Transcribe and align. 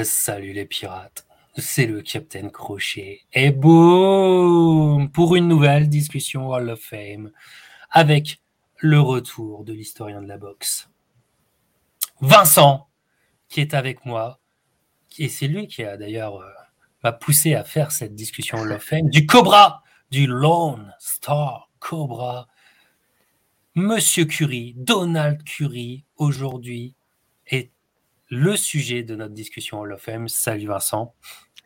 Salut 0.00 0.54
les 0.54 0.64
pirates, 0.64 1.26
c'est 1.58 1.84
le 1.84 2.00
Captain 2.00 2.48
Crochet. 2.48 3.20
Et 3.34 3.50
boum 3.50 5.10
Pour 5.12 5.36
une 5.36 5.46
nouvelle 5.46 5.90
discussion 5.90 6.48
Hall 6.48 6.70
of 6.70 6.80
Fame 6.80 7.30
avec 7.90 8.40
le 8.78 8.98
retour 8.98 9.64
de 9.64 9.74
l'historien 9.74 10.22
de 10.22 10.26
la 10.26 10.38
boxe. 10.38 10.88
Vincent, 12.22 12.88
qui 13.50 13.60
est 13.60 13.74
avec 13.74 14.06
moi, 14.06 14.40
et 15.18 15.28
c'est 15.28 15.46
lui 15.46 15.68
qui 15.68 15.84
a 15.84 15.98
d'ailleurs 15.98 16.36
euh, 16.36 16.50
m'a 17.04 17.12
poussé 17.12 17.54
à 17.54 17.62
faire 17.62 17.92
cette 17.92 18.14
discussion 18.14 18.58
Hall 18.62 18.72
of 18.72 18.82
Fame 18.82 19.10
du 19.10 19.26
Cobra, 19.26 19.82
du 20.10 20.26
Lone 20.26 20.94
Star 20.98 21.70
Cobra. 21.80 22.48
Monsieur 23.74 24.24
Curie, 24.24 24.72
Donald 24.74 25.44
Curie, 25.44 26.06
aujourd'hui, 26.16 26.96
le 28.32 28.56
sujet 28.56 29.02
de 29.02 29.14
notre 29.14 29.34
discussion 29.34 29.80
Hall 29.80 29.92
of 29.92 30.00
Fame. 30.00 30.26
Salut 30.26 30.66
Vincent. 30.66 31.14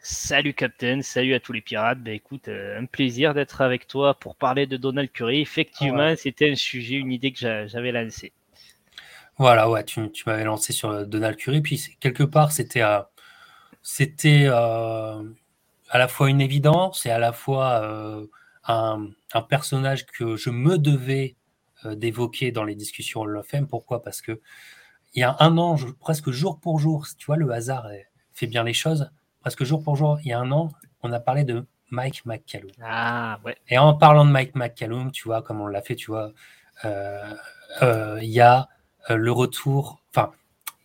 Salut 0.00 0.52
Captain, 0.52 1.00
salut 1.00 1.34
à 1.34 1.38
tous 1.38 1.52
les 1.52 1.60
pirates. 1.60 2.02
Ben 2.02 2.12
écoute, 2.12 2.48
euh, 2.48 2.80
un 2.80 2.86
plaisir 2.86 3.34
d'être 3.34 3.60
avec 3.60 3.86
toi 3.86 4.14
pour 4.18 4.34
parler 4.34 4.66
de 4.66 4.76
Donald 4.76 5.12
Curry. 5.12 5.40
Effectivement, 5.40 6.16
c'était 6.16 6.50
un 6.50 6.56
sujet, 6.56 6.96
une 6.96 7.12
idée 7.12 7.32
que 7.32 7.38
j'avais 7.38 7.92
lancée. 7.92 8.32
Voilà, 9.38 9.70
ouais, 9.70 9.84
tu, 9.84 10.00
m'avais 10.26 10.42
lancé 10.42 10.72
sur 10.72 10.90
euh, 10.90 11.04
Donald 11.04 11.36
Curry, 11.36 11.60
puis 11.60 11.96
quelque 12.00 12.24
part, 12.24 12.50
c'était 12.50 12.82
c'était 13.82 14.46
euh, 14.46 15.22
à 15.88 15.98
la 15.98 16.08
fois 16.08 16.28
une 16.28 16.40
évidence 16.40 17.06
et 17.06 17.10
à 17.10 17.20
la 17.20 17.32
fois 17.32 18.28
un, 18.64 19.06
personnage 19.48 20.04
que 20.06 20.34
je 20.34 20.50
me 20.50 20.78
devais 20.78 21.36
d'évoquer 21.84 22.50
dans 22.50 22.64
les 22.64 22.74
discussions 22.74 23.20
Hall 23.20 23.36
of 23.36 23.46
Fame. 23.46 23.68
Pourquoi? 23.68 24.02
Parce 24.02 24.20
que 24.20 24.40
il 25.14 25.20
y 25.20 25.22
a 25.22 25.36
un 25.40 25.56
an, 25.58 25.76
presque 26.00 26.30
jour 26.30 26.60
pour 26.60 26.78
jour, 26.78 27.06
tu 27.16 27.26
vois, 27.26 27.36
le 27.36 27.50
hasard 27.50 27.88
fait 28.32 28.46
bien 28.46 28.64
les 28.64 28.74
choses. 28.74 29.10
Presque 29.40 29.64
jour 29.64 29.82
pour 29.82 29.96
jour, 29.96 30.18
il 30.22 30.28
y 30.28 30.32
a 30.32 30.38
un 30.38 30.50
an, 30.52 30.70
on 31.02 31.12
a 31.12 31.20
parlé 31.20 31.44
de 31.44 31.66
Mike 31.90 32.24
McCallum. 32.26 32.70
Ah, 32.82 33.38
ouais. 33.44 33.56
Et 33.68 33.78
en 33.78 33.94
parlant 33.94 34.24
de 34.24 34.30
Mike 34.30 34.54
McCallum, 34.54 35.10
tu 35.12 35.24
vois, 35.24 35.42
comme 35.42 35.60
on 35.60 35.66
l'a 35.66 35.82
fait, 35.82 35.94
tu 35.94 36.10
vois, 36.10 36.32
euh, 36.84 37.34
euh, 37.82 38.18
il 38.22 38.30
y 38.30 38.40
a 38.40 38.68
euh, 39.10 39.16
le 39.16 39.32
retour, 39.32 40.00
enfin, 40.10 40.32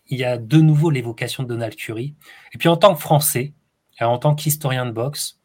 il 0.08 0.18
y 0.18 0.24
a 0.24 0.38
de 0.38 0.58
nouveau 0.58 0.90
l'évocation 0.90 1.42
de 1.42 1.48
Donald 1.48 1.74
Curry. 1.74 2.14
Et 2.54 2.58
puis 2.58 2.68
en 2.68 2.76
tant 2.76 2.94
que 2.94 3.00
Français, 3.00 3.52
et 4.00 4.04
en 4.04 4.18
tant 4.18 4.34
qu'historien 4.34 4.86
de 4.86 4.92
boxe, 4.92 5.40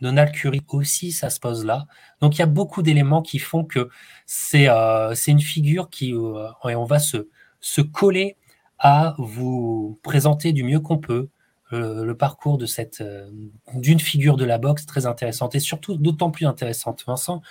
Donald 0.00 0.32
Curry 0.32 0.62
aussi, 0.68 1.12
ça 1.12 1.30
se 1.30 1.40
pose 1.40 1.64
là. 1.64 1.86
Donc 2.20 2.36
il 2.36 2.40
y 2.40 2.42
a 2.42 2.46
beaucoup 2.46 2.82
d'éléments 2.82 3.22
qui 3.22 3.38
font 3.38 3.64
que 3.64 3.88
c'est 4.26 4.68
c'est 5.14 5.30
une 5.30 5.40
figure 5.40 5.88
qui, 5.88 6.10
et 6.10 6.74
on 6.74 6.84
va 6.84 6.98
se, 6.98 7.28
se 7.66 7.80
coller 7.80 8.36
à 8.78 9.16
vous 9.18 9.98
présenter 10.04 10.52
du 10.52 10.62
mieux 10.62 10.78
qu'on 10.78 10.98
peut 10.98 11.28
euh, 11.72 12.04
le 12.04 12.16
parcours 12.16 12.58
de 12.58 12.66
cette 12.66 13.00
euh, 13.00 13.28
d'une 13.74 13.98
figure 13.98 14.36
de 14.36 14.44
la 14.44 14.56
boxe 14.56 14.86
très 14.86 15.04
intéressante 15.04 15.56
et 15.56 15.60
surtout 15.60 15.96
d'autant 15.96 16.30
plus 16.30 16.46
intéressante, 16.46 17.02
Vincent, 17.04 17.42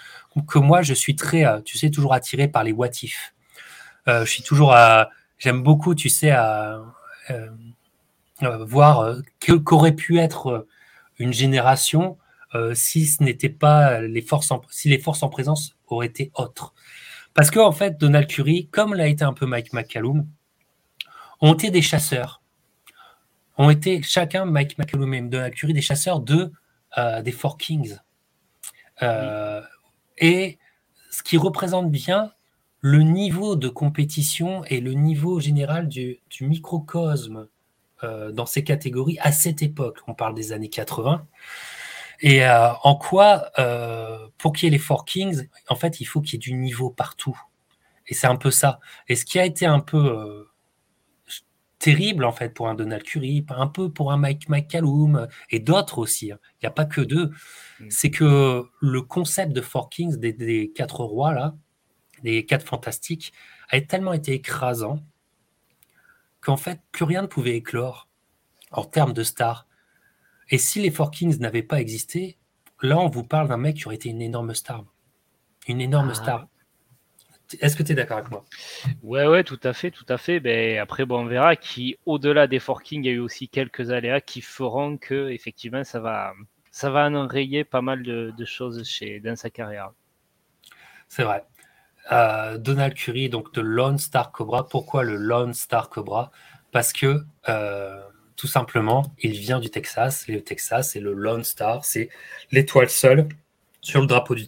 que 0.47 0.58
moi 0.58 0.81
je 0.83 0.93
suis 0.93 1.17
très, 1.17 1.45
euh, 1.45 1.59
tu 1.59 1.77
sais, 1.77 1.89
toujours 1.89 2.13
attiré 2.13 2.47
par 2.47 2.63
les 2.63 2.71
what 2.71 2.91
if. 3.03 3.33
je 4.08 4.23
suis 4.23 4.43
toujours 4.43 4.71
à, 4.71 5.09
j'aime 5.38 5.63
beaucoup, 5.63 5.95
tu 5.95 6.08
sais, 6.08 6.31
à 6.31 6.81
voir 8.39 9.17
qu'aurait 9.66 9.95
pu 9.95 10.19
être 10.19 10.66
une 11.19 11.33
génération 11.33 12.17
si 12.73 13.05
ce 13.08 13.21
n'était 13.21 13.49
pas 13.49 13.99
les 14.02 14.21
forces 14.21 14.52
en, 14.52 14.61
si 14.69 14.88
les 14.88 14.99
forces 14.99 15.23
en 15.23 15.30
présence 15.30 15.75
auraient 15.88 16.08
été 16.08 16.31
autres. 16.36 16.73
Parce 17.36 17.52
que 17.52 17.59
en 17.59 17.73
fait, 17.73 18.00
Donald 18.00 18.28
Curry, 18.28 18.69
comme 18.72 18.95
l'a 18.95 19.08
été 19.08 19.23
un 19.23 19.33
peu 19.33 19.45
Mike 19.45 19.73
McCallum, 19.73 20.25
ont 21.42 21.53
été 21.53 21.69
des 21.69 21.81
chasseurs. 21.83 22.42
Ont 23.58 23.69
été 23.69 24.02
chacun, 24.02 24.45
Mike 24.45 24.77
McCallum 24.77 25.14
et 25.14 25.22
Donald 25.22 25.53
Curry, 25.53 25.73
des 25.73 25.81
chasseurs 25.81 26.22
de, 26.22 26.52
euh, 26.97 27.22
des 27.22 27.33
Four 27.33 27.58
Kings. 27.58 27.97
Euh, 29.03 29.61
et 30.17 30.58
ce 31.11 31.23
qui 31.23 31.37
représente 31.37 31.92
bien 31.92 32.32
le 32.80 33.02
niveau 33.02 33.58
de 33.58 33.67
compétition 33.67 34.64
et 34.65 34.80
le 34.80 34.93
niveau 34.93 35.42
général 35.42 35.89
du, 35.89 36.21
microcosme 36.39 37.48
euh, 38.04 38.32
dans 38.32 38.45
ces 38.45 38.64
catégories 38.64 39.17
à 39.20 39.33
cette 39.33 39.61
époque. 39.61 39.99
On 40.08 40.14
parle 40.14 40.36
des 40.36 40.54
années 40.54 40.70
80. 40.70 41.27
Et 42.21 42.48
en 42.48 42.95
quoi, 42.95 43.52
pour 44.37 44.53
qu'il 44.53 44.67
y 44.67 44.67
ait 44.67 44.71
les 44.71 44.77
Four 44.77 45.05
Kings, 45.05 45.48
en 45.70 45.76
fait, 45.76 45.99
il 45.99 46.05
faut 46.05 46.21
qu'il 46.21 46.33
y 46.33 46.36
ait 46.36 46.39
du 46.39 46.53
niveau 46.53 46.89
partout. 46.89 47.39
Et 48.08 48.14
c'est 48.14 48.27
un 48.27 48.36
peu 48.36 48.52
ça. 48.52 48.80
Et 49.08 49.15
ce 49.15 49.26
qui 49.26 49.39
a 49.39 49.45
été 49.45 49.65
un 49.65 49.80
peu 49.80 50.45
terrible 51.86 52.26
en 52.26 52.31
fait 52.31 52.49
pour 52.49 52.67
un 52.67 52.73
Donald 52.73 53.03
Curry, 53.03 53.45
un 53.49 53.67
peu 53.67 53.92
pour 53.92 54.11
un 54.11 54.17
Mike 54.17 54.49
McCallum 54.49 55.27
et 55.52 55.59
d'autres 55.59 55.99
aussi. 55.99 56.31
Hein. 56.31 56.39
Il 56.53 56.65
n'y 56.65 56.67
a 56.67 56.71
pas 56.71 56.86
que 56.86 57.02
deux. 57.02 57.31
Mm. 57.80 57.87
C'est 57.89 58.09
que 58.09 58.64
le 58.82 59.02
concept 59.03 59.53
de 59.53 59.61
Four 59.61 59.92
Kings, 59.92 60.15
des, 60.17 60.71
quatre 60.73 61.03
rois 61.03 61.33
là, 61.33 61.55
des 62.23 62.43
quatre 62.43 62.65
fantastiques, 62.65 63.33
a 63.70 63.80
tellement 63.82 64.14
été 64.14 64.33
écrasant 64.33 64.99
qu'en 66.42 66.58
fait 66.58 66.82
plus 66.92 67.05
rien 67.05 67.21
ne 67.21 67.27
pouvait 67.27 67.55
éclore 67.55 68.08
en 68.71 68.83
termes 68.83 69.14
de 69.14 69.23
stars. 69.23 69.67
Et 70.50 70.58
si 70.58 70.82
les 70.82 70.92
Four 70.92 71.11
Kings 71.11 71.39
n'avaient 71.39 71.64
pas 71.64 71.82
existé, 71.82 72.38
là 72.82 72.98
on 72.98 73.10
vous 73.10 73.23
parle 73.23 73.48
d'un 73.48 73.58
mec 73.58 73.78
qui 73.78 73.88
aurait 73.88 73.95
été 73.95 74.10
une 74.10 74.22
énorme 74.22 74.54
star. 74.54 74.86
Une 75.67 75.82
énorme 75.82 76.10
ah. 76.11 76.16
star. 76.16 76.48
Est-ce 77.60 77.76
que 77.76 77.83
tu 77.83 77.92
es 77.92 77.95
d'accord 77.95 78.17
avec 78.17 78.32
moi? 78.32 78.44
Ouais, 79.04 79.28
ouais, 79.28 79.44
tout 79.44 79.60
à 79.64 79.73
fait, 79.73 79.92
tout 79.92 80.06
à 80.10 80.17
fait. 80.17 80.39
Ben, 80.39 80.80
après, 80.80 81.06
bon, 81.06 81.22
on 81.22 81.26
verra 81.26 81.56
qui, 81.56 81.95
au-delà 82.06 82.48
des 82.48 82.60
forkings, 82.60 83.04
il 83.04 83.08
y 83.08 83.10
a 83.10 83.14
eu 83.14 83.20
aussi 83.20 83.48
quelques 83.48 83.92
aléas 83.92 84.22
qui 84.22 84.42
feront 84.42 84.98
que, 84.98 85.30
effectivement, 85.30 85.83
ça 85.83 86.00
va, 86.00 86.33
ça 86.72 86.89
va 86.89 87.08
enrayer 87.10 87.64
pas 87.64 87.82
mal 87.82 88.04
de, 88.04 88.45
choses 88.45 88.83
chez, 88.88 89.20
dans 89.20 89.36
sa 89.36 89.50
carrière. 89.50 89.92
C'est 91.08 91.23
vrai. 91.23 91.45
Euh, 92.12 92.58
Donald 92.58 92.94
Curry, 92.94 93.30
donc 93.30 93.54
de 93.54 93.62
Lone 93.62 94.00
Star 94.00 94.32
Cobra. 94.32 94.67
Pourquoi 94.67 95.04
le 95.04 95.16
Lone 95.16 95.54
Star 95.54 95.89
Cobra? 95.89 96.32
Parce 96.72 96.94
que, 96.94 97.23
euh, 97.48 98.02
tout 98.35 98.47
simplement, 98.47 99.13
il 99.19 99.31
vient 99.31 99.59
du 99.59 99.69
Texas. 99.69 100.27
Le 100.27 100.41
Texas, 100.41 100.91
c'est 100.91 100.99
le 100.99 101.13
Lone 101.13 101.43
Star, 101.43 101.85
c'est 101.85 102.09
l'étoile 102.51 102.89
seule 102.89 103.27
sur 103.81 104.01
le 104.01 104.07
drapeau 104.07 104.35
du, 104.35 104.47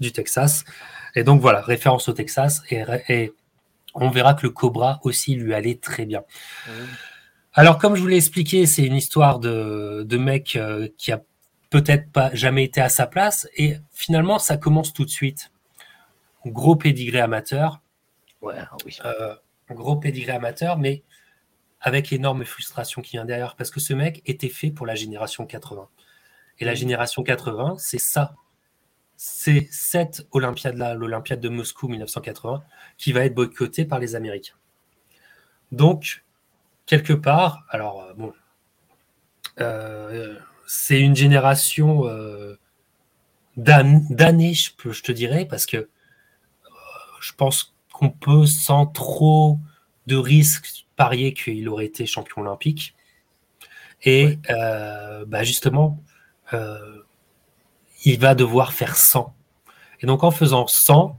du 0.00 0.12
Texas. 0.12 0.64
Et 1.14 1.24
donc 1.24 1.40
voilà, 1.40 1.60
référence 1.60 2.08
au 2.08 2.12
Texas. 2.12 2.62
Et, 2.70 3.32
on 3.96 4.10
verra 4.10 4.34
que 4.34 4.42
le 4.42 4.50
Cobra 4.50 4.98
aussi 5.04 5.36
lui 5.36 5.54
allait 5.54 5.76
très 5.76 6.04
bien. 6.04 6.24
Alors, 7.52 7.78
comme 7.78 7.94
je 7.94 8.00
vous 8.00 8.08
l'ai 8.08 8.16
expliqué, 8.16 8.66
c'est 8.66 8.84
une 8.84 8.96
histoire 8.96 9.38
de, 9.38 10.04
de 10.04 10.16
mec 10.16 10.56
euh, 10.56 10.88
qui 10.98 11.12
a 11.12 11.22
peut-être 11.70 12.10
pas 12.10 12.34
jamais 12.34 12.64
été 12.64 12.80
à 12.80 12.88
sa 12.88 13.06
place. 13.06 13.48
Et 13.56 13.76
finalement, 13.92 14.40
ça 14.40 14.56
commence 14.56 14.92
tout 14.92 15.04
de 15.04 15.10
suite. 15.10 15.52
Gros 16.44 16.74
pédigré 16.74 17.20
amateur. 17.20 17.80
Ouais, 18.42 18.54
oui. 18.84 18.98
Euh, 19.04 19.34
gros 19.70 19.96
pédigré 19.96 20.32
amateur, 20.32 20.76
mais 20.76 21.04
avec 21.84 22.12
énorme 22.12 22.44
frustration 22.44 23.00
qui 23.00 23.12
vient 23.12 23.24
derrière. 23.24 23.54
Parce 23.54 23.70
que 23.70 23.78
ce 23.78 23.94
mec 23.94 24.20
était 24.26 24.48
fait 24.48 24.72
pour 24.72 24.86
la 24.86 24.96
génération 24.96 25.46
80. 25.46 25.88
Et 26.58 26.64
la 26.64 26.74
génération 26.74 27.22
80, 27.22 27.76
c'est 27.78 27.98
ça 27.98 28.34
c'est 29.16 29.68
cette 29.70 30.26
Olympiade-là, 30.32 30.94
l'Olympiade 30.94 31.40
de 31.40 31.48
Moscou 31.48 31.88
1980, 31.88 32.62
qui 32.98 33.12
va 33.12 33.24
être 33.24 33.34
boycottée 33.34 33.84
par 33.84 33.98
les 33.98 34.16
Américains. 34.16 34.56
Donc, 35.72 36.24
quelque 36.86 37.12
part, 37.12 37.64
alors 37.68 38.02
euh, 38.02 38.14
bon, 38.14 38.32
euh, 39.60 40.38
c'est 40.66 41.00
une 41.00 41.16
génération 41.16 42.06
euh, 42.06 42.58
d'années, 43.56 44.54
je, 44.54 44.70
je, 44.90 45.02
te 45.02 45.12
dirais, 45.12 45.46
parce 45.46 45.66
que 45.66 45.88
je 47.20 47.32
pense 47.32 47.74
qu'on 47.92 48.10
peut, 48.10 48.46
sans 48.46 48.86
trop 48.86 49.58
de 50.06 50.16
risques, 50.16 50.83
parier 50.96 51.34
qu'il 51.34 51.68
aurait 51.68 51.86
été 51.86 52.06
champion 52.06 52.42
olympique. 52.42 52.94
Et 54.02 54.38
bah, 55.26 55.42
justement, 55.42 56.02
il 58.04 58.18
va 58.18 58.34
devoir 58.34 58.72
faire 58.72 58.96
100. 58.96 59.34
Et 60.00 60.06
donc 60.06 60.22
en 60.22 60.30
faisant 60.30 60.66
100, 60.66 61.18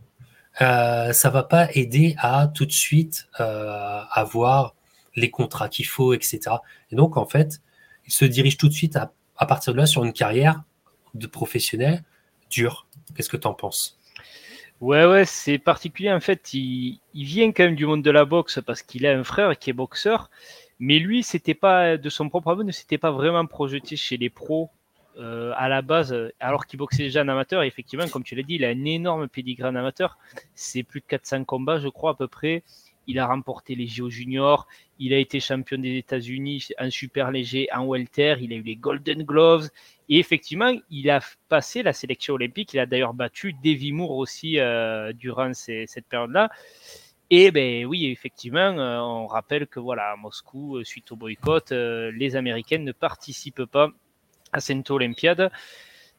euh, 0.62 1.12
ça 1.12 1.30
va 1.30 1.44
pas 1.44 1.70
aider 1.74 2.16
à 2.20 2.48
tout 2.48 2.66
de 2.66 2.72
suite 2.72 3.28
euh, 3.40 4.02
avoir 4.12 4.76
les 5.16 5.32
contrats 5.32 5.70
qu'il 5.70 5.88
faut, 5.88 6.14
etc. 6.14 6.58
Et 6.92 6.96
donc 6.96 7.18
en 7.18 7.26
fait, 7.26 7.62
il 8.06 8.14
se 8.14 8.26
dirige 8.26 8.58
tout 8.58 8.70
de 8.70 8.74
suite 8.74 8.96
à, 8.96 9.46
partir 9.46 9.74
de 9.74 9.80
là 9.80 9.86
sur 9.86 10.04
une 10.04 10.14
carrière 10.14 10.64
de 11.14 11.28
professionnel 11.28 12.04
dure. 12.50 12.88
Qu'est-ce 13.16 13.30
que 13.30 13.38
tu 13.38 13.48
en 13.48 13.54
penses? 13.54 14.00
Ouais, 14.82 15.06
ouais, 15.06 15.26
c'est 15.26 15.58
particulier. 15.58 16.12
En 16.12 16.20
fait, 16.20 16.54
il, 16.54 17.00
il, 17.14 17.26
vient 17.26 17.52
quand 17.52 17.64
même 17.64 17.76
du 17.76 17.86
monde 17.86 18.04
de 18.04 18.12
la 18.12 18.26
boxe 18.26 18.60
parce 18.66 18.82
qu'il 18.82 19.06
a 19.08 19.18
un 19.18 19.24
frère 19.24 19.58
qui 19.58 19.70
est 19.70 19.74
boxeur. 19.74 20.30
Mais 20.80 21.00
lui, 21.00 21.24
c'était 21.24 21.54
pas 21.54 21.98
de 21.98 22.10
son 22.10 22.30
propre 22.30 22.50
aveu, 22.50 22.64
ne 22.64 22.72
s'était 22.72 22.98
pas 22.98 23.12
vraiment 23.12 23.46
projeté 23.46 23.96
chez 23.96 24.18
les 24.18 24.30
pros 24.30 24.70
euh, 25.18 25.54
à 25.56 25.70
la 25.70 25.82
base, 25.82 26.14
alors 26.42 26.66
qu'il 26.66 26.78
boxait 26.78 27.04
déjà 27.04 27.22
en 27.22 27.30
amateur, 27.30 27.64
effectivement, 27.64 28.08
comme 28.10 28.24
tu 28.24 28.36
l'as 28.36 28.44
dit, 28.44 28.56
il 28.56 28.66
a 28.66 28.70
un 28.70 28.86
énorme 28.86 29.30
pédigré 29.30 29.68
en 29.68 29.76
amateur. 29.76 30.18
C'est 30.56 30.84
plus 30.84 31.00
de 31.00 31.06
400 31.06 31.46
combats, 31.46 31.80
je 31.80 31.88
crois, 31.88 32.12
à 32.12 32.14
peu 32.16 32.28
près. 32.28 32.64
Il 33.08 33.20
a 33.20 33.28
remporté 33.28 33.76
les 33.76 33.88
JO 33.88 34.10
juniors, 34.10 34.68
il 35.00 35.14
a 35.14 35.18
été 35.18 35.40
champion 35.40 35.78
des 35.78 35.98
États-Unis 35.98 36.70
en 36.80 36.90
super 36.90 37.32
léger, 37.32 37.68
en 37.74 37.86
welter, 37.86 38.36
il 38.42 38.54
a 38.54 38.56
eu 38.56 38.62
les 38.62 38.76
Golden 38.76 39.24
Gloves, 39.24 39.70
et 40.10 40.20
effectivement, 40.20 40.74
il 40.90 41.10
a 41.10 41.20
passé 41.50 41.84
la 41.84 41.94
sélection 41.94 42.36
olympique. 42.36 42.74
Il 42.74 42.80
a 42.80 42.86
d'ailleurs 42.86 43.14
battu 43.14 43.54
Davy 43.54 43.92
Moore 43.92 44.12
aussi 44.12 44.60
euh, 44.60 45.14
durant 45.14 45.52
cette 45.54 46.06
période-là. 46.08 46.50
Et 47.32 47.50
ben 47.50 47.86
oui, 47.86 48.06
effectivement, 48.06 48.60
euh, 48.60 49.00
on 49.00 49.26
rappelle 49.26 49.66
que 49.66 49.80
voilà, 49.80 50.12
à 50.12 50.16
Moscou, 50.16 50.84
suite 50.84 51.12
au 51.12 51.16
boycott, 51.16 51.72
les 51.72 52.36
Américaines 52.36 52.84
ne 52.84 52.92
participent 52.92 53.66
pas 53.66 53.90
à 54.54 54.60
cette 54.60 54.90
Olympiade. 54.92 55.52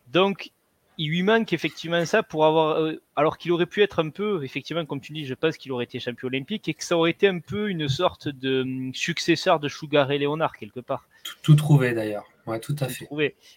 Donc, 0.08 0.50
il 0.98 1.10
lui 1.10 1.22
manque 1.22 1.52
effectivement 1.52 2.04
ça 2.04 2.22
pour 2.22 2.44
avoir. 2.46 2.78
Euh, 2.78 3.02
alors 3.16 3.38
qu'il 3.38 3.52
aurait 3.52 3.66
pu 3.66 3.82
être 3.82 4.02
un 4.02 4.10
peu, 4.10 4.42
effectivement, 4.44 4.84
comme 4.84 5.00
tu 5.00 5.12
dis, 5.12 5.26
je 5.26 5.34
pense 5.34 5.56
qu'il 5.56 5.72
aurait 5.72 5.84
été 5.84 6.00
champion 6.00 6.28
olympique 6.28 6.68
et 6.68 6.74
que 6.74 6.84
ça 6.84 6.96
aurait 6.96 7.10
été 7.10 7.28
un 7.28 7.38
peu 7.38 7.68
une 7.68 7.88
sorte 7.88 8.28
de 8.28 8.62
hum, 8.62 8.94
successeur 8.94 9.60
de 9.60 9.68
Sugar 9.68 10.10
et 10.10 10.18
Léonard 10.18 10.56
quelque 10.56 10.80
part. 10.80 11.08
Tout, 11.42 11.54
trouvé 11.54 11.92
d'ailleurs. 11.92 12.26
Ouais, 12.46 12.60
tout 12.60 12.76
à 12.78 12.88
fait. 12.88 13.08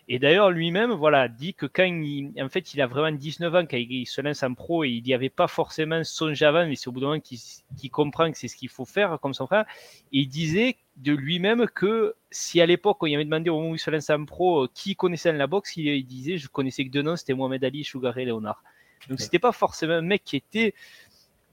Et 0.08 0.18
d'ailleurs, 0.18 0.50
lui-même, 0.50 0.92
voilà, 0.94 1.28
dit 1.28 1.54
que 1.54 1.68
quand 1.68 1.84
il, 1.84 2.34
en 2.42 2.50
fait, 2.50 2.74
il 2.74 2.82
a 2.82 2.88
vraiment 2.88 3.16
19 3.16 3.56
ans, 3.56 3.66
quand 3.70 3.78
il 3.78 4.08
se 4.08 4.20
lance 4.20 4.42
en 4.42 4.56
pro 4.56 4.84
et 4.84 4.90
il 4.90 5.04
n'y 5.04 5.14
avait 5.14 5.30
pas 5.30 5.48
forcément 5.48 6.04
songé 6.04 6.44
avant, 6.46 6.66
mais 6.66 6.76
c'est 6.76 6.88
au 6.88 6.92
bout 6.92 7.00
d'un 7.00 7.08
moment 7.08 7.20
qu'il 7.20 7.92
comprend 7.92 8.32
que 8.32 8.38
c'est 8.38 8.48
ce 8.48 8.56
qu'il 8.56 8.70
faut 8.70 8.86
faire 8.86 9.20
comme 9.22 9.36
son 9.36 9.46
frère. 9.46 9.66
Et 10.12 10.22
il 10.22 10.28
disait 10.28 10.78
de 10.98 11.14
lui-même 11.14 11.68
que 11.68 12.16
si 12.32 12.62
à 12.62 12.66
l'époque 12.66 12.98
on 13.02 13.06
lui 13.06 13.14
avait 13.14 13.26
demandé 13.26 13.52
au 13.52 13.58
moment 13.58 13.72
où 13.72 13.76
il 13.76 13.80
se 13.80 13.92
lance 13.92 14.10
en 14.10 14.26
pro 14.26 14.64
euh, 14.64 14.70
qui 14.74 14.96
connaissait 14.96 15.32
la 15.34 15.48
boxe, 15.48 15.78
il, 15.78 16.06
disait 16.06 16.38
je 16.38 16.48
connaissais 16.48 16.84
que 16.84 16.90
deux 16.90 17.04
noms, 17.04 17.16
c'était 17.16 17.36
Mohamed 17.36 17.64
Ali, 17.64 17.84
Sugar 17.84 18.18
et 18.18 18.26
Léonard. 18.26 18.64
Donc 19.08 19.20
c'était 19.22 19.40
pas 19.40 19.52
forcément 19.52 19.94
un 19.94 20.02
mec 20.02 20.24
qui 20.26 20.36
était 20.36 20.74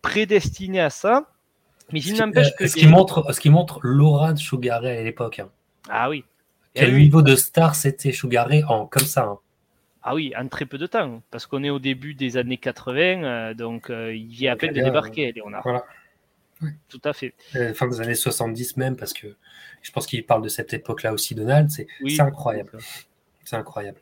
prédestiné 0.00 0.80
à 0.80 0.90
ça. 0.90 1.30
Mais 1.92 2.00
il 2.00 2.16
n'empêche 2.16 2.54
que. 2.56 2.66
Ce 2.66 2.74
qui, 2.74 2.86
montre, 2.86 3.32
ce 3.32 3.40
qui 3.40 3.50
montre 3.50 3.78
l'aura 3.82 4.32
de 4.32 4.38
Sugar 4.38 4.84
à 4.84 5.02
l'époque. 5.02 5.38
Hein. 5.38 5.50
Ah 5.88 6.10
oui. 6.10 6.24
Quel 6.76 6.96
niveau 6.96 7.22
de 7.22 7.36
star 7.36 7.74
c'était 7.74 8.12
Sugar 8.12 8.48
en 8.68 8.86
comme 8.86 9.04
ça. 9.04 9.24
Hein. 9.24 9.38
Ah 10.02 10.14
oui, 10.14 10.32
en 10.38 10.46
très 10.46 10.66
peu 10.66 10.78
de 10.78 10.86
temps, 10.86 11.20
parce 11.32 11.46
qu'on 11.46 11.64
est 11.64 11.70
au 11.70 11.80
début 11.80 12.14
des 12.14 12.36
années 12.36 12.58
80, 12.58 13.24
euh, 13.24 13.54
donc 13.54 13.90
euh, 13.90 14.14
il 14.14 14.28
vient 14.28 14.52
à 14.52 14.56
peine 14.56 14.72
de 14.72 14.80
débarquer, 14.80 15.32
Léonard. 15.32 15.62
Voilà. 15.64 15.84
Tout 16.88 17.00
à 17.04 17.12
fait. 17.12 17.34
Euh, 17.56 17.74
fin 17.74 17.88
des 17.88 18.00
années 18.00 18.14
70 18.14 18.76
même, 18.76 18.96
parce 18.96 19.12
que 19.12 19.26
je 19.82 19.90
pense 19.90 20.06
qu'il 20.06 20.24
parle 20.24 20.42
de 20.42 20.48
cette 20.48 20.72
époque-là 20.72 21.12
aussi, 21.12 21.34
Donald. 21.34 21.70
C'est 21.70 21.88
incroyable. 22.20 22.78
C'est 23.44 23.56
incroyable. 23.56 23.98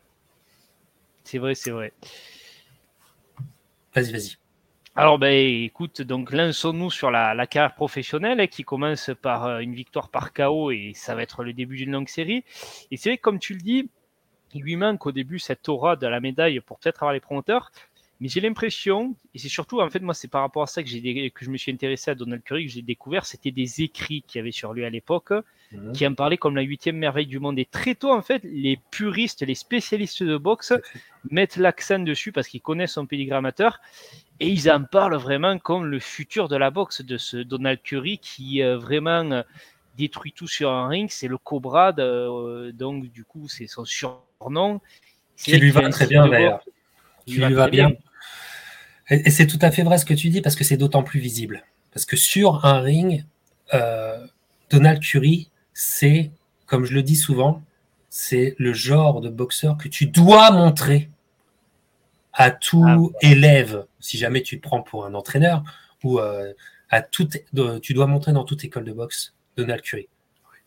C'est 1.23 1.39
vrai, 1.39 1.55
c'est 1.55 1.71
vrai. 1.71 1.91
Vas-y, 3.95 4.11
vas-y. 4.11 4.35
Alors, 4.97 5.19
ben, 5.19 5.33
écoute, 5.33 6.01
donc 6.01 6.31
lançons-nous 6.31 6.89
sur 6.89 7.11
la, 7.11 7.47
carrière 7.47 7.75
professionnelle 7.75 8.39
hein, 8.39 8.47
qui 8.47 8.63
commence 8.63 9.11
par 9.21 9.43
euh, 9.45 9.59
une 9.59 9.73
victoire 9.73 10.07
par 10.07 10.31
KO 10.31 10.71
et 10.71 10.93
ça 10.95 11.15
va 11.15 11.23
être 11.23 11.43
le 11.43 11.51
début 11.51 11.75
d'une 11.75 11.91
longue 11.91 12.07
série. 12.07 12.45
Et 12.91 12.95
c'est 12.95 13.09
vrai, 13.09 13.17
comme 13.17 13.37
tu 13.37 13.55
le 13.55 13.59
dis, 13.59 13.89
il 14.53 14.61
lui 14.61 14.77
manque 14.77 15.05
au 15.05 15.11
début 15.11 15.37
cette 15.37 15.67
aura 15.67 15.97
de 15.97 16.07
la 16.07 16.21
médaille 16.21 16.61
pour 16.61 16.79
peut-être 16.79 17.03
avoir 17.03 17.11
les 17.11 17.19
promoteurs. 17.19 17.71
Mais 18.25 18.29
j'ai 18.29 18.41
l'impression, 18.41 19.15
et 19.35 19.37
c'est 19.37 19.49
surtout, 19.49 19.81
en 19.81 19.89
fait, 19.91 19.99
moi, 19.99 20.15
c'est 20.15 20.27
par 20.27 20.41
rapport 20.41 20.63
à 20.63 20.65
ça 20.65 20.81
que, 20.81 20.89
j'ai, 20.89 21.29
que 21.29 21.45
je 21.45 21.51
me 21.51 21.57
suis 21.57 21.71
intéressé 21.71 22.09
à 22.09 22.15
Donald 22.15 22.41
Curry, 22.41 22.65
que 22.65 22.71
j'ai 22.71 22.81
découvert, 22.81 23.23
c'était 23.23 23.51
des 23.51 23.83
écrits 23.83 24.23
qu'il 24.23 24.39
y 24.39 24.41
avait 24.41 24.51
sur 24.51 24.73
lui 24.73 24.83
à 24.83 24.89
l'époque, 24.89 25.31
mhm. 25.71 25.91
qui 25.91 26.07
en 26.07 26.15
parlaient 26.15 26.37
comme 26.37 26.55
la 26.55 26.63
huitième 26.63 26.97
merveille 26.97 27.27
du 27.27 27.37
monde. 27.37 27.59
Et 27.59 27.65
très 27.65 27.93
tôt, 27.93 28.11
en 28.11 28.23
fait, 28.23 28.41
les 28.43 28.79
puristes, 28.89 29.43
les 29.43 29.53
spécialistes 29.53 30.23
de 30.23 30.37
boxe 30.37 30.73
mettent 31.29 31.57
l'accent 31.57 31.99
dessus 31.99 32.31
parce 32.31 32.47
qu'ils 32.47 32.63
connaissent 32.63 32.93
son 32.93 33.05
pédigrammateur. 33.05 33.79
Et 34.39 34.49
ils 34.49 34.71
en 34.71 34.83
parlent 34.83 35.17
vraiment 35.17 35.59
comme 35.59 35.85
le 35.85 35.99
futur 35.99 36.47
de 36.47 36.55
la 36.55 36.71
boxe, 36.71 37.03
de 37.03 37.17
ce 37.19 37.37
Donald 37.37 37.79
Curry 37.83 38.17
qui 38.17 38.63
euh, 38.63 38.79
vraiment 38.79 39.31
euh, 39.31 39.43
détruit 39.99 40.31
tout 40.31 40.47
sur 40.47 40.71
un 40.71 40.87
ring. 40.87 41.11
C'est 41.11 41.27
le 41.27 41.37
Cobra, 41.37 41.93
euh, 41.99 42.71
donc 42.71 43.05
du 43.11 43.23
coup, 43.23 43.47
c'est 43.49 43.67
son 43.67 43.85
surnom. 43.85 44.81
Qui 45.37 45.57
lui 45.57 45.69
va 45.69 45.87
très 45.89 46.07
bien 46.07 46.27
d'ailleurs. 46.27 46.63
Qui 47.27 47.35
lui 47.35 47.53
va 47.53 47.69
bien. 47.69 47.91
Et, 49.09 49.29
c'est 49.31 49.47
tout 49.47 49.59
à 49.61 49.71
fait 49.71 49.83
vrai 49.83 49.97
ce 49.97 50.05
que 50.05 50.13
tu 50.13 50.29
dis 50.29 50.41
parce 50.41 50.55
que 50.55 50.63
c'est 50.63 50.77
d'autant 50.77 51.03
plus 51.03 51.19
visible. 51.19 51.63
Parce 51.91 52.05
que 52.05 52.17
sur 52.17 52.65
un 52.65 52.79
ring, 52.79 53.25
euh, 53.73 54.25
Donald 54.69 55.01
Curry, 55.01 55.49
c'est, 55.73 56.31
comme 56.65 56.85
je 56.85 56.93
le 56.93 57.03
dis 57.03 57.15
souvent, 57.15 57.61
c'est 58.09 58.55
le 58.57 58.73
genre 58.73 59.21
de 59.21 59.29
boxeur 59.29 59.77
que 59.77 59.87
tu 59.87 60.07
dois 60.07 60.51
montrer 60.51 61.09
à 62.33 62.51
tout 62.51 62.85
ah 62.85 62.97
élève, 63.21 63.85
si 63.99 64.17
jamais 64.17 64.41
tu 64.41 64.59
te 64.59 64.67
prends 64.67 64.81
pour 64.81 65.05
un 65.05 65.13
entraîneur, 65.13 65.63
ou 66.03 66.19
euh, 66.19 66.53
à 66.89 67.01
tout, 67.01 67.27
tu 67.81 67.93
dois 67.93 68.07
montrer 68.07 68.33
dans 68.33 68.43
toute 68.43 68.63
école 68.63 68.83
de 68.83 68.93
boxe 68.93 69.33
Donald 69.57 69.81
Curry. 69.81 70.07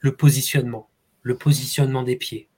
Le 0.01 0.15
positionnement, 0.15 0.89
le 1.23 1.37
positionnement 1.37 2.03
des 2.03 2.17
pieds, 2.17 2.49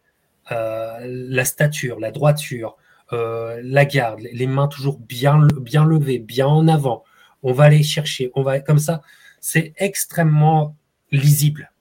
euh, 0.52 0.98
la 1.04 1.44
stature, 1.44 1.98
la 1.98 2.10
droiture, 2.10 2.76
la 3.12 3.84
garde, 3.84 4.20
les 4.20 4.46
mains 4.46 4.68
toujours 4.68 4.98
bien, 4.98 5.46
bien 5.60 5.84
levées, 5.84 6.18
bien 6.18 6.46
en 6.46 6.68
avant. 6.68 7.04
On 7.42 7.52
va 7.52 7.64
aller 7.64 7.82
chercher, 7.82 8.30
on 8.34 8.42
va 8.42 8.60
comme 8.60 8.78
ça. 8.78 9.02
C'est 9.40 9.72
extrêmement 9.76 10.76
lisible. 11.10 11.72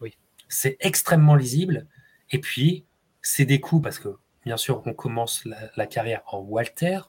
Oui. 0.00 0.16
C'est 0.48 0.76
extrêmement 0.80 1.34
lisible. 1.34 1.86
Et 2.30 2.38
puis, 2.38 2.84
c'est 3.22 3.44
des 3.44 3.60
coups, 3.60 3.82
parce 3.82 3.98
que 3.98 4.16
bien 4.44 4.56
sûr, 4.56 4.82
on 4.86 4.94
commence 4.94 5.44
la, 5.76 5.86
carrière 5.86 6.22
en 6.26 6.38
Walter. 6.38 7.00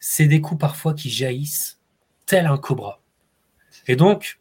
C'est 0.00 0.26
des 0.26 0.40
coups 0.40 0.60
parfois 0.60 0.94
qui 0.94 1.08
jaillissent 1.08 1.80
tel 2.26 2.46
un 2.46 2.58
cobra. 2.58 3.00
Et 3.86 3.94
donc, 3.94 4.40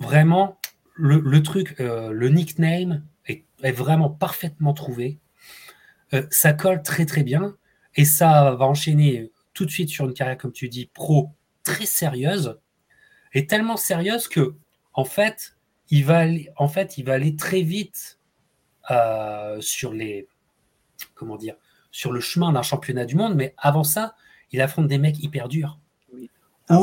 vraiment, 0.00 0.58
le, 0.94 1.42
truc, 1.42 1.78
euh, 1.80 2.12
le 2.12 2.28
nickname 2.30 3.04
est, 3.26 3.44
vraiment 3.72 4.08
parfaitement 4.08 4.72
trouvé. 4.72 5.18
Euh, 6.14 6.26
ça 6.30 6.54
colle 6.54 6.82
très 6.82 7.04
très 7.04 7.22
bien. 7.22 7.56
Et 7.96 8.04
ça 8.04 8.52
va 8.52 8.66
enchaîner 8.66 9.30
tout 9.52 9.64
de 9.64 9.70
suite 9.70 9.88
sur 9.88 10.04
une 10.04 10.14
carrière, 10.14 10.38
comme 10.38 10.52
tu 10.52 10.68
dis, 10.68 10.86
pro 10.86 11.30
très 11.62 11.86
sérieuse. 11.86 12.58
Et 13.32 13.46
tellement 13.46 13.76
sérieuse 13.76 14.28
que, 14.28 14.56
en 14.92 15.04
fait, 15.04 15.56
il 15.88 16.04
va 16.04 16.18
aller, 16.18 16.50
en 16.56 16.68
fait, 16.68 16.98
il 16.98 17.04
va 17.04 17.14
aller 17.14 17.36
très 17.36 17.62
vite 17.62 18.20
euh, 18.90 19.60
sur 19.60 19.92
les, 19.92 20.28
comment 21.14 21.36
dire, 21.36 21.56
sur 21.90 22.12
le 22.12 22.20
chemin 22.20 22.52
d'un 22.52 22.62
championnat 22.62 23.04
du 23.04 23.16
monde. 23.16 23.34
Mais 23.34 23.54
avant 23.58 23.84
ça, 23.84 24.14
il 24.50 24.60
affronte 24.60 24.88
des 24.88 24.98
mecs 24.98 25.22
hyper 25.22 25.48
durs. 25.48 25.78
Ah 26.68 26.80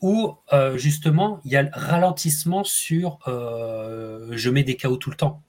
Ou 0.00 0.36
euh, 0.52 0.76
justement, 0.76 1.40
il 1.44 1.52
y 1.52 1.56
a 1.56 1.62
le 1.62 1.70
ralentissement 1.72 2.64
sur 2.64 3.18
euh, 3.28 4.28
je 4.32 4.50
mets 4.50 4.64
des 4.64 4.76
KO 4.76 4.96
tout 4.96 5.10
le 5.10 5.16
temps 5.16 5.42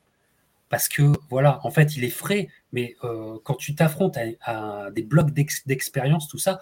parce 0.73 0.87
que 0.87 1.03
voilà, 1.29 1.59
en 1.61 1.69
fait, 1.69 1.97
il 1.97 2.03
est 2.03 2.09
frais, 2.09 2.47
mais 2.71 2.95
euh, 3.03 3.37
quand 3.43 3.53
tu 3.53 3.75
t'affrontes 3.75 4.17
à, 4.41 4.89
des 4.89 5.03
blocs 5.03 5.29
d'expérience, 5.29 6.27
tout 6.27 6.39
ça, 6.39 6.61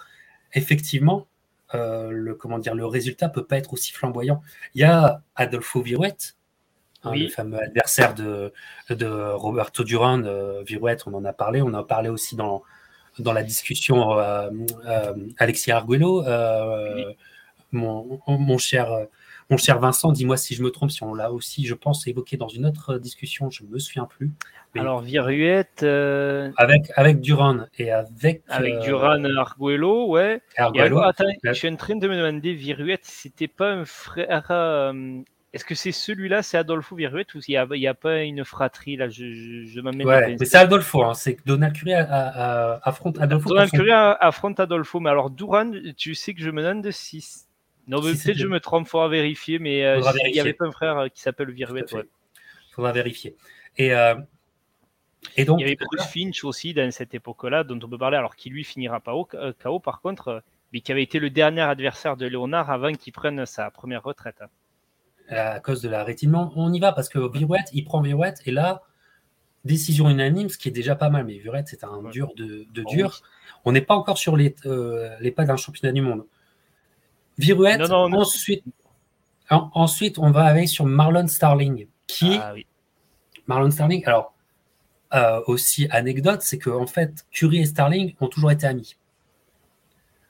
effectivement, 0.53 1.27
euh, 1.75 2.09
le 2.11 2.35
comment 2.35 2.59
dire, 2.59 2.75
le 2.75 2.85
résultat 2.85 3.29
peut 3.29 3.45
pas 3.45 3.55
être 3.55 3.71
aussi 3.71 3.93
flamboyant. 3.93 4.41
Il 4.75 4.81
y 4.81 4.83
a 4.83 5.21
Adolfo 5.37 5.81
Viruette, 5.81 6.35
hein, 7.05 7.15
le 7.15 7.29
fameux 7.29 7.63
adversaire 7.63 8.13
de, 8.13 8.51
de 8.89 9.07
Roberto 9.07 9.85
Duran, 9.85 10.23
euh, 10.25 10.61
Viruette, 10.63 11.03
on 11.07 11.13
en 11.13 11.23
a 11.23 11.31
parlé, 11.31 11.61
on 11.61 11.67
en 11.67 11.75
a 11.75 11.83
parlé 11.85 12.09
aussi 12.09 12.35
dans 12.35 12.63
dans 13.17 13.31
la 13.31 13.43
discussion 13.43 14.11
Alexis 15.37 15.71
Arguello, 15.71 16.25
mon, 17.71 18.19
mon, 18.27 18.57
cher 18.57 19.07
mon 19.51 19.57
cher 19.57 19.79
Vincent, 19.79 20.13
dis-moi 20.13 20.37
si 20.37 20.55
je 20.55 20.63
me 20.63 20.71
trompe, 20.71 20.91
si 20.91 21.03
on 21.03 21.13
l'a 21.13 21.31
aussi, 21.31 21.65
je 21.65 21.75
pense, 21.75 22.07
évoqué 22.07 22.37
dans 22.37 22.47
une 22.47 22.65
autre 22.65 22.97
discussion, 22.97 23.49
je 23.49 23.63
ne 23.63 23.69
me 23.69 23.79
souviens 23.79 24.05
plus. 24.05 24.31
Alors, 24.75 25.01
Viruette. 25.01 25.83
Euh, 25.83 26.51
avec, 26.55 26.83
avec 26.95 27.19
Duran 27.19 27.65
et 27.77 27.91
avec. 27.91 28.43
Avec 28.47 28.75
euh, 28.75 28.79
Duran 28.79 29.23
Arguello, 29.25 30.07
ouais. 30.07 30.41
Arguello, 30.57 31.01
attends, 31.01 31.25
je 31.43 31.51
suis 31.51 31.67
en 31.67 31.75
train 31.75 31.97
de 31.97 32.07
me 32.07 32.15
demander, 32.15 32.53
Viruette, 32.53 33.03
c'était 33.03 33.49
pas 33.49 33.71
un 33.73 33.83
frère. 33.83 34.47
Euh, 34.51 35.19
est-ce 35.51 35.65
que 35.65 35.75
c'est 35.75 35.91
celui-là, 35.91 36.43
c'est 36.43 36.57
Adolfo 36.57 36.95
Viruette, 36.95 37.35
ou 37.35 37.39
il 37.45 37.67
n'y 37.71 37.87
a, 37.87 37.93
pas 37.93 38.21
une 38.21 38.45
fratrie 38.45 38.95
là 38.95 39.09
Je, 39.09 39.65
je, 39.65 39.81
Ouais, 39.81 40.37
mais 40.39 40.45
c'est 40.45 40.57
Adolfo, 40.57 41.03
hein, 41.03 41.13
c'est 41.13 41.35
que 41.35 41.41
Donald 41.45 41.75
Curie 41.75 41.93
affronte 41.93 43.19
Adolfo. 43.19 43.49
Donald 43.49 43.69
Curie 43.69 43.91
affronte 43.91 44.61
Adolfo, 44.61 45.01
mais 45.01 45.09
alors 45.09 45.29
Duran, 45.29 45.71
tu 45.97 46.15
sais 46.15 46.33
que 46.33 46.41
je 46.41 46.51
me 46.51 46.61
demande 46.61 46.89
si 46.91 47.21
non, 47.91 48.01
peut-être 48.01 48.37
je 48.37 48.47
me 48.47 48.61
trompe, 48.61 48.87
il 48.87 48.89
faudra 48.89 49.09
vérifier, 49.09 49.59
mais 49.59 49.83
euh, 49.83 50.01
il 50.25 50.33
y 50.33 50.39
avait 50.39 50.53
pas 50.53 50.65
un 50.65 50.71
frère 50.71 50.97
euh, 50.97 51.07
qui 51.09 51.21
s'appelle 51.21 51.51
Viruette. 51.51 51.93
Il 51.93 52.73
faudra 52.73 52.93
vérifier. 52.93 53.35
Et, 53.77 53.93
euh, 53.93 54.15
et 55.35 55.43
donc, 55.43 55.59
il 55.59 55.63
y 55.63 55.65
avait 55.65 55.75
Bruce 55.75 56.07
Finch 56.07 56.45
aussi 56.45 56.73
dans 56.73 56.89
cette 56.91 57.13
époque-là, 57.13 57.65
dont 57.65 57.77
on 57.83 57.89
peut 57.89 57.97
parler, 57.97 58.15
alors 58.15 58.37
qui 58.37 58.49
lui 58.49 58.63
finira 58.63 59.01
pas 59.01 59.13
au 59.13 59.25
KO 59.25 59.79
par 59.81 59.99
contre, 59.99 60.41
mais 60.71 60.79
qui 60.79 60.93
avait 60.93 61.03
été 61.03 61.19
le 61.19 61.29
dernier 61.29 61.61
adversaire 61.61 62.15
de 62.15 62.25
Léonard 62.25 62.71
avant 62.71 62.93
qu'il 62.93 63.11
prenne 63.11 63.45
sa 63.45 63.69
première 63.71 64.03
retraite. 64.03 64.41
À 65.27 65.59
cause 65.59 65.81
de 65.81 65.89
la 65.89 66.05
rétine. 66.05 66.33
On 66.55 66.71
y 66.71 66.79
va 66.79 66.93
parce 66.93 67.09
que 67.09 67.19
Viruette, 67.19 67.69
il 67.73 67.83
prend 67.83 67.99
Viruette 67.99 68.41
et 68.45 68.51
là, 68.51 68.83
décision 69.65 70.09
unanime, 70.09 70.47
ce 70.47 70.57
qui 70.57 70.69
est 70.69 70.71
déjà 70.71 70.95
pas 70.95 71.09
mal. 71.09 71.25
Mais 71.25 71.37
Viruette, 71.39 71.67
c'est 71.67 71.83
un 71.83 72.01
dur 72.09 72.31
de, 72.37 72.65
de 72.71 72.83
oh 72.85 72.89
dur. 72.89 73.21
On 73.65 73.73
n'est 73.73 73.81
pas 73.81 73.95
encore 73.95 74.17
sur 74.17 74.37
les, 74.37 74.55
les 75.19 75.31
pas 75.31 75.43
d'un 75.43 75.57
championnat 75.57 75.91
du 75.91 76.01
monde. 76.01 76.25
Viruette, 77.41 77.81
ensuite. 77.91 78.63
ensuite, 79.49 80.17
on 80.19 80.31
va 80.31 80.43
aller 80.45 80.67
sur 80.67 80.85
Marlon 80.85 81.27
Starling, 81.27 81.87
qui 82.07 82.37
Ah 82.41 82.53
oui. 82.53 82.65
Marlon 83.47 83.71
Starling. 83.71 84.03
Alors, 84.05 84.33
euh, 85.13 85.41
aussi 85.47 85.87
anecdote, 85.91 86.41
c'est 86.41 86.57
que 86.57 86.69
en 86.69 86.87
fait, 86.87 87.25
Curry 87.31 87.59
et 87.61 87.65
Starling 87.65 88.15
ont 88.21 88.27
toujours 88.27 88.51
été 88.51 88.65
amis. 88.65 88.95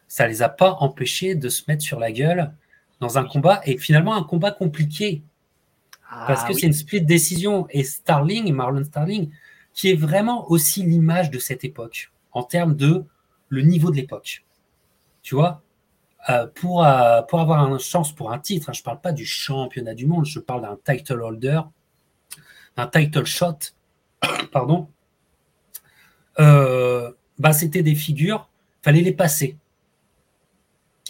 Ça 0.07 0.27
les 0.27 0.41
a 0.41 0.49
pas 0.49 0.71
empêchés 0.79 1.35
de 1.35 1.49
se 1.49 1.63
mettre 1.67 1.83
sur 1.83 1.99
la 1.99 2.11
gueule 2.11 2.51
dans 2.99 3.17
un 3.17 3.23
combat 3.25 3.61
et 3.65 3.77
finalement 3.77 4.15
un 4.15 4.23
combat 4.23 4.51
compliqué 4.51 5.21
parce 6.27 6.41
Ah 6.43 6.47
que 6.47 6.53
oui. 6.53 6.59
c'est 6.59 6.67
une 6.67 6.73
split 6.73 7.01
décision 7.01 7.67
et 7.69 7.83
Starling, 7.83 8.51
Marlon 8.53 8.83
Starling, 8.83 9.31
qui 9.73 9.89
est 9.89 9.95
vraiment 9.95 10.49
aussi 10.51 10.83
l'image 10.83 11.31
de 11.31 11.39
cette 11.39 11.63
époque 11.63 12.11
en 12.33 12.43
termes 12.43 12.75
de 12.75 13.05
le 13.47 13.61
niveau 13.61 13.91
de 13.91 13.95
l'époque. 13.95 14.43
Tu 15.21 15.35
vois, 15.35 15.61
euh, 16.29 16.47
pour, 16.47 16.85
euh, 16.85 17.21
pour 17.23 17.39
avoir 17.39 17.67
une 17.67 17.79
chance 17.79 18.11
pour 18.13 18.31
un 18.31 18.39
titre, 18.39 18.69
hein, 18.69 18.73
je 18.73 18.83
parle 18.83 19.01
pas 19.01 19.11
du 19.11 19.25
championnat 19.25 19.93
du 19.95 20.05
monde, 20.05 20.25
je 20.25 20.39
parle 20.39 20.61
d'un 20.61 20.77
title 20.83 21.21
holder, 21.21 21.61
d'un 22.77 22.87
title 22.87 23.25
shot, 23.25 23.57
pardon. 24.51 24.87
Euh, 26.39 27.11
bah, 27.39 27.53
c'était 27.53 27.83
des 27.83 27.95
figures, 27.95 28.49
fallait 28.81 29.01
les 29.01 29.13
passer. 29.13 29.57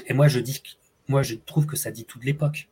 Et 0.08 0.13
moi, 0.13 0.27
je 0.27 0.39
dis, 0.39 0.62
moi, 1.08 1.22
je 1.24 1.36
trouve 1.36 1.65
que 1.65 1.75
ça 1.75 1.91
dit 1.91 2.06
toute 2.06 2.24
l'époque. 2.24 2.70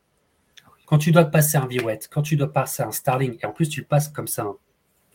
Quand 0.85 0.97
tu 0.97 1.11
dois 1.11 1.25
passer 1.25 1.57
un 1.57 1.67
Virouette, 1.67 2.09
quand 2.11 2.23
tu 2.23 2.35
dois 2.35 2.51
passer 2.51 2.81
un 2.81 2.91
Starling, 2.91 3.37
et 3.41 3.45
en 3.45 3.51
plus 3.51 3.69
tu 3.69 3.81
le 3.81 3.85
passes 3.85 4.07
comme 4.07 4.27
ça. 4.27 4.43
hein. 4.43 4.55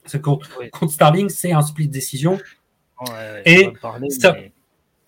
Parce 0.02 0.12
que 0.12 0.18
contre, 0.18 0.48
Oui. 0.60 0.70
contre 0.70 0.92
Starling, 0.92 1.28
c'est 1.28 1.52
un 1.52 1.62
split 1.62 1.88
décision, 1.88 2.38
Ouais, 3.00 3.10
ouais, 3.10 3.42
Et 3.44 3.70
parler, 3.82 4.08
ça- 4.08 4.32
mais- 4.34 4.52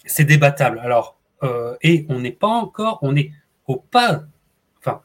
c'est 0.04 0.24
débattable. 0.24 0.80
Alors, 0.80 1.15
euh, 1.42 1.76
et 1.82 2.06
on 2.08 2.20
n'est 2.20 2.32
pas 2.32 2.48
encore, 2.48 2.98
on 3.02 3.16
est 3.16 3.30
au 3.66 3.76
pas, 3.76 4.24
enfin, 4.78 5.02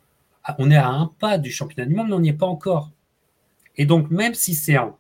on 0.60 0.70
est 0.72 0.76
à 0.78 0.90
un 0.90 1.08
pas 1.20 1.38
du 1.38 1.52
championnat 1.52 1.88
du 1.88 1.96
monde, 1.96 2.08
mais 2.10 2.14
on 2.16 2.20
n'y 2.20 2.30
est 2.30 2.34
pas 2.34 2.46
encore. 2.48 2.92
Et 3.78 3.86
donc, 3.86 4.10
même 4.12 4.34
si 4.34 4.54
c'est 4.56 4.76
un, 4.76 4.96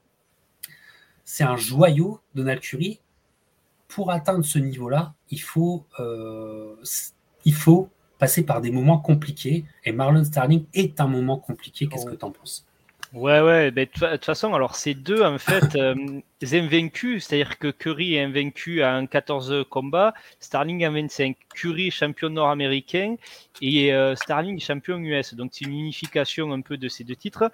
c'est 1.23 1.43
un 1.43 1.57
joyau, 1.57 2.19
Donald 2.35 2.59
Curry, 2.61 2.99
pour 3.87 4.11
atteindre 4.11 4.43
ce 4.45 4.59
niveau-là, 4.59 5.13
il 5.29 5.41
faut, 5.41 5.85
euh, 5.99 6.75
il 7.45 7.53
faut 7.53 7.89
passer 8.17 8.43
par 8.45 8.61
des 8.61 8.71
moments 8.71 8.99
compliqués. 8.99 9.65
Et 9.83 9.91
Marlon 9.91 10.23
Starling 10.23 10.65
est 10.73 10.99
un 11.01 11.07
moment 11.07 11.37
compliqué. 11.37 11.87
Qu'est-ce 11.87 12.05
Oh. 12.07 12.11
que 12.11 12.15
tu 12.15 12.25
en 12.25 12.31
penses? 12.31 12.65
Ouais, 13.13 13.41
ouais, 13.41 13.71
de 13.71 13.83
toute 13.83 14.23
façon, 14.23 14.53
alors 14.53 14.75
ces 14.75 14.93
deux, 14.93 15.21
en 15.21 15.37
fait, 15.37 15.75
euh, 15.75 16.21
invaincus, 16.53 17.25
c'est-à-dire 17.25 17.57
que 17.59 17.69
Curry 17.69 18.15
est 18.15 18.23
invaincu 18.23 18.81
en 18.85 19.05
14 19.05 19.65
combats, 19.69 20.13
Starling 20.39 20.85
en 20.87 20.93
25. 20.93 21.35
Curry, 21.53 21.91
champion 21.91 22.29
nord-américain, 22.29 23.17
et 23.61 23.93
euh, 23.93 24.15
Starling, 24.15 24.61
champion 24.61 24.97
US. 24.99 25.33
Donc 25.33 25.51
c'est 25.53 25.65
une 25.65 25.73
unification 25.73 26.53
un 26.53 26.61
peu 26.61 26.77
de 26.77 26.87
ces 26.87 27.03
deux 27.03 27.17
titres. 27.17 27.51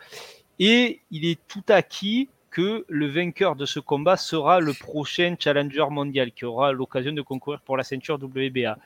Et 0.60 1.02
il 1.10 1.26
est 1.26 1.40
tout 1.48 1.64
acquis 1.70 2.30
que 2.52 2.86
le 2.88 3.08
vainqueur 3.08 3.56
de 3.56 3.66
ce 3.66 3.80
combat 3.80 4.16
sera 4.16 4.60
le 4.60 4.74
prochain 4.74 5.36
challenger 5.40 5.86
mondial 5.90 6.32
qui 6.32 6.46
aura 6.46 6.72
l'occasion 6.72 7.14
de 7.14 7.22
concourir 7.22 7.62
pour 7.62 7.78
la 7.78 7.84
ceinture 7.84 8.16
WBA. 8.22 8.78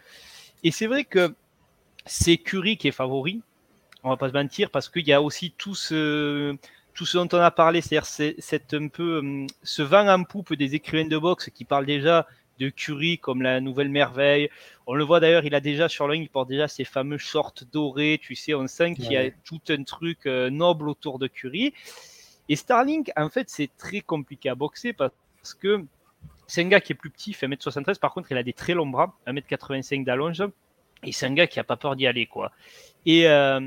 Et 0.64 0.72
c'est 0.72 0.88
vrai 0.88 1.04
que 1.04 1.36
c'est 2.06 2.38
Curry 2.38 2.78
qui 2.78 2.88
est 2.88 2.92
favori, 2.92 3.42
on 4.04 4.10
va 4.10 4.18
pas 4.18 4.30
se 4.30 4.34
mentir, 4.34 4.70
parce 4.72 4.90
qu'il 4.90 5.08
y 5.08 5.14
a 5.14 5.22
aussi 5.22 5.52
tout 5.58 5.76
ce, 5.76 6.56
tout 6.94 7.06
ce 7.06 7.18
dont 7.18 7.28
on 7.34 7.38
a 7.42 7.52
parlé, 7.52 7.82
c'est-à-dire 7.82 8.06
c'est- 8.06 8.36
c'est 8.40 8.74
un 8.74 8.88
peu 8.88 9.20
hum, 9.20 9.48
ce 9.64 9.82
vent 9.82 10.08
en 10.08 10.24
poupe 10.24 10.54
des 10.54 10.76
écrivains 10.76 11.08
de 11.08 11.18
boxe 11.18 11.50
qui 11.54 11.66
parlent 11.66 11.86
déjà 11.86 12.28
de 12.60 12.70
Curry 12.70 13.18
comme 13.18 13.42
la 13.42 13.60
nouvelle 13.60 13.90
merveille. 13.90 14.50
On 14.86 14.94
le 14.94 15.04
voit 15.04 15.20
d'ailleurs, 15.20 15.46
il 15.46 15.56
a 15.56 15.60
déjà 15.62 15.90
sur 15.90 16.06
le 16.08 16.12
ring, 16.12 16.24
il 16.24 16.30
porte 16.30 16.50
déjà 16.50 16.68
ses 16.68 16.84
fameux 16.84 17.18
shorts 17.18 17.64
dorés, 17.72 18.20
tu 18.22 18.36
sais, 18.36 18.54
on 18.54 18.68
sent 18.68 18.94
qu'il 18.96 19.12
y 19.12 19.18
a 19.18 19.32
tout 19.44 19.62
un 19.70 19.84
truc 19.84 20.26
euh, 20.28 20.50
noble 20.50 20.90
autour 20.90 21.18
de 21.18 21.28
Curry. 21.28 21.74
Et 22.50 22.56
Starling, 22.56 23.10
en 23.16 23.30
fait, 23.30 23.50
c'est 23.50 23.70
très 23.78 24.02
compliqué 24.02 24.50
à 24.50 24.56
boxer 24.56 24.94
parce 24.94 25.54
que 25.60 25.84
c'est 26.46 26.62
un 26.64 26.68
gars 26.68 26.82
qui 26.82 26.92
est 26.92 26.96
plus 26.96 27.10
petit, 27.10 27.32
il 27.32 27.34
fait 27.34 27.48
1m73, 27.48 27.98
par 27.98 28.14
contre, 28.14 28.32
il 28.32 28.38
a 28.38 28.44
des 28.44 28.54
très 28.54 28.74
longs 28.74 28.88
bras, 28.88 29.16
1m85 29.26 30.04
d'allonge, 30.04 30.44
et 31.04 31.12
c'est 31.14 31.26
un 31.26 31.34
gars 31.34 31.48
qui 31.48 31.60
a 31.60 31.64
pas 31.64 31.78
peur 31.78 31.96
d'y 31.96 32.06
aller, 32.08 32.26
quoi. 32.26 32.52
Et 33.06 33.28
euh, 33.28 33.62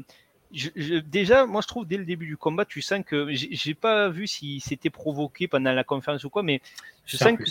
je- 0.54 0.70
je- 0.76 0.94
déjà, 0.94 1.46
moi, 1.46 1.60
je 1.62 1.68
trouve 1.68 1.86
dès 1.86 1.96
le 1.96 2.04
début 2.04 2.26
du 2.26 2.36
combat, 2.36 2.64
tu 2.64 2.80
sens 2.82 3.02
que 3.04 3.28
j'ai 3.32 3.74
pas 3.74 4.08
vu 4.08 4.26
si 4.26 4.60
c'était 4.60 4.90
provoqué 4.90 5.48
pendant 5.48 5.72
la 5.72 5.84
conférence 5.84 6.24
ou 6.24 6.30
quoi, 6.30 6.42
mais 6.42 6.60
je 7.04 7.16
sens 7.16 7.36
que. 7.36 7.44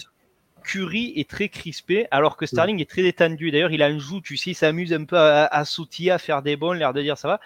Curry 0.63 1.11
est 1.17 1.29
très 1.29 1.49
crispé, 1.49 2.07
alors 2.09 2.37
que 2.37 2.45
Starling 2.45 2.79
est 2.79 2.89
très 2.89 3.01
détendu. 3.01 3.51
D'ailleurs, 3.51 3.71
il 3.71 3.83
a 3.83 3.87
un 3.87 3.99
joue, 3.99 4.21
tu 4.21 4.37
sais, 4.37 4.51
il 4.51 4.55
s'amuse 4.55 4.93
un 4.93 5.03
peu 5.03 5.17
à, 5.17 5.45
à 5.45 5.65
sautiller, 5.65 6.11
à 6.11 6.17
faire 6.17 6.41
des 6.41 6.55
bons, 6.55 6.71
l'air 6.71 6.93
de 6.93 7.01
dire 7.01 7.17
ça 7.17 7.27
va. 7.27 7.41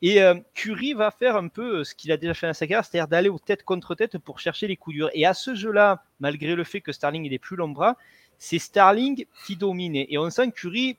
Et 0.00 0.22
euh, 0.22 0.34
Curry 0.54 0.94
va 0.94 1.10
faire 1.10 1.36
un 1.36 1.48
peu 1.48 1.80
euh, 1.80 1.84
ce 1.84 1.94
qu'il 1.94 2.10
a 2.12 2.16
déjà 2.16 2.32
fait 2.32 2.46
dans 2.46 2.54
sa 2.54 2.66
carrière, 2.66 2.84
c'est-à-dire 2.84 3.08
d'aller 3.08 3.28
au 3.28 3.38
tête 3.38 3.62
contre 3.62 3.94
tête 3.94 4.16
pour 4.16 4.40
chercher 4.40 4.66
les 4.68 4.76
coups 4.76 4.96
durs. 4.96 5.10
Et 5.12 5.26
à 5.26 5.34
ce 5.34 5.54
jeu-là, 5.54 6.02
malgré 6.18 6.54
le 6.54 6.64
fait 6.64 6.80
que 6.80 6.92
Starling 6.92 7.26
ait 7.26 7.30
des 7.30 7.38
plus 7.38 7.56
longs 7.56 7.68
bras, 7.68 7.96
c'est 8.38 8.58
Starling 8.58 9.26
qui 9.44 9.56
domine. 9.56 9.96
Et 9.96 10.16
on 10.16 10.30
sent 10.30 10.50
Curry 10.52 10.96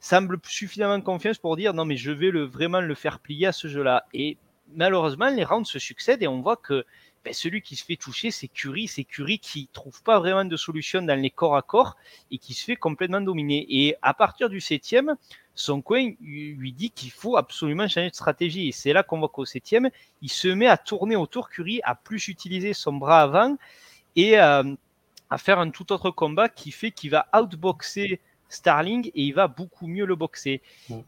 semble 0.00 0.38
suffisamment 0.44 1.00
confiance 1.00 1.38
pour 1.38 1.56
dire 1.56 1.74
non 1.74 1.84
mais 1.84 1.96
je 1.96 2.10
vais 2.10 2.30
le, 2.30 2.44
vraiment 2.44 2.80
le 2.80 2.94
faire 2.94 3.20
plier 3.20 3.46
à 3.46 3.52
ce 3.52 3.68
jeu-là. 3.68 4.06
Et 4.12 4.36
malheureusement, 4.74 5.28
les 5.28 5.44
rounds 5.44 5.68
se 5.68 5.78
succèdent 5.78 6.22
et 6.22 6.28
on 6.28 6.40
voit 6.40 6.56
que 6.56 6.84
ben, 7.22 7.34
celui 7.34 7.60
qui 7.60 7.76
se 7.76 7.84
fait 7.84 7.96
toucher, 7.96 8.30
c'est 8.30 8.48
Curry. 8.48 8.88
C'est 8.88 9.04
Curry 9.04 9.38
qui 9.38 9.68
trouve 9.72 10.02
pas 10.02 10.18
vraiment 10.18 10.44
de 10.44 10.56
solution 10.56 11.02
dans 11.02 11.20
les 11.20 11.30
corps 11.30 11.54
à 11.54 11.62
corps 11.62 11.96
et 12.30 12.38
qui 12.38 12.54
se 12.54 12.64
fait 12.64 12.76
complètement 12.76 13.20
dominer. 13.20 13.66
Et 13.68 13.94
à 14.00 14.14
partir 14.14 14.48
du 14.48 14.60
septième, 14.60 15.16
son 15.54 15.82
coin 15.82 16.12
lui 16.20 16.72
dit 16.72 16.90
qu'il 16.90 17.10
faut 17.10 17.36
absolument 17.36 17.88
changer 17.88 18.08
de 18.08 18.14
stratégie. 18.14 18.68
Et 18.68 18.72
c'est 18.72 18.94
là 18.94 19.02
qu'on 19.02 19.18
voit 19.18 19.28
qu'au 19.28 19.44
septième, 19.44 19.90
il 20.22 20.30
se 20.30 20.48
met 20.48 20.66
à 20.66 20.78
tourner 20.78 21.16
autour 21.16 21.50
Curry, 21.50 21.80
à 21.84 21.94
plus 21.94 22.28
utiliser 22.28 22.72
son 22.72 22.94
bras 22.94 23.20
avant 23.20 23.56
et 24.16 24.40
euh, 24.40 24.74
à 25.28 25.38
faire 25.38 25.58
un 25.58 25.70
tout 25.70 25.92
autre 25.92 26.10
combat 26.10 26.48
qui 26.48 26.70
fait 26.70 26.90
qu'il 26.90 27.10
va 27.10 27.26
outboxer 27.34 28.18
Starling 28.50 29.10
et 29.14 29.22
il 29.22 29.32
va 29.32 29.48
beaucoup 29.48 29.86
mieux 29.86 30.04
le 30.04 30.16
boxer. 30.16 30.60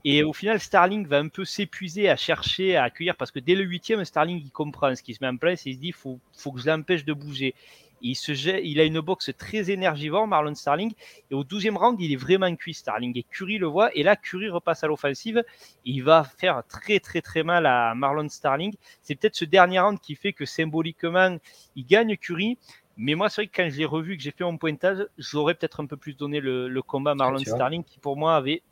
Et 0.05 0.23
au 0.23 0.33
final, 0.33 0.61
Starling 0.61 1.07
va 1.07 1.19
un 1.19 1.29
peu 1.29 1.45
s'épuiser 1.45 2.09
à 2.09 2.17
chercher 2.17 2.77
à 2.77 2.85
accueillir 2.85 3.17
parce 3.17 3.31
que 3.31 3.41
dès 3.41 3.55
le 3.55 3.65
huitième, 3.65 4.05
Starling 4.05 4.41
il 4.43 4.51
comprend 4.51 4.95
ce 4.95 5.03
qui 5.03 5.13
se 5.13 5.19
met 5.21 5.29
en 5.29 5.37
place 5.37 5.67
et 5.67 5.71
il 5.71 5.75
se 5.75 5.81
dit 5.81 5.93
faut, 5.93 6.19
faut 6.37 6.53
que 6.53 6.61
je 6.61 6.67
l'empêche 6.67 7.05
de 7.05 7.13
bouger. 7.13 7.55
Et 8.03 8.09
il, 8.09 8.15
se 8.17 8.35
jette, 8.35 8.61
il 8.65 8.81
a 8.81 8.85
une 8.85 9.01
boxe 9.01 9.31
très 9.39 9.71
énergivore, 9.71 10.27
Marlon 10.27 10.55
Starling. 10.55 10.93
Et 11.31 11.35
au 11.35 11.45
12e 11.45 11.77
round, 11.77 12.01
il 12.01 12.13
est 12.13 12.17
vraiment 12.17 12.53
cuit, 12.57 12.75
Starling. 12.75 13.17
Et 13.17 13.23
Curry 13.23 13.59
le 13.59 13.69
voit. 13.69 13.95
Et 13.97 14.03
là, 14.03 14.17
Curry 14.17 14.49
repasse 14.49 14.83
à 14.83 14.89
l'offensive. 14.89 15.39
Et 15.39 15.45
il 15.91 16.03
va 16.03 16.25
faire 16.25 16.63
très, 16.69 16.99
très, 16.99 17.21
très 17.21 17.45
mal 17.45 17.65
à 17.65 17.95
Marlon 17.95 18.29
Starling. 18.29 18.75
C'est 19.03 19.15
peut-être 19.15 19.37
ce 19.37 19.45
dernier 19.45 19.79
round 19.79 20.01
qui 20.01 20.17
fait 20.17 20.33
que 20.33 20.45
symboliquement, 20.45 21.37
il 21.77 21.87
gagne 21.87 22.17
Curry. 22.17 22.59
Mais 22.97 23.15
moi, 23.15 23.29
c'est 23.29 23.43
vrai 23.43 23.47
que 23.49 23.57
quand 23.57 23.71
je 23.71 23.79
l'ai 23.79 23.85
revu, 23.85 24.17
que 24.17 24.23
j'ai 24.23 24.31
fait 24.33 24.45
mon 24.45 24.59
pointage, 24.59 25.07
j'aurais 25.19 25.55
peut-être 25.55 25.81
un 25.81 25.87
peu 25.87 25.97
plus 25.97 26.15
donné 26.15 26.41
le, 26.41 26.69
le 26.69 26.83
combat 26.83 27.13
à 27.13 27.15
Marlon. 27.15 27.39
Starling, 27.57 27.85
qui 27.85 27.99
pour 27.99 28.17
moi 28.17 28.37
avait 28.37 28.63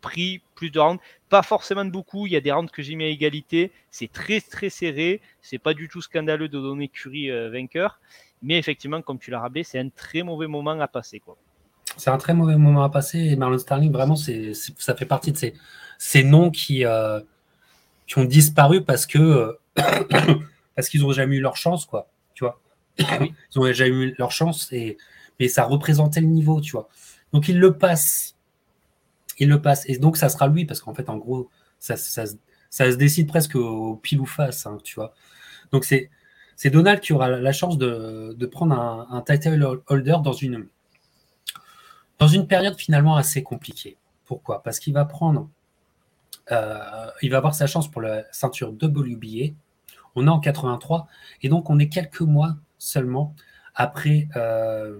pris 0.00 0.42
plus 0.54 0.70
de 0.70 0.78
rounds. 0.80 1.00
Pas 1.28 1.42
forcément 1.42 1.84
de 1.84 1.90
beaucoup. 1.90 2.26
Il 2.26 2.32
y 2.32 2.36
a 2.36 2.40
des 2.40 2.52
rounds 2.52 2.70
que 2.72 2.82
j'ai 2.82 2.94
mis 2.94 3.04
à 3.04 3.08
égalité. 3.08 3.72
C'est 3.90 4.10
très, 4.10 4.40
très 4.40 4.68
serré. 4.70 5.20
C'est 5.42 5.58
pas 5.58 5.74
du 5.74 5.88
tout 5.88 6.00
scandaleux 6.02 6.48
de 6.48 6.58
donner 6.60 6.88
Curry 6.88 7.30
euh, 7.30 7.50
vainqueur. 7.50 8.00
Mais 8.42 8.58
effectivement, 8.58 9.02
comme 9.02 9.18
tu 9.18 9.30
l'as 9.30 9.40
rappelé, 9.40 9.64
c'est 9.64 9.78
un 9.78 9.88
très 9.88 10.22
mauvais 10.22 10.46
moment 10.46 10.78
à 10.80 10.86
passer. 10.88 11.18
Quoi. 11.20 11.36
C'est 11.96 12.10
un 12.10 12.18
très 12.18 12.34
mauvais 12.34 12.56
moment 12.56 12.82
à 12.84 12.88
passer. 12.90 13.18
Et 13.18 13.36
Marlon 13.36 13.58
Starling, 13.58 13.90
vraiment, 13.92 14.14
c'est, 14.16 14.54
c'est- 14.54 14.80
ça 14.80 14.94
fait 14.94 15.06
partie 15.06 15.32
de 15.32 15.36
ces, 15.36 15.54
ces 15.98 16.22
noms 16.22 16.50
qui, 16.50 16.84
euh, 16.84 17.20
qui 18.06 18.18
ont 18.18 18.24
disparu 18.24 18.84
parce 18.84 19.06
que 19.06 19.18
euh, 19.18 19.52
parce 20.76 20.88
qu'ils 20.88 21.00
n'ont 21.02 21.12
jamais 21.12 21.36
eu 21.36 21.40
leur 21.40 21.56
chance, 21.56 21.86
quoi. 21.86 22.08
Oui. 23.20 23.34
Ils 23.54 23.58
n'ont 23.60 23.72
jamais 23.72 23.90
eu 23.90 24.14
leur 24.18 24.30
chance, 24.32 24.72
et, 24.72 24.96
mais 25.38 25.48
ça 25.48 25.64
représentait 25.64 26.20
le 26.20 26.26
niveau, 26.26 26.60
tu 26.60 26.72
vois. 26.72 26.88
Donc 27.32 27.48
il 27.48 27.58
le 27.58 27.76
passe. 27.76 28.36
Il 29.38 29.48
le 29.48 29.60
passe. 29.62 29.84
Et 29.88 29.98
donc 29.98 30.16
ça 30.16 30.28
sera 30.28 30.48
lui, 30.48 30.64
parce 30.64 30.80
qu'en 30.80 30.94
fait, 30.94 31.08
en 31.08 31.16
gros, 31.16 31.48
ça, 31.78 31.96
ça, 31.96 32.26
se- 32.26 32.96
décide 32.96 33.28
presque 33.28 33.54
au 33.56 33.96
pile 33.96 34.20
ou 34.20 34.26
face, 34.26 34.66
hein, 34.66 34.78
tu 34.82 34.96
vois. 34.96 35.14
Donc 35.72 35.84
c'est, 35.84 36.10
c'est 36.56 36.70
Donald 36.70 37.00
qui 37.00 37.12
aura 37.12 37.28
la 37.28 37.52
chance 37.52 37.78
de, 37.78 38.34
de 38.36 38.46
prendre 38.46 38.74
un, 38.74 39.06
un 39.10 39.20
title 39.22 39.80
holder 39.86 40.16
dans 40.24 40.32
une, 40.32 40.66
dans 42.18 42.28
une 42.28 42.46
période 42.48 42.76
finalement 42.76 43.16
assez 43.16 43.42
compliquée. 43.42 43.96
Pourquoi? 44.24 44.62
Parce 44.62 44.80
qu'il 44.80 44.92
va 44.92 45.04
prendre, 45.04 45.48
euh, 46.50 47.10
il 47.22 47.30
va 47.30 47.38
avoir 47.38 47.54
sa 47.54 47.66
chance 47.66 47.88
pour 47.90 48.02
la 48.02 48.24
ceinture 48.32 48.70
WBA. 48.72 49.54
On 50.16 50.26
est 50.26 50.30
en 50.30 50.40
83 50.40 51.06
et 51.42 51.48
donc 51.48 51.70
on 51.70 51.78
est 51.78 51.88
quelques 51.88 52.22
mois 52.22 52.56
seulement 52.78 53.34
après 53.74 54.28
euh, 54.36 54.98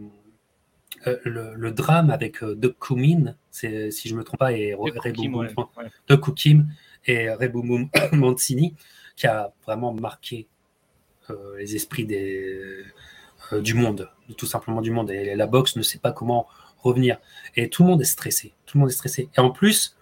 euh, 1.07 1.17
le, 1.25 1.55
le 1.55 1.73
drame 1.73 2.11
avec 2.11 2.43
euh, 2.43 2.55
Doug 2.55 2.75
Kumin, 2.81 3.35
si 3.51 3.69
je 3.69 4.13
ne 4.13 4.19
me 4.19 4.25
trompe 4.25 4.41
pas, 4.41 4.53
et 4.53 4.71
De 4.71 4.77
Rebou 4.77 5.01
Cookie, 5.01 5.29
ouais, 5.29 5.55
ouais. 5.57 5.91
Doug 6.09 6.21
Kukim 6.21 6.69
et 7.07 7.29
Mancini, 8.13 8.75
qui 9.17 9.27
a 9.27 9.53
vraiment 9.65 9.93
marqué 9.93 10.47
euh, 11.31 11.59
les 11.59 11.77
esprits 11.77 12.07
des, 12.07 12.85
euh, 13.53 13.61
du 13.61 13.75
monde, 13.75 14.11
tout 14.37 14.47
simplement 14.47 14.81
du 14.81 14.91
monde. 14.91 15.11
Et 15.11 15.35
la 15.35 15.47
boxe 15.47 15.77
ne 15.77 15.83
sait 15.83 15.99
pas 15.99 16.13
comment 16.13 16.47
revenir. 16.79 17.19
Et 17.57 17.69
tout 17.69 17.83
le 17.83 17.91
monde 17.91 18.01
est 18.01 18.07
stressé. 18.07 18.55
Tout 18.67 18.79
le 18.79 18.81
monde 18.81 18.91
est 18.91 18.95
stressé. 18.95 19.29
Et 19.37 19.41
en 19.41 19.51
plus, 19.51 19.97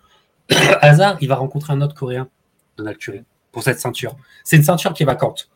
hasard, 0.80 1.18
il 1.21 1.28
va 1.28 1.37
rencontrer 1.37 1.73
un 1.73 1.80
autre 1.80 1.95
Coréen 1.95 2.28
Donald 2.76 2.99
Curry, 2.99 3.25
pour 3.52 3.62
cette 3.62 3.80
ceinture. 3.80 4.16
C'est 4.45 4.56
une 4.56 4.62
ceinture 4.62 4.92
qui 4.92 5.02
est 5.02 5.06
vacante. 5.06 5.50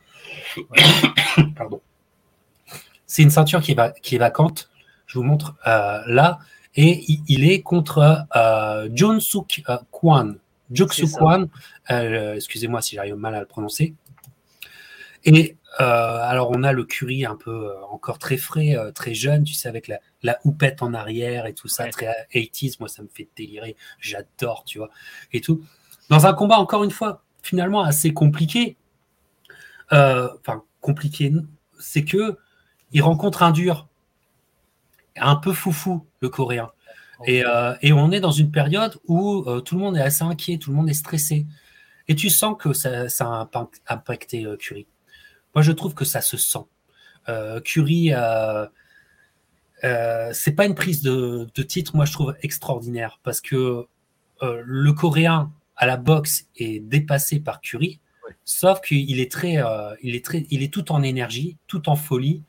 Pardon. 1.56 1.80
C'est 3.10 3.22
une 3.22 3.30
ceinture 3.30 3.60
qui 3.60 3.72
est, 3.72 4.00
qui 4.02 4.14
est, 4.14 4.18
vacante. 4.18 4.70
Je 5.06 5.18
vous 5.18 5.24
montre 5.24 5.56
euh, 5.66 6.00
là. 6.06 6.38
Et 6.76 7.04
il, 7.26 7.50
est 7.50 7.60
contre 7.60 8.24
euh, 8.36 9.18
Suk 9.18 9.64
euh, 9.68 9.78
Kwan. 9.90 10.38
Suk 10.72 10.92
Kwan. 11.18 11.48
Excusez-moi 11.88 12.80
si 12.80 12.94
j'arrive 12.94 13.16
mal 13.16 13.34
à 13.34 13.40
le 13.40 13.46
prononcer. 13.46 13.94
Et 15.24 15.56
alors, 15.76 16.52
on 16.52 16.62
a 16.62 16.72
le 16.72 16.84
Curry 16.84 17.26
un 17.26 17.34
peu 17.34 17.72
encore 17.90 18.20
très 18.20 18.36
frais, 18.36 18.76
très 18.94 19.12
jeune, 19.12 19.42
tu 19.42 19.54
sais, 19.54 19.68
avec 19.68 19.88
la, 19.88 19.98
la 20.22 20.38
houppette 20.44 20.80
en 20.80 20.94
arrière 20.94 21.46
et 21.46 21.52
tout 21.52 21.66
ça, 21.66 21.88
très 21.88 22.06
80s. 22.32 22.76
Moi, 22.78 22.88
ça 22.88 23.02
me 23.02 23.08
fait 23.08 23.28
délirer. 23.36 23.74
J'adore, 23.98 24.62
tu 24.64 24.78
vois. 24.78 24.90
Et 25.32 25.40
tout. 25.40 25.64
Dans 26.10 26.26
un 26.26 26.32
combat, 26.32 26.60
encore 26.60 26.84
une 26.84 26.92
fois, 26.92 27.24
finalement 27.42 27.82
assez 27.82 28.14
compliqué. 28.14 28.76
Enfin, 29.90 30.62
compliqué, 30.80 31.32
c'est 31.80 32.04
que 32.04 32.38
il 32.92 33.02
rencontre 33.02 33.42
un 33.42 33.50
dur, 33.50 33.88
un 35.16 35.36
peu 35.36 35.52
foufou, 35.52 36.06
le 36.20 36.28
coréen. 36.28 36.70
Et, 37.26 37.44
euh, 37.44 37.74
et 37.82 37.92
on 37.92 38.10
est 38.12 38.20
dans 38.20 38.30
une 38.30 38.50
période 38.50 38.96
où 39.06 39.44
euh, 39.46 39.60
tout 39.60 39.76
le 39.76 39.82
monde 39.82 39.96
est 39.96 40.02
assez 40.02 40.24
inquiet, 40.24 40.58
tout 40.58 40.70
le 40.70 40.76
monde 40.76 40.88
est 40.88 40.94
stressé. 40.94 41.46
Et 42.08 42.14
tu 42.14 42.30
sens 42.30 42.56
que 42.58 42.72
ça, 42.72 43.08
ça 43.08 43.48
a 43.52 43.68
impacté 43.88 44.46
euh, 44.46 44.56
Curie. 44.56 44.86
Moi, 45.54 45.62
je 45.62 45.72
trouve 45.72 45.94
que 45.94 46.04
ça 46.04 46.20
se 46.20 46.36
sent. 46.36 46.64
Curie, 47.64 48.12
c'est 49.82 50.52
pas 50.56 50.66
une 50.66 50.74
prise 50.74 51.02
de, 51.02 51.46
de, 51.54 51.62
titre, 51.62 51.94
moi, 51.94 52.04
je 52.04 52.12
trouve 52.12 52.34
extraordinaire 52.42 53.20
parce 53.22 53.40
que 53.40 53.86
le 54.42 54.92
coréen 54.92 55.52
à 55.76 55.86
la 55.86 55.96
boxe 55.96 56.46
est 56.56 56.80
dépassé 56.80 57.38
par 57.38 57.60
Curie. 57.60 58.00
Sauf 58.44 58.80
qu'il 58.80 59.20
est 59.20 59.30
très, 59.30 59.62
il 60.02 60.16
est 60.16 60.24
très, 60.24 60.46
il 60.50 60.64
est 60.64 60.72
tout 60.72 60.90
en 60.90 61.04
énergie, 61.04 61.56
tout 61.68 61.88
en 61.88 61.94
folie. 61.94 62.42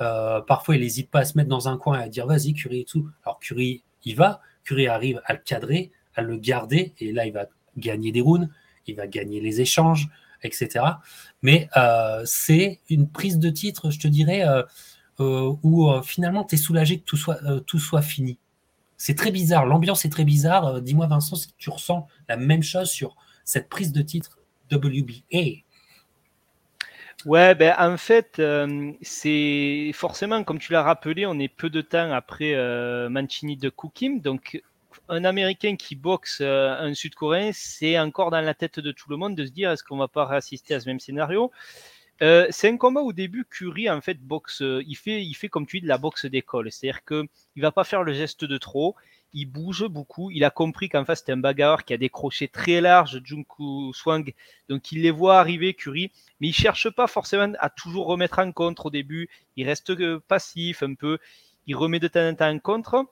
Euh, 0.00 0.40
parfois, 0.40 0.76
il 0.76 0.80
n'hésite 0.80 1.10
pas 1.10 1.20
à 1.20 1.24
se 1.24 1.36
mettre 1.36 1.48
dans 1.48 1.68
un 1.68 1.76
coin 1.76 2.00
et 2.00 2.04
à 2.04 2.08
dire 2.08 2.26
vas-y, 2.26 2.54
Curie 2.54 2.80
et 2.80 2.84
tout. 2.84 3.08
Alors, 3.24 3.38
Curie, 3.40 3.82
il 4.04 4.16
va. 4.16 4.40
Curie 4.64 4.86
arrive 4.86 5.20
à 5.24 5.34
le 5.34 5.40
cadrer, 5.40 5.92
à 6.14 6.22
le 6.22 6.36
garder. 6.36 6.94
Et 6.98 7.12
là, 7.12 7.26
il 7.26 7.32
va 7.32 7.46
gagner 7.76 8.12
des 8.12 8.20
rounds, 8.20 8.48
il 8.86 8.96
va 8.96 9.06
gagner 9.06 9.40
les 9.40 9.60
échanges, 9.60 10.08
etc. 10.42 10.84
Mais 11.42 11.68
euh, 11.76 12.22
c'est 12.24 12.80
une 12.88 13.08
prise 13.08 13.38
de 13.38 13.50
titre, 13.50 13.90
je 13.90 13.98
te 13.98 14.08
dirais, 14.08 14.44
euh, 14.46 15.54
où 15.62 15.88
finalement, 16.02 16.44
tu 16.44 16.56
es 16.56 16.58
soulagé 16.58 16.98
que 16.98 17.04
tout 17.04 17.16
soit, 17.16 17.38
tout 17.66 17.78
soit 17.78 18.02
fini. 18.02 18.38
C'est 18.96 19.14
très 19.14 19.30
bizarre. 19.30 19.66
L'ambiance 19.66 20.04
est 20.04 20.10
très 20.10 20.24
bizarre. 20.24 20.80
Dis-moi, 20.80 21.06
Vincent, 21.06 21.36
si 21.36 21.48
tu 21.58 21.70
ressens 21.70 22.06
la 22.28 22.36
même 22.36 22.62
chose 22.62 22.90
sur 22.90 23.16
cette 23.44 23.68
prise 23.68 23.92
de 23.92 24.02
titre 24.02 24.38
WBA. 24.70 25.62
Ouais, 27.24 27.54
ben 27.54 27.74
en 27.78 27.96
fait, 27.96 28.40
euh, 28.40 28.92
c'est 29.00 29.92
forcément, 29.94 30.42
comme 30.42 30.58
tu 30.58 30.72
l'as 30.72 30.82
rappelé, 30.82 31.24
on 31.24 31.38
est 31.38 31.48
peu 31.48 31.70
de 31.70 31.80
temps 31.80 32.10
après 32.12 32.54
euh, 32.54 33.08
Mancini 33.08 33.56
de 33.56 33.70
Kukim. 33.70 34.20
Donc, 34.20 34.60
un 35.08 35.24
Américain 35.24 35.76
qui 35.76 35.94
boxe 35.94 36.38
euh, 36.40 36.74
un 36.80 36.94
Sud-Coréen, 36.94 37.52
c'est 37.54 37.96
encore 37.98 38.30
dans 38.32 38.40
la 38.40 38.54
tête 38.54 38.80
de 38.80 38.90
tout 38.90 39.08
le 39.08 39.16
monde 39.16 39.36
de 39.36 39.46
se 39.46 39.52
dire 39.52 39.70
est-ce 39.70 39.84
qu'on 39.84 39.98
va 39.98 40.08
pas 40.08 40.24
réassister 40.24 40.74
à 40.74 40.80
ce 40.80 40.88
même 40.88 40.98
scénario? 41.00 41.52
C'est 42.20 42.68
un 42.68 42.76
combat 42.76 43.00
au 43.00 43.12
début, 43.12 43.44
Curry 43.50 43.90
en 43.90 44.00
fait 44.00 44.14
boxe, 44.20 44.62
il 44.62 44.94
fait, 44.94 45.24
il 45.24 45.34
fait 45.34 45.48
comme 45.48 45.66
tu 45.66 45.78
dis 45.78 45.82
de 45.82 45.88
la 45.88 45.98
boxe 45.98 46.24
d'école, 46.24 46.70
c'est-à-dire 46.70 47.04
que 47.04 47.24
il 47.56 47.62
va 47.62 47.72
pas 47.72 47.82
faire 47.82 48.04
le 48.04 48.12
geste 48.12 48.44
de 48.44 48.58
trop, 48.58 48.94
il 49.32 49.46
bouge 49.46 49.86
beaucoup. 49.86 50.30
Il 50.30 50.44
a 50.44 50.50
compris 50.50 50.88
qu'en 50.88 51.04
face, 51.04 51.20
c'était 51.20 51.32
un 51.32 51.38
bagarreur 51.38 51.84
qui 51.84 51.94
a 51.94 51.96
des 51.96 52.08
crochets 52.08 52.48
très 52.48 52.80
larges, 52.80 53.20
Junku 53.24 53.92
Swang. 53.92 54.32
Donc, 54.68 54.92
il 54.92 55.02
les 55.02 55.10
voit 55.10 55.38
arriver, 55.38 55.74
Curry. 55.74 56.10
Mais 56.40 56.48
il 56.48 56.54
cherche 56.54 56.90
pas 56.90 57.06
forcément 57.06 57.52
à 57.58 57.70
toujours 57.70 58.06
remettre 58.06 58.38
en 58.38 58.52
contre 58.52 58.86
au 58.86 58.90
début. 58.90 59.28
Il 59.56 59.66
reste 59.66 59.90
euh, 59.90 60.20
passif 60.28 60.82
un 60.82 60.94
peu. 60.94 61.18
Il 61.66 61.76
remet 61.76 61.98
de 61.98 62.08
temps 62.08 62.28
en 62.28 62.34
temps 62.34 62.50
en 62.50 62.58
contre. 62.58 63.06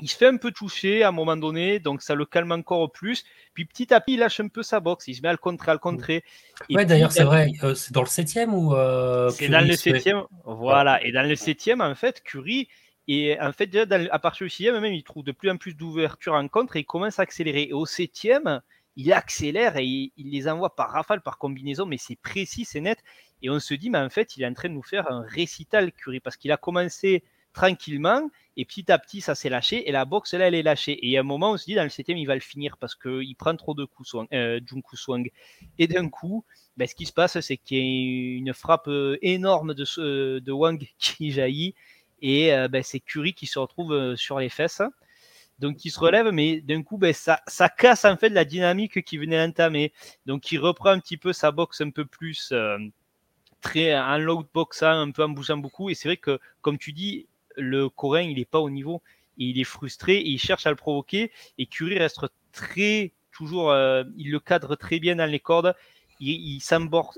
Il 0.00 0.08
se 0.08 0.16
fait 0.16 0.26
un 0.26 0.36
peu 0.36 0.50
toucher 0.50 1.04
à 1.04 1.08
un 1.08 1.12
moment 1.12 1.36
donné, 1.36 1.78
donc 1.78 2.02
ça 2.02 2.16
le 2.16 2.24
calme 2.24 2.50
encore 2.50 2.90
plus. 2.90 3.24
Puis 3.54 3.64
petit 3.64 3.94
à 3.94 4.00
petit, 4.00 4.14
il 4.14 4.20
lâche 4.20 4.40
un 4.40 4.48
peu 4.48 4.64
sa 4.64 4.80
boxe, 4.80 5.06
il 5.06 5.14
se 5.14 5.22
met 5.22 5.28
à 5.28 5.32
le 5.32 5.38
contrer, 5.38 5.70
à 5.70 5.74
le 5.74 5.78
contrer. 5.78 6.24
ouais, 6.68 6.84
d'ailleurs, 6.84 7.12
c'est 7.12 7.22
vrai, 7.22 7.52
euh, 7.62 7.76
c'est 7.76 7.92
dans 7.92 8.00
le 8.00 8.08
septième 8.08 8.52
ou. 8.52 8.74
Euh, 8.74 9.30
c'est 9.30 9.48
dans 9.48 9.64
le 9.64 9.76
septième, 9.76 10.24
voilà. 10.44 11.02
Et 11.04 11.12
dans 11.12 11.26
le 11.26 11.36
septième, 11.36 11.80
en 11.80 11.94
fait, 11.94 12.24
Curie, 12.24 12.68
et 13.06 13.38
en 13.40 13.52
fait, 13.52 13.66
déjà, 13.66 13.84
à 14.10 14.18
partir 14.18 14.46
du 14.46 14.50
sixième, 14.50 14.78
même, 14.80 14.92
il 14.92 15.02
trouve 15.02 15.24
de 15.24 15.32
plus 15.32 15.50
en 15.50 15.56
plus 15.56 15.74
d'ouverture 15.74 16.34
en 16.34 16.48
contre 16.48 16.76
et 16.76 16.80
il 16.80 16.86
commence 16.86 17.18
à 17.18 17.22
accélérer. 17.22 17.64
Et 17.64 17.72
au 17.72 17.86
septième, 17.86 18.62
il 18.96 19.12
accélère 19.12 19.76
et 19.76 19.84
il, 19.84 20.12
les 20.16 20.48
envoie 20.48 20.74
par 20.74 20.90
rafale, 20.90 21.20
par 21.20 21.38
combinaison, 21.38 21.84
mais 21.86 21.98
c'est 21.98 22.16
précis, 22.16 22.64
c'est 22.64 22.80
net. 22.80 22.98
Et 23.42 23.50
on 23.50 23.60
se 23.60 23.74
dit, 23.74 23.90
mais 23.90 23.98
en 23.98 24.08
fait, 24.08 24.36
il 24.36 24.42
est 24.42 24.46
en 24.46 24.54
train 24.54 24.68
de 24.68 24.74
nous 24.74 24.82
faire 24.82 25.10
un 25.10 25.22
récital 25.22 25.92
Curie 25.92 26.20
parce 26.20 26.36
qu'il 26.36 26.52
a 26.52 26.56
commencé 26.56 27.24
tranquillement 27.52 28.30
et 28.56 28.64
petit 28.64 28.90
à 28.90 28.98
petit, 28.98 29.20
ça 29.20 29.34
s'est 29.34 29.48
lâché 29.48 29.88
et 29.88 29.92
la 29.92 30.04
boxe, 30.04 30.34
là, 30.34 30.48
elle 30.48 30.54
est 30.54 30.62
lâchée. 30.62 30.98
Et 31.06 31.16
à 31.16 31.20
un 31.20 31.24
moment, 31.24 31.52
on 31.52 31.56
se 31.56 31.64
dit, 31.64 31.74
dans 31.74 31.82
le 31.82 31.90
septième, 31.90 32.18
il 32.18 32.26
va 32.26 32.34
le 32.34 32.40
finir 32.40 32.78
parce 32.78 32.94
qu'il 32.94 33.34
prend 33.36 33.54
trop 33.56 33.74
de 33.74 33.84
coups, 33.84 34.14
euh, 34.32 34.60
Junku 34.64 34.96
Swang. 34.96 35.30
Et 35.78 35.86
d'un 35.86 36.08
coup, 36.08 36.44
ben, 36.76 36.88
ce 36.88 36.94
qui 36.94 37.06
se 37.06 37.12
passe, 37.12 37.38
c'est 37.40 37.56
qu'il 37.56 37.78
y 37.78 37.80
a 37.80 38.38
une 38.38 38.54
frappe 38.54 38.88
euh, 38.88 39.18
énorme 39.22 39.74
de, 39.74 39.84
euh, 39.98 40.40
de 40.40 40.52
Wang 40.52 40.84
qui 40.98 41.32
jaillit 41.32 41.74
et 42.20 42.52
euh, 42.52 42.68
ben, 42.68 42.82
c'est 42.82 43.00
Curie 43.00 43.34
qui 43.34 43.46
se 43.46 43.58
retrouve 43.58 43.92
euh, 43.92 44.16
sur 44.16 44.38
les 44.38 44.48
fesses. 44.48 44.82
Donc 45.58 45.84
il 45.84 45.90
se 45.90 46.00
relève, 46.00 46.30
mais 46.32 46.60
d'un 46.60 46.82
coup, 46.82 46.98
ben, 46.98 47.12
ça, 47.12 47.38
casse 47.78 48.04
en 48.04 48.16
fait 48.16 48.30
la 48.30 48.44
dynamique 48.44 49.04
qui 49.04 49.18
venait 49.18 49.44
l'entamer. 49.44 49.92
Donc 50.26 50.50
il 50.50 50.58
reprend 50.58 50.90
un 50.90 51.00
petit 51.00 51.16
peu 51.16 51.32
sa 51.32 51.52
boxe 51.52 51.80
un 51.80 51.90
peu 51.90 52.04
plus 52.04 52.50
euh, 52.52 52.78
très 53.60 53.96
en 53.96 54.18
low 54.18 54.44
boxant, 54.52 55.00
un 55.00 55.10
peu 55.10 55.22
en 55.22 55.28
bougeant 55.28 55.56
beaucoup. 55.56 55.90
Et 55.90 55.94
c'est 55.94 56.08
vrai 56.08 56.16
que, 56.16 56.40
comme 56.60 56.78
tu 56.78 56.92
dis, 56.92 57.26
le 57.56 57.88
Coréen, 57.88 58.28
il 58.28 58.36
n'est 58.36 58.44
pas 58.44 58.60
au 58.60 58.70
niveau. 58.70 59.02
il 59.36 59.60
est 59.60 59.64
frustré 59.64 60.14
et 60.16 60.28
il 60.28 60.38
cherche 60.38 60.66
à 60.66 60.70
le 60.70 60.76
provoquer. 60.76 61.30
Et 61.58 61.66
Curie 61.66 61.98
reste 61.98 62.20
très, 62.52 63.12
toujours, 63.30 63.72
il 64.16 64.30
le 64.30 64.40
cadre 64.40 64.74
très 64.76 64.98
bien 64.98 65.16
dans 65.16 65.30
les 65.30 65.40
cordes 65.40 65.74
il, 66.20 66.60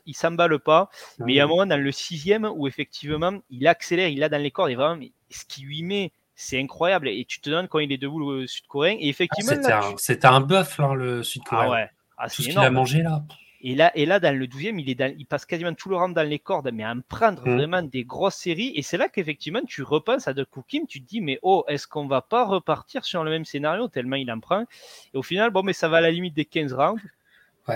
il 0.07 0.15
s'emballe 0.15 0.59
pas. 0.59 0.89
Mais 1.19 1.35
il 1.35 1.37
y 1.37 1.41
a 1.41 1.45
un 1.45 1.49
moment 1.49 1.67
dans 1.67 1.81
le 1.81 1.93
sixième 1.93 2.45
où 2.45 2.67
effectivement 2.67 3.39
il 3.51 3.67
accélère, 3.67 4.09
il 4.09 4.23
a 4.23 4.29
dans 4.29 4.41
les 4.41 4.51
cordes 4.51 4.71
et 4.71 4.75
vraiment 4.75 5.03
ce 5.31 5.45
qui 5.45 5.63
lui 5.63 5.83
met, 5.83 6.13
c'est 6.35 6.61
incroyable. 6.61 7.09
Et 7.09 7.25
tu 7.25 7.41
te 7.41 7.51
demandes 7.51 7.69
quand 7.69 7.79
il 7.79 7.91
est 7.93 7.99
debout 7.99 8.19
le 8.19 8.47
Sud-Coréen. 8.47 8.97
Et 9.01 9.09
effectivement, 9.09 9.53
ah, 9.65 9.93
c'était, 9.97 10.27
un, 10.27 10.41
bœuf 10.41 10.79
là, 10.79 10.95
le 10.95 11.23
Sud-Coréen. 11.23 11.67
Ah 11.67 11.71
ouais. 11.71 11.91
Ah, 12.19 12.29
Tout 12.29 12.43
ce 12.43 12.49
qu'il 12.49 12.59
a 12.59 12.71
mangé 12.71 13.03
là. 13.03 13.23
Et 13.63 13.75
là, 13.75 13.91
et 13.95 14.07
là, 14.07 14.21
dans 14.21 14.37
le 14.37 14.47
12e, 14.47 14.79
il, 14.79 14.91
est 14.91 15.15
il 15.19 15.27
passe 15.27 15.47
quasiment 15.47 15.75
tout 15.75 15.89
le 15.89 15.97
round 15.97 16.15
dans 16.15 16.23
les 16.23 16.39
cordes, 16.39 16.71
mais 16.73 16.85
à 16.85 16.93
en 16.93 17.01
prendre 17.01 17.47
mmh. 17.47 17.57
vraiment 17.57 17.83
des 17.83 18.05
grosses 18.05 18.37
séries. 18.37 18.73
Et 18.77 18.83
c'est 18.83 18.99
là 18.99 19.09
qu'effectivement, 19.09 19.61
tu 19.67 19.83
repenses 19.83 20.29
à 20.29 20.35
De 20.35 20.47
Kim, 20.69 20.87
tu 20.87 21.03
te 21.03 21.09
dis, 21.09 21.21
mais 21.21 21.39
oh, 21.43 21.65
est-ce 21.67 21.89
qu'on 21.89 22.07
va 22.07 22.21
pas 22.21 22.45
repartir 22.45 23.05
sur 23.05 23.25
le 23.25 23.31
même 23.31 23.45
scénario 23.45 23.89
tellement 23.89 24.17
il 24.17 24.31
en 24.31 24.41
prend? 24.41 24.67
Et 25.15 25.17
au 25.17 25.23
final, 25.23 25.51
bon, 25.51 25.63
mais 25.63 25.73
ça 25.73 25.89
va 25.89 25.97
à 25.97 26.01
la 26.01 26.11
limite 26.11 26.35
des 26.35 26.45
15 26.45 26.75
rounds. 26.75 27.03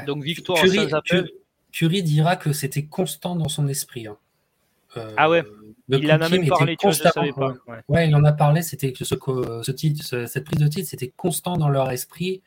Donc 0.07 0.22
victoire 0.22 0.59
Curie, 1.72 2.03
dira 2.03 2.37
que 2.37 2.53
c'était 2.53 2.85
constant 2.85 3.37
dans 3.37 3.48
son 3.48 3.68
esprit. 3.68 4.07
Hein. 4.07 4.16
Euh, 4.96 5.14
ah 5.16 5.31
ouais. 5.31 5.44
Il 5.88 6.11
en 6.12 6.20
a 6.20 6.29
même 6.29 6.48
parlé, 6.48 6.76
tu 6.76 6.87
vois, 6.87 6.94
savais 6.94 7.33
pas. 7.33 7.55
Ouais. 7.88 8.09
il 8.09 8.14
en 8.14 8.24
a 8.24 8.33
parlé. 8.33 8.62
C'était 8.62 8.92
que 8.92 9.05
ce, 9.05 9.14
ce 9.62 9.70
titre, 9.72 10.26
cette 10.26 10.44
prise 10.44 10.59
de 10.59 10.68
titre, 10.68 10.88
c'était 10.88 11.12
constant 11.16 11.57
dans 11.57 11.68
leur 11.68 11.90
esprit 11.90 12.42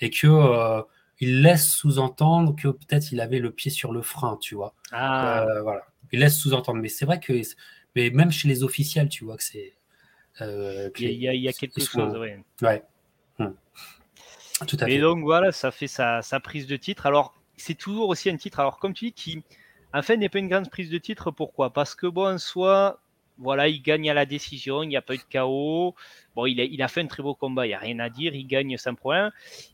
et 0.00 0.10
que 0.10 0.26
euh, 0.26 0.82
il 1.20 1.42
laisse 1.42 1.68
sous-entendre 1.68 2.54
que 2.54 2.68
peut-être 2.68 3.12
il 3.12 3.20
avait 3.20 3.38
le 3.38 3.50
pied 3.50 3.70
sur 3.70 3.92
le 3.92 4.02
frein, 4.02 4.38
tu 4.40 4.54
vois. 4.54 4.74
Ah. 4.92 5.42
Euh, 5.42 5.62
voilà. 5.62 5.82
Il 6.12 6.20
laisse 6.20 6.36
sous-entendre, 6.38 6.80
mais 6.80 6.88
c'est 6.88 7.04
vrai 7.04 7.18
que, 7.18 7.32
mais 7.94 8.10
même 8.10 8.30
chez 8.30 8.48
les 8.48 8.62
officiels, 8.62 9.08
tu 9.08 9.24
vois 9.24 9.36
que 9.36 9.42
c'est. 9.42 9.74
il, 10.40 11.12
y 11.12 11.48
a, 11.48 11.52
quelque 11.52 11.80
chose, 11.82 12.14
ouais. 12.16 12.42
Ouais. 12.62 12.82
Hum. 13.38 13.54
Et 14.86 15.00
donc 15.00 15.22
voilà, 15.22 15.52
ça 15.52 15.70
fait 15.70 15.86
sa, 15.86 16.22
prise 16.42 16.66
de 16.66 16.76
titre. 16.76 17.06
Alors, 17.06 17.34
c'est 17.56 17.74
toujours 17.74 18.08
aussi 18.08 18.30
un 18.30 18.36
titre, 18.36 18.60
alors 18.60 18.78
comme 18.78 18.94
tu 18.94 19.06
dis, 19.06 19.12
qui 19.12 19.42
en 19.92 20.02
fait 20.02 20.16
n'est 20.16 20.28
pas 20.28 20.38
une 20.38 20.48
grande 20.48 20.70
prise 20.70 20.90
de 20.90 20.98
titre. 20.98 21.30
Pourquoi? 21.30 21.70
Parce 21.70 21.94
que 21.94 22.06
bon, 22.06 22.34
en 22.34 22.38
soi, 22.38 23.00
voilà, 23.38 23.68
il 23.68 23.82
gagne 23.82 24.08
à 24.10 24.14
la 24.14 24.24
décision, 24.24 24.82
il 24.82 24.88
n'y 24.88 24.96
a 24.96 25.02
pas 25.02 25.14
eu 25.14 25.18
de 25.18 25.22
chaos. 25.28 25.94
Bon, 26.34 26.46
il 26.46 26.60
a, 26.60 26.64
il 26.64 26.82
a 26.82 26.88
fait 26.88 27.02
un 27.02 27.06
très 27.06 27.22
beau 27.22 27.34
combat, 27.34 27.66
il 27.66 27.70
n'y 27.70 27.74
a 27.74 27.78
rien 27.78 27.98
à 27.98 28.08
dire, 28.08 28.34
il 28.34 28.46
gagne 28.46 28.76
sans 28.78 28.94
problème. 28.94 29.30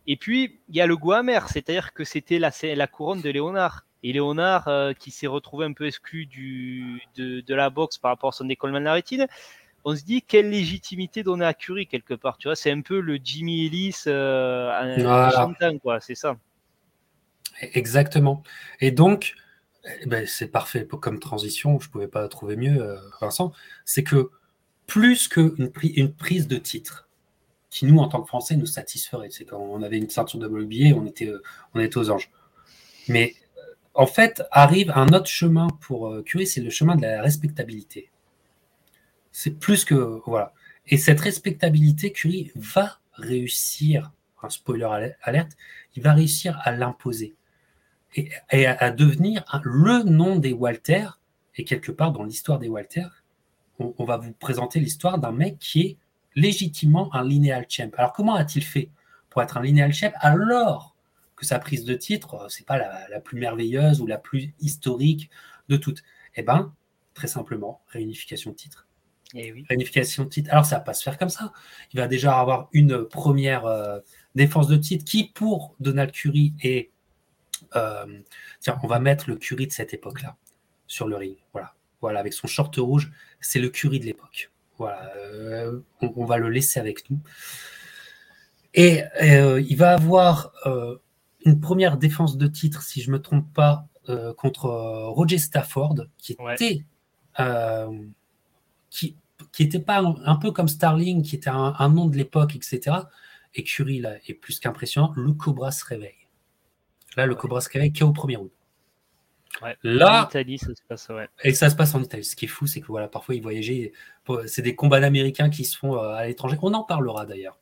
Et 0.06 0.16
puis, 0.16 0.60
il 0.68 0.76
y 0.76 0.80
a 0.80 0.86
le 0.86 0.96
goût 0.96 1.12
amer, 1.12 1.48
c'est-à-dire 1.48 1.92
que 1.92 2.04
c'était 2.04 2.38
la, 2.38 2.50
la 2.62 2.86
couronne 2.86 3.20
de 3.20 3.30
Léonard. 3.30 3.84
Et 4.04 4.12
Léonard, 4.12 4.66
euh, 4.66 4.92
qui 4.94 5.12
s'est 5.12 5.28
retrouvé 5.28 5.64
un 5.64 5.72
peu 5.72 5.86
exclu 5.86 6.26
du, 6.26 7.00
de, 7.16 7.40
de, 7.40 7.54
la 7.54 7.70
boxe 7.70 7.98
par 7.98 8.10
rapport 8.10 8.30
à 8.30 8.32
son 8.32 8.46
décollement 8.46 8.80
de 8.80 8.84
la 8.84 8.94
rétine, 8.94 9.28
on 9.84 9.96
se 9.96 10.04
dit 10.04 10.22
quelle 10.22 10.50
légitimité 10.50 11.22
donner 11.22 11.44
à 11.44 11.54
Curie 11.54 11.86
quelque 11.86 12.14
part. 12.14 12.38
Tu 12.38 12.48
vois, 12.48 12.56
c'est 12.56 12.70
un 12.70 12.80
peu 12.80 13.00
le 13.00 13.18
Jimmy 13.22 13.66
Ellis 13.66 14.02
euh, 14.06 15.78
quoi. 15.82 16.00
C'est 16.00 16.14
ça. 16.14 16.36
Exactement. 17.60 18.42
Et 18.80 18.90
donc, 18.90 19.34
eh 19.84 20.06
ben, 20.06 20.26
c'est 20.26 20.48
parfait 20.48 20.86
comme 20.86 21.18
transition. 21.18 21.78
Je 21.80 21.88
pouvais 21.88 22.08
pas 22.08 22.26
trouver 22.28 22.56
mieux, 22.56 22.80
euh, 22.80 22.96
Vincent. 23.20 23.52
C'est 23.84 24.04
que 24.04 24.30
plus 24.86 25.28
qu'une 25.28 25.70
une 25.82 26.12
prise 26.12 26.48
de 26.48 26.56
titre, 26.56 27.08
qui 27.72 27.86
nous, 27.86 27.98
en 27.98 28.08
tant 28.08 28.20
que 28.20 28.28
Français, 28.28 28.54
nous 28.54 28.66
satisferait. 28.66 29.30
C'est 29.30 29.46
quand 29.46 29.58
on 29.58 29.82
avait 29.82 29.96
une 29.96 30.10
ceinture 30.10 30.38
de 30.38 30.46
WBA, 30.46 30.94
on 30.94 31.06
était, 31.06 31.28
euh, 31.28 31.42
on 31.74 31.80
était 31.80 31.96
aux 31.96 32.10
anges. 32.10 32.30
Mais 33.08 33.34
en 33.94 34.06
fait, 34.06 34.42
arrive 34.50 34.92
un 34.94 35.08
autre 35.08 35.26
chemin 35.26 35.68
pour 35.80 36.08
euh, 36.08 36.22
Curry, 36.22 36.46
c'est 36.46 36.60
le 36.60 36.70
chemin 36.70 36.96
de 36.96 37.02
la 37.02 37.22
respectabilité. 37.22 38.10
C'est 39.32 39.58
plus 39.58 39.84
que. 39.84 40.20
Voilà. 40.26 40.52
Et 40.86 40.96
cette 40.96 41.20
respectabilité, 41.20 42.12
Curry 42.12 42.52
va 42.54 42.98
réussir, 43.14 44.12
un 44.42 44.50
spoiler 44.50 45.14
alerte, 45.22 45.52
il 45.94 46.02
va 46.02 46.12
réussir 46.12 46.60
à 46.64 46.72
l'imposer 46.72 47.34
et, 48.14 48.66
à, 48.66 48.90
devenir 48.90 49.44
le 49.62 50.02
nom 50.02 50.36
des 50.36 50.52
Walter. 50.52 51.06
Et 51.56 51.64
quelque 51.64 51.92
part 51.92 52.12
dans 52.12 52.24
l'histoire 52.24 52.58
des 52.58 52.68
Walter, 52.68 53.06
on, 53.78 54.04
va 54.04 54.16
vous 54.16 54.32
présenter 54.32 54.80
l'histoire 54.80 55.18
d'un 55.18 55.32
mec 55.32 55.58
qui 55.58 55.80
est 55.82 55.96
légitimement 56.34 57.14
un 57.14 57.24
lineal 57.24 57.66
champ. 57.68 57.90
Alors 57.96 58.12
comment 58.12 58.34
a-t-il 58.34 58.64
fait 58.64 58.90
pour 59.30 59.42
être 59.42 59.56
un 59.58 59.62
lineal 59.62 59.92
champ 59.92 60.12
alors 60.20 60.92
sa 61.44 61.58
prise 61.58 61.84
de 61.84 61.94
titre, 61.94 62.46
c'est 62.48 62.66
pas 62.66 62.78
la, 62.78 63.20
plus 63.20 63.38
merveilleuse 63.38 64.00
ou 64.00 64.06
la 64.06 64.18
plus 64.18 64.52
historique 64.60 65.30
de 65.68 65.76
toutes? 65.76 66.02
Eh 66.36 66.42
ben, 66.42 66.72
très 67.14 67.28
simplement, 67.28 67.82
réunification 67.88 68.52
de 68.52 68.56
titre. 68.56 68.86
Et 69.34 69.54
eh 69.70 69.76
de 69.76 70.24
titre. 70.24 70.50
Alors, 70.52 70.64
ça 70.64 70.76
va 70.76 70.80
pas 70.82 70.94
se 70.94 71.02
faire 71.02 71.18
comme 71.18 71.28
ça. 71.28 71.52
Il 71.92 72.00
va 72.00 72.06
déjà 72.06 72.38
avoir 72.38 72.68
une 72.72 73.04
première 73.04 73.66
euh, 73.66 73.98
défense 74.34 74.68
de 74.68 74.76
titre 74.76 75.04
qui, 75.04 75.24
pour 75.24 75.74
Donald 75.80 76.12
Curry, 76.12 76.54
est. 76.62 76.90
Euh, 77.76 78.20
tiens, 78.60 78.78
on 78.82 78.86
va 78.86 78.98
mettre 78.98 79.30
le 79.30 79.36
Curry 79.36 79.66
de 79.66 79.72
cette 79.72 79.94
époque-là 79.94 80.36
sur 80.86 81.08
le 81.08 81.16
ring. 81.16 81.36
Voilà. 81.52 81.74
Voilà, 82.00 82.20
avec 82.20 82.32
son 82.32 82.48
short 82.48 82.74
rouge, 82.76 83.12
c'est 83.40 83.60
le 83.60 83.68
Curry 83.68 84.00
de 84.00 84.04
l'époque. 84.04 84.50
Voilà, 84.76 85.12
on, 86.00 86.12
on, 86.16 86.24
va 86.24 86.36
le 86.38 86.48
laisser 86.48 86.80
avec 86.80 87.08
nous. 87.08 87.20
Et 88.74 89.02
il 89.20 89.76
va 89.76 89.92
avoir 89.92 90.52
une 91.44 91.60
première 91.60 91.96
défense 91.96 92.36
de 92.36 92.46
titre, 92.48 92.82
si 92.82 93.00
je 93.00 93.10
ne 93.10 93.18
me 93.18 93.22
trompe 93.22 93.52
pas, 93.54 93.86
euh, 94.08 94.34
contre 94.34 94.66
euh, 94.66 95.08
Roger 95.10 95.38
Stafford, 95.38 95.94
qui 96.18 96.36
était, 96.54 96.84
euh, 97.38 98.04
qui, 98.90 99.16
qui 99.52 99.62
était 99.62 99.80
pas 99.80 100.02
un, 100.24 100.36
peu 100.36 100.52
comme 100.52 100.68
Starling, 100.68 101.22
qui 101.22 101.36
était 101.36 101.50
un, 101.50 101.88
nom 101.88 102.06
de 102.06 102.16
l'époque, 102.16 102.54
etc. 102.56 102.96
Et 103.54 103.64
Curry, 103.64 104.00
là, 104.00 104.16
est 104.26 104.34
plus 104.34 104.58
qu'impressionnant. 104.58 105.12
Le 105.16 105.32
Cobra 105.32 105.70
se 105.70 105.84
réveille. 105.84 106.28
Là, 107.16 107.26
le 107.26 107.34
Cobra 107.34 107.60
se 107.60 107.68
réveille 107.68 107.92
qu'au 107.92 108.12
premier 108.12 108.36
round. 108.36 108.50
Là, 109.82 110.24
en 110.24 110.28
Italie, 110.28 110.58
ça 110.58 110.74
se 110.74 110.82
passe, 110.88 111.08
ouais. 111.10 111.28
Et 111.44 111.52
ça 111.52 111.68
se 111.68 111.76
passe 111.76 111.94
en 111.94 112.02
Italie. 112.02 112.24
Ce 112.24 112.34
qui 112.34 112.46
est 112.46 112.48
fou, 112.48 112.66
c'est 112.66 112.80
que 112.80 112.86
voilà, 112.86 113.08
parfois 113.08 113.34
ils 113.34 113.42
voyageaient. 113.42 113.92
C'est 114.46 114.62
des 114.62 114.74
combats 114.74 115.00
d'Américains 115.00 115.50
qui 115.50 115.64
se 115.64 115.76
font 115.76 116.00
à 116.00 116.26
l'étranger. 116.26 116.56
On 116.62 116.72
en 116.74 116.84
parlera 116.84 117.26
d'ailleurs. 117.26 117.58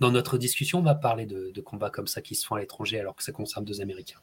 Dans 0.00 0.10
notre 0.10 0.38
discussion, 0.38 0.78
on 0.78 0.82
va 0.82 0.94
parler 0.94 1.26
de, 1.26 1.60
combats 1.60 1.90
comme 1.90 2.06
ça 2.06 2.22
qui 2.22 2.34
se 2.34 2.46
font 2.46 2.54
à 2.54 2.60
l'étranger 2.60 2.98
alors 2.98 3.14
que 3.14 3.22
ça 3.22 3.32
concerne 3.32 3.64
deux 3.64 3.80
Américains. 3.80 4.18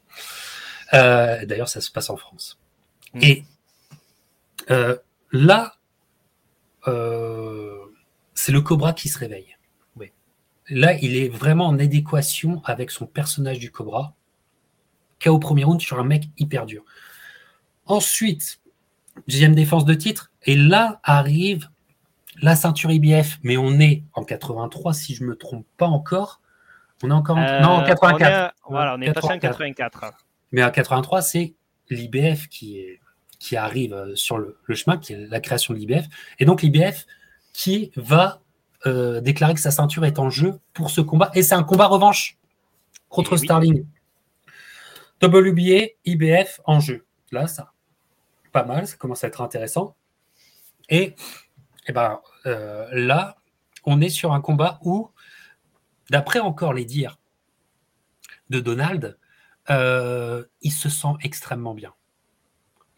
Euh, 0.92 1.46
d'ailleurs, 1.46 1.68
ça 1.68 1.80
se 1.80 1.90
passe 1.90 2.10
en 2.10 2.16
France. 2.16 2.58
Mm. 3.14 3.22
Et 3.22 3.44
euh, 4.70 4.96
là, 5.30 5.74
euh, 5.74 5.77
c'est 6.84 8.52
le 8.52 8.60
Cobra 8.60 8.92
qui 8.92 9.08
se 9.08 9.18
réveille. 9.18 9.58
Là, 10.70 10.94
il 11.00 11.16
est 11.16 11.28
vraiment 11.28 11.66
en 11.66 11.78
adéquation 11.78 12.60
avec 12.64 12.90
son 12.90 13.06
personnage 13.06 13.58
du 13.58 13.70
Cobra. 13.70 14.14
KO 15.22 15.38
premier 15.38 15.64
round 15.64 15.80
sur 15.80 15.98
un 15.98 16.04
mec 16.04 16.24
hyper 16.36 16.66
dur. 16.66 16.84
Ensuite, 17.86 18.60
deuxième 19.26 19.54
défense 19.54 19.84
de 19.84 19.94
titre. 19.94 20.30
Et 20.44 20.56
là 20.56 21.00
arrive 21.02 21.68
la 22.40 22.54
ceinture 22.54 22.90
IBF, 22.90 23.38
mais 23.42 23.56
on 23.56 23.80
est 23.80 24.04
en 24.12 24.22
83, 24.22 24.92
si 24.92 25.14
je 25.14 25.24
ne 25.24 25.30
me 25.30 25.36
trompe 25.36 25.66
pas 25.76 25.86
encore. 25.86 26.40
On 27.02 27.10
est 27.10 27.14
encore 27.14 27.38
en, 27.38 27.60
non, 27.60 27.68
en 27.68 27.84
84. 27.84 28.22
Euh, 28.22 28.48
on 28.66 28.70
est, 28.70 28.72
voilà, 28.72 28.94
on 28.96 29.00
est 29.00 29.12
passé 29.12 29.32
en 29.32 29.38
84. 29.38 30.26
Mais 30.52 30.62
en 30.62 30.70
83, 30.70 31.22
c'est 31.22 31.54
l'IBF 31.90 32.48
qui, 32.48 32.84
qui 33.38 33.56
arrive 33.56 33.92
euh, 33.92 34.14
sur 34.16 34.38
le, 34.38 34.56
chemin, 34.74 34.98
qui 34.98 35.12
est 35.12 35.26
la 35.26 35.40
création 35.40 35.74
de 35.74 35.78
l'IBF. 35.78 36.06
Et 36.38 36.44
donc 36.44 36.62
l'IBF 36.62 37.06
qui 37.52 37.92
va 37.96 38.40
euh, 38.86 39.20
déclarer 39.20 39.54
que 39.54 39.60
sa 39.60 39.70
ceinture 39.70 40.04
est 40.04 40.18
en 40.18 40.30
jeu 40.30 40.58
pour 40.72 40.90
ce 40.90 41.00
combat. 41.00 41.30
Et 41.34 41.42
c'est 41.42 41.54
un 41.54 41.64
combat 41.64 41.86
revanche 41.86 42.36
contre 43.08 43.34
eh 43.34 43.38
Starling. 43.38 43.86
WBA, 45.22 45.94
IBF 46.04 46.60
en 46.64 46.80
jeu. 46.80 47.04
Là, 47.32 47.46
ça, 47.46 47.72
pas 48.52 48.64
mal, 48.64 48.86
ça 48.86 48.96
commence 48.96 49.24
à 49.24 49.28
être 49.28 49.40
intéressant. 49.40 49.96
Et 50.88 51.14
et 51.88 51.92
eh 51.92 51.94
ben, 51.94 52.20
euh, 52.44 52.86
là, 52.92 53.38
on 53.86 54.02
est 54.02 54.10
sur 54.10 54.34
un 54.34 54.42
combat 54.42 54.78
où, 54.82 55.10
d'après 56.10 56.38
encore 56.38 56.74
les 56.74 56.84
dires 56.84 57.18
de 58.50 58.60
Donald, 58.60 59.18
euh, 59.70 60.44
il 60.60 60.70
se 60.70 60.90
sent 60.90 61.14
extrêmement 61.22 61.72
bien. 61.72 61.94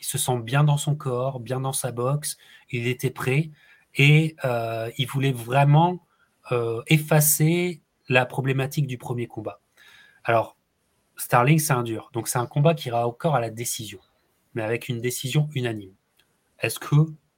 Il 0.01 0.07
se 0.07 0.19
sent 0.19 0.41
bien 0.41 0.65
dans 0.65 0.77
son 0.77 0.95
corps, 0.95 1.41
bien 1.41 1.61
dans 1.61 1.73
sa 1.73 1.93
boxe, 1.93 2.37
il 2.71 2.87
était 2.87 3.11
prêt 3.11 3.51
et 3.95 4.37
euh, 4.45 4.91
il 4.99 5.07
voulait 5.07 5.33
vraiment 5.33 6.05
effacer 6.89 7.81
la 8.09 8.27
problématique 8.27 8.89
du 8.89 8.99
premier 8.99 9.29
combat. 9.29 9.61
Alors, 10.25 10.57
Starling, 11.17 11.59
c'est 11.59 11.73
un 11.73 11.83
dur. 11.83 12.11
Donc, 12.13 12.29
c'est 12.29 12.39
un 12.39 12.47
combat 12.47 12.75
qui 12.75 12.89
ira 12.89 13.07
encore 13.07 13.35
à 13.35 13.41
la 13.41 13.51
décision, 13.51 14.01
mais 14.55 14.63
avec 14.63 14.89
une 14.89 15.01
décision 15.01 15.49
unanime. 15.55 15.95
Est-ce 16.59 16.79
que 16.79 16.97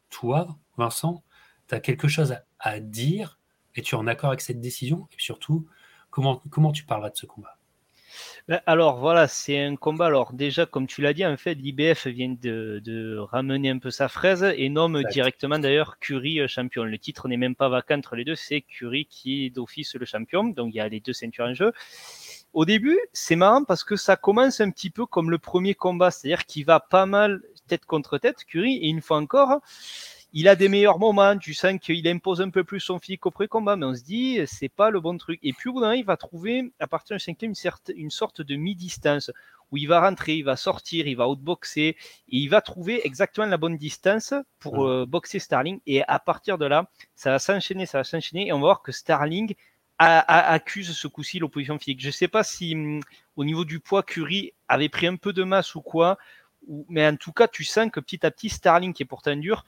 toi, 0.09 0.57
Vincent, 0.77 1.23
tu 1.69 1.75
as 1.75 1.81
quelque 1.81 2.09
chose 2.09 2.37
à, 2.59 2.81
dire 2.81 3.39
et 3.75 3.83
tu 3.83 3.95
es 3.95 3.99
en 3.99 4.07
accord 4.07 4.31
avec 4.31 4.41
cette 4.41 4.61
décision? 4.61 5.09
Et 5.13 5.17
surtout, 5.19 5.67
comment, 6.11 6.43
comment 6.51 6.73
tu 6.73 6.85
parleras 6.85 7.11
de 7.11 7.17
ce 7.17 7.27
combat? 7.27 7.59
Alors 8.67 8.99
voilà, 8.99 9.29
c'est 9.29 9.59
un 9.59 9.77
combat. 9.77 10.07
Alors 10.07 10.33
déjà, 10.33 10.67
comme 10.67 10.87
tu 10.87 11.03
l'as 11.03 11.13
dit, 11.13 11.25
en 11.25 11.37
fait, 11.37 11.55
l'IBF 11.55 12.07
vient 12.09 12.35
de, 12.41 13.19
ramener 13.19 13.71
un 13.71 13.79
peu 13.79 13.91
sa 13.91 14.09
fraise 14.09 14.53
et 14.57 14.69
nomme 14.69 15.03
directement 15.11 15.59
d'ailleurs 15.59 15.99
Curie 15.99 16.41
euh, 16.41 16.49
champion. 16.49 16.85
Le 16.85 16.99
titre 16.99 17.29
n'est 17.29 17.37
même 17.37 17.55
pas 17.55 17.69
vacant 17.69 17.97
entre 17.97 18.17
les 18.17 18.25
deux, 18.25 18.35
c'est 18.35 18.61
Curie 18.61 19.07
qui 19.07 19.47
est 19.47 19.51
d'office 19.51 19.95
le 19.95 20.05
champion. 20.05 20.45
Donc 20.45 20.71
il 20.73 20.77
y 20.77 20.81
a 20.81 20.89
les 20.89 21.01
deux 21.01 21.13
ceintures 21.13 21.47
en 21.47 21.55
jeu. 21.55 21.73
Au 22.53 22.65
début, 22.65 22.99
c'est 23.13 23.37
marrant 23.37 23.65
parce 23.65 23.85
que 23.85 23.97
ça 23.97 24.17
commence 24.17 24.61
un 24.61 24.71
petit 24.71 24.91
peu 24.91 25.07
comme 25.07 25.31
le 25.31 25.39
premier 25.39 25.75
combat, 25.75 26.11
c'est-à-dire 26.11 26.45
qu'il 26.45 26.67
va 26.67 26.81
pas 26.81 27.07
mal 27.07 27.41
tête 27.67 27.87
contre 27.87 28.19
tête, 28.19 28.45
Curie, 28.45 28.77
et 28.77 28.89
une 28.89 29.01
fois 29.01 29.17
encore, 29.17 29.61
il 30.33 30.49
a 30.49 30.57
des 30.57 30.69
meilleurs 30.69 30.99
moments, 30.99 31.37
tu 31.37 31.53
sens 31.53 31.79
qu'il 31.79 32.07
impose 32.09 32.41
un 32.41 32.51
peu 32.51 32.65
plus 32.65 32.81
son 32.81 32.99
physique 32.99 33.27
au 33.27 33.31
pré-combat, 33.31 33.77
mais 33.77 33.87
on 33.87 33.95
se 33.95 34.03
dit, 34.03 34.41
c'est 34.47 34.71
pas 34.71 34.91
le 34.91 35.01
bon 35.01 35.19
truc. 35.19 35.39
Et 35.43 35.53
puis 35.53 35.69
au 35.69 35.75
bout 35.75 35.81
d'un 35.81 35.89
moment, 35.89 35.99
il 35.99 36.05
va 36.05 36.17
trouver, 36.17 36.73
à 36.81 36.87
partir 36.87 37.17
du 37.17 37.21
cinquième, 37.23 37.53
une, 37.53 37.95
une 37.97 38.11
sorte 38.11 38.41
de 38.41 38.57
mi-distance, 38.57 39.31
où 39.71 39.79
il 39.79 39.89
va 39.89 40.01
rentrer, 40.01 40.37
il 40.37 40.43
va 40.45 40.57
sortir, 40.57 41.07
il 41.07 41.17
va 41.17 41.29
outboxer, 41.29 41.81
et 41.83 41.97
il 42.29 42.49
va 42.49 42.61
trouver 42.61 43.07
exactement 43.07 43.47
la 43.47 43.57
bonne 43.57 43.77
distance 43.77 44.35
pour 44.59 44.87
euh, 44.87 45.07
boxer 45.07 45.39
Starling. 45.39 45.81
Et 45.87 46.03
à 46.07 46.19
partir 46.19 46.59
de 46.59 46.67
là, 46.67 46.89
ça 47.15 47.31
va 47.31 47.39
s'enchaîner, 47.39 47.87
ça 47.87 47.99
va 47.99 48.05
s'enchaîner, 48.05 48.49
et 48.49 48.53
on 48.53 48.59
va 48.59 48.67
voir 48.67 48.83
que 48.83 48.93
Starling 48.93 49.55
accuse 49.99 50.97
ce 50.97 51.07
coup-ci 51.07 51.39
l'opposition 51.39 51.79
physique. 51.79 52.01
Je 52.01 52.11
sais 52.11 52.27
pas 52.27 52.43
si 52.43 52.75
hum, 52.75 53.01
au 53.37 53.45
niveau 53.45 53.65
du 53.65 53.79
poids, 53.81 54.03
Curry 54.03 54.53
avait 54.67 54.89
pris 54.89 55.07
un 55.07 55.17
peu 55.17 55.33
de 55.33 55.45
masse 55.45 55.75
ou 55.75 55.81
quoi, 55.81 56.19
mais 56.89 57.07
en 57.07 57.17
tout 57.17 57.33
cas, 57.33 57.49
tu 57.49 57.65
sens 57.65 57.91
que 57.91 58.01
petit 58.01 58.27
à 58.27 58.31
petit, 58.31 58.49
Starling, 58.49 58.93
qui 58.93 59.05
est 59.05 59.07
pourtant 59.07 59.37
dur, 59.37 59.65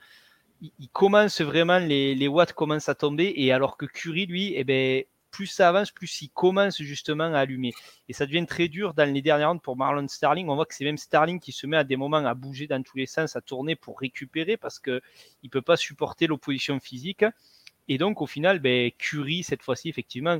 il, 0.78 0.88
commence 0.88 1.40
vraiment, 1.40 1.78
les, 1.78 2.28
watts 2.28 2.52
commencent 2.52 2.88
à 2.88 2.94
tomber, 2.94 3.32
et 3.36 3.52
alors 3.52 3.76
que 3.76 3.86
Curie, 3.86 4.26
lui, 4.26 4.52
eh 4.56 4.64
ben, 4.64 5.04
plus 5.30 5.46
ça 5.46 5.68
avance, 5.68 5.90
plus 5.90 6.22
il 6.22 6.28
commence 6.28 6.80
justement 6.80 7.24
à 7.34 7.40
allumer. 7.40 7.72
Et 8.08 8.12
ça 8.12 8.24
devient 8.24 8.46
très 8.46 8.68
dur 8.68 8.94
dans 8.94 9.12
les 9.12 9.20
dernières 9.20 9.48
rounds 9.48 9.62
pour 9.62 9.76
Marlon 9.76 10.06
Starling. 10.06 10.48
On 10.48 10.54
voit 10.54 10.64
que 10.64 10.74
c'est 10.74 10.84
même 10.84 10.96
Starling 10.96 11.40
qui 11.40 11.50
se 11.50 11.66
met 11.66 11.76
à 11.76 11.82
des 11.82 11.96
moments 11.96 12.24
à 12.24 12.34
bouger 12.34 12.68
dans 12.68 12.80
tous 12.82 12.96
les 12.96 13.06
sens, 13.06 13.34
à 13.34 13.40
tourner 13.40 13.74
pour 13.74 13.98
récupérer 13.98 14.56
parce 14.56 14.78
qu'il 14.78 15.00
ne 15.42 15.48
peut 15.48 15.62
pas 15.62 15.76
supporter 15.76 16.28
l'opposition 16.28 16.78
physique. 16.78 17.24
Et 17.88 17.98
donc, 17.98 18.22
au 18.22 18.26
final, 18.26 18.60
ben, 18.60 18.92
Curie, 18.96 19.42
cette 19.42 19.62
fois-ci, 19.62 19.88
effectivement, 19.88 20.38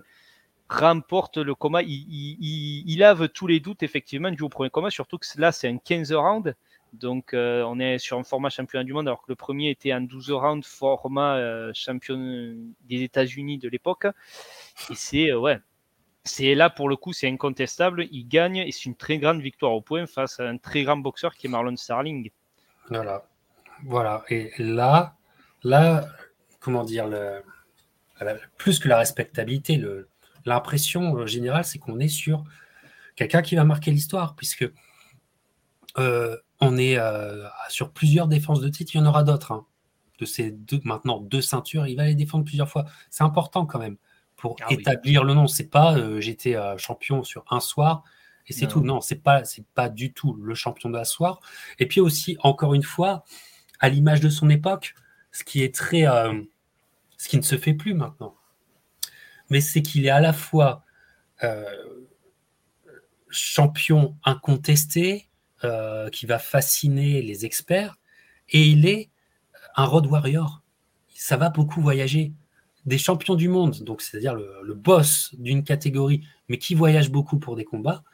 remporte 0.69 1.39
le 1.39 1.57
combat. 1.57 1.83
Il, 1.83 2.87
il, 2.89 2.99
lave 2.99 3.29
tous 3.29 3.49
les 3.49 3.59
doutes, 3.59 3.83
effectivement, 3.83 4.31
du 4.31 4.49
premier 4.49 4.71
combat, 4.71 4.91
surtout 4.91 5.19
que 5.19 5.27
là, 5.39 5.51
c'est 5.51 5.69
un 5.69 5.79
15 5.79 6.13
rounds. 6.13 6.55
Donc, 6.95 7.35
euh, 7.35 7.63
on 7.65 7.81
est 7.81 7.99
sur 7.99 8.19
un 8.19 8.25
format 8.25 8.51
championnat 8.51 8.85
du 8.85 8.93
monde, 8.93 9.09
alors 9.09 9.23
que 9.23 9.31
le 9.31 9.35
premier 9.35 9.71
était 9.71 9.93
en 9.93 10.01
12 10.01 10.31
rounds, 10.31 10.67
format 10.67 11.37
euh, 11.37 11.73
champion 11.75 12.17
des 12.83 13.03
États-Unis 13.03 13.59
de 13.59 13.69
l'époque. 13.69 14.07
Et 14.91 14.95
c'est, 14.95 15.31
euh, 15.31 15.39
ouais, 15.39 15.59
c'est 16.23 16.55
là 16.55 16.71
pour 16.71 16.89
le 16.89 16.97
coup, 16.97 17.13
c'est 17.13 17.29
incontestable. 17.29 18.07
Il 18.13 18.29
gagne 18.29 18.59
et 18.59 18.71
c'est 18.71 18.85
une 18.85 18.95
très 18.95 19.19
grande 19.19 19.41
victoire 19.41 19.73
au 19.73 19.81
point 19.81 20.07
face 20.07 20.39
à 20.39 20.49
un 20.49 20.57
très 20.57 20.85
grand 20.85 20.97
boxeur 20.97 21.35
qui 21.35 21.49
est 21.49 21.51
Marlon 21.51 21.77
Starling. 21.77 22.31
Voilà. 22.89 23.27
Voilà. 23.85 24.25
Et 24.29 24.53
là, 24.59 25.17
là, 25.65 26.07
comment 26.61 26.85
dire, 26.85 27.09
le, 27.09 27.43
plus 28.57 28.79
que 28.79 28.89
la 28.89 28.99
respectabilité, 28.99 29.83
l'impression 30.45 31.27
générale, 31.27 31.65
c'est 31.65 31.81
qu'on 31.81 31.99
est 31.99 32.09
sur 32.09 32.45
quelqu'un 33.17 33.43
qui 33.43 33.57
va 33.57 33.65
marquer 33.65 33.91
l'histoire, 33.91 34.37
puisque 34.37 34.71
on 36.61 36.77
est 36.77 36.99
euh, 36.99 37.47
sur 37.69 37.93
plusieurs 37.93 38.29
défenses 38.29 38.61
de 38.61 38.69
titre. 38.69 38.93
Il 38.95 38.99
y 38.99 39.01
en 39.01 39.07
aura 39.07 39.23
d'autres. 39.23 39.53
Hein. 39.53 39.67
De 40.19 40.25
ces 40.25 40.53
deux, 40.53 40.81
maintenant 40.85 41.21
deux 41.21 41.43
ceintures, 41.43 41.87
il 41.87 41.97
va 41.97 42.05
les 42.05 42.15
défendre 42.15 42.45
plusieurs 42.45 42.69
fois. 42.69 42.85
C'est 43.11 43.25
important 43.25 43.67
quand 43.67 43.81
même 43.81 43.97
pour 44.37 44.57
ah 44.63 44.67
établir 44.71 45.25
le 45.25 45.35
nom. 45.35 45.47
C'est 45.47 45.69
pas 45.69 45.97
euh, 45.97 46.21
j'étais 46.21 46.55
euh, 46.55 46.79
champion 46.79 47.25
sur 47.25 47.45
un 47.51 47.61
soir 47.61 48.05
Et 48.47 48.53
c'est 48.53 48.69
tout. 48.69 48.81
Non, 48.81 49.01
c'est 49.01 49.23
pas, 49.23 49.45
c'est 49.45 49.67
pas 49.75 49.89
du 49.89 50.13
tout 50.13 50.35
le 50.35 50.55
champion 50.55 50.89
de 50.89 50.97
la 50.97 51.05
soirée. 51.05 51.39
Et 51.79 51.87
puis 51.87 52.01
aussi, 52.01 52.37
encore 52.41 52.75
une 52.75 52.83
fois, 52.83 53.25
à 53.81 53.89
l'image 53.89 54.21
de 54.21 54.29
son 54.29 54.51
époque, 54.51 54.95
ce 55.33 55.43
qui 55.43 55.63
est 55.63 55.75
très, 55.75 56.05
ce 57.17 57.29
qui 57.29 57.37
ne 57.37 57.43
se 57.43 57.59
fait 57.59 57.75
plus 57.75 57.95
maintenant. 57.95 58.37
Mais 59.51 59.61
c'est 59.61 59.83
qu'il 59.83 60.07
est 60.07 60.11
à 60.11 60.21
la 60.21 60.33
fois 60.33 60.85
champion 63.35 64.17
incontesté, 64.25 65.29
euh, 65.65 66.09
qui 66.11 66.27
va 66.27 66.39
fasciner 66.39 67.23
les 67.23 67.45
experts, 67.45 67.97
et 68.51 68.63
il 68.67 68.87
est 68.87 69.11
un 69.77 69.85
road 69.85 70.07
warrior. 70.07 70.63
Ça 71.15 71.37
va 71.37 71.51
beaucoup 71.51 71.81
voyager. 71.81 72.33
Des 72.87 72.99
champions 72.99 73.35
du 73.35 73.49
monde, 73.49 73.83
donc 73.83 74.03
c'est-à-dire 74.03 74.35
le, 74.35 74.75
boss 74.75 75.35
d'une 75.39 75.65
catégorie, 75.65 76.23
mais 76.49 76.59
qui 76.59 76.75
voyage 76.75 77.11
beaucoup 77.11 77.39
pour 77.39 77.57
des 77.57 77.65
combats, 77.65 78.05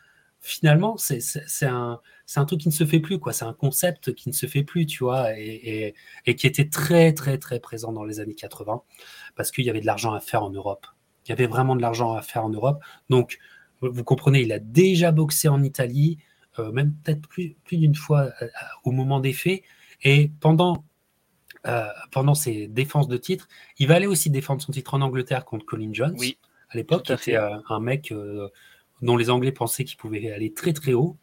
finalement, 0.40 0.96
c'est 0.96 1.18
un, 1.66 2.00
truc 2.46 2.60
qui 2.60 2.68
ne 2.68 2.72
se 2.72 2.86
fait 2.86 3.00
plus, 3.00 3.18
quoi. 3.18 3.32
C'est 3.32 3.44
un 3.44 3.52
concept 3.52 4.14
qui 4.14 4.28
ne 4.28 4.34
se 4.34 4.46
fait 4.46 4.62
plus, 4.62 4.86
tu 4.86 5.02
vois, 5.02 5.36
et, 5.36 5.94
et, 6.24 6.36
qui 6.36 6.46
était 6.46 6.68
très, 6.68 7.12
très, 7.12 7.36
très 7.38 7.58
présent 7.58 7.92
dans 7.92 8.04
les 8.04 8.20
années 8.20 8.34
80, 8.34 8.82
parce 9.34 9.50
qu'il 9.50 9.64
y 9.64 9.70
avait 9.70 9.80
de 9.80 9.86
l'argent 9.86 10.12
à 10.12 10.20
faire 10.20 10.44
en 10.44 10.50
Europe. 10.50 10.86
Il 11.26 11.30
y 11.30 11.32
avait 11.32 11.46
vraiment 11.46 11.76
de 11.76 11.82
l'argent 11.82 12.14
à 12.14 12.22
faire 12.22 12.44
en 12.44 12.50
Europe. 12.50 12.80
Donc, 13.08 13.38
vous 13.80 14.04
comprenez, 14.04 14.42
il 14.42 14.52
a 14.52 14.58
déjà 14.58 15.10
boxé 15.12 15.48
en 15.48 15.62
Italie, 15.62 16.18
même 16.72 16.94
peut-être 17.02 17.26
plus, 17.28 17.56
plus 17.64 17.76
d'une 17.76 17.94
fois 17.94 18.30
euh, 18.42 18.48
au 18.84 18.92
moment 18.92 19.20
des 19.20 19.32
faits, 19.32 19.62
et 20.02 20.30
pendant, 20.40 20.84
euh, 21.66 21.86
pendant 22.10 22.34
ses 22.34 22.68
défenses 22.68 23.08
de 23.08 23.16
titre, 23.16 23.48
il 23.78 23.88
va 23.88 23.94
aller 23.94 24.06
aussi 24.06 24.30
défendre 24.30 24.62
son 24.62 24.72
titre 24.72 24.94
en 24.94 25.00
Angleterre 25.00 25.44
contre 25.44 25.66
Colin 25.66 25.90
Jones. 25.92 26.16
Oui, 26.18 26.38
à 26.70 26.76
l'époque, 26.76 27.04
qui 27.04 27.12
était 27.12 27.36
un 27.36 27.80
mec 27.80 28.14
dont 29.02 29.16
les 29.16 29.30
Anglais 29.30 29.52
pensaient 29.52 29.84
qu'il 29.84 29.96
pouvait 29.96 30.30
aller 30.30 30.52
très 30.52 30.72
très 30.72 30.92
haut. 30.92 31.16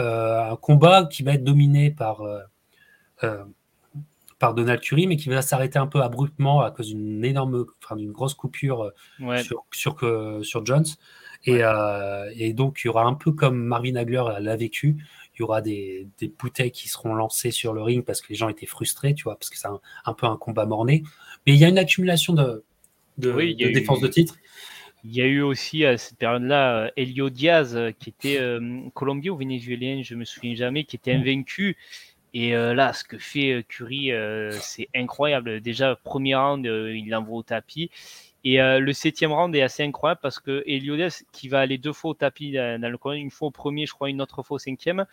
Euh, 0.00 0.52
un 0.52 0.56
combat 0.56 1.04
qui 1.04 1.22
va 1.22 1.34
être 1.34 1.44
dominé 1.44 1.90
par, 1.90 2.22
euh, 2.22 2.40
euh, 3.24 3.44
par 4.38 4.54
Donald 4.54 4.80
Curry, 4.80 5.06
mais 5.06 5.16
qui 5.16 5.28
va 5.28 5.42
s'arrêter 5.42 5.78
un 5.78 5.86
peu 5.86 6.00
abruptement 6.00 6.62
à 6.62 6.70
cause 6.70 6.88
d'une 6.88 7.24
énorme, 7.24 7.66
enfin 7.82 7.96
d'une 7.96 8.12
grosse 8.12 8.34
coupure 8.34 8.90
sur, 9.18 9.64
sur, 9.70 9.98
sur, 10.42 10.66
Jones. 10.66 10.86
Et, 11.44 11.60
et, 12.36 12.52
donc, 12.52 12.80
il 12.82 12.86
y 12.86 12.90
aura 12.90 13.04
un 13.04 13.14
peu 13.14 13.32
comme 13.32 13.56
Marvin 13.56 13.96
Hagler 13.96 14.22
l'a 14.40 14.56
vécu, 14.56 14.96
il 15.34 15.40
y 15.40 15.42
aura 15.42 15.62
des, 15.62 16.08
des, 16.18 16.28
bouteilles 16.28 16.70
qui 16.70 16.88
seront 16.88 17.14
lancées 17.14 17.50
sur 17.50 17.72
le 17.72 17.82
ring 17.82 18.04
parce 18.04 18.20
que 18.20 18.28
les 18.28 18.34
gens 18.34 18.48
étaient 18.48 18.66
frustrés, 18.66 19.14
tu 19.14 19.24
vois, 19.24 19.36
parce 19.36 19.50
que 19.50 19.58
c'est 19.58 19.68
un, 19.68 20.14
peu 20.14 20.26
un 20.26 20.36
combat 20.36 20.66
morné. 20.66 21.02
Mais 21.46 21.54
il 21.54 21.58
y 21.58 21.64
a 21.64 21.68
une 21.68 21.78
accumulation 21.78 22.34
de, 22.34 22.64
de, 23.18 23.72
défense 23.72 24.00
de 24.00 24.08
titre. 24.08 24.36
Il 25.04 25.12
y 25.12 25.22
a 25.22 25.26
eu 25.26 25.40
aussi 25.40 25.84
à 25.84 25.96
cette 25.96 26.18
période-là 26.18 26.92
Elio 26.96 27.30
Diaz, 27.30 27.76
euh, 27.76 27.90
qui 27.90 28.10
était 28.10 28.38
euh, 28.38 28.82
colombien 28.94 29.32
ou 29.32 29.36
vénézuélien, 29.36 30.02
je 30.02 30.14
me 30.14 30.24
souviens 30.24 30.54
jamais, 30.54 30.84
qui 30.84 30.96
était 30.96 31.12
invaincu. 31.12 31.76
Et 32.34 32.54
euh, 32.54 32.72
là, 32.72 32.92
ce 32.92 33.02
que 33.02 33.18
fait 33.18 33.64
Curry, 33.68 34.10
c'est 34.60 34.88
incroyable. 34.94 35.60
Déjà, 35.60 35.96
premier 35.96 36.34
round, 36.34 36.64
il 36.64 37.08
l'envoie 37.08 37.38
au 37.38 37.42
tapis. 37.42 37.90
Et 38.44 38.58
le 38.58 38.92
septième 38.92 39.32
round 39.32 39.54
est 39.54 39.62
assez 39.62 39.84
incroyable 39.84 40.20
parce 40.20 40.40
que 40.40 40.64
Elio 40.66 40.96
Diaz, 40.96 41.24
qui 41.32 41.48
va 41.48 41.60
aller 41.60 41.78
deux 41.78 41.92
fois 41.92 42.10
au 42.10 42.14
tapis 42.14 42.52
dans, 42.52 42.90
le 42.90 42.98
coin, 42.98 43.14
une 43.14 43.30
fois 43.30 43.48
au 43.48 43.50
premier, 43.50 43.86
je 43.86 43.92
crois, 43.92 44.10
une 44.10 44.20
autre 44.20 44.42
fois 44.42 44.56
au 44.56 44.58
cinquième. 44.58 45.06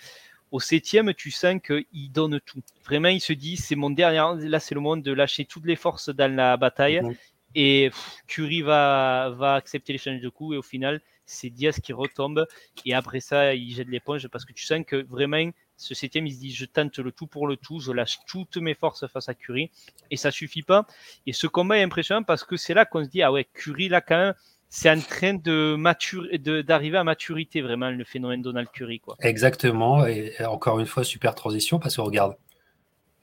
Au 0.52 0.60
septième, 0.60 1.14
tu 1.14 1.30
sens 1.30 1.62
qu'il 1.62 2.12
donne 2.12 2.40
tout. 2.42 2.62
Vraiment, 2.84 3.10
il 3.10 3.22
se 3.22 3.34
dit, 3.34 3.56
c'est 3.56 3.76
mon 3.76 3.92
dernier 3.92 4.20
round. 4.20 4.42
Là, 4.42 4.60
c'est 4.60 4.74
le 4.74 4.82
moment 4.82 4.98
de 4.98 5.12
lâcher 5.12 5.46
toutes 5.46 5.66
les 5.66 5.76
forces 5.76 6.10
dans 6.10 6.34
la 6.34 6.58
bataille. 6.58 7.02
Mhm. 7.02 7.16
Et 7.56 7.92
Curry 8.28 8.62
va, 8.62 9.30
va 9.38 9.56
accepter 9.56 9.94
l'échange 9.94 10.22
de 10.22 10.30
coups 10.30 10.56
et 10.56 10.58
au 10.58 10.64
final, 10.64 11.02
c'est 11.26 11.50
Diaz 11.50 11.80
qui 11.80 11.94
retombe. 11.94 12.48
Et 12.86 12.94
après 12.94 13.20
ça, 13.20 13.54
il 13.54 13.74
jette 13.74 13.90
l'éponge 13.90 14.28
parce 14.28 14.46
que 14.46 14.54
tu 14.54 14.66
sens 14.66 14.84
que 14.86 15.06
vraiment, 15.08 15.52
ce 15.80 15.96
septième, 15.96 16.28
il 16.28 16.34
se 16.34 16.40
dit 16.40 16.52
je 16.52 16.66
tente 16.66 17.00
le 17.00 17.12
tout 17.12 17.26
pour 17.26 17.48
le 17.48 17.56
tout, 17.56 17.80
je 17.80 17.92
lâche 17.92 18.20
toutes 18.28 18.58
mes 18.58 18.76
forces 18.76 19.08
face 19.08 19.30
à 19.30 19.34
Curry. 19.34 19.72
Et 20.12 20.18
ça 20.18 20.30
suffit 20.30 20.62
pas. 20.62 20.86
Et 21.26 21.34
ce 21.34 21.48
combat 21.48 21.78
est 21.78 21.84
impressionnant 21.84 22.24
parce 22.24 22.44
que 22.44 22.58
c'est 22.58 22.74
là 22.74 22.86
qu'on 22.86 23.04
se 23.04 23.10
dit 23.10 23.24
ah 23.24 23.32
ouais, 23.32 23.46
Curry, 23.54 23.88
là, 23.88 24.02
quand 24.02 24.18
même, 24.18 24.34
c'est 24.68 24.92
en 24.92 25.00
train 25.00 25.34
de 25.34 26.62
d'arriver 26.62 26.98
à 26.98 27.04
maturité, 27.04 27.62
vraiment, 27.62 27.90
le 27.90 28.04
phénomène 28.04 28.42
Donald 28.42 28.68
Curry. 28.72 29.00
Quoi. 29.00 29.16
Exactement. 29.22 30.06
Et 30.06 30.34
encore 30.46 30.80
une 30.80 30.86
fois, 30.86 31.04
super 31.04 31.34
transition 31.34 31.80
parce 31.80 31.96
que 31.96 32.02
regarde, 32.02 32.36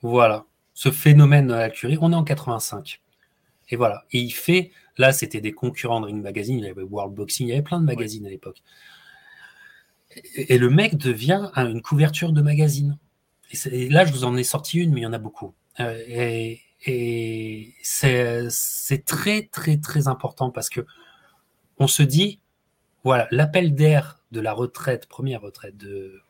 voilà, 0.00 0.46
ce 0.72 0.90
phénomène 0.90 1.46
Donald 1.48 1.72
Curry, 1.72 1.98
on 2.00 2.12
est 2.12 2.16
en 2.16 2.24
85. 2.24 3.00
Et 3.68 3.76
voilà. 3.76 4.04
Et 4.12 4.20
il 4.20 4.30
fait, 4.30 4.70
là, 4.96 5.12
c'était 5.12 5.40
des 5.40 5.52
concurrents 5.52 6.00
de 6.00 6.06
Ring 6.06 6.22
Magazine, 6.22 6.58
il 6.58 6.64
y 6.64 6.68
avait 6.68 6.82
World 6.82 7.14
Boxing, 7.14 7.48
il 7.48 7.50
y 7.50 7.52
avait 7.52 7.62
plein 7.62 7.80
de 7.80 7.84
magazines 7.84 8.26
à 8.26 8.30
l'époque. 8.30 8.62
Et, 10.34 10.58
le 10.58 10.70
mec 10.70 10.96
devient 10.96 11.50
une 11.56 11.82
couverture 11.82 12.32
de 12.32 12.42
magazine. 12.42 12.98
Et, 13.70 13.88
là, 13.88 14.04
je 14.04 14.12
vous 14.12 14.24
en 14.24 14.36
ai 14.36 14.44
sorti 14.44 14.78
une, 14.78 14.92
mais 14.92 15.00
il 15.00 15.04
y 15.04 15.06
en 15.06 15.12
a 15.12 15.18
beaucoup. 15.18 15.54
Euh, 15.80 16.02
et, 16.06 16.60
et 16.84 17.74
c'est 17.82 19.04
très, 19.04 19.42
très, 19.42 19.78
très 19.78 20.08
important 20.08 20.50
parce 20.50 20.68
que 20.68 20.86
on 21.78 21.86
se 21.86 22.02
dit, 22.02 22.40
voilà, 23.04 23.28
l'appel 23.30 23.74
d'air 23.74 24.20
de 24.32 24.40
la 24.40 24.52
retraite, 24.52 25.06
première 25.06 25.42
retraite 25.42 25.76
de, 25.76 26.20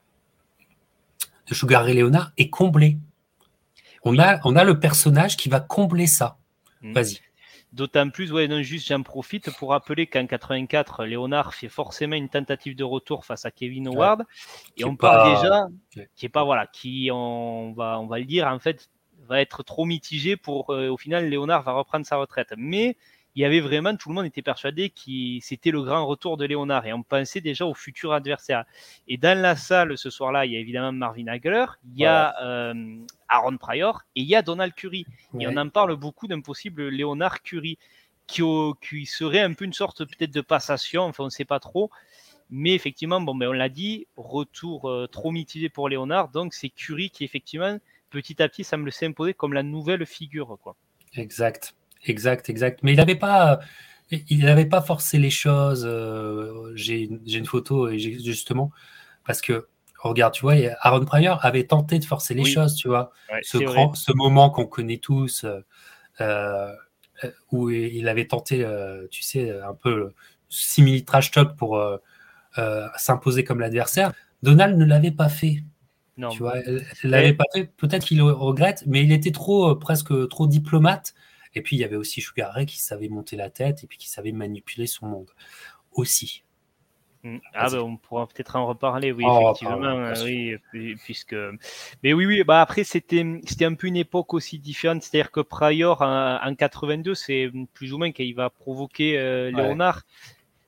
de 1.49 1.55
Sugar 1.55 1.85
Ray 1.85 1.94
Leonard 1.94 2.33
est 2.37 2.51
comblé. 2.51 2.99
On 4.03 4.18
a, 4.18 4.40
on 4.44 4.57
a 4.57 4.64
le 4.64 4.79
personnage 4.79 5.37
qui 5.37 5.49
va 5.49 5.61
combler 5.61 6.07
ça. 6.07 6.38
Mm. 6.83 6.92
Vas-y. 6.92 7.20
D'autant 7.72 8.09
plus, 8.11 8.33
ouais, 8.33 8.48
non, 8.48 8.62
juste 8.62 8.88
j'en 8.88 9.02
profite 9.02 9.50
pour 9.59 9.70
rappeler 9.70 10.07
qu'en 10.07 10.26
84, 10.26 11.05
Léonard 11.05 11.52
fait 11.55 11.68
forcément 11.68 12.16
une 12.16 12.29
tentative 12.29 12.76
de 12.76 12.85
retour 12.85 13.24
face 13.24 13.44
à 13.44 13.50
Kevin 13.50 13.88
Howard. 13.88 14.22
et 14.76 14.85
on 14.85 14.96
parle 14.96 15.35
déjà, 15.35 15.68
qui 16.14 16.26
est 16.26 16.31
pas, 16.31 16.44
voilà, 16.44 16.66
qui, 16.66 17.11
on 17.12 17.72
va, 17.72 18.00
on 18.00 18.07
va 18.07 18.18
le 18.18 18.24
dire, 18.24 18.46
en 18.46 18.59
fait, 18.59 18.88
va 19.29 19.40
être 19.40 19.62
trop 19.62 19.85
mitigé 19.85 20.37
pour, 20.37 20.70
euh, 20.70 20.88
au 20.88 20.96
final, 20.96 21.29
Léonard 21.29 21.62
va 21.62 21.72
reprendre 21.72 22.07
sa 22.07 22.16
retraite. 22.16 22.55
Mais 22.57 22.96
il 23.37 23.42
y 23.42 23.44
avait 23.44 23.61
vraiment, 23.61 23.94
tout 23.94 24.09
le 24.09 24.14
monde 24.14 24.25
était 24.25 24.40
persuadé 24.40 24.88
que 24.88 25.42
c'était 25.42 25.70
le 25.70 25.83
grand 25.83 26.07
retour 26.07 26.38
de 26.38 26.46
Léonard 26.46 26.87
et 26.87 26.94
on 26.94 27.03
pensait 27.03 27.42
déjà 27.42 27.66
au 27.66 27.75
futur 27.75 28.14
adversaire. 28.14 28.64
Et 29.09 29.18
dans 29.18 29.38
la 29.38 29.57
salle 29.57 29.99
ce 29.99 30.09
soir-là, 30.09 30.46
il 30.46 30.53
y 30.53 30.57
a 30.57 30.59
évidemment 30.59 30.90
Marvin 30.92 31.27
Hagler, 31.27 31.66
il 31.85 32.01
y 32.01 32.07
a 32.07 32.35
euh, 32.42 32.96
Aaron 33.29 33.59
Pryor 33.59 34.01
et 34.16 34.22
il 34.22 34.27
y 34.27 34.35
a 34.35 34.40
Donald 34.40 34.72
Curry. 34.75 35.05
Et 35.38 35.46
on 35.46 35.55
en 35.59 35.68
parle 35.68 35.94
beaucoup 35.96 36.27
d'un 36.27 36.40
possible 36.40 36.88
Léonard 36.88 37.42
Curry 37.42 37.77
qui, 38.27 38.42
qui, 38.81 39.05
serait 39.05 39.40
un 39.40 39.53
peu 39.53 39.66
une 39.66 39.75
sorte 39.75 40.07
peut-être 40.07 40.33
de 40.33 40.40
passation, 40.40 41.03
enfin 41.03 41.25
on 41.25 41.27
ne 41.27 41.31
sait 41.31 41.44
pas 41.44 41.61
trop. 41.61 41.90
Mais 42.49 42.75
effectivement, 42.75 43.20
bon, 43.20 43.35
mais 43.35 43.46
on 43.46 43.53
l'a 43.53 43.68
dit, 43.68 44.07
retour 44.16 44.88
euh, 44.88 45.09
trop 45.09 45.31
mitigé 45.31 45.68
pour 45.68 45.90
Léonard. 45.90 46.31
Donc 46.31 46.55
c'est 46.55 46.70
Curry 46.70 47.11
qui 47.11 47.25
effectivement, 47.25 47.77
petit 48.09 48.42
à 48.42 48.49
petit, 48.49 48.64
semble 48.64 48.90
s'imposer 48.90 49.35
comme 49.35 49.53
la 49.53 49.62
nouvelle 49.62 50.07
figure. 50.07 50.57
Quoi. 50.62 50.75
Exact. 51.14 51.75
Exact, 52.07 52.49
exact. 52.49 52.81
Mais 52.83 52.92
il 52.92 52.97
n'avait 52.97 53.16
pas, 53.16 53.61
il 54.11 54.45
n'avait 54.45 54.66
pas 54.66 54.81
forcé 54.81 55.19
les 55.19 55.31
choses. 55.31 55.85
Euh, 55.87 56.73
j'ai 56.75 57.09
une 57.27 57.47
photo 57.47 57.88
et 57.88 57.99
justement 57.99 58.71
parce 59.25 59.40
que 59.40 59.66
regarde, 59.99 60.35
tu 60.35 60.42
vois, 60.42 60.55
Aaron 60.81 61.05
Pryor 61.05 61.45
avait 61.45 61.64
tenté 61.64 61.99
de 61.99 62.05
forcer 62.05 62.35
les 62.35 62.45
choses, 62.45 62.77
tu 62.77 62.87
vois. 62.88 63.11
ce, 63.42 63.59
ce 63.59 64.12
moment 64.12 64.51
qu'on 64.51 64.66
connaît 64.66 64.99
tous, 64.99 65.45
euh, 65.45 65.61
euh, 66.21 66.73
où 67.51 67.71
il 67.71 68.07
avait 68.09 68.27
tenté, 68.27 68.64
tu 69.11 69.23
sais, 69.23 69.51
un 69.61 69.75
peu 69.75 70.12
simili 70.49 71.05
trash 71.05 71.33
talk 71.33 71.57
pour 71.57 71.83
s'imposer 72.97 73.42
comme 73.42 73.59
l'adversaire. 73.59 74.12
Donald 74.42 74.79
ne 74.79 74.85
l'avait 74.85 75.11
pas 75.11 75.29
fait. 75.29 75.64
Non. 76.19 76.29
Tu 76.29 76.38
vois, 76.38 76.55
l'avait 77.03 77.35
pas 77.35 77.45
fait. 77.53 77.69
Peut-être 77.77 78.05
qu'il 78.07 78.23
regrette, 78.23 78.85
mais 78.87 79.03
il 79.03 79.11
était 79.11 79.33
trop, 79.33 79.75
presque 79.75 80.29
trop 80.29 80.47
diplomate 80.47 81.14
et 81.57 81.62
puis, 81.62 81.75
il 81.75 81.79
y 81.79 81.85
avait 81.85 81.97
aussi 81.97 82.21
Sugar 82.21 82.53
Ray 82.53 82.66
qui 82.66 82.79
savait 82.79 83.09
monter 83.09 83.35
la 83.35 83.49
tête 83.49 83.83
et 83.83 83.87
puis 83.87 83.97
qui 83.97 84.11
savait 84.11 84.31
manipuler 84.31 84.87
son 84.87 85.07
monde 85.07 85.31
aussi. 85.92 86.45
Mm. 87.23 87.38
Ah 87.55 87.71
ben 87.71 87.79
on 87.79 87.97
pourra 87.97 88.27
peut-être 88.27 88.57
en 88.57 88.66
reparler, 88.66 89.11
oui, 89.11 89.25
effectivement, 89.25 90.12
oui, 90.23 90.59
puisque. 91.03 91.35
Mais 92.03 92.12
oui, 92.12 92.27
oui, 92.27 92.45
bah 92.45 92.61
après 92.61 92.85
c'était 92.85 93.25
c'était 93.47 93.64
un 93.64 93.73
peu 93.73 93.87
une 93.87 93.97
époque 93.97 94.35
aussi 94.35 94.59
différente, 94.59 95.03
c'est-à-dire 95.03 95.33
que 95.33 95.40
Pryor 95.40 96.03
en, 96.03 96.55
82, 96.55 97.14
c'est 97.14 97.51
plus 97.73 97.95
ou 97.95 97.99
moins 97.99 98.12
qu'il 98.12 98.35
va 98.35 98.51
provoquer 98.51 99.19
euh, 99.19 99.51
Léonard. 99.51 100.03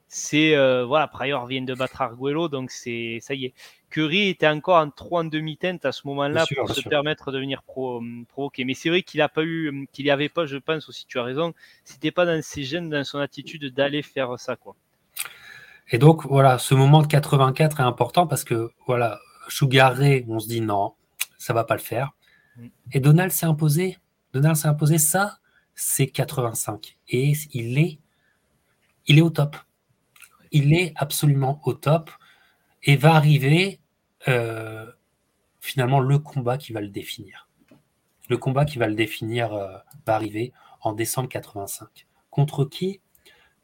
C'est 0.08 0.56
euh, 0.56 0.86
voilà, 0.86 1.06
Pryor 1.06 1.46
vient 1.46 1.62
de 1.62 1.74
battre 1.74 2.00
Arguello, 2.00 2.48
donc 2.48 2.70
c'est 2.70 3.18
ça 3.20 3.34
y 3.34 3.44
est. 3.46 3.54
Curry 3.90 4.28
était 4.28 4.48
encore 4.48 4.76
en 4.76 4.90
3 4.90 5.20
en 5.20 5.24
demi-teinte 5.24 5.84
à 5.84 5.92
ce 5.92 6.06
moment-là 6.06 6.44
pour 6.56 6.70
se 6.70 6.80
permettre 6.80 7.30
de 7.30 7.38
venir 7.38 7.62
pro, 7.62 8.02
euh, 8.02 8.24
provoquer. 8.28 8.64
Mais 8.64 8.74
c'est 8.74 8.88
vrai 8.88 9.02
qu'il 9.02 9.26
pas 9.34 9.42
eu, 9.42 9.66
euh, 9.66 9.84
qu'il 9.92 10.06
n'y 10.06 10.10
avait 10.10 10.28
pas, 10.28 10.46
je 10.46 10.56
pense 10.56 10.88
aussi, 10.88 11.06
tu 11.06 11.18
as 11.18 11.22
raison, 11.22 11.54
c'était 11.84 12.10
pas 12.10 12.24
dans 12.24 12.42
ses 12.42 12.64
gènes, 12.64 12.88
dans 12.90 13.04
son 13.04 13.18
attitude 13.18 13.72
d'aller 13.72 14.02
faire 14.02 14.38
ça, 14.38 14.56
quoi. 14.56 14.76
Et 15.90 15.98
donc, 15.98 16.26
voilà, 16.26 16.58
ce 16.58 16.74
moment 16.74 17.00
de 17.00 17.06
84 17.06 17.80
est 17.80 17.82
important 17.82 18.26
parce 18.26 18.44
que, 18.44 18.70
voilà, 18.86 19.20
Sugar 19.48 19.94
Ray, 19.94 20.24
on 20.28 20.38
se 20.38 20.48
dit 20.48 20.60
non, 20.60 20.94
ça 21.38 21.52
va 21.54 21.64
pas 21.64 21.74
le 21.74 21.80
faire. 21.80 22.12
Mm. 22.56 22.66
Et 22.92 23.00
Donald 23.00 23.30
s'est 23.30 23.46
imposé. 23.46 23.98
Donald 24.34 24.56
s'est 24.56 24.68
imposé 24.68 24.98
ça, 24.98 25.38
c'est 25.74 26.08
85. 26.08 26.98
Et 27.08 27.32
il 27.52 27.78
est, 27.78 27.98
il 29.06 29.18
est 29.18 29.22
au 29.22 29.30
top. 29.30 29.56
Il 30.52 30.74
est 30.74 30.92
absolument 30.96 31.60
au 31.64 31.72
top. 31.72 32.10
Et 32.84 32.96
va 32.96 33.14
arriver 33.14 33.80
euh, 34.28 34.86
finalement 35.60 36.00
le 36.00 36.18
combat 36.18 36.58
qui 36.58 36.72
va 36.72 36.80
le 36.80 36.88
définir. 36.88 37.48
Le 38.28 38.36
combat 38.36 38.64
qui 38.64 38.78
va 38.78 38.86
le 38.86 38.94
définir 38.94 39.52
euh, 39.52 39.76
va 40.06 40.14
arriver 40.14 40.52
en 40.80 40.92
décembre 40.92 41.28
85. 41.28 42.06
Contre 42.30 42.64
qui? 42.64 43.00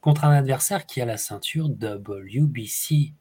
Contre 0.00 0.24
un 0.24 0.32
adversaire 0.32 0.86
qui 0.86 1.00
a 1.00 1.04
la 1.04 1.16
ceinture 1.16 1.68
WBC. 1.68 3.12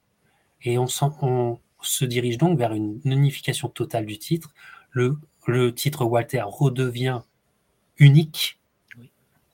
Et 0.63 0.77
on, 0.77 0.87
on 1.21 1.59
se 1.81 2.05
dirige 2.05 2.37
donc 2.37 2.57
vers 2.57 2.73
une 2.73 2.99
unification 3.05 3.67
totale 3.69 4.05
du 4.05 4.17
titre. 4.17 4.53
Le, 4.91 5.17
le 5.47 5.73
titre 5.73 6.05
Walter 6.05 6.43
redevient 6.45 7.21
unique. 7.97 8.59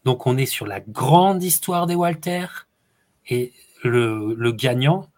Donc 0.06 0.28
on 0.28 0.38
est 0.38 0.46
sur 0.46 0.66
la 0.66 0.80
grande 0.80 1.44
histoire 1.44 1.86
des 1.88 1.96
Walter 1.96 2.46
et 3.28 3.54
le, 3.84 4.52
gagnant 4.52 5.10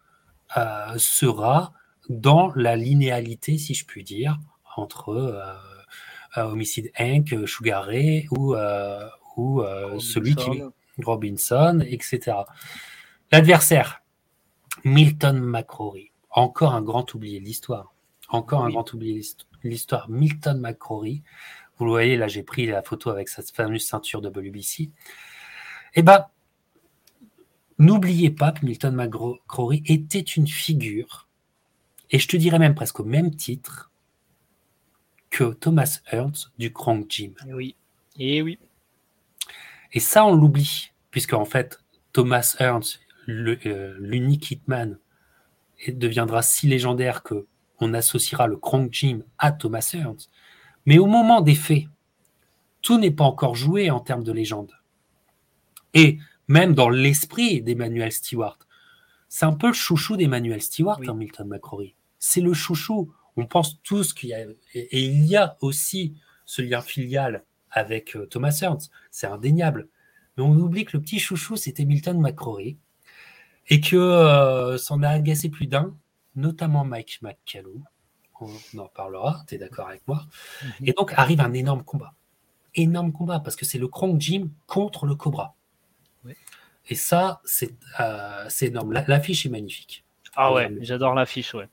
euh, 0.57 0.97
sera 0.97 1.73
dans 2.09 2.51
la 2.55 2.75
linéalité, 2.75 3.57
si 3.57 3.73
je 3.73 3.85
puis 3.85 4.03
dire, 4.03 4.39
entre 4.75 5.09
euh, 5.09 5.41
euh, 6.37 6.43
Homicide 6.43 6.91
Inc., 6.97 7.47
Sugar 7.47 7.85
Ray 7.85 8.27
ou, 8.31 8.55
ou 9.37 9.63
celui 9.99 10.35
qui 10.35 10.61
Robinson, 11.03 11.83
etc. 11.87 12.37
L'adversaire, 13.31 14.01
Milton 14.83 15.39
McCrory, 15.39 16.11
encore 16.29 16.73
un 16.73 16.81
grand 16.81 17.13
oublié 17.13 17.39
de 17.39 17.45
l'histoire. 17.45 17.93
Encore 18.29 18.63
un 18.63 18.69
grand 18.69 18.93
oublié 18.93 19.19
de 19.19 19.69
l'histoire. 19.69 20.09
Milton 20.09 20.59
McCrory, 20.59 21.23
vous 21.77 21.85
le 21.85 21.91
voyez, 21.91 22.17
là 22.17 22.27
j'ai 22.27 22.43
pris 22.43 22.65
la 22.65 22.81
photo 22.81 23.09
avec 23.09 23.29
cette 23.29 23.51
fameuse 23.51 23.85
ceinture 23.85 24.21
de 24.21 24.29
WBC. 24.29 24.89
Eh 25.95 26.01
ben, 26.01 26.25
n'oubliez 27.81 28.29
pas 28.29 28.51
que 28.51 28.65
Milton 28.65 28.95
McCrory 28.95 29.83
était 29.85 30.19
une 30.19 30.47
figure, 30.47 31.27
et 32.11 32.19
je 32.19 32.27
te 32.27 32.37
dirais 32.37 32.59
même 32.59 32.75
presque 32.75 32.99
au 32.99 33.03
même 33.03 33.35
titre 33.35 33.91
que 35.29 35.53
Thomas 35.53 35.99
Ernst 36.11 36.51
du 36.57 36.71
Crank 36.71 37.09
Gym. 37.09 37.33
Eh 37.47 37.53
oui, 37.53 37.75
et 38.17 38.37
eh 38.37 38.41
oui. 38.41 38.59
Et 39.93 39.99
ça, 39.99 40.25
on 40.25 40.35
l'oublie, 40.35 40.91
puisque 41.09 41.33
en 41.33 41.45
fait, 41.45 41.83
Thomas 42.13 42.55
Ernst, 42.59 42.99
euh, 43.27 43.95
l'unique 43.99 44.51
Hitman, 44.51 44.97
deviendra 45.87 46.43
si 46.43 46.67
légendaire 46.67 47.23
que 47.23 47.47
on 47.79 47.95
associera 47.95 48.45
le 48.45 48.57
Crank 48.57 48.93
Gym 48.93 49.23
à 49.39 49.51
Thomas 49.51 49.89
Ernst. 49.93 50.29
Mais 50.85 50.99
au 50.99 51.07
moment 51.07 51.41
des 51.41 51.55
faits, 51.55 51.85
tout 52.81 52.99
n'est 52.99 53.11
pas 53.11 53.23
encore 53.23 53.55
joué 53.55 53.89
en 53.89 53.99
termes 53.99 54.23
de 54.23 54.31
légende. 54.31 54.71
Et 55.93 56.19
même 56.51 56.73
dans 56.73 56.89
l'esprit 56.89 57.61
d'Emmanuel 57.61 58.11
Stewart, 58.11 58.59
c'est 59.29 59.45
un 59.45 59.53
peu 59.53 59.67
le 59.67 59.73
chouchou 59.73 60.17
d'Emmanuel 60.17 60.61
Stewart, 60.61 60.99
Milton 60.99 61.47
McCrory. 61.47 61.95
C'est 62.19 62.41
le 62.41 62.53
chouchou. 62.53 63.13
On 63.37 63.45
pense 63.45 63.81
tous 63.83 64.13
qu'il 64.13 64.29
y 64.29 64.33
a. 64.33 64.41
Et, 64.73 65.05
il 65.05 65.25
y 65.25 65.37
a 65.37 65.55
aussi 65.61 66.15
ce 66.45 66.61
lien 66.61 66.81
filial 66.81 67.45
avec 67.69 68.17
euh, 68.17 68.25
Thomas 68.25 68.57
Ernst. 68.61 68.91
C'est 69.09 69.27
indéniable. 69.27 69.87
Mais 70.35 70.43
on 70.43 70.51
oublie 70.51 70.83
que 70.83 70.97
le 70.97 71.01
petit 71.01 71.19
chouchou, 71.19 71.55
c'était 71.55 71.85
Milton 71.85 72.19
McCrory. 72.19 72.77
Et 73.69 73.79
que 73.79 73.95
euh, 73.95 74.77
ça 74.77 74.93
en 74.95 75.03
a 75.03 75.09
agacé 75.09 75.47
plus 75.47 75.67
d'un, 75.67 75.95
notamment 76.35 76.83
Mike 76.83 77.19
McCallum, 77.21 77.85
on 78.41 78.79
en 78.79 78.87
parlera, 78.87 79.43
tu 79.47 79.55
es 79.55 79.57
d'accord 79.57 79.87
avec 79.87 80.05
moi. 80.05 80.25
Mhm. 80.63 80.87
Et 80.87 80.93
donc 80.93 81.13
arrive 81.15 81.39
un 81.39 81.53
énorme 81.53 81.83
combat. 81.83 82.13
Énorme 82.75 83.13
combat, 83.13 83.39
parce 83.39 83.55
que 83.55 83.65
c'est 83.65 83.77
le 83.77 83.87
Kronk 83.87 84.19
Gym 84.19 84.51
contre 84.67 85.05
le 85.05 85.15
Cobra. 85.15 85.55
Et 86.91 86.95
ça, 86.95 87.41
c'est 87.45 87.73
euh, 88.01 88.49
énorme. 88.59 88.91
L'affiche 89.07 89.45
est 89.45 89.49
magnifique. 89.49 90.03
Ah 90.35 90.51
ouais, 90.51 90.69
j'adore 90.81 91.15
l'affiche, 91.15 91.53
ouais. 91.53 91.69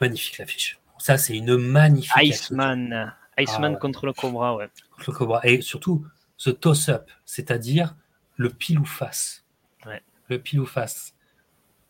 Magnifique 0.00 0.38
l'affiche. 0.38 0.78
Ça, 0.98 1.18
c'est 1.18 1.36
une 1.36 1.56
magnifique. 1.56 2.12
Iceman. 2.22 3.12
Iceman 3.36 3.74
ah 3.74 3.80
contre 3.80 4.06
le 4.06 4.12
Cobra, 4.12 4.54
ouais. 4.54 4.68
Contre 4.92 5.10
le 5.10 5.16
Cobra. 5.16 5.40
Et 5.42 5.60
surtout, 5.62 6.06
ce 6.36 6.50
toss-up, 6.50 7.10
c'est-à-dire 7.24 7.96
le 8.36 8.50
pile 8.50 8.78
ou 8.78 8.84
face. 8.84 9.44
Ouais. 9.84 10.00
Le 10.28 10.38
pile 10.38 10.60
ou 10.60 10.66
face. 10.66 11.16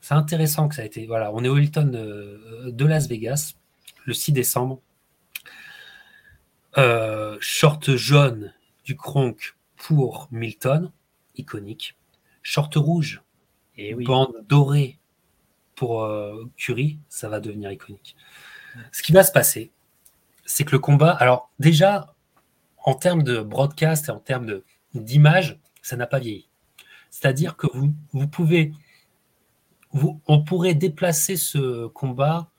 C'est 0.00 0.14
intéressant 0.14 0.68
que 0.68 0.76
ça 0.76 0.80
a 0.80 0.86
été. 0.86 1.06
Voilà, 1.06 1.30
on 1.30 1.44
est 1.44 1.48
au 1.48 1.58
Hilton 1.58 1.90
de 2.64 2.84
Las 2.86 3.06
Vegas 3.06 3.52
le 4.06 4.14
6 4.14 4.32
décembre. 4.32 4.80
Euh, 6.78 7.36
short 7.40 7.96
jaune 7.96 8.54
du 8.86 8.96
Kronk 8.96 9.56
pour 9.76 10.26
Milton, 10.30 10.90
iconique. 11.36 11.98
Short 12.44 12.72
rouge 12.76 13.22
et 13.76 13.94
bande 13.94 14.44
dorée 14.48 14.98
pour 15.74 16.04
euh, 16.04 16.44
Curie, 16.56 16.98
ça 17.08 17.28
va 17.28 17.40
devenir 17.40 17.72
iconique. 17.72 18.14
Ce 18.92 19.02
qui 19.02 19.12
va 19.12 19.24
se 19.24 19.32
passer, 19.32 19.72
c'est 20.44 20.64
que 20.64 20.72
le 20.72 20.78
combat, 20.78 21.10
alors 21.10 21.50
déjà, 21.58 22.14
en 22.84 22.94
termes 22.94 23.22
de 23.22 23.40
broadcast 23.40 24.08
et 24.08 24.12
en 24.12 24.20
termes 24.20 24.60
d'image, 24.94 25.58
ça 25.82 25.96
n'a 25.96 26.06
pas 26.06 26.18
vieilli. 26.18 26.48
C'est-à-dire 27.10 27.56
que 27.56 27.66
vous, 27.72 27.94
vous 28.12 28.28
pouvez, 28.28 28.72
vous, 29.92 30.20
on 30.26 30.44
pourrait 30.44 30.74
déplacer 30.74 31.36
ce 31.36 31.86
combat 31.86 32.50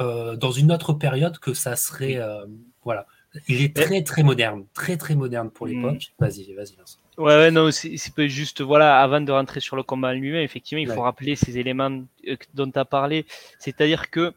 euh, 0.00 0.36
dans 0.36 0.50
une 0.50 0.72
autre 0.72 0.92
période 0.92 1.38
que 1.38 1.54
ça 1.54 1.74
serait. 1.74 2.18
Euh, 2.18 2.44
voilà. 2.84 3.06
Il 3.48 3.62
est 3.62 3.74
très, 3.74 4.02
très 4.02 4.22
moderne. 4.22 4.66
Très, 4.74 4.98
très 4.98 5.14
moderne 5.14 5.50
pour 5.50 5.66
l'époque. 5.66 6.12
Mm. 6.18 6.24
Vas-y, 6.24 6.52
vas-y, 6.52 6.76
Vincent. 6.76 6.98
Ouais, 7.18 7.34
ouais, 7.34 7.50
non, 7.50 7.70
c'est 7.70 8.28
juste, 8.28 8.60
voilà, 8.60 9.00
avant 9.00 9.22
de 9.22 9.32
rentrer 9.32 9.60
sur 9.60 9.74
le 9.74 9.82
combat 9.82 10.12
lui-même, 10.12 10.42
effectivement, 10.42 10.82
il 10.82 10.88
faut 10.88 11.00
rappeler 11.00 11.34
ces 11.34 11.58
éléments 11.58 12.02
euh, 12.28 12.36
dont 12.52 12.70
tu 12.70 12.78
as 12.78 12.84
parlé. 12.84 13.24
C'est-à-dire 13.58 14.10
que, 14.10 14.34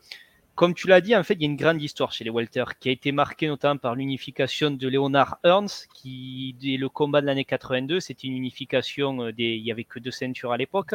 comme 0.56 0.74
tu 0.74 0.88
l'as 0.88 1.02
dit, 1.02 1.14
en 1.14 1.24
fait, 1.24 1.34
il 1.34 1.42
y 1.42 1.44
a 1.44 1.50
une 1.50 1.58
grande 1.58 1.82
histoire 1.82 2.14
chez 2.14 2.24
les 2.24 2.30
Walter 2.30 2.64
qui 2.80 2.88
a 2.88 2.94
été 2.94 3.12
marquée 3.12 3.48
notamment 3.48 3.78
par 3.78 3.96
l'unification 3.96 4.72
de 4.72 4.88
Leonard 4.88 5.40
Ernst, 5.44 5.90
qui, 5.94 6.56
est 6.64 6.78
le 6.78 6.88
combat 6.88 7.20
de 7.20 7.26
l'année 7.26 7.44
82, 7.44 8.00
c'était 8.00 8.28
une 8.28 8.38
unification 8.38 9.30
des, 9.32 9.56
il 9.56 9.66
y 9.66 9.72
avait 9.74 9.84
que 9.84 10.00
deux 10.00 10.12
ceintures 10.12 10.54
à 10.54 10.58
l'époque. 10.58 10.94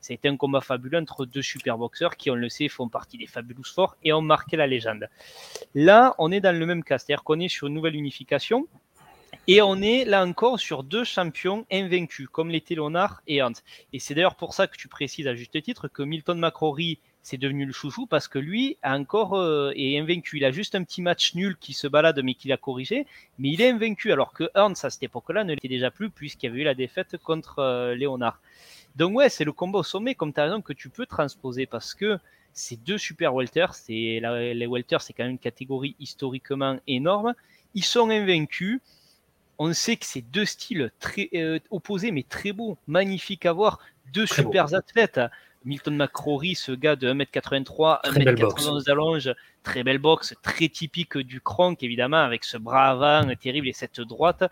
Ça 0.00 0.12
a 0.12 0.14
été 0.14 0.28
un 0.28 0.36
combat 0.38 0.62
fabuleux 0.62 0.98
entre 0.98 1.26
deux 1.26 1.42
super 1.42 1.76
boxeurs 1.76 2.16
qui, 2.16 2.30
on 2.30 2.34
le 2.34 2.48
sait, 2.48 2.68
font 2.68 2.88
partie 2.88 3.18
des 3.18 3.26
Fabulous 3.26 3.64
Four 3.74 3.96
et 4.04 4.12
ont 4.12 4.22
marqué 4.22 4.56
la 4.56 4.66
légende. 4.66 5.08
Là, 5.74 6.14
on 6.18 6.32
est 6.32 6.40
dans 6.40 6.56
le 6.56 6.64
même 6.64 6.82
cas, 6.82 6.96
c'est-à-dire 6.96 7.24
qu'on 7.24 7.40
est 7.40 7.48
sur 7.48 7.66
une 7.66 7.74
nouvelle 7.74 7.96
unification. 7.96 8.66
Et 9.48 9.62
on 9.62 9.80
est 9.80 10.04
là 10.04 10.24
encore 10.26 10.58
sur 10.58 10.82
deux 10.82 11.04
champions 11.04 11.66
invaincus, 11.70 12.28
comme 12.30 12.50
l'étaient 12.50 12.74
Leonard 12.74 13.22
et 13.28 13.42
Hans. 13.42 13.52
Et 13.92 14.00
c'est 14.00 14.14
d'ailleurs 14.14 14.34
pour 14.34 14.54
ça 14.54 14.66
que 14.66 14.76
tu 14.76 14.88
précises 14.88 15.28
à 15.28 15.34
juste 15.36 15.62
titre 15.62 15.86
que 15.88 16.02
Milton 16.02 16.38
McCrory 16.38 16.98
c'est 17.26 17.38
devenu 17.38 17.66
le 17.66 17.72
chouchou 17.72 18.06
parce 18.06 18.28
que 18.28 18.38
lui 18.38 18.76
encore 18.84 19.34
euh, 19.34 19.72
est 19.74 19.98
invaincu. 19.98 20.36
Il 20.36 20.44
a 20.44 20.52
juste 20.52 20.76
un 20.76 20.84
petit 20.84 21.02
match 21.02 21.34
nul 21.34 21.56
qui 21.58 21.72
se 21.72 21.88
balade 21.88 22.20
mais 22.22 22.34
qu'il 22.34 22.52
a 22.52 22.56
corrigé, 22.56 23.04
mais 23.40 23.48
il 23.48 23.60
est 23.60 23.70
invaincu 23.70 24.12
alors 24.12 24.32
que 24.32 24.48
Ernst 24.54 24.84
à 24.84 24.90
cette 24.90 25.02
époque-là 25.02 25.42
ne 25.42 25.54
l'était 25.54 25.66
déjà 25.66 25.90
plus 25.90 26.08
puisqu'il 26.08 26.46
y 26.46 26.48
avait 26.50 26.60
eu 26.60 26.64
la 26.64 26.76
défaite 26.76 27.16
contre 27.16 27.58
euh, 27.58 27.96
Léonard. 27.96 28.40
Donc 28.94 29.16
ouais, 29.16 29.28
c'est 29.28 29.42
le 29.42 29.50
combat 29.50 29.80
au 29.80 29.82
sommet, 29.82 30.14
comme 30.14 30.32
tu 30.32 30.38
as 30.38 30.44
raison, 30.44 30.60
que 30.60 30.72
tu 30.72 30.88
peux 30.88 31.04
transposer 31.04 31.66
parce 31.66 31.94
que 31.94 32.20
c'est 32.52 32.80
deux 32.84 32.96
super 32.96 33.34
welters. 33.34 33.74
C'est 33.74 34.20
les 34.22 34.66
welters, 34.68 35.02
c'est 35.02 35.12
quand 35.12 35.24
même 35.24 35.32
une 35.32 35.38
catégorie 35.38 35.96
historiquement 35.98 36.78
énorme. 36.86 37.34
Ils 37.74 37.84
sont 37.84 38.08
invaincus. 38.08 38.80
On 39.58 39.72
sait 39.72 39.96
que 39.96 40.04
c'est 40.04 40.22
deux 40.22 40.44
styles 40.44 40.90
très 41.00 41.28
euh, 41.34 41.58
opposés, 41.70 42.10
mais 42.10 42.22
très 42.22 42.52
beaux, 42.52 42.76
magnifiques 42.86 43.46
à 43.46 43.52
voir. 43.52 43.80
Deux 44.12 44.26
super 44.26 44.74
athlètes. 44.74 45.20
Milton 45.64 45.96
McCrory, 45.96 46.54
ce 46.54 46.70
gars 46.72 46.94
de 46.94 47.12
1m83, 47.12 48.04
1m91 48.04 48.84
d'allonge, 48.84 49.34
très 49.64 49.82
belle 49.82 49.98
boxe, 49.98 50.34
très 50.40 50.68
typique 50.68 51.18
du 51.18 51.40
cronk 51.40 51.82
évidemment, 51.82 52.22
avec 52.22 52.44
ce 52.44 52.56
bras 52.56 52.90
avant 52.90 53.34
terrible 53.34 53.66
et 53.66 53.72
cette 53.72 54.00
droite 54.00 54.44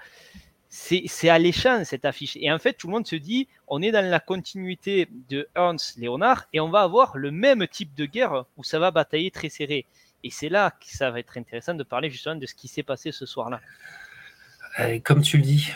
c'est 0.77 1.29
alléchant 1.29 1.85
cette 1.85 2.05
affiche. 2.05 2.37
Et 2.41 2.51
en 2.51 2.59
fait, 2.59 2.73
tout 2.73 2.89
le 2.89 2.95
monde 2.95 3.07
se 3.07 3.15
dit, 3.15 3.47
on 3.69 3.81
est 3.81 3.93
dans 3.93 4.05
la 4.05 4.19
continuité 4.19 5.09
de 5.29 5.49
Ernst 5.55 5.97
Léonard 5.97 6.47
et 6.53 6.59
on 6.59 6.69
va 6.69 6.81
avoir 6.81 7.17
le 7.17 7.31
même 7.31 7.67
type 7.69 7.95
de 7.95 8.07
guerre 8.07 8.45
où 8.57 8.65
ça 8.65 8.81
va 8.81 8.91
batailler 8.91 9.31
très 9.31 9.49
serré. 9.49 9.87
Et 10.25 10.31
c'est 10.31 10.49
là 10.49 10.73
que 10.73 10.87
ça 10.89 11.13
va 11.13 11.21
être 11.21 11.39
intéressant 11.39 11.75
de 11.75 11.85
parler 11.85 12.11
justement 12.11 12.35
de 12.35 12.47
ce 12.47 12.55
qui 12.55 12.67
s'est 12.67 12.83
passé 12.83 13.13
ce 13.13 13.25
soir-là. 13.25 13.61
Euh, 14.81 14.99
comme 15.01 15.23
tu 15.23 15.37
le 15.37 15.43
dis, 15.43 15.71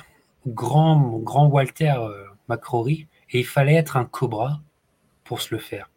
grand, 0.46 1.18
grand 1.18 1.46
Walter 1.46 1.94
euh, 1.99 2.24
McCrory, 2.49 3.07
et 3.30 3.40
il 3.40 3.46
fallait 3.46 3.74
être 3.74 3.96
un 3.96 4.05
cobra 4.05 4.61
pour 5.24 5.40
se 5.40 5.55
le 5.55 5.61
faire. 5.61 5.90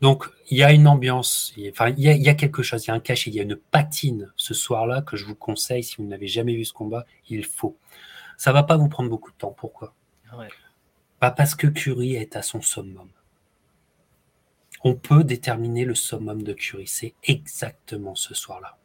Donc, 0.00 0.26
il 0.50 0.58
y 0.58 0.62
a 0.62 0.72
une 0.72 0.88
ambiance, 0.88 1.54
enfin, 1.70 1.88
il 1.90 2.00
y, 2.00 2.08
a, 2.08 2.12
il 2.12 2.22
y 2.22 2.28
a 2.28 2.34
quelque 2.34 2.62
chose, 2.62 2.84
il 2.84 2.88
y 2.88 2.90
a 2.90 2.94
un 2.94 3.00
cachet, 3.00 3.30
il 3.30 3.36
y 3.36 3.40
a 3.40 3.44
une 3.44 3.56
patine 3.56 4.30
ce 4.36 4.52
soir-là 4.52 5.02
que 5.02 5.16
je 5.16 5.24
vous 5.24 5.34
conseille, 5.34 5.82
si 5.82 5.96
vous 5.96 6.04
n'avez 6.04 6.26
jamais 6.28 6.54
vu 6.54 6.64
ce 6.64 6.72
combat, 6.72 7.06
il 7.28 7.44
faut. 7.44 7.76
Ça 8.36 8.52
va 8.52 8.62
pas 8.62 8.76
vous 8.76 8.88
prendre 8.88 9.08
beaucoup 9.08 9.30
de 9.30 9.36
temps. 9.36 9.54
Pourquoi? 9.56 9.94
Pas 11.18 11.30
parce 11.30 11.54
que 11.54 11.66
Curie 11.66 12.16
est 12.16 12.36
à 12.36 12.42
son 12.42 12.60
summum. 12.60 13.08
On 14.84 14.94
peut 14.94 15.24
déterminer 15.24 15.86
le 15.86 15.94
summum 15.94 16.42
de 16.42 16.52
Curie. 16.52 16.86
C'est 16.86 17.14
exactement 17.24 18.14
ce 18.14 18.34
soir-là. 18.34 18.76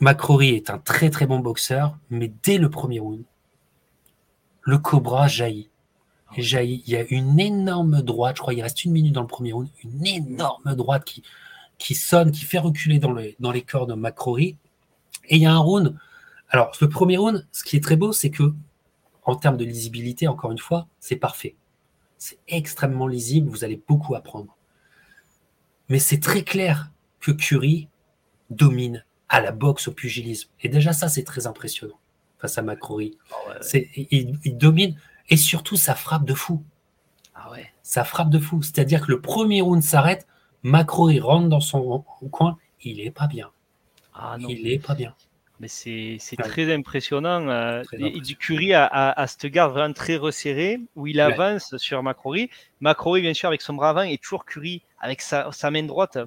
McCrory 0.00 0.50
est 0.50 0.70
un 0.70 0.78
très 0.78 1.10
très 1.10 1.26
bon 1.26 1.40
boxeur, 1.40 1.98
mais 2.08 2.32
dès 2.42 2.56
le 2.56 2.70
premier 2.70 3.00
round, 3.00 3.22
le 4.62 4.78
Cobra 4.78 5.28
jaillit. 5.28 5.70
Et 6.36 6.42
il 6.42 6.88
y 6.88 6.96
a 6.96 7.04
une 7.10 7.38
énorme 7.38 8.02
droite, 8.02 8.36
je 8.36 8.40
crois 8.40 8.54
il 8.54 8.62
reste 8.62 8.84
une 8.84 8.92
minute 8.92 9.12
dans 9.12 9.20
le 9.20 9.26
premier 9.26 9.52
round, 9.52 9.68
une 9.84 10.06
énorme 10.06 10.74
droite 10.74 11.04
qui, 11.04 11.22
qui 11.76 11.94
sonne, 11.94 12.30
qui 12.30 12.44
fait 12.44 12.58
reculer 12.58 12.98
dans 12.98 13.12
les, 13.12 13.36
dans 13.40 13.50
les 13.50 13.62
corps 13.62 13.86
de 13.86 13.94
McCrory. 13.94 14.56
Et 15.28 15.36
il 15.36 15.42
y 15.42 15.46
a 15.46 15.52
un 15.52 15.58
round. 15.58 15.96
Alors, 16.48 16.72
le 16.80 16.88
premier 16.88 17.16
round, 17.16 17.46
ce 17.52 17.62
qui 17.62 17.76
est 17.76 17.82
très 17.82 17.96
beau, 17.96 18.12
c'est 18.12 18.30
que, 18.30 18.54
en 19.24 19.36
termes 19.36 19.56
de 19.56 19.64
lisibilité, 19.64 20.28
encore 20.28 20.52
une 20.52 20.58
fois, 20.58 20.86
c'est 20.98 21.16
parfait. 21.16 21.56
C'est 22.16 22.38
extrêmement 22.48 23.06
lisible, 23.06 23.50
vous 23.50 23.64
allez 23.64 23.82
beaucoup 23.88 24.14
apprendre. 24.14 24.56
Mais 25.88 25.98
c'est 25.98 26.20
très 26.20 26.42
clair 26.42 26.90
que 27.18 27.32
Curry 27.32 27.88
domine 28.50 29.04
à 29.30 29.40
la 29.40 29.52
boxe, 29.52 29.88
au 29.88 29.92
pugilisme. 29.92 30.50
Et 30.60 30.68
déjà, 30.68 30.92
ça, 30.92 31.08
c'est 31.08 31.24
très 31.24 31.46
impressionnant 31.46 31.98
face 32.38 32.58
à 32.58 32.62
McCrory. 32.62 33.16
Ah 33.48 33.54
il, 33.72 34.38
il, 34.44 34.56
domine 34.56 34.96
et 35.28 35.36
surtout, 35.36 35.76
ça 35.76 35.94
frappe 35.94 36.24
de 36.24 36.34
fou. 36.34 36.62
Ah 37.34 37.50
ouais. 37.52 37.72
Ça 37.82 38.04
frappe 38.04 38.30
de 38.30 38.38
fou. 38.38 38.62
C'est-à-dire 38.62 39.06
que 39.06 39.12
le 39.12 39.20
premier 39.20 39.60
round 39.60 39.82
s'arrête, 39.82 40.26
Macro 40.62 41.10
il 41.10 41.20
rentre 41.20 41.48
dans 41.48 41.60
son 41.60 42.04
coin, 42.30 42.58
il 42.82 43.00
est 43.00 43.10
pas 43.10 43.28
bien. 43.28 43.50
Ah 44.14 44.36
non. 44.38 44.48
Il 44.48 44.68
est 44.68 44.84
pas 44.84 44.94
bien. 44.94 45.14
Mais 45.60 45.68
c'est 45.68 46.18
très 46.38 46.72
impressionnant. 46.72 47.46
Euh, 47.48 47.82
du 47.92 48.36
Curie 48.36 48.72
a, 48.72 48.86
a, 48.86 49.26
cette 49.26 49.46
garde 49.46 49.72
vraiment 49.72 49.92
très 49.92 50.16
resserrée 50.16 50.80
où 50.96 51.06
il 51.06 51.20
avance 51.20 51.76
sur 51.76 52.02
Macrory. 52.02 52.50
Macrory, 52.80 53.20
bien 53.20 53.34
sûr, 53.34 53.48
avec 53.48 53.60
son 53.60 53.74
bras 53.74 53.90
avant, 53.90 54.02
et 54.02 54.16
toujours 54.16 54.46
Curie 54.46 54.82
avec 54.98 55.20
sa, 55.20 55.52
sa, 55.52 55.70
main 55.70 55.82
droite 55.82 56.18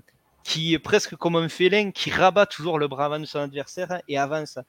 qui 0.43 0.73
est 0.73 0.79
presque 0.79 1.15
comme 1.15 1.35
un 1.35 1.49
félin 1.49 1.91
qui 1.91 2.11
rabat 2.11 2.45
toujours 2.45 2.77
le 2.77 2.87
bras 2.87 3.05
avant 3.05 3.19
de 3.19 3.25
son 3.25 3.39
adversaire 3.39 4.01
et 4.07 4.17
avance. 4.17 4.59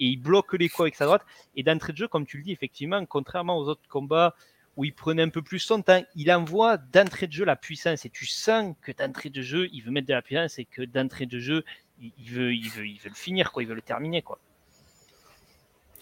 Et 0.00 0.06
il 0.06 0.16
bloque 0.16 0.54
les 0.54 0.68
coups 0.68 0.82
avec 0.82 0.94
sa 0.94 1.04
droite. 1.04 1.22
Et 1.54 1.62
d'entrée 1.62 1.92
de 1.92 1.98
jeu, 1.98 2.08
comme 2.08 2.26
tu 2.26 2.38
le 2.38 2.44
dis, 2.44 2.52
effectivement, 2.52 3.04
contrairement 3.04 3.58
aux 3.58 3.68
autres 3.68 3.88
combats 3.88 4.34
où 4.76 4.84
il 4.84 4.94
prenait 4.94 5.22
un 5.22 5.28
peu 5.28 5.42
plus 5.42 5.58
son 5.58 5.82
temps, 5.82 6.02
il 6.14 6.30
envoie 6.30 6.76
d'entrée 6.76 7.26
de 7.26 7.32
jeu 7.32 7.44
la 7.44 7.56
puissance 7.56 8.04
et 8.06 8.10
tu 8.10 8.26
sens 8.26 8.76
que 8.80 8.92
d'entrée 8.92 9.28
de 9.28 9.42
jeu, 9.42 9.68
il 9.72 9.82
veut 9.82 9.90
mettre 9.90 10.06
de 10.06 10.14
la 10.14 10.22
puissance 10.22 10.58
et 10.60 10.64
que 10.64 10.82
d'entrée 10.82 11.26
de 11.26 11.40
jeu, 11.40 11.64
il 12.00 12.12
veut, 12.30 12.52
le 12.52 13.14
finir, 13.14 13.50
quoi, 13.50 13.64
il 13.64 13.68
veut 13.68 13.74
le 13.74 13.82
terminer. 13.82 14.22
Quoi. 14.22 14.38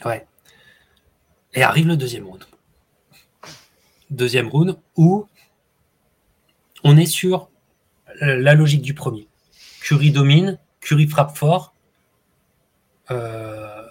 Ouais. 0.04 0.26
Et 1.54 1.62
arrive 1.62 1.86
le 1.88 1.96
deuxième 1.96 2.26
round. 2.26 2.44
Deuxième 4.10 4.48
round 4.48 4.78
où 4.96 5.26
on 6.84 6.98
est 6.98 7.06
sur 7.06 7.48
la 8.20 8.54
logique 8.54 8.82
du 8.82 8.94
premier. 8.94 9.28
Curry 9.82 10.10
domine, 10.10 10.58
Curry 10.80 11.06
frappe 11.06 11.36
fort, 11.36 11.74
euh, 13.10 13.82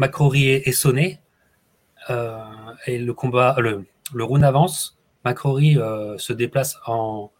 est, 0.00 0.72
sonné, 0.72 1.20
euh, 2.10 2.38
et 2.86 2.98
le 2.98 3.12
combat, 3.14 3.56
le, 3.58 3.86
le 4.12 4.24
round 4.24 4.44
avance, 4.44 4.98
McCrory 5.24 5.78
euh, 5.78 6.16
se 6.18 6.32
déplace 6.32 6.76
en, 6.86 7.30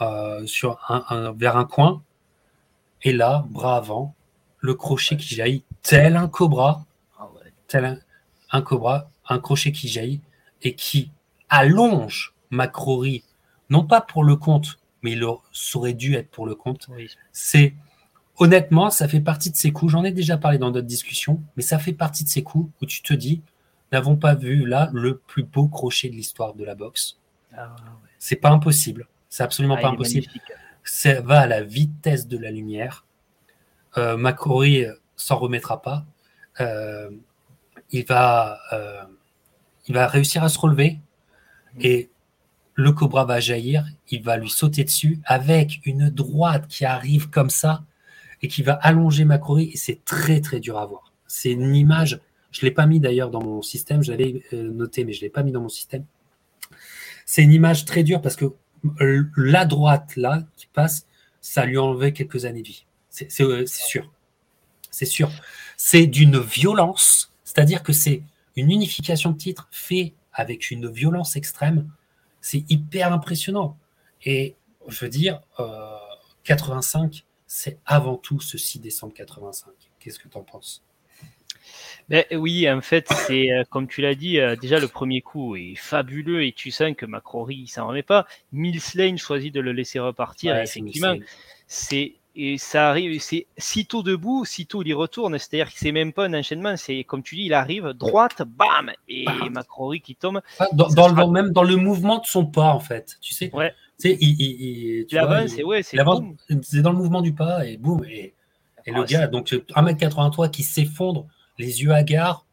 euh, 0.00 0.46
sur 0.46 0.78
un, 0.88 1.32
vers 1.32 1.56
un 1.56 1.64
coin. 1.64 2.02
Et 3.02 3.12
là, 3.12 3.44
bras 3.50 3.76
avant, 3.76 4.14
le 4.58 4.74
crochet 4.74 5.16
qui 5.16 5.34
jaillit, 5.34 5.64
tel 5.82 6.16
un 6.16 6.28
cobra, 6.28 6.84
ah 7.18 7.28
tel 7.68 8.02
un, 8.50 8.62
cobra, 8.62 9.10
un 9.28 9.38
crochet 9.38 9.72
qui 9.72 9.88
jaillit 9.88 10.20
et 10.62 10.74
qui 10.74 11.10
allonge 11.48 12.34
McCrory, 12.50 13.22
non 13.70 13.84
pas 13.84 14.00
pour 14.00 14.24
le 14.24 14.36
compte, 14.36 14.78
mais 15.06 15.12
il 15.12 15.24
aurait 15.74 15.94
dû 15.94 16.14
être 16.14 16.28
pour 16.30 16.46
le 16.46 16.56
compte. 16.56 16.88
C'est 17.30 17.74
honnêtement, 18.38 18.90
ça 18.90 19.06
fait 19.06 19.20
partie 19.20 19.52
de 19.52 19.56
ces 19.56 19.70
coups. 19.70 19.92
J'en 19.92 20.02
ai 20.02 20.10
déjà 20.10 20.36
parlé 20.36 20.58
dans 20.58 20.72
d'autres 20.72 20.86
discussions, 20.86 21.40
mais 21.56 21.62
ça 21.62 21.78
fait 21.78 21.92
partie 21.92 22.24
de 22.24 22.28
ces 22.28 22.42
coups 22.42 22.68
où 22.82 22.86
tu 22.86 23.02
te 23.02 23.14
dis, 23.14 23.40
n'avons 23.92 24.16
pas 24.16 24.34
vu 24.34 24.66
là 24.66 24.90
le 24.92 25.18
plus 25.18 25.44
beau 25.44 25.68
crochet 25.68 26.08
de 26.08 26.14
l'histoire 26.14 26.54
de 26.54 26.64
la 26.64 26.74
boxe. 26.74 27.18
Ah, 27.56 27.76
C'est 28.18 28.34
pas 28.34 28.50
impossible. 28.50 29.06
C'est 29.28 29.44
absolument 29.44 29.76
ah, 29.78 29.82
pas 29.82 29.88
impossible. 29.90 30.26
Ça 30.82 31.20
va 31.20 31.42
à 31.42 31.46
la 31.46 31.62
vitesse 31.62 32.26
de 32.26 32.36
la 32.36 32.50
lumière. 32.50 33.04
Euh, 33.96 34.18
euh 34.18 34.92
s'en 35.14 35.36
remettra 35.36 35.80
pas. 35.82 36.04
Euh, 36.60 37.10
il, 37.92 38.04
va, 38.04 38.58
euh, 38.72 39.04
il 39.86 39.94
va 39.94 40.08
réussir 40.08 40.42
à 40.42 40.48
se 40.48 40.58
relever 40.58 40.98
et 41.80 42.10
le 42.76 42.92
cobra 42.92 43.24
va 43.24 43.40
jaillir. 43.40 43.84
Il 44.10 44.22
va 44.22 44.36
lui 44.36 44.50
sauter 44.50 44.84
dessus 44.84 45.18
avec 45.24 45.80
une 45.84 46.08
droite 46.10 46.68
qui 46.68 46.84
arrive 46.84 47.28
comme 47.30 47.50
ça 47.50 47.84
et 48.42 48.48
qui 48.48 48.62
va 48.62 48.74
allonger 48.74 49.24
Macrory. 49.24 49.70
Et 49.74 49.76
c'est 49.76 50.04
très 50.04 50.40
très 50.40 50.60
dur 50.60 50.78
à 50.78 50.86
voir. 50.86 51.12
C'est 51.26 51.50
une 51.50 51.74
image 51.74 52.20
je 52.56 52.62
ne 52.64 52.70
l'ai 52.70 52.74
pas 52.74 52.86
mis 52.86 53.00
d'ailleurs 53.00 53.30
dans 53.30 53.42
mon 53.42 53.60
système, 53.60 54.02
je 54.02 54.10
l'avais 54.10 54.42
euh, 54.54 54.70
noté, 54.70 55.04
mais 55.04 55.12
je 55.12 55.18
ne 55.18 55.22
l'ai 55.24 55.30
pas 55.30 55.42
mis 55.42 55.52
dans 55.52 55.60
mon 55.60 55.68
système. 55.68 56.06
C'est 57.26 57.42
une 57.42 57.52
image 57.52 57.84
très 57.84 58.02
dure 58.02 58.22
parce 58.22 58.34
que 58.34 58.46
la 59.36 59.66
droite, 59.66 60.16
là, 60.16 60.42
qui 60.56 60.66
passe, 60.72 61.06
ça 61.42 61.66
lui 61.66 61.76
a 61.76 61.82
enlevé 61.82 62.14
quelques 62.14 62.46
années 62.46 62.62
de 62.62 62.68
vie. 62.68 62.86
C'est 63.10 63.28
euh, 63.42 63.66
sûr. 63.66 64.10
C'est 64.90 65.04
sûr. 65.04 65.30
C'est 65.76 66.06
d'une 66.06 66.38
violence, 66.38 67.30
c'est-à-dire 67.44 67.82
que 67.82 67.92
c'est 67.92 68.22
une 68.56 68.70
unification 68.70 69.32
de 69.32 69.36
titre 69.36 69.68
fait 69.70 70.14
avec 70.32 70.70
une 70.70 70.90
violence 70.90 71.36
extrême. 71.36 71.90
C'est 72.46 72.64
hyper 72.68 73.12
impressionnant. 73.12 73.76
Et 74.24 74.54
je 74.86 75.04
veux 75.04 75.10
dire, 75.10 75.40
85, 76.44 77.24
c'est 77.48 77.78
avant 77.84 78.16
tout 78.16 78.38
ce 78.38 78.56
6 78.56 78.78
décembre 78.78 79.14
85. 79.14 79.72
Qu'est-ce 79.98 80.20
que 80.20 80.28
tu 80.28 80.36
en 80.36 80.42
penses? 80.42 80.84
Ben, 82.08 82.24
oui, 82.30 82.70
en 82.70 82.80
fait, 82.80 83.08
c'est 83.26 83.50
euh, 83.50 83.64
comme 83.68 83.88
tu 83.88 84.00
l'as 84.00 84.14
dit, 84.14 84.38
euh, 84.38 84.54
déjà 84.54 84.78
le 84.78 84.86
premier 84.86 85.22
coup 85.22 85.56
est 85.56 85.74
fabuleux 85.74 86.44
et 86.44 86.52
tu 86.52 86.70
sens 86.70 86.94
que 86.96 87.04
Macrory 87.04 87.56
il 87.56 87.66
s'en 87.66 87.88
remet 87.88 88.04
pas. 88.04 88.26
Mills 88.52 88.80
Lane 88.94 89.18
choisit 89.18 89.52
de 89.52 89.60
le 89.60 89.72
laisser 89.72 89.98
repartir. 89.98 90.56
effectivement, 90.56 91.16
c'est 91.66 92.14
et 92.36 92.58
ça 92.58 92.90
arrive, 92.90 93.18
c'est 93.20 93.46
sitôt 93.56 94.02
debout, 94.02 94.44
sitôt 94.44 94.82
il 94.82 94.88
y 94.88 94.92
retourne. 94.92 95.38
C'est-à-dire 95.38 95.72
que 95.72 95.78
c'est 95.78 95.90
même 95.90 96.12
pas 96.12 96.26
un 96.26 96.34
enchaînement, 96.34 96.76
c'est 96.76 97.02
comme 97.04 97.22
tu 97.22 97.34
dis, 97.34 97.44
il 97.44 97.54
arrive 97.54 97.94
droite, 97.94 98.42
bam, 98.46 98.92
et 99.08 99.24
Macrory 99.50 100.02
qui 100.02 100.14
tombe. 100.14 100.42
Ah, 100.58 100.68
dans, 100.72 101.08
le, 101.08 101.32
même 101.32 101.50
dans 101.52 101.62
le 101.62 101.76
mouvement 101.76 102.18
de 102.18 102.26
son 102.26 102.44
pas, 102.44 102.72
en 102.72 102.80
fait. 102.80 103.16
Tu 103.22 103.32
sais, 103.32 103.50
ouais. 103.54 103.72
il, 104.04 104.16
il, 104.20 105.06
il 105.10 105.18
avance, 105.18 105.54
ouais, 105.64 105.82
c'est 105.82 105.96
dans 105.96 106.92
le 106.92 106.96
mouvement 106.96 107.22
du 107.22 107.32
pas 107.32 107.66
et 107.66 107.78
boum. 107.78 108.04
Et, 108.04 108.34
et 108.84 108.92
le 108.92 109.00
ah, 109.00 109.04
gars, 109.04 109.26
donc 109.26 109.48
1m83 109.48 110.50
qui 110.50 110.62
s'effondre 110.62 111.26
les 111.58 111.82
yeux 111.82 111.92
hagards. 111.92 112.45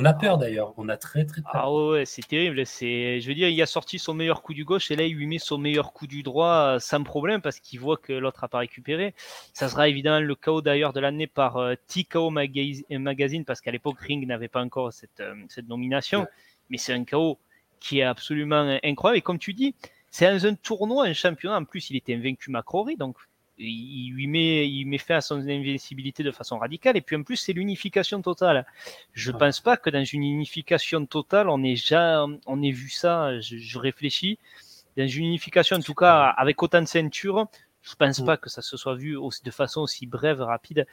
On 0.00 0.04
a 0.04 0.14
peur 0.14 0.38
d'ailleurs, 0.38 0.74
on 0.76 0.88
a 0.88 0.96
très 0.96 1.24
très 1.24 1.42
peur. 1.42 1.50
Ah 1.52 1.72
ouais, 1.72 2.04
c'est 2.06 2.24
terrible. 2.24 2.64
C'est, 2.64 3.20
je 3.20 3.26
veux 3.26 3.34
dire, 3.34 3.48
il 3.48 3.60
a 3.60 3.66
sorti 3.66 3.98
son 3.98 4.14
meilleur 4.14 4.42
coup 4.42 4.54
du 4.54 4.64
gauche 4.64 4.92
et 4.92 4.96
là 4.96 5.02
il 5.02 5.16
lui 5.16 5.26
met 5.26 5.40
son 5.40 5.58
meilleur 5.58 5.92
coup 5.92 6.06
du 6.06 6.22
droit 6.22 6.76
euh, 6.76 6.78
sans 6.78 7.02
problème 7.02 7.42
parce 7.42 7.58
qu'il 7.58 7.80
voit 7.80 7.96
que 7.96 8.12
l'autre 8.12 8.44
a 8.44 8.48
pas 8.48 8.58
récupéré. 8.58 9.12
Ça 9.54 9.68
sera 9.68 9.88
évidemment 9.88 10.20
le 10.20 10.34
chaos 10.36 10.62
d'ailleurs 10.62 10.92
de 10.92 11.00
l'année 11.00 11.26
par 11.26 11.56
euh, 11.56 11.74
TKO 11.88 12.30
Magazine 12.30 13.44
parce 13.44 13.60
qu'à 13.60 13.72
l'époque 13.72 13.98
Ring 13.98 14.24
n'avait 14.24 14.46
pas 14.46 14.62
encore 14.62 14.92
cette, 14.92 15.18
euh, 15.18 15.34
cette 15.48 15.66
nomination. 15.66 16.28
Mais 16.70 16.78
c'est 16.78 16.92
un 16.92 17.02
chaos 17.02 17.40
qui 17.80 17.98
est 17.98 18.04
absolument 18.04 18.78
incroyable. 18.84 19.18
Et 19.18 19.22
comme 19.22 19.40
tu 19.40 19.52
dis, 19.52 19.74
c'est 20.12 20.26
un 20.26 20.54
tournoi, 20.54 21.06
un 21.06 21.12
championnat. 21.12 21.56
En 21.56 21.64
plus, 21.64 21.90
il 21.90 21.96
était 21.96 22.14
invaincu 22.14 22.52
Macrory, 22.52 22.96
donc 22.96 23.16
il 23.58 24.12
lui 24.12 24.26
met, 24.26 24.68
il 24.68 24.84
met 24.86 24.98
fin 24.98 25.16
à 25.16 25.20
son 25.20 25.40
invincibilité 25.40 26.22
de 26.22 26.30
façon 26.30 26.58
radicale. 26.58 26.96
Et 26.96 27.00
puis 27.00 27.16
en 27.16 27.22
plus, 27.22 27.36
c'est 27.36 27.52
l'unification 27.52 28.22
totale. 28.22 28.66
Je 29.12 29.32
ne 29.32 29.38
pense 29.38 29.60
pas 29.60 29.76
que 29.76 29.90
dans 29.90 30.04
une 30.04 30.22
unification 30.22 31.04
totale, 31.06 31.48
on 31.48 31.62
ait 31.62 31.70
déjà, 31.70 32.24
on 32.46 32.62
ait 32.62 32.70
vu 32.70 32.90
ça. 32.90 33.40
Je, 33.40 33.78
réfléchis. 33.78 34.38
Dans 34.96 35.06
une 35.06 35.26
unification, 35.26 35.76
en 35.76 35.80
tout 35.80 35.94
cas, 35.94 36.34
avec 36.36 36.62
autant 36.62 36.80
de 36.80 36.86
ceintures, 36.86 37.46
je 37.82 37.94
pense 37.94 38.20
mm. 38.20 38.26
pas 38.26 38.36
que 38.36 38.50
ça 38.50 38.62
se 38.62 38.76
soit 38.76 38.96
vu 38.96 39.16
de 39.44 39.50
façon 39.50 39.82
aussi 39.82 40.06
brève, 40.06 40.40
rapide. 40.40 40.86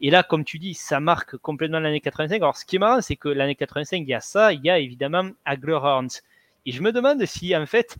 Et 0.00 0.10
là, 0.10 0.22
comme 0.22 0.44
tu 0.44 0.58
dis, 0.58 0.74
ça 0.74 1.00
marque 1.00 1.36
complètement 1.36 1.78
l'année 1.78 2.00
85. 2.00 2.36
Alors, 2.36 2.56
ce 2.56 2.64
qui 2.64 2.76
est 2.76 2.78
marrant, 2.78 3.00
c'est 3.00 3.16
que 3.16 3.28
l'année 3.28 3.54
85, 3.54 3.98
il 3.98 4.08
y 4.08 4.14
a 4.14 4.20
ça, 4.20 4.52
il 4.52 4.64
y 4.64 4.70
a 4.70 4.78
évidemment 4.78 5.30
Hagler 5.44 5.74
Horns. 5.74 6.20
Et 6.66 6.72
je 6.72 6.82
me 6.82 6.92
demande 6.92 7.24
si, 7.24 7.56
en 7.56 7.66
fait, 7.66 7.96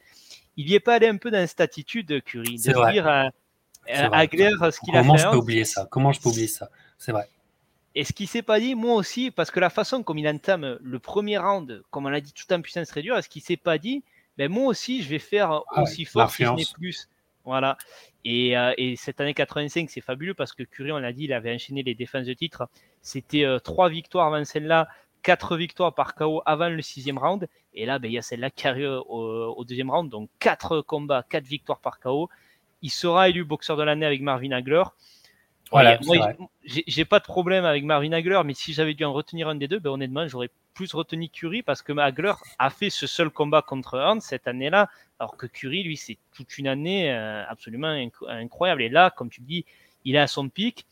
il 0.56 0.66
n'y 0.66 0.74
est 0.74 0.80
pas 0.80 0.94
allé 0.94 1.08
un 1.08 1.16
peu 1.16 1.30
dans 1.30 1.46
cette 1.46 1.60
attitude, 1.60 2.22
Curie, 2.24 2.56
de 2.56 2.92
dire, 2.92 3.08
euh, 3.08 3.28
euh, 3.90 4.70
ce 4.70 4.80
qu'il 4.80 4.96
a 4.96 5.02
fait. 5.02 5.08
Comment 5.08 5.16
je 5.16 5.30
peux 5.30 5.36
oublier 5.36 5.64
ça? 5.64 5.86
Comment 5.90 6.12
je 6.12 6.20
peux 6.20 6.28
oublier 6.28 6.46
ça? 6.46 6.70
C'est 6.98 7.12
vrai. 7.12 7.28
Et 7.94 8.04
ce 8.04 8.12
qu'il 8.12 8.28
s'est 8.28 8.42
pas 8.42 8.58
dit, 8.58 8.74
moi 8.74 8.94
aussi, 8.94 9.30
parce 9.30 9.50
que 9.50 9.60
la 9.60 9.70
façon 9.70 10.02
comme 10.02 10.18
il 10.18 10.26
entame 10.26 10.78
le 10.82 10.98
premier 10.98 11.36
round, 11.36 11.82
comme 11.90 12.06
on 12.06 12.08
l'a 12.08 12.20
dit, 12.20 12.32
tout 12.32 12.50
en 12.52 12.60
puissance 12.62 12.88
très 12.88 13.02
dur, 13.02 13.16
est-ce 13.16 13.28
qu'il 13.28 13.42
s'est 13.42 13.58
pas 13.58 13.76
dit, 13.76 14.02
ben 14.38 14.50
moi 14.50 14.66
aussi, 14.66 15.02
je 15.02 15.08
vais 15.08 15.18
faire 15.18 15.62
ah 15.68 15.82
aussi 15.82 16.04
fort 16.04 16.30
si 16.30 16.44
je 16.44 16.50
n'ai 16.52 16.64
plus. 16.74 17.08
Voilà. 17.44 17.76
Et, 18.24 18.56
euh, 18.56 18.72
et, 18.78 18.96
cette 18.96 19.20
année 19.20 19.34
85, 19.34 19.90
c'est 19.90 20.00
fabuleux 20.00 20.34
parce 20.34 20.52
que 20.52 20.62
Curie, 20.62 20.92
on 20.92 20.98
l'a 20.98 21.12
dit, 21.12 21.24
il 21.24 21.32
avait 21.32 21.52
enchaîné 21.54 21.82
les 21.82 21.94
défenses 21.94 22.26
de 22.26 22.32
titre. 22.32 22.68
C'était 23.02 23.44
euh, 23.44 23.58
trois 23.58 23.88
victoires 23.88 24.32
avant 24.32 24.44
celle-là, 24.44 24.88
quatre 25.22 25.56
victoires 25.56 25.92
par 25.94 26.14
KO 26.14 26.40
avant 26.46 26.68
le 26.68 26.80
sixième 26.82 27.18
round. 27.18 27.48
Et 27.74 27.84
là, 27.84 27.98
ben, 27.98 28.08
il 28.08 28.14
y 28.14 28.18
a 28.18 28.22
celle-là 28.22 28.50
qui 28.50 28.68
arrive 28.68 29.02
au, 29.08 29.54
au, 29.56 29.64
deuxième 29.64 29.90
round. 29.90 30.08
Donc 30.08 30.30
quatre 30.38 30.80
combats, 30.82 31.24
quatre 31.28 31.46
victoires 31.46 31.80
par 31.80 31.98
KO. 31.98 32.30
Il 32.82 32.90
sera 32.90 33.28
élu 33.28 33.44
boxeur 33.44 33.76
de 33.76 33.82
l'année 33.82 34.06
avec 34.06 34.20
Marvin 34.20 34.50
Hagler. 34.50 34.82
Voilà, 35.70 35.98
j'ai 36.64 37.04
pas 37.06 37.18
de 37.18 37.24
problème 37.24 37.64
avec 37.64 37.82
Marvin 37.84 38.12
Hagler, 38.12 38.40
mais 38.44 38.52
si 38.52 38.74
j'avais 38.74 38.92
dû 38.92 39.04
en 39.04 39.12
retenir 39.14 39.48
un 39.48 39.54
des 39.54 39.68
deux, 39.68 39.78
ben 39.78 39.90
honnêtement, 39.90 40.28
j'aurais 40.28 40.50
plus 40.74 40.92
retenu 40.92 41.28
Curry 41.28 41.62
parce 41.62 41.80
que 41.80 41.96
Hagler 41.98 42.32
a 42.58 42.68
fait 42.68 42.90
ce 42.90 43.06
seul 43.06 43.30
combat 43.30 43.62
contre 43.62 43.98
Hans 43.98 44.20
cette 44.20 44.46
année-là, 44.46 44.90
alors 45.18 45.36
que 45.36 45.46
Curry, 45.46 45.82
lui, 45.82 45.96
c'est 45.96 46.18
toute 46.34 46.58
une 46.58 46.68
année 46.68 47.10
euh, 47.10 47.44
absolument 47.48 47.94
incroyable. 48.28 48.82
Et 48.82 48.88
là, 48.90 49.10
comme 49.10 49.30
tu 49.30 49.40
dis, 49.40 49.64
il 50.04 50.14
est 50.14 50.18
à 50.18 50.26
son 50.26 50.48
pic. 50.48 50.86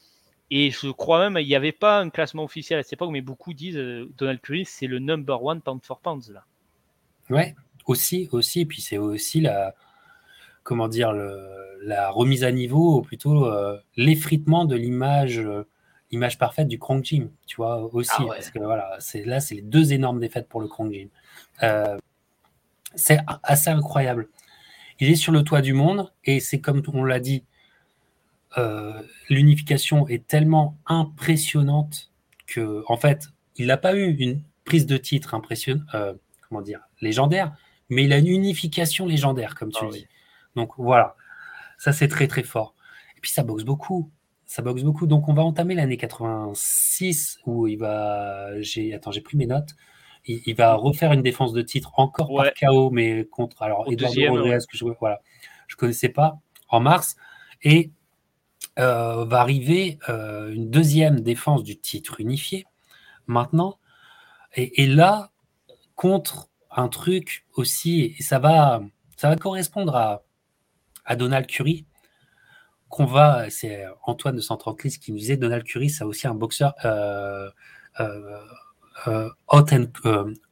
Et 0.50 0.70
je 0.70 0.88
crois 0.88 1.28
même, 1.28 1.40
il 1.40 1.46
n'y 1.46 1.54
avait 1.54 1.72
pas 1.72 2.00
un 2.00 2.10
classement 2.10 2.42
officiel 2.42 2.78
à 2.78 2.82
cette 2.82 2.94
époque, 2.94 3.10
mais 3.10 3.20
beaucoup 3.20 3.52
disent 3.52 3.76
euh, 3.76 4.10
Donald 4.16 4.40
Curry, 4.40 4.64
c'est 4.64 4.86
le 4.86 4.98
number 4.98 5.42
one 5.42 5.60
pound 5.60 5.80
for 5.84 6.00
pound 6.00 6.26
là. 6.30 6.44
Ouais, 7.28 7.54
aussi, 7.86 8.28
aussi. 8.32 8.60
Et 8.62 8.66
puis 8.66 8.80
c'est 8.80 8.98
aussi 8.98 9.40
la, 9.40 9.74
comment 10.62 10.88
dire, 10.88 11.12
la 11.82 12.10
remise 12.10 12.44
à 12.44 12.52
niveau, 12.52 12.98
ou 12.98 13.02
plutôt 13.02 13.46
euh, 13.46 13.78
l'effritement 13.96 14.64
de 14.64 14.76
l'image, 14.76 15.38
euh, 15.38 15.66
l'image 16.10 16.38
parfaite 16.38 16.68
du 16.68 16.78
Kronk 16.78 17.04
Gym, 17.04 17.30
tu 17.46 17.56
vois, 17.56 17.82
aussi. 17.94 18.10
Ah 18.18 18.24
parce 18.28 18.50
que 18.50 18.58
voilà, 18.58 18.96
c'est, 18.98 19.24
là, 19.24 19.40
c'est 19.40 19.56
les 19.56 19.62
deux 19.62 19.92
énormes 19.92 20.20
défaites 20.20 20.48
pour 20.48 20.60
le 20.60 20.68
Kronk 20.68 20.92
Gym. 20.92 21.08
c'est 22.94 23.18
assez 23.42 23.70
incroyable. 23.70 24.28
Il 24.98 25.08
est 25.08 25.16
sur 25.16 25.32
le 25.32 25.42
toit 25.42 25.62
du 25.62 25.72
monde 25.72 26.12
et 26.24 26.40
c'est 26.40 26.60
comme 26.60 26.82
on 26.92 27.04
l'a 27.04 27.20
dit, 27.20 27.44
euh, 28.58 29.00
l'unification 29.28 30.08
est 30.08 30.26
tellement 30.26 30.76
impressionnante 30.86 32.10
que, 32.46 32.82
en 32.88 32.96
fait, 32.96 33.28
il 33.56 33.66
n'a 33.66 33.76
pas 33.76 33.94
eu 33.94 34.12
une 34.16 34.42
prise 34.64 34.86
de 34.86 34.96
titre 34.96 35.34
impressionnante, 35.34 35.86
euh, 35.94 36.14
comment 36.48 36.60
dire, 36.62 36.80
légendaire, 37.00 37.52
mais 37.88 38.04
il 38.04 38.12
a 38.12 38.18
une 38.18 38.26
unification 38.26 39.06
légendaire, 39.06 39.54
comme 39.54 39.70
tu 39.70 39.84
ah 39.84 39.90
dis. 39.92 40.06
Donc 40.56 40.72
voilà, 40.78 41.16
ça 41.78 41.92
c'est 41.92 42.08
très 42.08 42.26
très 42.26 42.42
fort. 42.42 42.74
Et 43.16 43.20
puis 43.20 43.30
ça 43.30 43.42
boxe 43.42 43.64
beaucoup, 43.64 44.10
ça 44.46 44.62
boxe 44.62 44.82
beaucoup. 44.82 45.06
Donc 45.06 45.28
on 45.28 45.34
va 45.34 45.42
entamer 45.42 45.74
l'année 45.74 45.96
86 45.96 47.38
où 47.46 47.66
il 47.66 47.78
va, 47.78 48.60
j'ai, 48.60 48.94
attends, 48.94 49.10
j'ai 49.10 49.20
pris 49.20 49.36
mes 49.36 49.46
notes. 49.46 49.70
Il, 50.26 50.54
va 50.54 50.74
refaire 50.74 51.12
une 51.14 51.22
défense 51.22 51.54
de 51.54 51.62
titre 51.62 51.92
encore 51.96 52.28
par 52.34 52.52
KO, 52.52 52.90
mais 52.90 53.24
contre 53.24 53.62
alors 53.62 53.90
Eduardo 53.90 54.20
Rodriguez 54.28 54.58
que 54.70 54.76
je 54.76 54.84
voilà, 55.00 55.22
je 55.66 55.76
connaissais 55.76 56.10
pas 56.10 56.38
en 56.68 56.80
mars. 56.80 57.16
Et 57.62 57.90
euh, 58.78 59.24
va 59.24 59.40
arriver 59.40 59.98
euh, 60.08 60.52
une 60.52 60.70
deuxième 60.70 61.20
défense 61.20 61.62
du 61.62 61.78
titre 61.78 62.20
unifié 62.20 62.66
maintenant. 63.26 63.78
Et, 64.56 64.86
là, 64.86 65.30
contre 65.94 66.48
un 66.70 66.88
truc 66.88 67.46
aussi, 67.54 68.14
et 68.18 68.22
ça 68.22 68.38
va, 68.38 68.82
ça 69.16 69.28
va 69.28 69.36
correspondre 69.36 69.94
à, 69.94 70.24
à 71.10 71.16
Donald 71.16 71.46
Curry, 71.46 71.84
qu'on 72.88 73.04
va, 73.04 73.50
c'est 73.50 73.84
Antoine 74.04 74.36
de 74.36 74.40
Centranclis 74.40 74.98
qui 74.98 75.12
nous 75.12 75.18
disait 75.18 75.36
Donald 75.36 75.64
Curry, 75.64 75.90
c'est 75.90 76.04
aussi 76.04 76.26
un 76.26 76.34
boxeur 76.34 76.74
euh, 76.84 77.50
hot, 79.48 79.66
and, 79.72 79.86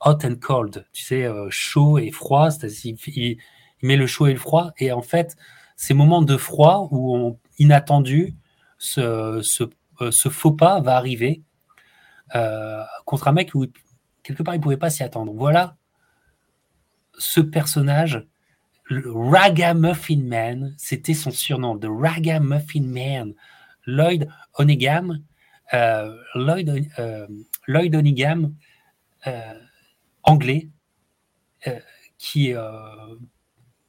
hot, 0.00 0.18
and, 0.24 0.36
cold, 0.40 0.84
tu 0.92 1.04
sais, 1.04 1.28
chaud 1.50 1.98
et 1.98 2.10
froid, 2.10 2.50
c'est-à-dire 2.50 2.96
il, 3.06 3.38
met 3.82 3.96
le 3.96 4.06
chaud 4.06 4.26
et 4.26 4.32
le 4.32 4.38
froid, 4.38 4.72
et 4.78 4.90
en 4.92 5.02
fait, 5.02 5.36
ces 5.76 5.94
moments 5.94 6.22
de 6.22 6.36
froid 6.36 6.88
où 6.90 7.38
inattendu, 7.58 8.34
ce, 8.78 9.42
euh, 10.00 10.10
faux 10.10 10.52
pas 10.52 10.80
va 10.80 10.96
arriver 10.96 11.42
euh, 12.34 12.82
contre 13.04 13.28
un 13.28 13.32
mec 13.32 13.54
où 13.54 13.66
quelque 14.22 14.42
part 14.42 14.54
il 14.54 14.58
ne 14.58 14.62
pouvait 14.62 14.76
pas 14.76 14.90
s'y 14.90 15.02
attendre. 15.02 15.32
Voilà 15.34 15.76
ce 17.18 17.40
personnage, 17.40 18.26
le 18.88 19.12
Ragamuffin 19.12 20.22
Man, 20.22 20.74
c'était 20.78 21.14
son 21.14 21.30
surnom, 21.30 21.78
The 21.78 21.88
Ragamuffin 21.88 22.82
Man, 22.82 23.34
Lloyd 23.86 24.28
Onegam, 24.58 25.22
euh, 25.74 26.16
Lloyd, 26.34 26.88
Lloyd 27.66 27.94
Onegam, 27.94 28.54
anglais, 30.22 30.68
qui 32.16 32.54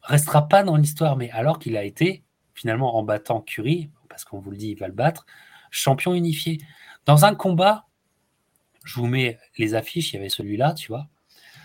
restera 0.01 0.47
pas 0.47 0.63
dans 0.63 0.75
l'histoire, 0.75 1.15
mais 1.15 1.29
alors 1.31 1.59
qu'il 1.59 1.77
a 1.77 1.83
été 1.83 2.23
finalement 2.53 2.97
en 2.97 3.03
battant 3.03 3.41
Curie, 3.41 3.89
parce 4.09 4.25
qu'on 4.25 4.39
vous 4.39 4.51
le 4.51 4.57
dit, 4.57 4.71
il 4.71 4.77
va 4.77 4.87
le 4.87 4.93
battre, 4.93 5.25
champion 5.71 6.13
unifié. 6.13 6.59
Dans 7.05 7.23
un 7.23 7.35
combat, 7.35 7.85
je 8.83 8.95
vous 8.95 9.07
mets 9.07 9.39
les 9.57 9.75
affiches, 9.75 10.11
il 10.11 10.17
y 10.17 10.19
avait 10.19 10.29
celui-là, 10.29 10.73
tu 10.73 10.89
vois. 10.89 11.07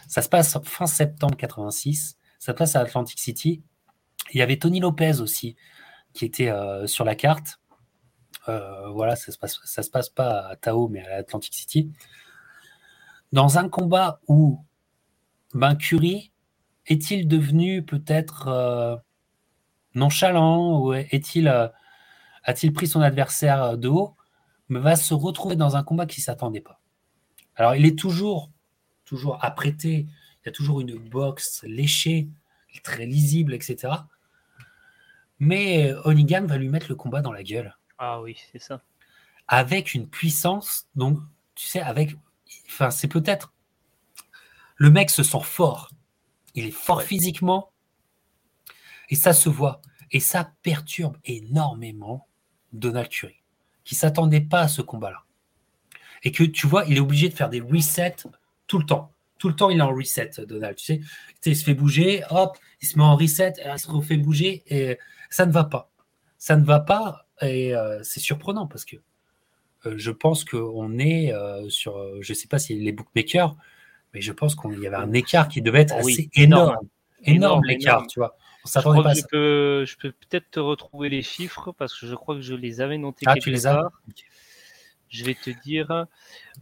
Ça 0.07 0.23
se 0.23 0.29
passe 0.29 0.57
fin 0.63 0.87
septembre 0.87 1.37
86, 1.37 2.17
ça 2.45 2.53
se 2.53 2.57
passe 2.59 2.77
à 2.77 2.81
Atlantic 2.81 3.19
City. 3.19 3.63
Il 4.35 4.39
y 4.39 4.43
avait 4.43 4.59
Tony 4.59 4.79
Lopez 4.79 5.21
aussi, 5.21 5.57
qui 6.13 6.27
était 6.27 6.51
euh, 6.51 6.87
sur 6.87 7.07
la 7.07 7.15
carte. 7.15 7.59
Euh, 8.51 8.91
voilà, 8.91 9.17
ça 9.17 9.33
se, 9.33 9.39
passe, 9.39 9.59
se 9.65 9.91
passe 9.91 10.11
pas 10.11 10.49
à 10.49 10.57
Tao, 10.57 10.89
mais 10.89 11.01
à 11.09 11.17
Atlantic 11.17 11.55
City. 11.55 11.91
Dans 13.33 13.57
un 13.57 13.71
combat 13.71 14.21
où 14.29 14.63
ben, 15.55 15.75
Curie 15.75 16.33
est-il 16.85 17.29
devenu 17.29 17.83
peut-être 17.83 18.49
euh, 18.49 18.97
nonchalant 19.95 20.81
ou 20.81 20.93
est-il 20.93 21.49
a-t-il 21.49 22.75
pris 22.75 22.89
son 22.89 23.01
adversaire 23.01 23.79
de 23.79 23.89
haut 23.89 24.17
mais 24.69 24.81
va 24.81 24.97
se 24.97 25.15
retrouver 25.15 25.57
dans 25.57 25.77
un 25.77 25.83
combat 25.83 26.05
qui 26.05 26.21
s'attendait 26.21 26.61
pas. 26.61 26.83
Alors 27.57 27.75
il 27.75 27.87
est 27.87 27.99
toujours 27.99 28.51
toujours 29.07 29.43
apprêté, 29.43 30.09
il 30.45 30.49
y 30.49 30.51
a 30.51 30.53
toujours 30.53 30.81
une 30.81 30.99
boxe 30.99 31.63
léchée, 31.65 32.29
très 32.83 33.07
lisible, 33.07 33.55
etc. 33.55 33.95
Mais 35.39 35.95
Onigan 36.05 36.45
va 36.47 36.59
lui 36.59 36.69
mettre 36.69 36.89
le 36.89 36.97
combat 36.97 37.23
dans 37.23 37.33
la 37.33 37.43
gueule. 37.43 37.75
Ah 37.99 38.21
oui, 38.21 38.37
c'est 38.53 38.59
ça. 38.59 38.83
Avec 39.49 39.95
une 39.95 40.09
puissance, 40.09 40.89
donc 40.95 41.19
tu 41.55 41.67
sais, 41.67 41.81
avec, 41.81 42.17
enfin 42.67 42.91
c'est 42.91 43.09
peut-être 43.09 43.53
le 44.77 44.91
mec 44.91 45.11
se 45.11 45.23
sent 45.23 45.43
fort, 45.43 45.91
il 46.55 46.67
est 46.67 46.73
fort 46.73 47.03
physiquement, 47.03 47.71
et 49.09 49.15
ça 49.15 49.33
se 49.33 49.49
voit. 49.49 49.81
Et 50.11 50.21
ça 50.21 50.53
perturbe 50.63 51.17
énormément 51.25 52.29
Donald 52.73 53.09
Curry, 53.09 53.43
qui 53.85 53.95
s'attendait 53.95 54.41
pas 54.41 54.61
à 54.61 54.69
ce 54.69 54.83
combat-là. 54.83 55.25
Et 56.23 56.33
que 56.33 56.45
tu 56.45 56.67
vois, 56.67 56.85
il 56.87 56.97
est 56.97 57.01
obligé 57.01 57.29
de 57.29 57.35
faire 57.35 57.49
des 57.49 57.61
resets 57.61 58.17
tout 58.67 58.79
le 58.79 58.87
temps. 58.87 59.14
Tout 59.39 59.49
le 59.49 59.57
temps, 59.57 59.71
il 59.71 59.79
est 59.79 59.83
en 59.83 59.95
reset, 59.95 60.31
Donald. 60.47 60.77
Tu 60.77 60.85
sais, 60.85 61.01
il 61.45 61.57
se 61.57 61.65
fait 61.65 61.75
bouger, 61.75 62.23
hop, 62.31 62.57
il 62.81 62.89
se 62.89 62.99
met 62.99 63.05
en 63.05 63.17
reset, 63.17 63.55
il 63.65 63.79
se 63.79 63.91
refait 63.91 64.17
bouger, 64.17 64.63
et 64.69 64.99
ça 65.31 65.47
ne 65.47 65.53
va 65.53 65.65
pas. 65.65 65.91
Ça 66.39 66.57
ne 66.57 66.65
va 66.65 66.81
pas, 66.81 67.27
et 67.41 67.75
euh, 67.75 68.03
c'est 68.03 68.21
surprenant 68.21 68.67
parce 68.67 68.85
que 68.85 68.97
euh, 69.87 69.95
je 69.97 70.11
pense 70.11 70.45
qu'on 70.45 70.99
est 70.99 71.33
euh, 71.33 71.69
sur, 71.69 71.99
je 72.23 72.33
ne 72.33 72.35
sais 72.35 72.49
pas 72.49 72.59
si 72.59 72.75
les 72.75 72.93
bookmakers, 72.93 73.57
mais 74.13 74.21
je 74.21 74.33
pense 74.33 74.55
qu'il 74.55 74.79
y 74.81 74.87
avait 74.87 74.97
un 74.97 75.13
écart 75.13 75.49
qui 75.49 75.63
devait 75.63 75.81
être 75.81 75.95
assez 75.95 76.31
énorme. 76.35 76.77
Énorme, 77.25 77.65
l'écart, 77.65 78.07
tu 78.07 78.21
vois. 78.21 78.37
je, 78.67 79.27
peux, 79.31 79.85
je 79.87 79.97
peux 79.97 80.13
peut-être 80.13 80.51
te 80.51 80.61
retrouver 80.61 81.09
les 81.09 81.23
chiffres 81.23 81.73
parce 81.73 81.99
que 81.99 82.07
je 82.07 82.15
crois 82.15 82.35
que 82.35 82.43
je 82.43 82.55
les 82.55 82.81
avais 82.81 82.99
notés 82.99 83.25
ah, 83.27 83.35
tu 83.35 83.51
les 83.51 83.67
as 83.67 83.91
Je 85.09 85.25
vais 85.25 85.35
te 85.35 85.51
dire. 85.63 86.07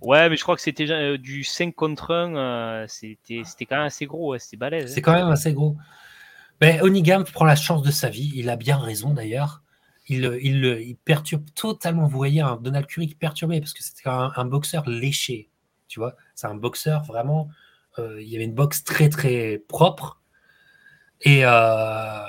Ouais, 0.01 0.29
mais 0.29 0.37
je 0.37 0.43
crois 0.43 0.57
que 0.57 0.63
c'était 0.63 0.91
euh, 0.91 1.17
du 1.17 1.45
5 1.45 1.75
contre 1.75 2.13
1. 2.13 2.37
Euh, 2.37 2.85
c'était, 2.89 3.43
quand 3.61 3.77
même 3.77 3.87
assez 3.87 4.07
gros, 4.07 4.37
c'était 4.39 4.57
balèze. 4.57 4.93
C'est 4.93 5.03
quand 5.03 5.15
même 5.15 5.29
assez 5.29 5.53
gros. 5.53 5.77
Ben, 6.61 6.81
Onigam 6.83 7.25
prend 7.25 7.45
la 7.45 7.57
chance 7.57 7.83
de 7.83 7.91
sa 7.91 8.09
vie. 8.09 8.31
Il 8.35 8.51
a 8.51 8.57
bien 8.57 8.77
raison 8.77 9.15
d'ailleurs. 9.15 9.63
Il, 10.09 10.39
il, 10.43 10.65
il, 10.65 10.97
perturbe 10.97 11.45
totalement. 11.55 12.07
Vous 12.07 12.17
voyez 12.17 12.45
Donald 12.61 12.87
Curry 12.87 13.09
qui 13.09 13.15
perturbait 13.15 13.61
parce 13.61 13.73
que 13.73 13.83
c'était 13.83 14.09
un, 14.09 14.33
un 14.37 14.45
boxeur 14.45 14.89
léché. 14.89 15.49
Tu 15.89 16.01
vois, 16.01 16.17
c'est 16.35 16.47
un 16.47 16.55
boxeur 16.55 17.05
vraiment. 17.05 17.49
Euh, 17.99 18.21
il 18.23 18.29
y 18.29 18.37
avait 18.37 18.45
une 18.45 18.55
boxe 18.55 18.85
très 18.85 19.09
très 19.09 19.63
propre 19.69 20.23
et 21.21 21.45
euh, 21.45 22.27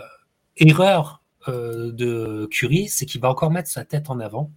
erreur 0.58 1.24
euh, 1.48 1.92
de 1.92 2.48
Curie, 2.52 2.90
c'est 2.90 3.06
qu'il 3.06 3.22
va 3.22 3.30
encore 3.30 3.52
mettre 3.52 3.70
sa 3.70 3.86
tête 3.86 4.10
en 4.10 4.20
avant. 4.20 4.52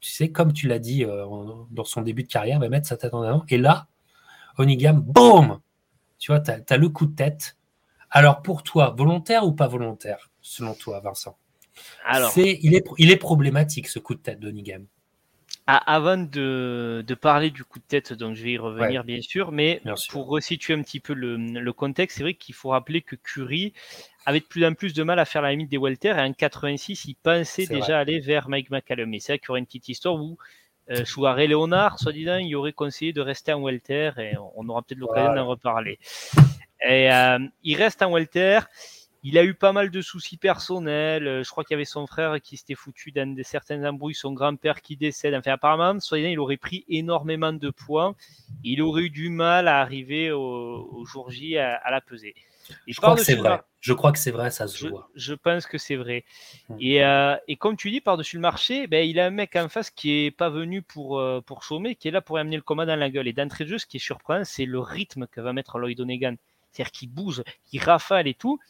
Tu 0.00 0.10
sais, 0.10 0.30
comme 0.30 0.52
tu 0.52 0.68
l'as 0.68 0.78
dit 0.78 1.04
euh, 1.04 1.24
dans 1.70 1.84
son 1.84 2.02
début 2.02 2.24
de 2.24 2.28
carrière, 2.28 2.58
il 2.58 2.60
va 2.60 2.68
mettre 2.68 2.86
sa 2.86 2.96
tête 2.96 3.14
en 3.14 3.22
avant. 3.22 3.44
Et 3.48 3.58
là, 3.58 3.86
Onigam, 4.58 5.00
boum 5.00 5.60
Tu 6.18 6.32
vois, 6.32 6.40
tu 6.40 6.50
as, 6.50 6.76
le 6.76 6.88
coup 6.88 7.06
de 7.06 7.14
tête. 7.14 7.56
Alors 8.10 8.42
pour 8.42 8.62
toi, 8.62 8.94
volontaire 8.96 9.46
ou 9.46 9.52
pas 9.52 9.68
volontaire, 9.68 10.30
selon 10.40 10.74
toi, 10.74 11.00
Vincent? 11.00 11.36
Alors, 12.04 12.32
il, 12.36 12.74
est, 12.74 12.84
il 12.98 13.10
est 13.10 13.16
problématique 13.16 13.88
ce 13.88 13.98
coup 13.98 14.14
de 14.14 14.20
tête 14.20 14.40
d'Onigam. 14.40 14.84
Ah, 15.66 15.94
avant 15.94 16.16
de, 16.16 17.04
parler 17.20 17.50
du 17.50 17.64
coup 17.64 17.78
de 17.78 17.84
tête, 17.84 18.12
donc 18.12 18.34
je 18.34 18.42
vais 18.42 18.52
y 18.52 18.58
revenir 18.58 19.04
bien 19.04 19.20
sûr, 19.20 19.52
mais 19.52 19.80
pour 20.10 20.26
resituer 20.28 20.74
un 20.74 20.82
petit 20.82 21.00
peu 21.00 21.12
le, 21.14 21.72
contexte, 21.72 22.16
c'est 22.16 22.22
vrai 22.22 22.34
qu'il 22.34 22.54
faut 22.54 22.70
rappeler 22.70 23.02
que 23.02 23.16
Curry 23.16 23.72
avait 24.26 24.40
de 24.40 24.44
plus 24.44 24.64
en 24.66 24.74
plus 24.74 24.92
de 24.94 25.02
mal 25.02 25.18
à 25.18 25.24
faire 25.24 25.42
la 25.42 25.50
limite 25.50 25.70
des 25.70 25.78
welter 25.78 26.10
et 26.10 26.20
en 26.20 26.32
86, 26.32 27.04
il 27.06 27.14
pensait 27.14 27.66
déjà 27.66 27.98
aller 27.98 28.20
vers 28.20 28.48
Mike 28.48 28.70
McCallum. 28.70 29.14
Et 29.14 29.20
c'est 29.20 29.32
vrai 29.32 29.38
qu'il 29.38 29.48
y 29.48 29.50
aurait 29.50 29.60
une 29.60 29.66
petite 29.66 29.88
histoire 29.88 30.14
où 30.16 30.38
euh, 30.90 31.04
Chouaré 31.04 31.46
Léonard, 31.46 31.98
soi-disant, 31.98 32.36
il 32.36 32.54
aurait 32.56 32.72
conseillé 32.72 33.12
de 33.12 33.20
rester 33.20 33.52
en 33.52 33.62
welter 33.62 34.10
et 34.18 34.32
on 34.56 34.68
aura 34.68 34.82
peut-être 34.82 34.98
l'occasion 34.98 35.34
d'en 35.34 35.46
reparler. 35.46 35.98
Et 36.82 37.12
euh, 37.12 37.38
il 37.62 37.76
reste 37.76 38.02
en 38.02 38.10
welter 38.10 38.60
il 39.22 39.36
a 39.38 39.44
eu 39.44 39.54
pas 39.54 39.72
mal 39.72 39.90
de 39.90 40.00
soucis 40.00 40.36
personnels. 40.36 41.26
Euh, 41.26 41.42
je 41.42 41.50
crois 41.50 41.64
qu'il 41.64 41.74
y 41.74 41.76
avait 41.76 41.84
son 41.84 42.06
frère 42.06 42.40
qui 42.40 42.56
s'était 42.56 42.74
foutu 42.74 43.12
dans 43.12 43.34
des 43.34 43.44
certaines 43.44 43.86
embrouilles, 43.86 44.14
son 44.14 44.32
grand-père 44.32 44.80
qui 44.80 44.96
décède. 44.96 45.34
Enfin, 45.34 45.52
apparemment, 45.52 46.00
soyez 46.00 46.30
il 46.30 46.38
aurait 46.38 46.56
pris 46.56 46.84
énormément 46.88 47.52
de 47.52 47.70
poids. 47.70 48.14
Il 48.64 48.82
aurait 48.82 49.02
eu 49.02 49.10
du 49.10 49.28
mal 49.28 49.68
à 49.68 49.80
arriver 49.80 50.32
au, 50.32 51.04
jour 51.04 51.30
J 51.30 51.58
à, 51.58 51.90
la 51.90 52.00
peser. 52.00 52.34
je 52.86 52.96
crois 52.96 53.14
que 53.14 53.22
c'est 53.22 53.34
vrai. 53.34 53.60
Je 53.80 53.94
crois 53.94 54.12
que 54.12 54.18
c'est 54.18 54.30
vrai, 54.30 54.50
ça 54.50 54.68
se 54.68 54.86
voit. 54.86 55.08
Je 55.14 55.32
pense 55.32 55.66
que 55.66 55.78
c'est 55.78 55.96
vrai. 55.96 56.24
Et, 56.78 57.02
euh, 57.02 57.34
et, 57.48 57.56
comme 57.56 57.76
tu 57.78 57.90
dis, 57.90 58.02
par-dessus 58.02 58.36
le 58.36 58.42
marché, 58.42 58.86
ben, 58.86 59.08
il 59.08 59.18
a 59.18 59.26
un 59.26 59.30
mec 59.30 59.56
en 59.56 59.70
face 59.70 59.90
qui 59.90 60.26
est 60.26 60.30
pas 60.30 60.50
venu 60.50 60.82
pour, 60.82 61.18
euh, 61.18 61.40
pour 61.40 61.62
chômer, 61.62 61.94
qui 61.94 62.08
est 62.08 62.10
là 62.10 62.20
pour 62.20 62.36
amener 62.36 62.56
le 62.56 62.62
combat 62.62 62.84
dans 62.84 62.96
la 62.96 63.08
gueule. 63.08 63.26
Et 63.26 63.32
d'entrée 63.32 63.64
de 63.64 63.70
jeu, 63.70 63.78
ce 63.78 63.86
qui 63.86 63.96
est 63.96 64.00
surprenant, 64.00 64.44
c'est 64.44 64.66
le 64.66 64.80
rythme 64.80 65.26
que 65.26 65.40
va 65.40 65.54
mettre 65.54 65.78
Lloyd 65.78 65.98
Onegan. 65.98 66.36
C'est-à-dire 66.70 66.92
qu'il 66.92 67.10
bouge, 67.10 67.42
qu'il 67.64 67.82
rafale 67.82 68.28
et 68.28 68.34
tout. 68.34 68.60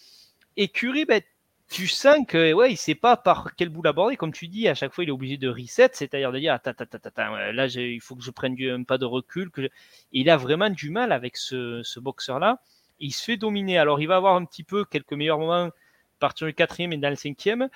Et 0.57 0.69
Curie, 0.69 1.05
ben, 1.05 1.23
tu 1.71 1.87
sens 1.87 2.19
que 2.27 2.53
ouais, 2.53 2.73
il 2.73 2.77
sait 2.77 2.97
pas 2.97 3.17
par 3.17 3.55
quel 3.57 3.69
bout 3.69 3.83
l'aborder. 3.83 4.17
Comme 4.17 4.33
tu 4.33 4.49
dis, 4.49 4.67
à 4.69 4.75
chaque 4.75 4.93
fois, 4.93 5.05
il 5.05 5.09
est 5.09 5.13
obligé 5.13 5.37
de 5.37 5.49
reset, 5.49 5.91
c'est-à-dire 5.93 6.33
de 6.33 6.39
dire 6.39 6.53
attends, 6.53 6.73
attends, 6.77 6.99
attends, 7.05 7.37
là, 7.53 7.67
il 7.67 8.01
faut 8.01 8.17
que 8.17 8.23
je 8.23 8.31
prenne 8.31 8.57
un 8.61 8.83
pas 8.83 8.99
de 8.99 9.05
recul. 9.05 9.51
Que 9.51 9.69
il 10.13 10.29
a 10.31 10.37
vraiment 10.37 10.69
du 10.69 10.91
mal 10.91 11.13
avec 11.13 11.37
ce, 11.37 11.83
ce 11.85 12.01
boxeur-là. 12.01 12.61
Il 12.99 13.13
se 13.13 13.25
fait 13.25 13.37
dominer. 13.37 13.79
Alors, 13.79 14.01
il 14.01 14.07
va 14.07 14.17
avoir 14.17 14.35
un 14.35 14.45
petit 14.45 14.65
peu 14.65 14.85
quelques 14.85 15.13
meilleurs 15.13 15.39
moments 15.39 15.67
à 15.67 15.73
partir 16.19 16.47
du 16.47 16.55
quatrième 16.55 16.93
et 16.93 16.99
dans 16.99 17.09
le 17.09 17.17
cinquième. 17.17 17.69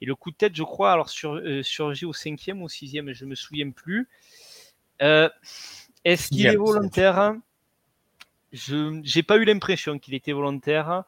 Et 0.00 0.06
le 0.06 0.16
coup 0.16 0.30
de 0.30 0.36
tête, 0.36 0.56
je 0.56 0.64
crois, 0.64 0.92
alors 0.92 1.10
sur, 1.10 1.34
euh, 1.34 1.62
surgit 1.62 2.06
au 2.06 2.12
cinquième 2.12 2.62
ou 2.62 2.64
au 2.64 2.68
sixième, 2.68 3.12
je 3.12 3.24
me 3.24 3.34
souviens 3.34 3.70
plus. 3.70 4.08
Euh, 5.02 5.28
est-ce 6.04 6.28
qu'il 6.28 6.46
est 6.46 6.56
volontaire? 6.56 7.34
Je 8.52 9.16
n'ai 9.16 9.22
pas 9.22 9.36
eu 9.36 9.44
l'impression 9.44 9.98
qu'il 9.98 10.14
était 10.14 10.32
volontaire. 10.32 11.04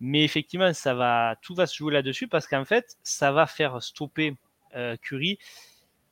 Mais 0.00 0.22
effectivement, 0.24 0.72
ça 0.72 0.94
va, 0.94 1.36
tout 1.42 1.54
va 1.54 1.66
se 1.66 1.76
jouer 1.76 1.92
là-dessus 1.92 2.28
parce 2.28 2.46
qu'en 2.46 2.64
fait, 2.64 2.96
ça 3.02 3.32
va 3.32 3.46
faire 3.46 3.82
stopper 3.82 4.36
euh, 4.76 4.96
Curie, 4.96 5.38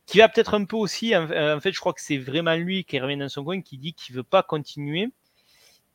qui 0.07 0.18
va 0.18 0.28
peut-être 0.28 0.55
un 0.55 0.64
peu 0.64 0.76
aussi. 0.76 1.14
En, 1.16 1.26
fait, 1.61 1.72
je 1.72 1.80
crois 1.80 1.93
que 1.93 2.01
c'est 2.01 2.18
vraiment 2.18 2.55
lui 2.55 2.84
qui 2.84 2.99
revient 2.99 3.16
dans 3.16 3.28
son 3.28 3.45
coin, 3.45 3.61
qui 3.61 3.78
dit 3.78 3.93
qu'il 3.93 4.14
veut 4.14 4.22
pas 4.22 4.43
continuer. 4.43 5.11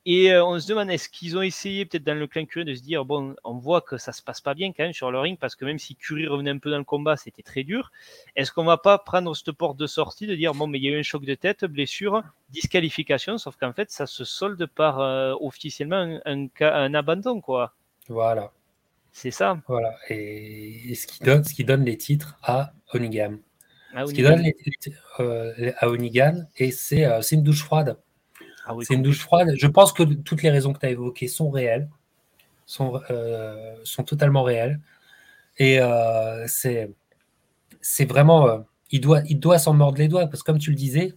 Et 0.06 0.34
euh, 0.34 0.44
on 0.44 0.60
se 0.60 0.68
demande, 0.68 0.90
est-ce 0.90 1.10
qu'ils 1.10 1.38
ont 1.38 1.44
essayé 1.44 1.86
peut-être 1.86 2.04
dans 2.04 2.18
le 2.18 2.26
clan 2.26 2.46
Curie 2.46 2.66
de 2.66 2.74
se 2.74 2.82
dire, 2.82 3.06
bon, 3.06 3.36
on 3.44 3.60
voit 3.60 3.82
que 3.82 3.98
ça 3.98 4.12
se 4.12 4.24
passe 4.24 4.42
pas 4.42 4.56
bien 4.56 4.74
quand 4.74 4.84
même 4.84 4.94
sur 4.94 5.12
le 5.12 5.20
ring, 5.20 5.38
parce 5.38 5.56
que 5.56 5.64
même 5.64 5.78
si 5.78 5.96
Curie 5.96 6.28
revenait 6.28 6.50
un 6.50 6.58
peu 6.58 6.72
dans 6.72 6.80
le 6.80 6.84
combat, 6.84 7.18
c'était 7.18 7.44
très 7.44 7.64
dur. 7.64 7.92
Est-ce 8.36 8.52
qu'on 8.52 8.64
va 8.64 8.78
pas 8.78 8.98
prendre 8.98 9.36
cette 9.36 9.52
porte 9.52 9.78
de 9.78 9.86
sortie, 9.86 10.26
de 10.26 10.34
dire, 10.36 10.56
bon, 10.56 10.66
mais 10.66 10.80
il 10.80 10.86
y 10.86 10.88
a 10.88 10.92
eu 10.92 11.00
un 11.00 11.04
choc 11.04 11.24
de 11.24 11.36
tête, 11.36 11.66
blessure, 11.66 12.24
disqualification, 12.50 13.38
sauf 13.38 13.58
qu'en 13.58 13.74
fait, 13.74 13.92
ça 13.92 14.08
se 14.08 14.24
solde 14.24 14.66
par 14.66 15.02
euh, 15.02 15.36
officiellement 15.40 16.20
un 16.26 16.94
abandon, 16.96 17.40
quoi. 17.40 17.76
Voilà. 18.12 18.52
C'est 19.12 19.32
ça. 19.32 19.62
Voilà. 19.68 19.96
Et, 20.10 20.94
ce, 20.96 21.08
qui 21.08 21.24
donne, 21.24 21.44
ce 21.44 21.54
qui 21.54 21.64
donne 21.64 21.84
les 21.84 21.98
titres 21.98 22.38
à 22.44 22.74
Onigam. 22.94 23.40
Ce 23.94 24.14
qui 24.14 24.22
donne 24.22 24.42
les 24.42 24.54
titres 24.54 24.98
euh, 25.20 25.74
à 25.78 25.90
Onigan, 25.90 26.46
et 26.58 26.74
euh, 26.94 27.22
c'est 27.22 27.36
une 27.36 27.44
douche 27.44 27.64
froide. 27.64 27.98
Ah 28.66 28.74
c'est 28.82 28.94
une 28.94 29.02
douche 29.02 29.20
froide. 29.20 29.54
Je 29.58 29.68
pense 29.68 29.92
que 29.92 30.04
toutes 30.04 30.44
les 30.44 30.50
raisons 30.50 30.72
que 30.72 30.80
tu 30.80 30.86
as 30.86 30.92
évoquées 30.92 31.28
sont 31.28 31.50
réelles, 31.50 31.90
sont, 32.66 33.02
euh, 33.10 33.76
sont 33.84 34.04
totalement 34.04 34.44
réelles. 34.44 34.80
Et 35.58 35.80
c'est 36.48 36.92
c'est 37.82 38.06
vraiment. 38.06 38.66
il 38.92 39.02
doit, 39.02 39.22
il 39.28 39.40
doit 39.40 39.60
s'en 39.60 39.74
mordre 39.74 39.98
les 39.98 40.08
doigts, 40.08 40.28
parce 40.28 40.42
que 40.42 40.52
comme 40.52 40.60
tu 40.60 40.70
le 40.70 40.76
disais, 40.76 41.14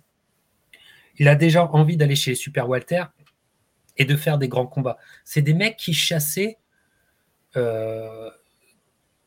il 1.18 1.28
a 1.28 1.36
déjà 1.36 1.64
envie 1.64 1.96
d'aller 1.96 2.16
chez 2.16 2.34
Super 2.34 2.68
Walter 2.68 3.04
et 3.96 4.04
de 4.04 4.16
faire 4.16 4.38
des 4.38 4.48
grands 4.48 4.66
combats. 4.66 4.98
C'est 5.24 5.42
des 5.42 5.54
mecs 5.54 5.76
qui 5.76 5.94
chassaient 5.94 6.58
euh, 6.58 6.63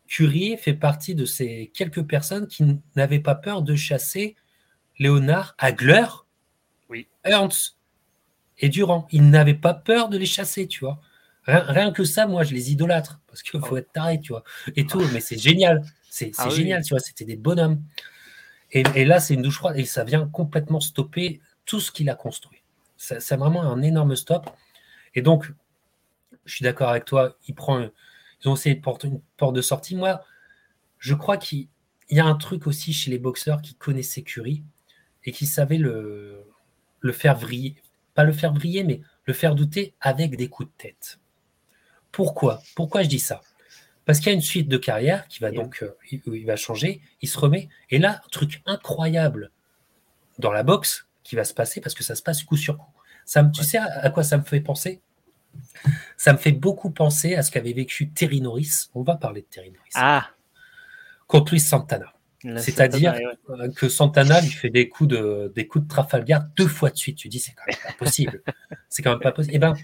Curie 0.07 0.57
fait 0.57 0.73
partie 0.73 1.15
de 1.15 1.25
ces 1.25 1.71
quelques 1.73 2.03
personnes 2.03 2.47
qui 2.47 2.79
n'avaient 2.95 3.19
pas 3.19 3.35
peur 3.35 3.61
de 3.61 3.75
chasser 3.75 4.35
Léonard, 4.99 5.55
Hagler, 5.57 6.05
oui. 6.89 7.07
Ernst 7.23 7.77
et 8.59 8.69
Durand. 8.69 9.07
Ils 9.11 9.29
n'avaient 9.29 9.53
pas 9.53 9.73
peur 9.73 10.09
de 10.09 10.17
les 10.17 10.25
chasser, 10.25 10.67
tu 10.67 10.79
vois. 10.79 10.99
Rien, 11.45 11.93
que 11.93 12.03
ça, 12.03 12.27
moi, 12.27 12.43
je 12.43 12.53
les 12.53 12.71
idolâtre 12.73 13.21
parce 13.27 13.41
qu'il 13.41 13.59
faut 13.61 13.75
ah. 13.75 13.79
être 13.79 13.91
taré, 13.93 14.19
tu 14.19 14.33
vois. 14.33 14.43
Et 14.75 14.85
tout, 14.85 15.01
mais 15.13 15.21
c'est 15.21 15.37
génial. 15.37 15.81
C'est 16.09 16.31
ah 16.37 16.49
génial, 16.49 16.83
tu 16.83 16.89
vois. 16.89 16.99
C'était 16.99 17.23
des 17.23 17.37
bonhommes. 17.37 17.81
Et, 18.71 19.05
là, 19.05 19.21
c'est 19.21 19.33
une 19.33 19.43
douche 19.43 19.55
froide 19.55 19.77
et 19.77 19.85
ça 19.85 20.03
vient 20.03 20.27
complètement 20.27 20.81
stopper 20.81 21.39
tout 21.65 21.79
ce 21.79 21.89
qu'il 21.89 22.09
a 22.09 22.15
construit. 22.15 22.63
C'est 22.97 23.37
vraiment 23.37 23.61
un 23.61 23.81
énorme 23.81 24.15
stop. 24.17 24.49
Et 25.15 25.21
donc, 25.21 25.49
je 26.43 26.55
suis 26.55 26.63
d'accord 26.63 26.89
avec 26.89 27.05
toi, 27.05 27.37
il 27.47 27.55
prend 27.55 27.87
ils 28.41 28.49
ont 28.49 28.55
essayé 28.55 28.75
de 28.75 28.81
porter 28.81 29.07
une 29.07 29.21
porte 29.37 29.55
de 29.55 29.61
sortie. 29.61 29.95
Moi, 29.95 30.23
je 30.99 31.13
crois 31.13 31.37
qu'il 31.37 31.67
y 32.09 32.19
a 32.19 32.25
un 32.25 32.35
truc 32.35 32.67
aussi 32.67 32.93
chez 32.93 33.11
les 33.11 33.19
boxeurs 33.19 33.61
qui 33.61 33.75
connaissaient 33.75 34.21
Curie 34.21 34.63
et 35.25 35.31
qui 35.31 35.45
savaient 35.45 35.77
le, 35.77 36.43
le 36.99 37.11
faire 37.11 37.37
vriller. 37.37 37.75
Pas 38.13 38.23
le 38.23 38.33
faire 38.33 38.53
vriller, 38.53 38.83
mais 38.83 39.01
le 39.25 39.33
faire 39.33 39.55
douter 39.55 39.93
avec 40.01 40.35
des 40.35 40.47
coups 40.47 40.69
de 40.69 40.73
tête. 40.77 41.19
Pourquoi? 42.11 42.61
Pourquoi 42.75 43.03
je 43.03 43.09
dis 43.09 43.19
ça? 43.19 43.41
Parce 44.05 44.19
qu'il 44.19 44.27
y 44.27 44.31
a 44.31 44.33
une 44.33 44.41
suite 44.41 44.69
de 44.69 44.77
carrière 44.77 45.27
qui 45.27 45.39
va 45.39 45.51
donc, 45.51 45.83
euh, 45.83 45.95
il, 46.11 46.45
va 46.45 46.55
changer, 46.55 47.01
il 47.21 47.27
se 47.27 47.37
remet. 47.37 47.67
Et 47.89 47.99
là, 47.99 48.21
un 48.25 48.29
truc 48.29 48.61
incroyable 48.65 49.51
dans 50.39 50.51
la 50.51 50.63
boxe 50.63 51.07
qui 51.23 51.35
va 51.35 51.43
se 51.43 51.53
passer, 51.53 51.81
parce 51.81 51.93
que 51.93 52.03
ça 52.03 52.15
se 52.15 52.23
passe 52.23 52.41
coup 52.43 52.55
sur 52.55 52.77
coup. 52.77 52.89
Ça, 53.25 53.43
tu 53.43 53.65
sais 53.65 53.77
à 53.77 54.09
quoi 54.09 54.23
ça 54.23 54.37
me 54.37 54.43
fait 54.43 54.61
penser? 54.61 55.01
Ça 56.17 56.33
me 56.33 56.37
fait 56.37 56.51
beaucoup 56.51 56.91
penser 56.91 57.35
à 57.35 57.43
ce 57.43 57.51
qu'avait 57.51 57.73
vécu 57.73 58.09
Terry 58.09 58.41
Norris. 58.41 58.89
On 58.95 59.03
va 59.03 59.15
parler 59.15 59.41
de 59.41 59.47
Terry 59.47 59.71
Norris. 59.71 59.91
Ah. 59.95 60.29
Contre 61.27 61.53
Luis 61.53 61.59
Santana. 61.59 62.13
C'est-à-dire 62.57 63.15
que 63.75 63.89
Santana 63.89 64.39
lui 64.41 64.51
fait 64.51 64.69
des 64.69 64.87
coups 64.89 65.09
de, 65.09 65.51
des 65.55 65.65
coups 65.67 65.85
de 65.85 65.89
Trafalgar 65.89 66.45
deux 66.55 66.67
fois 66.67 66.91
de 66.91 66.97
suite. 66.97 67.17
Tu 67.17 67.29
dis, 67.29 67.39
c'est 67.39 67.53
quand 67.53 67.63
même 67.67 67.79
pas 67.83 67.93
possible. 67.99 68.43
c'est 68.89 69.01
quand 69.01 69.09
même 69.11 69.19
pas 69.19 69.31
possible. 69.31 69.55
Eh 69.55 69.59
ben, 69.59 69.75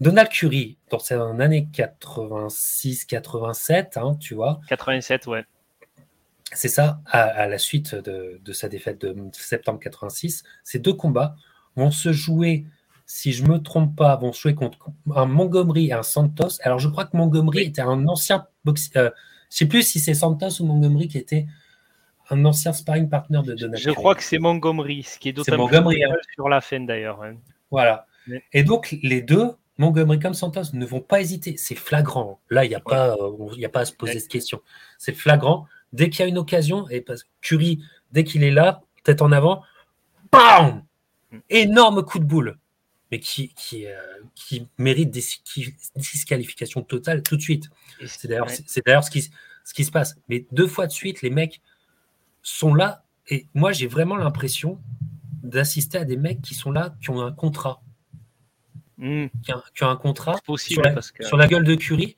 Donald 0.00 0.28
Curry, 0.28 0.76
dans 0.90 0.98
ses 0.98 1.14
années 1.14 1.68
86-87, 1.72 3.98
hein, 3.98 4.16
tu 4.20 4.34
vois. 4.34 4.60
87, 4.68 5.26
ouais. 5.26 5.46
C'est 6.52 6.68
ça, 6.68 7.00
à, 7.06 7.48
la 7.48 7.58
suite 7.58 7.96
de, 7.96 8.38
de, 8.42 8.52
sa 8.52 8.68
défaite 8.68 9.00
de 9.00 9.16
septembre 9.32 9.80
86, 9.80 10.44
ces 10.62 10.78
deux 10.78 10.92
combats 10.92 11.34
vont 11.74 11.90
se 11.90 12.12
jouer 12.12 12.66
si 13.06 13.32
je 13.32 13.44
me 13.44 13.62
trompe 13.62 13.96
pas, 13.96 14.16
vont 14.16 14.32
jouer 14.32 14.54
contre 14.54 14.78
un 15.14 15.26
Montgomery 15.26 15.86
et 15.86 15.92
un 15.92 16.02
Santos. 16.02 16.60
Alors, 16.62 16.80
je 16.80 16.88
crois 16.88 17.04
que 17.04 17.16
Montgomery 17.16 17.62
était 17.62 17.82
un 17.82 18.06
ancien 18.08 18.46
boxeur. 18.64 18.90
Je 18.94 18.98
euh, 18.98 19.10
je 19.48 19.56
sais 19.58 19.66
plus 19.66 19.84
si 19.84 20.00
c'est 20.00 20.14
Santos 20.14 20.60
ou 20.60 20.66
Montgomery 20.66 21.06
qui 21.06 21.18
était 21.18 21.46
un 22.30 22.44
ancien 22.44 22.72
sparring 22.72 23.08
partner 23.08 23.40
de 23.46 23.54
Donald. 23.54 23.80
Je 23.80 23.92
crois 23.92 24.16
que 24.16 24.24
c'est 24.24 24.38
Montgomery, 24.38 25.04
ce 25.04 25.20
qui 25.20 25.28
est 25.28 25.32
d'autant 25.32 25.68
plus 25.68 25.76
hein. 25.76 26.16
sur 26.34 26.48
la 26.48 26.60
fin 26.60 26.80
d'ailleurs. 26.80 27.20
Voilà. 27.70 28.06
Et 28.52 28.64
donc, 28.64 28.96
les 29.04 29.22
deux, 29.22 29.52
Montgomery 29.78 30.18
comme 30.18 30.34
Santos, 30.34 30.72
ne 30.72 30.84
vont 30.84 31.00
pas 31.00 31.20
hésiter. 31.20 31.56
C'est 31.56 31.76
flagrant. 31.76 32.40
Là, 32.50 32.64
il 32.64 32.68
n'y 32.70 32.74
a, 32.74 32.80
pas, 32.80 33.14
euh, 33.14 33.64
a 33.64 33.68
pas 33.68 33.80
à 33.80 33.84
se 33.84 33.92
poser 33.92 34.18
cette 34.18 34.30
question. 34.30 34.60
C'est 34.98 35.14
flagrant. 35.14 35.66
Dès 35.92 36.10
qu'il 36.10 36.20
y 36.20 36.22
a 36.24 36.26
une 36.26 36.38
occasion, 36.38 36.88
et 36.88 37.00
parce 37.00 37.22
que 37.22 37.28
Curie, 37.40 37.84
dès 38.10 38.24
qu'il 38.24 38.42
est 38.42 38.50
là, 38.50 38.82
tête 39.04 39.22
en 39.22 39.30
avant, 39.30 39.62
BAM 40.32 40.82
mm. 41.30 41.38
Énorme 41.50 42.02
coup 42.04 42.18
de 42.18 42.24
boule 42.24 42.58
mais 43.10 43.20
qui, 43.20 43.48
qui, 43.54 43.86
euh, 43.86 43.92
qui 44.34 44.66
mérite 44.78 45.10
des 45.10 45.22
disqualifications 45.96 46.82
totales 46.82 47.22
tout 47.22 47.36
de 47.36 47.42
suite. 47.42 47.70
C'est 48.04 48.28
d'ailleurs, 48.28 48.50
c'est 48.50 48.84
d'ailleurs 48.84 49.04
ce 49.04 49.10
qui, 49.10 49.30
ce 49.64 49.74
qui 49.74 49.84
se 49.84 49.90
passe. 49.90 50.16
Mais 50.28 50.46
deux 50.52 50.66
fois 50.66 50.86
de 50.86 50.92
suite, 50.92 51.22
les 51.22 51.30
mecs 51.30 51.60
sont 52.42 52.74
là. 52.74 53.04
Et 53.28 53.46
moi, 53.54 53.72
j'ai 53.72 53.86
vraiment 53.86 54.16
l'impression 54.16 54.80
d'assister 55.42 55.98
à 55.98 56.04
des 56.04 56.16
mecs 56.16 56.42
qui 56.42 56.54
sont 56.54 56.70
là, 56.70 56.94
qui 57.00 57.10
ont 57.10 57.20
un 57.20 57.32
contrat. 57.32 57.82
Hmm. 58.98 59.26
Qui, 59.74 59.84
ont 59.84 59.88
un 59.88 59.96
contrat 59.96 60.36
sur, 60.56 60.82
la, 60.82 61.46
gueule 61.48 61.64
de 61.64 61.74
Curie 61.74 62.16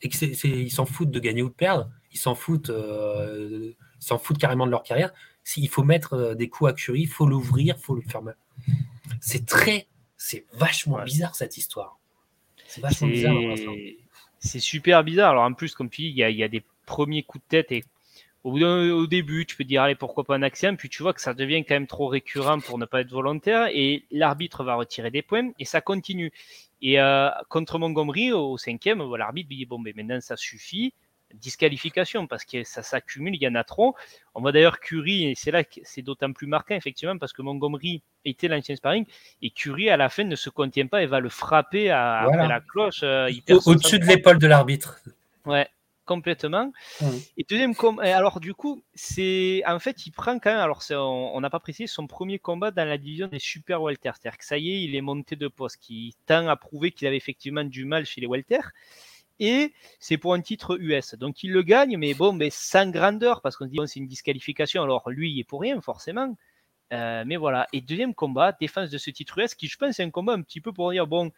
et 0.00 0.08
qu'ils 0.08 0.70
s'en 0.70 0.86
foutent 0.86 1.10
de 1.10 1.18
gagner 1.18 1.42
ou 1.42 1.48
de 1.48 1.54
perdre. 1.54 1.90
Ils 2.12 2.18
s'en 2.18 2.34
foutent, 2.34 2.70
euh, 2.70 3.72
s'en 3.98 4.18
foutent 4.18 4.38
carrément 4.38 4.64
de 4.64 4.70
leur 4.70 4.82
carrière. 4.84 5.12
S'il 5.42 5.68
faut 5.68 5.82
mettre 5.82 6.14
euh, 6.14 6.34
des 6.34 6.48
coups 6.48 6.70
à 6.70 6.72
Curie, 6.72 7.02
il 7.02 7.08
faut 7.08 7.26
l'ouvrir, 7.26 7.74
il 7.76 7.82
faut 7.82 7.94
le 7.94 8.02
faire. 8.02 8.20
C'est 9.20 9.44
très 9.44 9.88
c'est 10.20 10.44
vachement 10.52 11.02
bizarre 11.02 11.34
cette 11.34 11.56
histoire. 11.56 11.98
C'est 12.66 12.82
vachement 12.82 13.08
bizarre. 13.08 13.34
C'est 14.38 14.60
super 14.60 15.02
bizarre. 15.02 15.30
Alors 15.30 15.44
en 15.44 15.54
plus, 15.54 15.74
comme 15.74 15.88
tu 15.88 16.02
dis, 16.02 16.08
il 16.08 16.36
y, 16.36 16.44
a, 16.44 16.48
des 16.48 16.62
premiers 16.84 17.22
coups 17.22 17.42
de 17.44 17.48
tête 17.48 17.72
et 17.72 17.84
au, 18.44 18.58
au, 18.60 19.06
début, 19.06 19.46
tu 19.46 19.56
peux 19.56 19.64
dire 19.64 19.82
allez 19.82 19.94
pourquoi 19.94 20.24
pas 20.24 20.36
un 20.36 20.42
axiome, 20.42 20.76
puis 20.76 20.90
tu 20.90 21.02
vois 21.02 21.14
que 21.14 21.22
ça 21.22 21.32
devient 21.32 21.64
quand 21.64 21.74
même 21.74 21.86
trop 21.86 22.06
récurrent 22.06 22.60
pour 22.60 22.76
ne 22.76 22.84
pas 22.84 23.00
être 23.00 23.10
volontaire 23.10 23.68
et 23.72 24.04
l'arbitre 24.10 24.62
va 24.62 24.74
retirer 24.74 25.10
des 25.10 25.22
points 25.22 25.52
et 25.58 25.64
ça 25.64 25.80
continue. 25.80 26.32
Et 26.82 27.00
euh, 27.00 27.30
contre 27.48 27.78
Montgomery 27.78 28.32
au 28.32 28.58
cinquième, 28.58 29.02
l'arbitre 29.16 29.48
dit 29.48 29.64
bon, 29.64 29.78
mais 29.78 29.94
maintenant 29.94 30.20
ça 30.20 30.36
suffit. 30.36 30.92
Disqualification 31.34 32.26
parce 32.26 32.44
que 32.44 32.64
ça 32.64 32.82
s'accumule, 32.82 33.34
il 33.34 33.42
y 33.42 33.48
en 33.48 33.54
a 33.54 33.64
trop. 33.64 33.94
On 34.34 34.40
voit 34.40 34.52
d'ailleurs 34.52 34.80
Curie, 34.80 35.30
et 35.30 35.34
c'est 35.34 35.50
là 35.50 35.64
que 35.64 35.80
c'est 35.82 36.02
d'autant 36.02 36.32
plus 36.32 36.46
marquant, 36.46 36.74
effectivement, 36.74 37.18
parce 37.18 37.32
que 37.32 37.42
Montgomery 37.42 38.02
était 38.24 38.48
l'ancien 38.48 38.76
sparring, 38.76 39.06
et 39.42 39.50
Curie, 39.50 39.90
à 39.90 39.96
la 39.96 40.08
fin, 40.08 40.24
ne 40.24 40.36
se 40.36 40.50
contient 40.50 40.86
pas 40.86 41.02
et 41.02 41.06
va 41.06 41.20
le 41.20 41.28
frapper 41.28 41.90
à, 41.90 42.20
après 42.20 42.48
la 42.48 42.60
cloche. 42.60 43.00
Euh, 43.02 43.30
au-dessus 43.66 43.98
de 43.98 44.04
l'épaule 44.04 44.38
de 44.38 44.46
l'arbitre. 44.46 45.00
Ouais, 45.46 45.68
complètement. 46.04 46.72
Mmh. 47.00 47.06
Et 47.38 47.46
deuxième 47.48 47.74
alors 48.00 48.40
du 48.40 48.54
coup, 48.54 48.82
c'est 48.94 49.62
en 49.66 49.78
fait, 49.78 50.06
il 50.06 50.10
prend 50.10 50.38
quand 50.38 50.50
même, 50.50 50.60
alors 50.60 50.82
on 50.90 51.40
n'a 51.40 51.50
pas 51.50 51.60
précisé 51.60 51.86
son 51.86 52.06
premier 52.06 52.38
combat 52.38 52.70
dans 52.70 52.84
la 52.84 52.98
division 52.98 53.28
des 53.28 53.38
super 53.38 53.82
welter, 53.82 54.10
c'est-à-dire 54.14 54.38
que 54.38 54.44
ça 54.44 54.58
y 54.58 54.70
est, 54.70 54.82
il 54.82 54.94
est 54.94 55.00
monté 55.00 55.36
de 55.36 55.48
poste, 55.48 55.78
qui 55.80 56.14
tend 56.26 56.48
à 56.48 56.56
prouver 56.56 56.90
qu'il 56.90 57.06
avait 57.06 57.16
effectivement 57.16 57.64
du 57.64 57.84
mal 57.84 58.04
chez 58.04 58.20
les 58.20 58.26
welter 58.26 58.60
et 59.40 59.72
c'est 59.98 60.18
pour 60.18 60.34
un 60.34 60.40
titre 60.42 60.76
US. 60.78 61.14
Donc 61.14 61.42
il 61.42 61.52
le 61.52 61.62
gagne, 61.62 61.96
mais 61.96 62.14
bon, 62.14 62.32
mais 62.32 62.50
sans 62.50 62.90
grandeur, 62.90 63.40
parce 63.40 63.56
qu'on 63.56 63.64
se 63.64 63.70
dit, 63.70 63.76
bon, 63.78 63.86
c'est 63.86 63.98
une 63.98 64.06
disqualification. 64.06 64.82
Alors 64.82 65.08
lui, 65.10 65.32
il 65.32 65.40
est 65.40 65.44
pour 65.44 65.62
rien, 65.62 65.80
forcément. 65.80 66.36
Euh, 66.92 67.24
mais 67.26 67.36
voilà. 67.36 67.66
Et 67.72 67.80
deuxième 67.80 68.14
combat, 68.14 68.52
défense 68.52 68.90
de 68.90 68.98
ce 68.98 69.10
titre 69.10 69.38
US, 69.38 69.54
qui 69.54 69.66
je 69.66 69.78
pense 69.78 69.98
est 69.98 70.02
un 70.04 70.10
combat 70.10 70.34
un 70.34 70.42
petit 70.42 70.60
peu 70.60 70.72
pour 70.72 70.90
dire, 70.92 71.06
bon, 71.06 71.32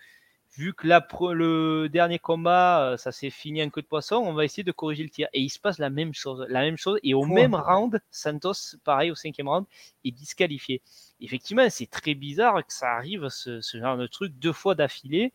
vu 0.57 0.75
que 0.75 0.87
là, 0.87 1.07
le 1.33 1.89
dernier 1.89 2.19
combat, 2.19 2.93
euh, 2.93 2.97
ça 2.97 3.13
s'est 3.13 3.31
fini 3.31 3.63
en 3.63 3.71
queue 3.71 3.83
de 3.83 3.87
poisson, 3.87 4.17
on 4.17 4.33
va 4.33 4.45
essayer 4.45 4.65
de 4.65 4.73
corriger 4.73 5.05
le 5.05 5.11
tir. 5.11 5.29
Et 5.33 5.41
il 5.41 5.49
se 5.49 5.61
passe 5.61 5.79
la 5.79 5.91
même 5.91 6.13
chose. 6.13 6.45
La 6.49 6.61
même 6.63 6.77
chose. 6.77 6.99
Et 7.05 7.15
au 7.15 7.25
même 7.25 7.55
round, 7.55 8.01
Santos, 8.11 8.77
pareil, 8.83 9.13
au 9.13 9.15
cinquième 9.15 9.49
round, 9.49 9.67
est 10.05 10.11
disqualifié. 10.11 10.83
Effectivement, 11.21 11.69
c'est 11.71 11.87
très 11.87 12.15
bizarre 12.15 12.67
que 12.67 12.73
ça 12.73 12.93
arrive, 12.95 13.29
ce, 13.29 13.61
genre 13.75 13.97
de 13.97 14.09
truc, 14.09 14.33
deux 14.39 14.53
fois 14.53 14.75
d'affilée. 14.75 15.33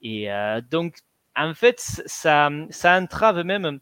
Et 0.00 0.30
euh, 0.30 0.60
donc, 0.60 0.98
en 1.38 1.54
fait, 1.54 1.80
ça, 1.80 2.50
ça 2.70 2.98
entrave 2.98 3.42
même 3.42 3.80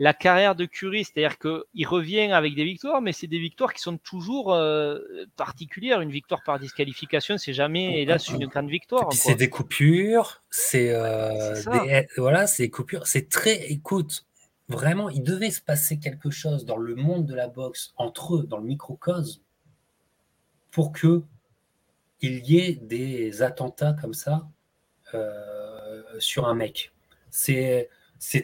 la 0.00 0.14
carrière 0.14 0.54
de 0.54 0.64
Curie, 0.64 1.04
c'est-à-dire 1.04 1.38
qu'il 1.38 1.86
revient 1.86 2.32
avec 2.32 2.54
des 2.54 2.64
victoires, 2.64 3.02
mais 3.02 3.12
c'est 3.12 3.26
des 3.26 3.38
victoires 3.38 3.74
qui 3.74 3.82
sont 3.82 3.98
toujours 3.98 4.54
euh, 4.54 4.98
particulières. 5.36 6.00
Une 6.00 6.10
victoire 6.10 6.42
par 6.42 6.58
disqualification, 6.58 7.36
c'est 7.36 7.52
jamais, 7.52 8.00
hélas, 8.00 8.28
une 8.28 8.46
grande 8.46 8.70
victoire. 8.70 9.12
C'est 9.12 9.34
des 9.34 9.50
coupures, 9.50 10.42
c'est 10.48 10.88
euh, 10.90 11.54
eh, 11.86 12.06
voilà, 12.16 12.46
c'est 12.46 12.62
des 12.62 12.70
coupures. 12.70 13.06
C'est 13.06 13.28
très, 13.28 13.70
écoute, 13.70 14.24
vraiment, 14.68 15.10
il 15.10 15.22
devait 15.22 15.50
se 15.50 15.60
passer 15.60 15.98
quelque 15.98 16.30
chose 16.30 16.64
dans 16.64 16.78
le 16.78 16.94
monde 16.94 17.26
de 17.26 17.34
la 17.34 17.48
boxe 17.48 17.92
entre 17.98 18.36
eux, 18.36 18.46
dans 18.46 18.56
le 18.56 18.64
microcosme, 18.64 19.42
pour 20.70 20.92
que 20.92 21.22
il 22.22 22.38
y 22.46 22.58
ait 22.58 22.72
des 22.72 23.42
attentats 23.42 23.94
comme 24.00 24.14
ça. 24.14 24.48
Euh, 25.12 25.79
sur 26.18 26.46
un 26.46 26.54
mec. 26.54 26.92
C'est 27.30 27.88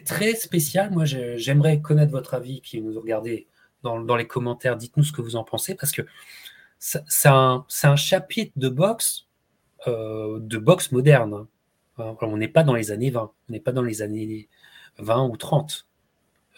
très 0.05 0.35
spécial. 0.35 0.91
Moi, 0.91 1.05
j'aimerais 1.05 1.81
connaître 1.81 2.11
votre 2.11 2.33
avis 2.33 2.61
qui 2.61 2.81
nous 2.81 2.99
regardez 2.99 3.47
dans, 3.83 3.99
dans 3.99 4.15
les 4.15 4.27
commentaires. 4.27 4.77
Dites-nous 4.77 5.03
ce 5.03 5.11
que 5.11 5.21
vous 5.21 5.35
en 5.35 5.43
pensez 5.43 5.75
parce 5.75 5.91
que 5.91 6.03
c'est 6.79 7.27
un, 7.27 7.65
un, 7.83 7.95
chapitre 7.95 8.53
de 8.55 8.69
boxe, 8.69 9.27
euh, 9.87 10.39
de 10.39 10.57
boxe 10.57 10.91
moderne. 10.91 11.47
Hein. 11.97 12.15
On 12.21 12.37
n'est 12.37 12.47
pas 12.47 12.63
dans 12.63 12.75
les 12.75 12.91
années 12.91 13.09
20, 13.09 13.31
on 13.49 13.51
n'est 13.51 13.59
pas 13.59 13.71
dans 13.71 13.81
les 13.81 14.01
années 14.01 14.47
20 14.99 15.27
ou 15.27 15.37
30, 15.37 15.87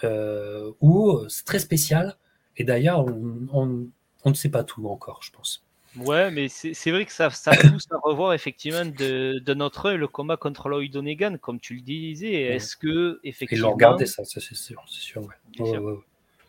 euh, 0.04 0.72
où 0.82 1.20
c'est 1.30 1.46
très 1.46 1.60
spécial. 1.60 2.18
Et 2.58 2.64
d'ailleurs, 2.66 3.06
on, 3.06 3.88
ne 4.26 4.34
sait 4.34 4.50
pas 4.50 4.64
tout 4.64 4.86
encore, 4.88 5.22
je 5.24 5.32
pense. 5.32 5.66
Ouais, 5.98 6.30
mais 6.30 6.48
c'est 6.50 6.92
vrai 6.92 7.06
que 7.06 7.12
ça, 7.12 7.30
ça 7.32 7.52
pousse 7.52 7.88
à 7.92 7.98
revoir 8.04 8.34
effectivement 8.34 8.86
de, 8.86 9.40
de, 9.40 9.54
notre 9.54 9.88
œil 9.88 9.98
le 9.98 10.08
combat 10.08 10.38
contre 10.38 10.70
Lloyd 10.70 10.96
Onegan, 10.96 11.38
comme 11.40 11.60
tu 11.60 11.76
le 11.76 11.82
disais. 11.82 12.34
Est-ce 12.34 12.78
que 12.78 13.20
effectivement. 13.24 13.68
Ils 13.68 13.70
l'ont 13.70 13.74
regardé, 13.74 14.06
ça, 14.06 14.24
c'est 14.24 14.40
sûr, 14.40 14.84
c'est 14.88 15.02
sûr, 15.02 15.28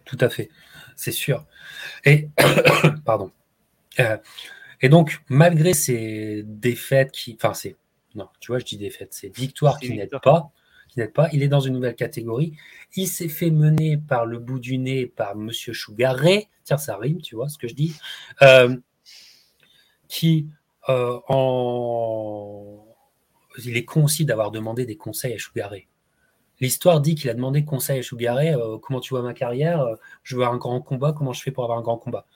Tout 0.05 0.19
à 0.21 0.29
fait, 0.29 0.51
c'est 0.95 1.13
sûr. 1.13 1.45
Et 2.05 2.29
pardon. 3.05 3.33
Euh, 3.99 4.19
et 4.83 4.89
donc, 4.89 5.23
malgré 5.29 5.73
ces 5.73 6.43
défaites 6.45 7.13
qui, 7.13 7.37
enfin, 7.41 7.55
c'est 7.55 7.77
non, 8.15 8.29
tu 8.41 8.53
vois, 8.53 8.59
je 8.59 8.65
dis 8.65 8.77
défaites, 8.77 9.13
c'est 9.13 9.35
victoires 9.35 9.79
qui 9.79 9.95
n'aident 9.95 10.21
pas, 10.23 10.51
qui 10.89 10.99
n'aident 10.99 11.13
pas. 11.13 11.29
Il 11.33 11.43
est 11.43 11.49
dans 11.49 11.61
une 11.61 11.75
nouvelle 11.75 11.95
catégorie. 11.95 12.57
Il 12.97 13.07
s'est 13.07 13.29
fait 13.29 13.51
mener 13.51 13.97
par 13.97 14.27
le 14.27 14.39
bout 14.39 14.59
du 14.59 14.79
nez 14.79 15.07
par 15.07 15.37
Monsieur 15.37 15.73
Chougaré. 15.73 16.49
Tiens, 16.65 16.79
ça 16.79 16.97
rime, 16.97 17.21
tu 17.23 17.37
vois 17.37 17.49
ce 17.49 17.57
que 17.57 17.69
je 17.69 17.75
dis. 17.75 17.95
Euh, 18.43 18.77
qui 20.11 20.49
euh, 20.89 21.19
en... 21.29 22.85
Il 23.65 23.77
est 23.77 23.85
con 23.85 24.05
aussi 24.05 24.25
d'avoir 24.25 24.51
demandé 24.51 24.87
des 24.87 24.97
conseils 24.97 25.35
à 25.35 25.39
Chougaré. 25.39 25.89
L'histoire 26.61 27.01
dit 27.01 27.15
qu'il 27.15 27.31
a 27.31 27.35
demandé 27.35 27.65
conseil 27.65 27.99
à 27.99 28.03
Chougaré 28.03 28.53
euh, 28.53 28.79
comment 28.79 29.01
tu 29.01 29.15
vois 29.15 29.23
ma 29.23 29.35
carrière 29.35 29.81
euh, 29.81 29.95
Je 30.23 30.37
veux 30.37 30.45
un 30.45 30.57
grand 30.57 30.81
combat, 30.81 31.13
comment 31.13 31.33
je 31.33 31.43
fais 31.43 31.51
pour 31.51 31.65
avoir 31.65 31.79
un 31.79 31.83
grand 31.83 31.99
combat 31.99 32.27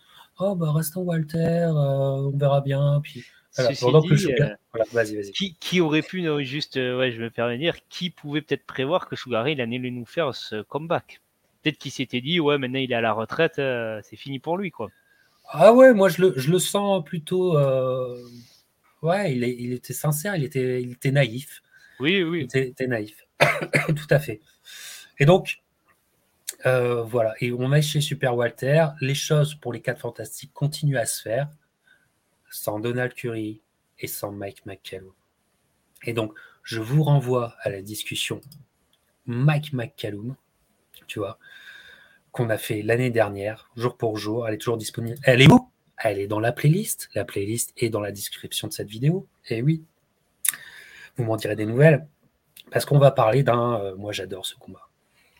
Oh, 0.40 0.56
bah 0.56 0.72
restons 0.72 1.02
Walter, 1.02 1.68
on 1.70 2.32
verra 2.36 2.60
bien. 2.60 3.00
Puis, 3.02 3.24
vas-y, 3.56 5.14
vas-y. 5.14 5.30
Qui, 5.30 5.54
qui, 5.60 5.80
aurait 5.80 6.02
pu, 6.02 6.26
juste, 6.44 6.74
ouais, 6.74 7.12
je 7.12 7.22
me 7.22 7.30
permets 7.30 7.54
de 7.54 7.62
dire, 7.62 7.76
qui 7.88 8.10
pouvait 8.10 8.42
peut-être 8.42 8.66
prévoir 8.66 9.08
que 9.08 9.14
Chougaré 9.14 9.52
il 9.52 9.60
allait 9.60 9.78
nous 9.78 10.04
faire 10.04 10.34
ce 10.34 10.62
comeback? 10.62 11.20
Peut-être 11.62 11.78
qu'il 11.78 11.92
s'était 11.92 12.20
dit, 12.20 12.40
ouais, 12.40 12.58
maintenant 12.58 12.80
il 12.80 12.90
est 12.90 12.96
à 12.96 13.00
la 13.00 13.12
retraite, 13.12 13.60
c'est 14.02 14.16
fini 14.16 14.40
pour 14.40 14.58
lui, 14.58 14.72
quoi. 14.72 14.90
Ah 15.46 15.72
ouais, 15.72 15.94
moi 15.94 16.08
je 16.08 16.22
le, 16.22 16.34
je 16.36 16.50
le 16.50 16.58
sens 16.58 17.04
plutôt. 17.04 17.56
Euh, 17.56 18.16
ouais, 19.02 19.34
il, 19.34 19.44
il, 19.44 19.72
était 19.72 19.92
sincère, 19.92 20.36
il 20.36 20.44
était, 20.44 20.82
il 20.82 20.92
était 20.92 21.10
naïf. 21.10 21.62
Oui, 22.00 22.22
oui. 22.22 22.48
Il 22.54 22.58
était, 22.60 22.86
naïf. 22.86 23.26
Tout 23.88 24.06
à 24.10 24.18
fait. 24.18 24.40
Et 25.18 25.26
donc, 25.26 25.62
euh, 26.66 27.02
voilà. 27.02 27.34
Et 27.40 27.52
on 27.52 27.72
est 27.72 27.82
chez 27.82 28.00
Super 28.00 28.36
Walter. 28.36 28.86
Les 29.00 29.14
choses 29.14 29.54
pour 29.54 29.72
les 29.72 29.80
quatre 29.80 30.00
fantastiques 30.00 30.52
continuent 30.52 30.98
à 30.98 31.06
se 31.06 31.22
faire 31.22 31.48
sans 32.50 32.78
Donald 32.78 33.12
Curry 33.14 33.60
et 33.98 34.06
sans 34.06 34.32
Mike 34.32 34.64
McCallum. 34.66 35.12
Et 36.04 36.12
donc, 36.12 36.34
je 36.62 36.80
vous 36.80 37.02
renvoie 37.02 37.54
à 37.60 37.70
la 37.70 37.82
discussion 37.82 38.40
Mike 39.26 39.72
McCallum, 39.72 40.36
tu 41.06 41.18
vois, 41.18 41.38
qu'on 42.34 42.50
a 42.50 42.58
fait 42.58 42.82
l'année 42.82 43.10
dernière, 43.10 43.70
jour 43.76 43.96
pour 43.96 44.18
jour. 44.18 44.48
Elle 44.48 44.54
est 44.54 44.58
toujours 44.58 44.76
disponible. 44.76 45.16
Elle 45.22 45.40
est 45.40 45.50
où? 45.50 45.70
Elle 45.96 46.18
est 46.18 46.26
dans 46.26 46.40
la 46.40 46.50
playlist. 46.50 47.08
La 47.14 47.24
playlist 47.24 47.72
est 47.76 47.90
dans 47.90 48.00
la 48.00 48.10
description 48.10 48.66
de 48.66 48.72
cette 48.72 48.88
vidéo. 48.88 49.28
Et 49.48 49.62
oui, 49.62 49.84
vous 51.16 51.22
m'en 51.22 51.36
direz 51.36 51.54
des 51.54 51.64
nouvelles. 51.64 52.08
Parce 52.72 52.84
qu'on 52.86 52.98
va 52.98 53.12
parler 53.12 53.44
d'un. 53.44 53.80
Euh, 53.80 53.94
moi, 53.94 54.10
j'adore 54.10 54.46
ce 54.46 54.56
combat. 54.56 54.88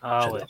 Ah 0.02 0.30
ouais. 0.30 0.42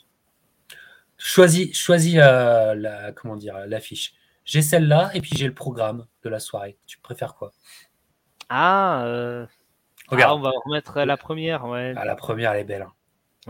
Choisis, 1.16 1.74
choisis 1.74 2.16
euh, 2.18 2.74
la, 2.74 3.12
comment 3.12 3.36
dire, 3.36 3.66
l'affiche. 3.66 4.12
J'ai 4.44 4.60
celle-là 4.60 5.12
et 5.14 5.22
puis 5.22 5.30
j'ai 5.34 5.46
le 5.46 5.54
programme 5.54 6.06
de 6.24 6.28
la 6.28 6.40
soirée. 6.40 6.76
Tu 6.86 6.98
préfères 6.98 7.36
quoi? 7.36 7.52
Ah, 8.50 9.02
euh, 9.06 9.46
Regarde. 10.08 10.32
Ah, 10.32 10.36
on 10.36 10.42
va 10.42 10.50
remettre 10.66 11.00
la 11.00 11.16
première. 11.16 11.64
Ouais. 11.64 11.94
Ah, 11.96 12.04
la 12.04 12.16
première, 12.16 12.52
elle 12.52 12.60
est 12.60 12.64
belle. 12.64 12.82
Hein. 12.82 12.92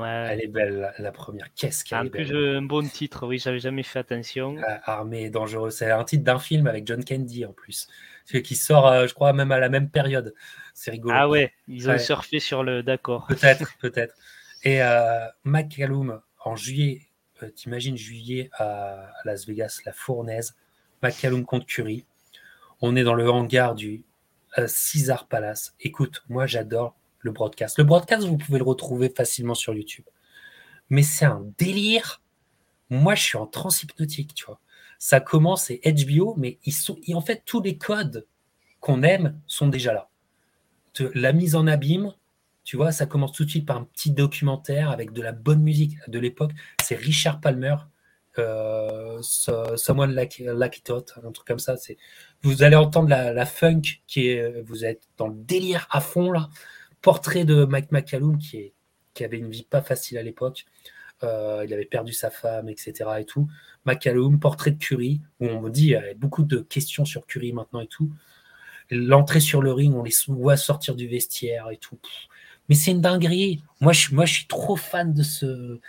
Elle 0.03 0.43
est 0.43 0.49
belle, 0.49 0.93
la, 0.99 1.13
première. 1.13 1.53
Qu'est-ce 1.55 1.85
qu'elle 1.85 2.07
est 2.07 2.11
belle. 2.11 2.57
Un 2.57 2.63
bon 2.63 2.87
titre, 2.87 3.27
oui, 3.27 3.39
j'avais 3.39 3.59
jamais 3.59 3.83
fait 3.83 4.01
attention. 4.01 4.57
Armée 4.85 5.31
dangereux. 5.31 5.71
C'est 5.71 5.91
un 5.91 6.05
titre 6.05 6.25
d'un 6.25 6.39
film 6.39 6.67
avec 6.67 6.87
John 6.87 7.05
Candy 7.05 7.45
en 7.45 7.53
plus. 7.53 7.89
Qui 8.27 8.57
sort, 8.57 8.87
euh, 8.87 9.07
je 9.07 9.15
crois, 9.15 9.33
même 9.33 9.53
à 9.53 9.59
la 9.59 9.69
même 9.69 9.91
période. 9.91 10.35
C'est 10.73 10.91
rigolo. 10.91 11.15
Ah 11.17 11.29
ouais, 11.29 11.53
ils 11.69 11.91
ont 11.91 11.99
surfé 11.99 12.41
sur 12.41 12.65
le. 12.65 12.83
D'accord. 12.83 13.27
Peut-être, 13.27 13.77
peut-être. 13.81 14.15
Et 14.63 14.83
euh, 14.83 15.27
McCallum, 15.45 16.21
en 16.43 16.57
juillet, 16.57 17.03
euh, 17.43 17.51
t'imagines 17.51 17.97
juillet 17.97 18.51
à 18.55 19.13
Las 19.25 19.47
Vegas, 19.47 19.81
la 19.85 19.93
fournaise. 19.93 20.57
McCallum 21.03 21.45
contre 21.45 21.67
Curry. 21.67 22.07
On 22.81 22.97
est 22.97 23.05
dans 23.05 23.15
le 23.15 23.31
hangar 23.31 23.75
du 23.75 24.05
Caesar 24.57 25.27
Palace. 25.29 25.75
Écoute, 25.81 26.25
moi 26.29 26.47
j'adore 26.47 26.97
le 27.25 27.33
broadcast. 27.33 27.79
Le 27.79 27.85
broadcast, 27.85 28.27
vous 28.27 28.37
pouvez 28.37 28.59
le 28.59 28.64
retrouver 28.64 29.09
facilement 29.09 29.55
sur 29.55 29.75
YouTube. 29.75 30.05
Mais 30.91 31.03
c'est 31.03 31.25
un 31.25 31.45
délire. 31.59 32.22
Moi, 32.91 33.14
je 33.14 33.22
suis 33.22 33.39
en 33.39 33.47
transhypnotique, 33.47 34.35
tu 34.35 34.45
vois. 34.45 34.61
Ça 34.99 35.20
commence, 35.20 35.64
c'est 35.64 35.81
HBO, 35.85 36.35
mais 36.37 36.59
ils 36.64 36.72
sont, 36.72 36.99
en 37.12 37.20
fait, 37.20 37.43
tous 37.45 37.61
les 37.61 37.77
codes 37.77 38.27
qu'on 38.81 39.03
aime 39.03 39.41
sont 39.47 39.68
déjà 39.68 39.93
là. 39.93 40.11
la 41.14 41.33
mise 41.33 41.57
en 41.57 41.66
abîme, 41.66 42.14
tu 42.62 42.77
vois, 42.77 42.93
ça 42.93 43.07
commence 43.07 43.33
tout 43.33 43.45
de 43.45 43.51
suite 43.51 43.66
par 43.66 43.79
un 43.79 43.85
petit 43.85 44.12
documentaire 44.12 44.91
avec 44.91 45.12
de 45.12 45.22
la 45.22 45.33
bonne 45.33 45.62
musique 45.62 45.97
de 46.09 46.18
l'époque. 46.18 46.53
C'est 46.83 46.95
Richard 46.95 47.41
Palmer, 47.41 47.77
euh, 48.39 49.20
Someone 49.22 50.14
like, 50.14 50.39
like 50.39 50.79
It 50.79 50.91
un 50.91 51.33
truc 51.33 51.47
comme 51.47 51.59
ça. 51.59 51.77
C'est, 51.77 51.97
vous 52.43 52.62
allez 52.62 52.77
entendre 52.77 53.09
la, 53.09 53.33
la, 53.33 53.47
funk 53.47 53.83
qui 54.07 54.29
est, 54.29 54.62
vous 54.62 54.85
êtes 54.85 55.09
dans 55.16 55.29
le 55.29 55.35
délire 55.37 55.87
à 55.91 56.01
fond 56.01 56.31
là 56.31 56.49
portrait 57.05 57.45
de 57.45 57.67
Mike 57.67 57.93
McCallum 57.93 58.39
qui, 58.39 58.73
avait 59.23 59.39
une 59.39 59.51
vie 59.51 59.63
pas 59.63 59.83
facile 59.83 60.19
à 60.19 60.23
l'époque. 60.23 60.65
Euh, 61.23 61.63
il 61.65 61.73
avait 61.73 61.85
perdu 61.85 62.13
sa 62.13 62.31
femme, 62.31 62.69
etc. 62.69 62.93
Et 63.21 63.25
tout. 63.27 63.47
McCallum, 63.85 64.41
portrait 64.41 64.73
de 64.73 64.79
Curry, 64.79 65.21
où 65.39 65.47
on 65.47 65.61
me 65.61 65.71
dit, 65.71 65.85
il 65.85 65.91
y 65.91 65.97
a 65.97 66.15
beaucoup 66.17 66.43
de 66.43 66.59
questions 66.59 67.05
sur 67.05 67.27
Curry 67.27 67.53
maintenant 67.53 67.81
et 67.81 67.87
tout. 67.87 68.11
L'entrée 68.91 69.41
sur 69.41 69.63
le 69.63 69.73
ring, 69.73 69.95
on 69.95 70.03
les 70.03 70.15
voit 70.29 70.57
sortir 70.57 70.97
du 70.97 71.07
vestiaire 71.07 71.71
et 71.71 71.77
tout. 71.77 71.99
Mais 72.69 72.75
c'est 72.75 72.91
une 72.91 73.03
dinguerie. 73.03 73.63
Moi 73.81 73.93
je, 73.93 74.25
suis 74.27 74.47
trop 74.47 74.77
fan 74.77 75.13
de 75.13 75.23
ce, 75.23 75.81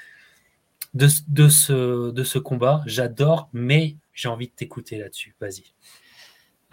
de, 0.94 1.08
de, 1.30 1.48
ce, 1.48 2.12
de 2.12 2.24
ce 2.24 2.40
combat. 2.40 2.84
J'adore, 2.86 3.50
mais 3.54 3.96
j'ai 4.14 4.28
envie 4.28 4.48
de 4.48 4.54
t'écouter 4.54 4.98
là-dessus. 4.98 5.34
Vas-y. 5.40 5.64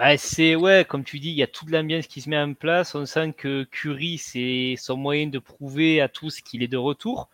Bah, 0.02 0.18
c'est 0.18 0.56
ouais, 0.56 0.84
comme 0.84 1.04
tu 1.04 1.20
dis, 1.20 1.28
il 1.28 1.36
y 1.36 1.44
a 1.44 1.46
toute 1.46 1.70
l'ambiance 1.70 2.08
qui 2.08 2.20
se 2.20 2.28
met 2.28 2.36
en 2.36 2.54
place. 2.54 2.96
On 2.96 3.06
sent 3.06 3.34
que 3.36 3.62
Curry, 3.62 4.18
c'est 4.18 4.74
son 4.76 4.96
moyen 4.96 5.28
de 5.28 5.38
prouver 5.38 6.00
à 6.00 6.08
tous 6.08 6.40
qu'il 6.40 6.64
est 6.64 6.68
de 6.68 6.76
retour. 6.76 7.30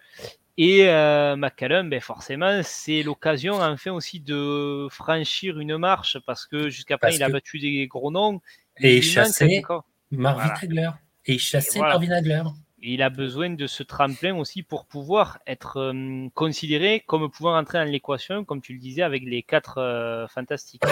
Et 0.59 0.87
euh, 0.87 1.35
McCallum, 1.35 1.89
ben 1.89 2.03
forcément, 2.03 2.61
c'est 2.63 3.03
l'occasion 3.03 3.55
enfin 3.55 3.93
aussi 3.93 4.21
de 4.21 4.87
franchir 4.91 5.59
une 5.59 5.79
marche 5.79 6.19
parce 6.27 6.45
que 6.45 6.69
jusqu'à 6.69 6.99
présent, 6.99 7.17
il 7.17 7.23
a 7.23 7.31
battu 7.31 7.59
des 7.59 7.87
gros 7.87 8.11
noms. 8.11 8.43
Et 8.77 9.01
chassé 9.01 9.63
Marvin 10.11 10.53
Hagler. 10.61 10.91
Et 11.25 11.39
chassé 11.39 11.81
Marvin 11.81 12.11
Hagler. 12.11 12.43
Il 12.83 13.01
a 13.01 13.09
besoin 13.09 13.49
de 13.49 13.67
ce 13.67 13.83
tremplin 13.83 14.37
aussi 14.37 14.63
pour 14.63 14.85
pouvoir 14.85 15.39
être 15.47 15.79
euh, 15.79 16.29
considéré 16.35 17.03
comme 17.07 17.31
pouvant 17.31 17.57
entrer 17.57 17.79
dans 17.79 17.91
l'équation, 17.91 18.45
comme 18.45 18.61
tu 18.61 18.75
le 18.75 18.79
disais, 18.79 19.01
avec 19.01 19.23
les 19.25 19.43
quatre 19.43 19.79
euh, 19.79 20.29
fantastiques. 20.29 20.83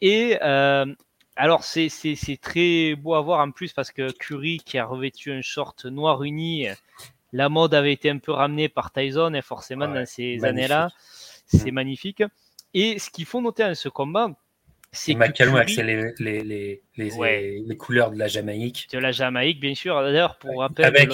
Et 0.00 0.38
euh, 0.42 0.86
alors, 1.36 1.64
c'est 1.64 1.90
très 2.40 2.94
beau 2.94 3.14
à 3.14 3.20
voir 3.20 3.40
en 3.40 3.50
plus 3.50 3.72
parce 3.72 3.90
que 3.90 4.12
Curry, 4.12 4.58
qui 4.58 4.78
a 4.78 4.84
revêtu 4.84 5.32
un 5.32 5.42
short 5.42 5.84
noir 5.86 6.22
uni, 6.22 6.66
la 7.32 7.48
mode 7.48 7.74
avait 7.74 7.92
été 7.92 8.10
un 8.10 8.18
peu 8.18 8.32
ramenée 8.32 8.68
par 8.68 8.92
Tyson, 8.92 9.34
et 9.34 9.42
forcément, 9.42 9.88
dans 9.88 10.06
ces 10.06 10.44
années-là, 10.44 10.90
c'est 11.46 11.70
mm. 11.70 11.74
magnifique. 11.74 12.22
Et 12.74 12.98
ce 12.98 13.10
qu'il 13.10 13.24
faut 13.24 13.40
noter 13.40 13.64
dans 13.64 13.74
ce 13.74 13.88
combat, 13.88 14.30
c'est 14.92 15.14
que. 15.14 15.32
Curry... 15.32 15.56
avec 15.56 15.76
les, 15.76 16.12
les, 16.18 16.82
les, 16.96 17.62
les, 17.66 17.76
couleurs 17.76 18.10
de 18.10 18.18
la 18.18 18.28
Jamaïque. 18.28 18.88
De 18.92 18.98
la 18.98 19.12
Jamaïque, 19.12 19.60
bien 19.60 19.74
sûr. 19.74 20.00
D'ailleurs, 20.00 20.36
pour 20.38 20.60
rappel, 20.60 21.08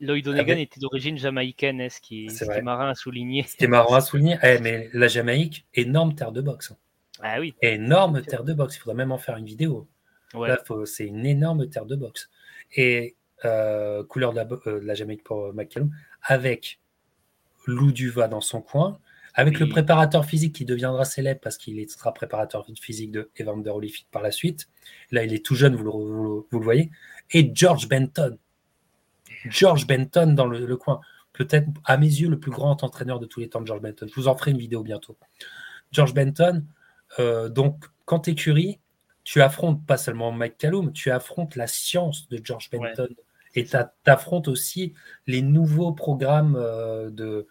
Lloyd, 0.00 0.26
Onegan 0.26 0.58
était 0.58 0.80
d'origine 0.80 1.16
jamaïcaine, 1.16 1.80
hein, 1.80 1.88
ce 1.88 2.00
qui, 2.00 2.26
est, 2.26 2.60
marrant 2.62 2.88
à 2.88 2.94
souligner. 2.94 3.44
C'est 3.46 3.68
marrant 3.68 3.94
à 3.94 4.00
souligner. 4.00 4.36
Eh, 4.42 4.58
mais 4.58 4.90
la 4.92 5.06
Jamaïque, 5.06 5.64
énorme 5.74 6.16
terre 6.16 6.32
de 6.32 6.40
boxe. 6.40 6.74
Ah 7.22 7.40
oui. 7.40 7.54
Énorme 7.62 8.22
terre 8.22 8.44
de 8.44 8.52
boxe. 8.52 8.76
Il 8.76 8.80
faudrait 8.80 8.96
même 8.96 9.12
en 9.12 9.18
faire 9.18 9.36
une 9.36 9.46
vidéo. 9.46 9.88
c'est 10.84 11.06
une 11.06 11.24
énorme 11.24 11.68
terre 11.68 11.86
de 11.86 11.96
boxe. 11.96 12.28
Et 12.74 13.16
euh, 13.44 14.04
couleur 14.04 14.32
de 14.32 14.36
la, 14.36 14.48
euh, 14.66 14.80
de 14.80 14.86
la, 14.86 14.94
Jamaïque 14.94 15.24
pour 15.24 15.46
euh, 15.46 15.52
McCallum, 15.52 15.90
avec 16.22 16.80
Lou 17.66 17.90
Duva 17.90 18.28
dans 18.28 18.40
son 18.40 18.60
coin, 18.60 18.98
avec 19.34 19.58
le 19.58 19.68
préparateur 19.68 20.24
physique 20.24 20.54
qui 20.54 20.64
deviendra 20.64 21.04
célèbre 21.04 21.40
parce 21.40 21.56
qu'il 21.56 21.88
sera 21.88 22.12
préparateur 22.12 22.66
physique 22.80 23.10
de 23.10 23.30
Evander 23.40 23.70
Holyfield 23.70 24.08
par 24.10 24.22
la 24.22 24.30
suite. 24.30 24.68
Là, 25.10 25.24
il 25.24 25.32
est 25.32 25.44
tout 25.44 25.54
jeune, 25.54 25.74
vous 25.74 25.84
le, 25.84 25.90
vous 25.90 26.58
le, 26.58 26.64
voyez. 26.64 26.90
Et 27.30 27.50
George 27.54 27.88
Benton. 27.88 28.36
George 29.46 29.86
Benton 29.86 30.34
dans 30.34 30.46
le, 30.46 30.66
le 30.66 30.76
coin. 30.76 31.00
Peut-être, 31.32 31.66
à 31.84 31.96
mes 31.96 32.06
yeux, 32.06 32.28
le 32.28 32.38
plus 32.38 32.50
grand 32.50 32.84
entraîneur 32.84 33.18
de 33.18 33.26
tous 33.26 33.40
les 33.40 33.48
temps, 33.48 33.64
George 33.64 33.80
Benton. 33.80 34.06
Je 34.06 34.14
vous 34.14 34.28
en 34.28 34.36
ferai 34.36 34.50
une 34.50 34.58
vidéo 34.58 34.82
bientôt. 34.82 35.16
George 35.90 36.14
Benton, 36.14 36.64
euh, 37.18 37.48
donc, 37.48 37.84
quand 38.04 38.20
tu 38.20 38.30
es 38.30 38.34
Curie, 38.34 38.80
tu 39.24 39.40
affrontes 39.40 39.84
pas 39.86 39.96
seulement 39.96 40.32
Mike 40.32 40.58
Callum, 40.58 40.92
tu 40.92 41.10
affrontes 41.10 41.56
la 41.56 41.66
science 41.66 42.28
de 42.28 42.40
George 42.42 42.70
Benton. 42.70 43.08
Et 43.54 43.66
tu 43.66 43.76
affrontes 44.06 44.48
aussi 44.48 44.94
les 45.26 45.42
nouveaux 45.42 45.92
programmes 45.92 46.56
euh, 46.56 47.10
de, 47.10 47.46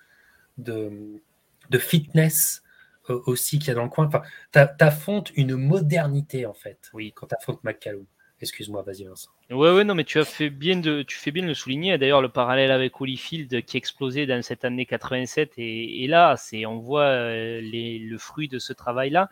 de, 0.57 1.78
fitness 1.78 2.64
euh, 3.09 3.22
aussi 3.28 3.59
qu'il 3.59 3.68
y 3.68 3.72
a 3.72 3.76
dans 3.76 3.84
le 3.84 3.89
coin. 3.89 4.07
Enfin, 4.07 4.24
tu 4.51 4.84
affrontes 4.84 5.32
une 5.36 5.55
modernité, 5.55 6.45
en 6.45 6.53
fait, 6.53 6.89
oui. 6.93 7.14
quand 7.16 7.28
tu 7.28 7.36
affrontes 7.36 7.64
McCallum. 7.64 8.05
Excuse-moi, 8.41 8.81
vas-y 8.81 9.03
Vincent. 9.03 9.29
Ouais, 9.51 9.71
ouais, 9.71 9.83
non, 9.83 9.93
mais 9.93 10.03
tu 10.03 10.19
as 10.19 10.25
fait 10.25 10.49
bien 10.49 10.77
de, 10.77 11.03
tu 11.03 11.17
fais 11.17 11.31
bien 11.31 11.43
de 11.43 11.47
le 11.47 11.53
souligner. 11.53 11.97
D'ailleurs, 11.97 12.21
le 12.21 12.29
parallèle 12.29 12.71
avec 12.71 12.99
Holyfield 12.99 13.63
qui 13.65 13.77
explosait 13.77 14.25
dans 14.25 14.41
cette 14.41 14.65
année 14.65 14.85
87 14.85 15.53
et, 15.57 16.07
là, 16.07 16.35
c'est, 16.37 16.65
on 16.65 16.79
voit 16.79 17.03
euh, 17.03 17.61
le 17.61 18.17
fruit 18.17 18.47
de 18.47 18.57
ce 18.57 18.73
travail-là. 18.73 19.29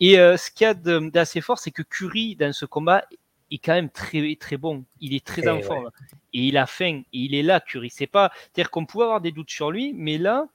Et 0.00 0.18
euh, 0.18 0.36
ce 0.36 0.50
qu'il 0.50 0.64
y 0.64 0.68
a 0.68 0.74
d'assez 0.74 1.40
fort, 1.40 1.60
c'est 1.60 1.70
que 1.70 1.82
Curry 1.82 2.34
dans 2.34 2.52
ce 2.52 2.66
combat 2.66 3.04
est 3.52 3.58
quand 3.58 3.74
même 3.74 3.90
très 3.90 4.34
très 4.34 4.56
bon. 4.56 4.84
Il 5.00 5.14
est 5.14 5.24
très 5.24 5.46
en 5.46 5.62
forme 5.62 5.90
et 6.32 6.40
il 6.40 6.56
a 6.56 6.66
faim. 6.66 7.02
Et 7.12 7.18
il 7.18 7.36
est 7.36 7.42
là, 7.44 7.60
Curry. 7.60 7.90
C'est 7.90 8.08
pas, 8.08 8.32
c'est-à-dire 8.34 8.70
qu'on 8.70 8.86
pouvait 8.86 9.04
avoir 9.04 9.20
des 9.20 9.30
doutes 9.30 9.50
sur 9.50 9.70
lui, 9.70 9.92
mais 9.94 10.18
là, 10.18 10.48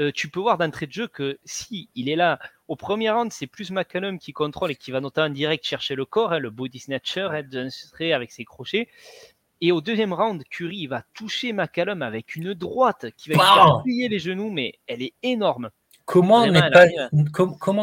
euh, 0.00 0.10
tu 0.14 0.28
peux 0.28 0.40
voir 0.40 0.58
d'entrée 0.58 0.86
de 0.86 0.92
jeu 0.92 1.08
que 1.08 1.38
si 1.44 1.88
il 1.94 2.08
est 2.08 2.16
là 2.16 2.38
au 2.68 2.76
premier 2.76 3.10
round, 3.10 3.32
c'est 3.32 3.46
plus 3.46 3.70
McCallum 3.70 4.18
qui 4.18 4.32
contrôle 4.32 4.70
et 4.70 4.76
qui 4.76 4.90
va 4.90 5.00
notamment 5.00 5.28
en 5.28 5.30
direct 5.30 5.64
chercher 5.64 5.94
le 5.94 6.04
corps, 6.04 6.32
hein, 6.32 6.38
le 6.38 6.50
body 6.50 6.78
snatcher, 6.78 7.28
hein, 7.32 8.10
avec 8.12 8.32
ses 8.32 8.44
crochets. 8.44 8.88
Et 9.60 9.70
au 9.70 9.80
deuxième 9.80 10.12
round, 10.12 10.42
Curry 10.50 10.86
va 10.88 11.04
toucher 11.14 11.52
McCallum 11.52 12.02
avec 12.02 12.34
une 12.34 12.54
droite 12.54 13.06
qui 13.16 13.30
va 13.30 13.34
lui 13.34 13.40
faire 13.40 13.82
plier 13.84 14.08
les 14.08 14.18
genoux, 14.18 14.50
mais 14.50 14.74
elle 14.88 15.02
est 15.02 15.14
énorme. 15.22 15.70
Comment 16.04 16.46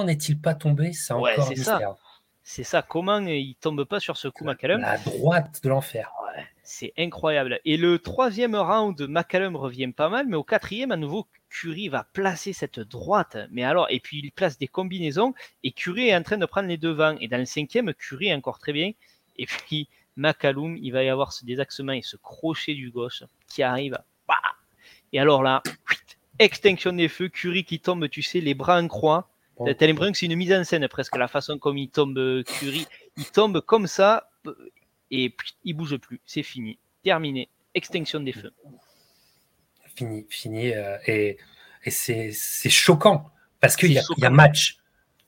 n'est-il 0.04 0.42
pas 0.42 0.56
tombé? 0.56 0.92
C'est 0.94 1.14
encore 1.14 1.48
c'est 1.48 1.56
ça. 1.56 1.80
C'est 2.44 2.64
ça. 2.64 2.82
Comment 2.82 3.20
il 3.20 3.56
tombe 3.62 3.84
pas 3.86 4.00
sur 4.00 4.18
ce 4.18 4.28
coup, 4.28 4.44
McCallum? 4.44 4.82
La 4.82 4.98
droite 4.98 5.62
de 5.64 5.70
l'enfer. 5.70 6.12
c'est 6.64 6.94
incroyable. 6.98 7.60
Et 7.64 7.78
le 7.78 8.00
troisième 8.00 8.56
round, 8.56 9.00
McCallum 9.08 9.56
revient 9.56 9.92
pas 9.92 10.10
mal, 10.10 10.26
mais 10.28 10.36
au 10.36 10.44
quatrième, 10.44 10.92
à 10.92 10.98
nouveau, 10.98 11.28
Curie 11.50 11.90
va 11.90 12.04
placer 12.04 12.54
cette 12.54 12.80
droite, 12.80 13.38
mais 13.52 13.64
alors, 13.64 13.88
et 13.90 14.00
puis 14.00 14.20
il 14.24 14.32
place 14.32 14.58
des 14.58 14.68
combinaisons, 14.68 15.34
et 15.64 15.72
Curie 15.72 16.10
est 16.10 16.16
en 16.16 16.24
train 16.24 16.38
de 16.38 16.46
prendre 16.46 16.68
les 16.68 16.78
devants. 16.78 17.18
Et 17.20 17.28
dans 17.28 17.38
le 17.38 17.46
cinquième, 17.46 17.94
Curie 17.94 18.28
est 18.28 18.34
encore 18.34 18.60
très 18.60 18.74
bien. 18.74 18.92
Et 19.38 19.46
puis, 19.46 19.88
McCallum, 20.16 20.78
il 20.78 20.92
va 20.92 21.04
y 21.04 21.10
avoir 21.10 21.34
ce 21.34 21.46
désaxement 21.46 21.94
et 21.94 22.02
ce 22.02 22.18
crochet 22.18 22.74
du 22.74 22.92
gauche 22.92 23.24
qui 23.48 23.64
arrive. 23.64 23.98
Bah 24.28 24.36
et 25.12 25.20
alors 25.20 25.44
là, 25.44 25.64
extinction 26.40 26.94
des 26.94 27.08
feux, 27.08 27.30
Curie 27.30 27.64
qui 27.64 27.80
tombe, 27.80 28.08
tu 28.10 28.22
sais, 28.22 28.42
les 28.42 28.54
bras 28.54 28.80
en 28.80 28.88
croix. 28.88 29.30
T'as 29.58 29.88
l'impression 29.88 30.14
que 30.14 30.18
c'est 30.18 30.26
une 30.28 30.36
mise 30.36 30.54
en 30.54 30.64
scène 30.64 30.88
presque, 30.88 31.18
la 31.18 31.28
façon 31.28 31.58
comme 31.58 31.78
il 31.78 31.90
tombe, 31.90 32.44
Curie. 32.44 32.88
Il 33.18 33.26
tombe 33.26 33.60
comme 33.62 33.88
ça, 33.88 34.30
et 35.12 35.30
puis, 35.30 35.54
il 35.64 35.74
bouge 35.74 35.98
plus. 35.98 36.22
C'est 36.26 36.44
fini. 36.44 36.78
Terminé. 37.04 37.50
Extinction 37.74 38.20
des 38.20 38.34
feux 38.34 38.54
fini, 40.00 40.26
fini. 40.30 40.74
Euh, 40.74 40.98
et, 41.08 41.38
c'est 41.90 42.32
choquant 42.70 43.32
parce 43.60 43.76
qu'il 43.76 43.92
y, 43.92 44.00
y, 44.18 44.26
a 44.26 44.30
match. 44.30 44.78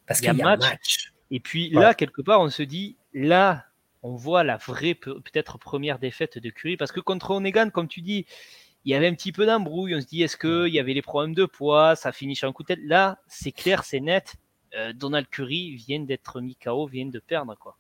Parce 0.05 0.19
qu'il 0.19 0.36
y, 0.36 0.41
a 0.41 0.57
match. 0.57 1.11
Et 1.32 1.39
puis 1.39 1.69
là, 1.69 1.93
quelque 1.93 2.22
part, 2.22 2.41
on 2.41 2.49
se 2.49 2.63
dit, 2.63 2.97
là, 3.13 3.65
on 4.03 4.15
voit 4.15 4.43
la 4.43 4.57
vraie, 4.57 4.93
peut-être 4.93 5.57
première 5.57 5.97
défaite 5.97 6.38
de 6.38 6.49
Curry. 6.49 6.78
Parce 6.78 6.91
que 6.91 6.99
contre 6.99 7.32
Onegan, 7.32 7.72
comme 7.72 7.88
tu 7.88 8.01
dis, 8.01 8.26
il 8.86 8.91
y 8.91 8.95
avait 8.95 9.07
un 9.07 9.13
petit 9.13 9.32
peu 9.32 9.45
d'embrouille. 9.45 9.95
On 9.95 10.01
se 10.01 10.05
dit, 10.05 10.24
est-ce 10.24 10.38
qu'il 10.38 10.74
y 10.74 10.80
avait 10.80 10.93
les 10.93 11.01
problèmes 11.01 11.34
de 11.34 11.45
poids? 11.45 11.95
Ça 11.95 12.11
finit 12.11 12.36
sur 12.36 12.47
un 12.47 12.53
coup 12.53 12.63
de 12.63 12.67
tête. 12.67 12.80
Là, 12.84 13.19
c'est 13.28 13.51
clair, 13.51 13.84
c'est 13.84 13.99
net. 14.01 14.36
Euh, 14.76 14.93
Donald 14.93 15.28
Curry 15.30 15.76
vient 15.76 15.99
d'être 16.01 16.41
mis 16.41 16.55
KO, 16.55 16.88
vient 16.88 17.07
de 17.07 17.19
perdre. 17.19 17.55
quoi. 17.57 17.78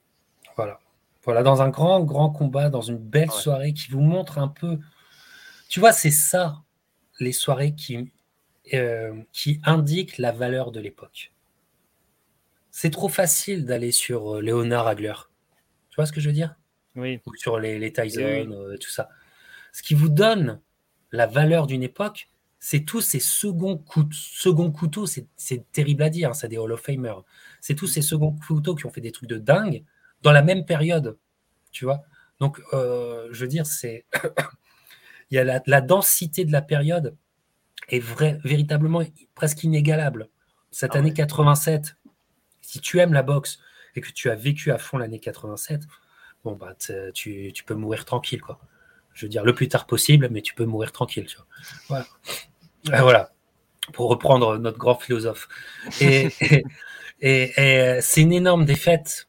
Voilà. 0.55 0.79
Voilà, 1.23 1.43
dans 1.43 1.61
un 1.61 1.69
grand, 1.69 2.01
grand 2.01 2.31
combat, 2.31 2.69
dans 2.69 2.81
une 2.81 2.97
belle 2.97 3.29
soirée 3.29 3.73
qui 3.73 3.91
vous 3.91 4.01
montre 4.01 4.39
un 4.39 4.47
peu. 4.47 4.79
Tu 5.69 5.79
vois, 5.79 5.91
c'est 5.91 6.11
ça 6.11 6.63
les 7.21 7.31
soirées 7.31 7.73
qui, 7.73 8.11
euh, 8.73 9.21
qui 9.31 9.61
indiquent 9.63 10.17
la 10.17 10.31
valeur 10.31 10.71
de 10.71 10.79
l'époque. 10.81 11.31
C'est 12.71 12.89
trop 12.89 13.09
facile 13.09 13.65
d'aller 13.65 13.91
sur 13.91 14.35
euh, 14.37 14.41
Léonard 14.41 14.87
Hagler. 14.87 15.13
Tu 15.89 15.95
vois 15.95 16.05
ce 16.05 16.11
que 16.11 16.19
je 16.19 16.27
veux 16.27 16.33
dire? 16.33 16.55
Oui. 16.95 17.21
Ou 17.25 17.35
sur 17.35 17.59
les, 17.59 17.79
les 17.79 17.93
Tyson, 17.93 18.21
euh, 18.21 18.77
tout 18.77 18.89
ça. 18.89 19.09
Ce 19.71 19.83
qui 19.83 19.93
vous 19.93 20.09
donne 20.09 20.59
la 21.11 21.27
valeur 21.27 21.67
d'une 21.67 21.83
époque, 21.83 22.29
c'est 22.59 22.81
tous 22.81 23.01
ces 23.01 23.19
seconds, 23.19 23.77
couteaux, 23.77 24.09
second 24.11 24.71
couteaux, 24.71 25.05
c'est 25.05 25.71
terrible 25.71 26.03
à 26.03 26.09
dire, 26.09 26.29
hein, 26.29 26.33
c'est 26.33 26.47
des 26.47 26.57
Hall 26.57 26.71
of 26.71 26.81
Famer. 26.81 27.13
C'est 27.59 27.75
tous 27.75 27.87
ces 27.87 28.01
seconds 28.01 28.33
couteaux 28.47 28.75
qui 28.75 28.85
ont 28.85 28.91
fait 28.91 29.01
des 29.01 29.11
trucs 29.11 29.29
de 29.29 29.37
dingue 29.37 29.83
dans 30.21 30.31
la 30.31 30.43
même 30.43 30.65
période, 30.65 31.17
tu 31.71 31.85
vois? 31.85 32.03
Donc, 32.39 32.61
je 32.71 33.37
veux 33.39 33.47
dire, 33.47 33.65
c'est 33.65 34.05
il 35.31 35.35
y 35.35 35.39
a 35.39 35.61
la, 35.65 35.81
densité 35.81 36.45
de 36.45 36.51
la 36.51 36.61
période 36.61 37.15
est 37.89 37.99
vrai, 37.99 38.39
véritablement 38.43 39.01
presque 39.33 39.63
inégalable. 39.63 40.29
Cette 40.71 40.95
ah 40.95 40.99
année 40.99 41.13
87, 41.13 41.95
si 42.61 42.79
tu 42.79 42.99
aimes 42.99 43.13
la 43.13 43.23
boxe 43.23 43.59
et 43.95 44.01
que 44.01 44.11
tu 44.11 44.29
as 44.29 44.35
vécu 44.35 44.71
à 44.71 44.77
fond 44.77 44.97
l'année 44.97 45.19
87, 45.19 45.81
bon 46.43 46.55
bah 46.55 46.75
tu, 47.13 47.53
peux 47.65 47.73
mourir 47.73 48.05
tranquille 48.05 48.41
quoi. 48.41 48.59
Je 49.13 49.25
veux 49.25 49.29
dire 49.29 49.43
le 49.43 49.53
plus 49.53 49.67
tard 49.67 49.87
possible, 49.87 50.29
mais 50.31 50.41
tu 50.41 50.53
peux 50.53 50.65
mourir 50.65 50.91
tranquille. 50.91 51.27
Voilà. 51.87 52.05
voilà. 52.85 53.31
Pour 53.93 54.09
reprendre 54.09 54.57
notre 54.57 54.77
grand 54.77 54.95
philosophe. 54.95 55.49
Et, 55.99 56.29
et, 57.21 57.99
c'est 58.01 58.21
une 58.21 58.31
énorme 58.31 58.65
défaite 58.65 59.27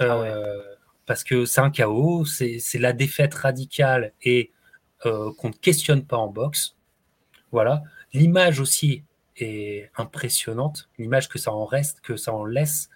euh, 0.00 0.60
ah 0.64 0.76
parce 1.06 1.24
que 1.24 1.44
c'est 1.44 1.60
un 1.60 1.70
chaos, 1.70 2.24
c'est 2.24 2.78
la 2.78 2.92
défaite 2.92 3.34
radicale 3.34 4.12
et 4.22 4.52
euh, 5.06 5.32
qu'on 5.38 5.48
ne 5.48 5.54
questionne 5.54 6.04
pas 6.04 6.16
en 6.16 6.28
boxe. 6.28 6.76
Voilà. 7.52 7.82
L'image 8.12 8.60
aussi 8.60 9.04
est 9.36 9.90
impressionnante. 9.96 10.88
L'image 10.98 11.28
que 11.28 11.38
ça 11.38 11.52
en 11.52 11.64
reste, 11.64 12.00
que 12.00 12.16
ça 12.16 12.34
en 12.34 12.44
laisse, 12.44 12.90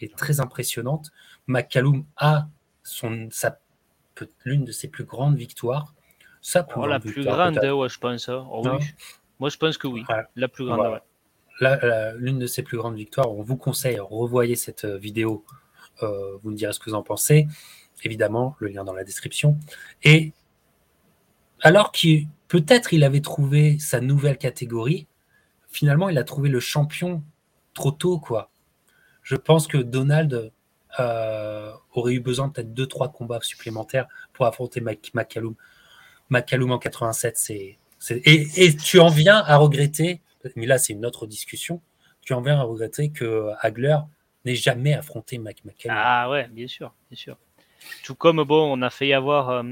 est 0.00 0.16
très 0.16 0.40
impressionnante. 0.40 1.10
McCallum 1.46 2.04
a 2.16 2.48
son, 2.82 3.28
sa, 3.30 3.58
l'une 4.44 4.64
de 4.64 4.72
ses 4.72 4.88
plus 4.88 5.04
grandes 5.04 5.36
victoires. 5.36 5.94
Ça, 6.40 6.66
oh, 6.74 6.86
la 6.86 6.98
plus 6.98 7.24
grande, 7.24 7.54
je 7.54 7.98
pense. 7.98 8.28
Hein. 8.30 8.46
Oh, 8.50 8.62
Moi, 9.38 9.50
je 9.50 9.58
pense 9.58 9.76
que 9.76 9.86
oui. 9.86 10.04
La 10.36 10.48
plus 10.48 10.64
grande. 10.64 11.00
L'une 12.16 12.38
de 12.38 12.46
ses 12.46 12.62
plus 12.62 12.78
grandes 12.78 12.96
victoires, 12.96 13.30
on 13.30 13.42
vous 13.42 13.56
conseille, 13.56 13.98
revoyez 14.00 14.56
cette 14.56 14.86
vidéo, 14.86 15.44
vous 16.00 16.50
me 16.50 16.54
direz 16.54 16.72
ce 16.72 16.80
que 16.80 16.88
vous 16.88 16.96
en 16.96 17.02
pensez. 17.02 17.46
Évidemment, 18.02 18.56
le 18.60 18.68
lien 18.68 18.82
dans 18.82 18.94
la 18.94 19.04
description. 19.04 19.58
Et 20.02 20.32
alors 21.62 21.92
qu'il 21.92 22.28
peut-être 22.48 22.92
il 22.92 23.04
avait 23.04 23.20
trouvé 23.20 23.78
sa 23.78 24.00
nouvelle 24.00 24.38
catégorie, 24.38 25.06
finalement, 25.68 26.08
il 26.08 26.18
a 26.18 26.24
trouvé 26.24 26.48
le 26.48 26.60
champion 26.60 27.22
trop 27.74 27.90
tôt, 27.90 28.18
quoi. 28.18 28.50
Je 29.22 29.36
pense 29.36 29.66
que 29.66 29.78
Donald 29.78 30.52
euh, 30.98 31.72
aurait 31.92 32.14
eu 32.14 32.20
besoin 32.20 32.48
peut-être 32.48 32.74
deux, 32.74 32.86
trois 32.86 33.12
combats 33.12 33.40
supplémentaires 33.42 34.08
pour 34.32 34.46
affronter 34.46 34.80
McCallum. 34.80 35.54
McCallum 36.30 36.72
en 36.72 36.78
87, 36.78 37.36
c'est. 37.36 37.78
Et, 38.10 38.76
tu 38.76 38.98
en 38.98 39.08
viens 39.08 39.36
à 39.36 39.56
regretter, 39.56 40.22
mais 40.56 40.64
là 40.66 40.78
c'est 40.78 40.94
une 40.94 41.04
autre 41.04 41.26
discussion, 41.26 41.82
tu 42.22 42.32
en 42.32 42.40
viens 42.40 42.58
à 42.58 42.62
regretter 42.62 43.10
que 43.10 43.50
Hagler 43.60 43.98
n'ait 44.46 44.54
jamais 44.54 44.94
affronté 44.94 45.38
McCallum. 45.38 45.96
Ah 46.00 46.30
ouais, 46.30 46.48
bien 46.48 46.66
sûr, 46.66 46.94
bien 47.10 47.18
sûr. 47.18 47.36
Tout 48.04 48.14
comme, 48.14 48.42
bon, 48.44 48.78
on 48.78 48.82
a 48.82 48.90
fait 48.90 49.08
y 49.08 49.12
avoir 49.12 49.50
euh, 49.50 49.62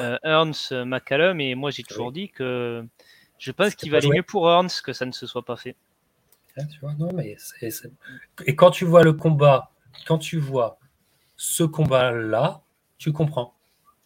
euh, 0.00 0.18
Ernst 0.22 0.72
McCallum, 0.72 1.40
et 1.40 1.54
moi 1.54 1.70
j'ai 1.70 1.82
toujours 1.82 2.12
dit 2.12 2.28
que 2.28 2.86
je 3.38 3.52
pense 3.52 3.74
qu'il 3.74 3.90
valait 3.90 4.08
mieux 4.08 4.22
pour 4.22 4.50
Ernst 4.50 4.82
que 4.82 4.92
ça 4.92 5.06
ne 5.06 5.12
se 5.12 5.26
soit 5.26 5.44
pas 5.44 5.56
fait. 5.56 5.76
Et 8.46 8.56
quand 8.56 8.70
tu 8.70 8.84
vois 8.84 9.02
le 9.02 9.12
combat, 9.12 9.70
quand 10.06 10.18
tu 10.18 10.38
vois 10.38 10.78
ce 11.36 11.64
combat-là, 11.64 12.62
tu 12.98 13.12
comprends. 13.12 13.54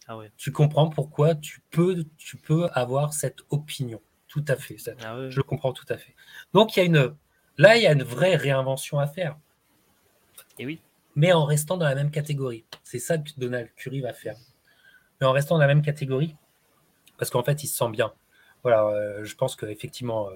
Ah 0.07 0.19
Tu 0.35 0.51
comprends 0.51 0.89
pourquoi 0.89 1.35
tu 1.35 1.61
peux, 1.71 2.03
tu 2.17 2.37
peux 2.37 2.67
avoir 2.73 3.13
cette 3.13 3.39
opinion. 3.49 4.01
Tout 4.27 4.43
à 4.47 4.55
fait. 4.55 4.77
Ah 5.03 5.29
je 5.29 5.41
comprends 5.41 5.73
tout 5.73 5.85
à 5.89 5.97
fait. 5.97 6.15
Donc, 6.53 6.75
il 6.75 6.79
y 6.79 6.83
a 6.83 6.85
une, 6.85 7.15
là, 7.57 7.77
il 7.77 7.83
y 7.83 7.87
a 7.87 7.93
une 7.93 8.03
vraie 8.03 8.35
réinvention 8.35 8.99
à 8.99 9.07
faire. 9.07 9.37
Et 10.59 10.65
oui. 10.65 10.81
Mais 11.15 11.33
en 11.33 11.45
restant 11.45 11.77
dans 11.77 11.85
la 11.85 11.95
même 11.95 12.11
catégorie. 12.11 12.65
C'est 12.83 12.99
ça 12.99 13.17
que 13.17 13.29
Donald 13.37 13.69
Curry 13.75 14.01
va 14.01 14.13
faire. 14.13 14.37
Mais 15.19 15.27
en 15.27 15.31
restant 15.31 15.55
dans 15.55 15.61
la 15.61 15.67
même 15.67 15.81
catégorie, 15.81 16.35
parce 17.17 17.29
qu'en 17.29 17.43
fait, 17.43 17.63
il 17.63 17.67
se 17.67 17.77
sent 17.77 17.89
bien. 17.91 18.11
Voilà, 18.63 18.85
euh, 18.87 19.23
je 19.23 19.35
pense 19.35 19.55
qu'effectivement, 19.55 20.29
euh, 20.29 20.33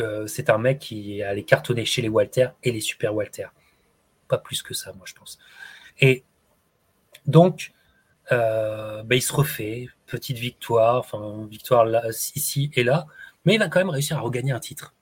euh, 0.00 0.26
c'est 0.26 0.50
un 0.50 0.58
mec 0.58 0.78
qui 0.78 1.22
allait 1.22 1.44
cartonner 1.44 1.84
chez 1.84 2.02
les 2.02 2.08
Walter 2.08 2.48
et 2.62 2.72
les 2.72 2.80
Super 2.80 3.14
Walter. 3.14 3.46
Pas 4.28 4.38
plus 4.38 4.62
que 4.62 4.74
ça, 4.74 4.92
moi, 4.92 5.04
je 5.06 5.14
pense. 5.14 5.38
Et 5.98 6.24
donc, 7.26 7.72
bah, 8.30 9.02
il 9.10 9.22
se 9.22 9.32
refait, 9.32 9.88
petite 10.06 10.38
victoire, 10.38 10.98
enfin, 10.98 11.46
victoire 11.50 11.86
ici 12.36 12.70
et 12.74 12.84
là, 12.84 13.06
mais 13.44 13.54
il 13.54 13.58
va 13.58 13.68
quand 13.68 13.80
même 13.80 13.90
réussir 13.90 14.18
à 14.18 14.20
regagner 14.20 14.52
un 14.52 14.60
titre. 14.60 14.94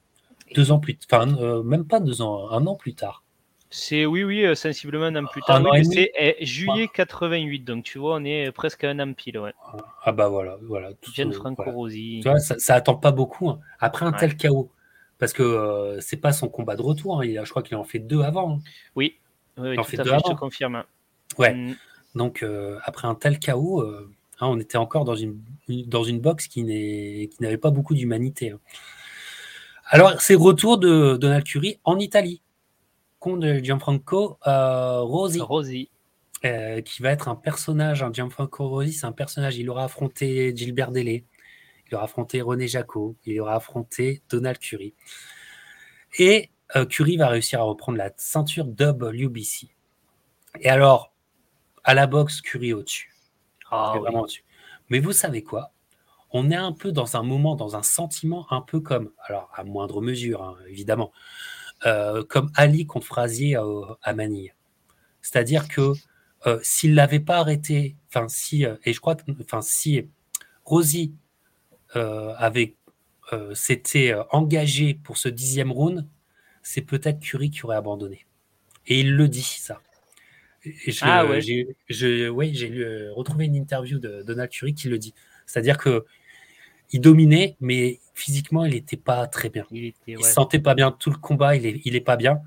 Deux 0.55 0.73
ans 0.73 0.79
plus 0.79 0.99
enfin, 1.11 1.27
même 1.63 1.85
pas 1.85 2.01
deux 2.01 2.23
ans, 2.23 2.49
un 2.51 2.67
an 2.67 2.75
plus 2.75 2.95
tard. 2.95 3.23
C'est 3.71 4.07
oui, 4.07 4.25
oui, 4.25 4.45
euh, 4.47 4.55
sensiblement 4.55 5.07
un 5.07 5.17
an 5.17 5.27
plus 5.27 5.43
tard. 5.43 5.63
c'est 5.83 6.11
eh, 6.19 6.45
juillet 6.45 6.89
88, 6.93 7.61
donc 7.61 7.85
tu 7.85 7.99
vois, 7.99 8.17
on 8.17 8.25
est 8.25 8.51
presque 8.51 8.85
un 8.85 8.99
an 8.99 9.13
pile. 9.13 9.39
Ouais. 9.39 9.53
Ah 10.05 10.13
bah 10.13 10.29
voilà, 10.29 10.59
voilà. 10.63 10.91
Franco 11.33 11.71
Rosi. 11.71 12.21
Tu 12.23 12.29
vois, 12.29 12.39
ça, 12.39 12.59
ça, 12.59 12.75
attend 12.75 12.97
pas 12.97 13.13
beaucoup. 13.13 13.51
Hein. 13.51 13.61
Après 13.79 14.07
un 14.07 14.13
tel 14.13 14.37
chaos, 14.37 14.71
parce 15.19 15.35
que 15.35 15.43
euh, 15.43 16.01
c'est 16.01 16.17
pas 16.17 16.33
son 16.33 16.49
combat 16.49 16.77
de 16.77 16.83
retour. 16.83 17.21
Hein. 17.21 17.27
Il 17.27 17.41
je 17.45 17.51
crois 17.51 17.63
qu'il 17.63 17.77
en 17.77 17.85
fait 17.85 17.99
deux 17.99 18.23
avant. 18.23 18.55
Hein. 18.55 18.61
Oui, 18.97 19.19
oui, 19.59 19.75
il 19.75 19.81
en 19.81 19.85
fait 19.85 19.99
deux 19.99 20.11
avant. 20.11 20.23
je 20.27 20.33
te 20.33 20.39
confirme. 20.39 20.85
Ouais. 21.37 21.53
Mm. 21.53 21.77
Donc 22.15 22.43
euh, 22.43 22.79
après 22.85 23.07
un 23.07 23.15
tel 23.15 23.39
chaos, 23.39 23.85
on 24.41 24.59
était 24.59 24.79
encore 24.79 25.05
dans 25.05 25.15
une, 25.15 25.43
dans 25.69 26.05
une 26.05 26.21
boxe 26.21 26.49
qui 26.49 26.65
n'avait 27.41 27.59
pas 27.59 27.71
beaucoup 27.71 27.95
d'humanité. 27.95 28.55
Alors, 29.91 30.21
c'est 30.21 30.35
retour 30.35 30.79
de 30.79 31.17
Donald 31.17 31.45
Curry 31.45 31.81
en 31.85 31.99
Italie 31.99 32.43
de 33.27 33.59
Gianfranco 33.59 34.39
euh, 34.47 35.01
Rosi. 35.01 35.91
Euh, 36.45 36.83
qui 36.83 37.03
va 37.03 37.11
être 37.11 37.27
un 37.27 37.35
personnage, 37.35 38.05
un 38.05 38.13
Gianfranco 38.13 38.69
Rosi, 38.69 38.93
c'est 38.93 39.07
un 39.07 39.13
personnage. 39.13 39.57
Il 39.59 39.69
aura 39.71 39.85
affronté 39.85 40.55
Gilbert 40.55 40.93
Dele, 40.93 41.25
il 41.89 41.95
aura 41.97 42.05
affronté 42.05 42.41
René 42.41 42.69
Jacot, 42.69 43.17
il 43.25 43.41
aura 43.41 43.57
affronté 43.57 44.23
Donald 44.31 44.59
Curry. 44.59 44.95
Et 46.17 46.51
euh, 46.77 46.87
Curry 46.87 47.17
va 47.17 47.27
réussir 47.27 47.61
à 47.61 47.65
reprendre 47.65 47.99
la 47.99 48.13
ceinture 48.17 48.67
WBC. 48.67 49.69
Et 50.61 50.69
alors, 50.69 51.13
à 51.83 51.95
la 51.95 52.07
boxe, 52.07 52.41
Curry 52.41 52.73
au-dessus. 52.73 53.13
Ah 53.73 53.95
vraiment 53.99 54.21
au-dessus. 54.21 54.45
Mais 54.91 55.01
vous 55.01 55.13
savez 55.13 55.43
quoi? 55.43 55.73
On 56.31 56.53
est 56.53 56.57
un 56.57 56.73
peu 56.73 56.93
dans 56.93 57.17
un 57.17 57.25
moment, 57.25 57.57
dans 57.57 57.75
un 57.75 57.83
sentiment 57.83 58.47
un 58.53 58.61
peu 58.61 58.79
comme, 58.81 59.11
alors 59.25 59.51
à 59.57 59.65
moindre 59.65 60.01
mesure, 60.03 60.45
hein, 60.45 60.57
évidemment, 60.69 61.11
euh, 61.87 62.25
comme 62.25 62.51
Ali 62.57 62.87
contre 62.87 63.07
Frazier 63.07 63.57
euh, 63.57 63.83
à 64.03 64.13
Manille. 64.13 64.53
C'est-à-dire 65.23 65.69
que 65.69 65.93
euh, 66.47 66.59
s'il 66.63 66.95
l'avait 66.95 67.21
pas 67.21 67.39
arrêté, 67.39 67.95
enfin 68.09 68.29
si, 68.29 68.65
et 68.85 68.93
je 68.93 69.01
crois 69.01 69.15
que, 69.15 69.31
enfin 69.41 69.63
si 69.63 70.09
Rosie 70.65 71.15
avait 71.95 72.75
s'était 73.55 74.15
engagé 74.31 74.95
pour 74.95 75.19
ce 75.19 75.29
dixième 75.29 75.73
round, 75.73 76.07
c'est 76.63 76.83
peut-être 76.83 77.21
Curie 77.21 77.51
qui 77.51 77.65
aurait 77.65 77.77
abandonné. 77.77 78.27
Et 78.87 79.01
il 79.01 79.15
le 79.15 79.29
dit 79.29 79.43
ça. 79.43 79.81
ah 81.03 81.27
ouais. 81.27 81.41
J'ai, 81.41 82.29
oui, 82.29 82.55
j'ai 82.55 83.09
retrouvé 83.15 83.47
une 83.47 83.57
interview 83.57 83.99
de 83.99 84.23
Donald 84.23 84.51
Curie 84.51 84.75
qui 84.75 84.89
le 84.89 84.99
dit. 84.99 85.15
C'est-à-dire 85.47 85.79
que 85.79 86.05
il 86.91 87.01
dominait, 87.01 87.57
mais 87.61 88.01
physiquement, 88.19 88.65
il 88.65 88.73
n'était 88.75 88.97
pas 88.97 89.27
très 89.27 89.49
bien. 89.49 89.65
Il, 89.71 89.95
ne 90.07 90.17
se 90.19 90.33
sentait 90.33 90.59
pas 90.59 90.75
bien 90.75 90.91
tout 90.91 91.11
le 91.11 91.17
combat, 91.17 91.57
il 91.57 91.67
est, 91.67 91.81
il 91.85 91.95
est 91.95 92.01
pas 92.01 92.17
bien. 92.17 92.43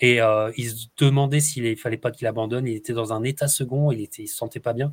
Et 0.00 0.20
euh, 0.20 0.52
il 0.56 0.70
se 0.70 0.86
demandait 0.98 1.40
s'il 1.40 1.64
ne 1.64 1.74
fallait 1.74 1.96
pas 1.96 2.10
qu'il 2.10 2.26
abandonne. 2.26 2.66
Il 2.66 2.74
était 2.74 2.92
dans 2.92 3.12
un 3.12 3.22
état 3.22 3.48
second, 3.48 3.90
il 3.90 4.02
ne 4.02 4.26
se 4.26 4.34
sentait 4.34 4.60
pas 4.60 4.74
bien. 4.74 4.92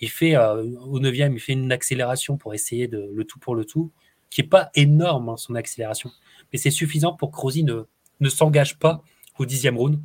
Il 0.00 0.10
fait, 0.10 0.36
euh, 0.36 0.62
au 0.86 1.00
neuvième, 1.00 1.34
il 1.34 1.40
fait 1.40 1.54
une 1.54 1.72
accélération 1.72 2.36
pour 2.36 2.54
essayer 2.54 2.86
de, 2.86 3.10
le 3.12 3.24
tout 3.24 3.40
pour 3.40 3.56
le 3.56 3.64
tout, 3.64 3.90
qui 4.30 4.42
n'est 4.42 4.48
pas 4.48 4.70
énorme, 4.74 5.30
hein, 5.30 5.36
son 5.36 5.56
accélération. 5.56 6.10
Mais 6.52 6.58
c'est 6.58 6.70
suffisant 6.70 7.14
pour 7.14 7.32
que 7.32 7.36
Rosy 7.36 7.64
ne, 7.64 7.82
ne 8.20 8.28
s'engage 8.28 8.78
pas 8.78 9.02
au 9.38 9.44
dixième 9.44 9.76
round. 9.76 10.00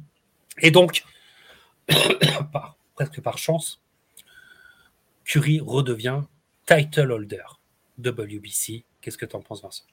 Et 0.61 0.71
donc, 0.71 1.03
presque 2.95 3.21
par 3.21 3.37
chance, 3.37 3.81
Curry 5.25 5.59
redevient 5.59 6.21
title 6.65 7.11
holder. 7.11 7.43
WBC. 7.99 8.85
Qu'est-ce 9.03 9.17
que 9.17 9.25
tu 9.25 9.35
en 9.35 9.41
penses, 9.41 9.61
Vincent? 9.61 9.83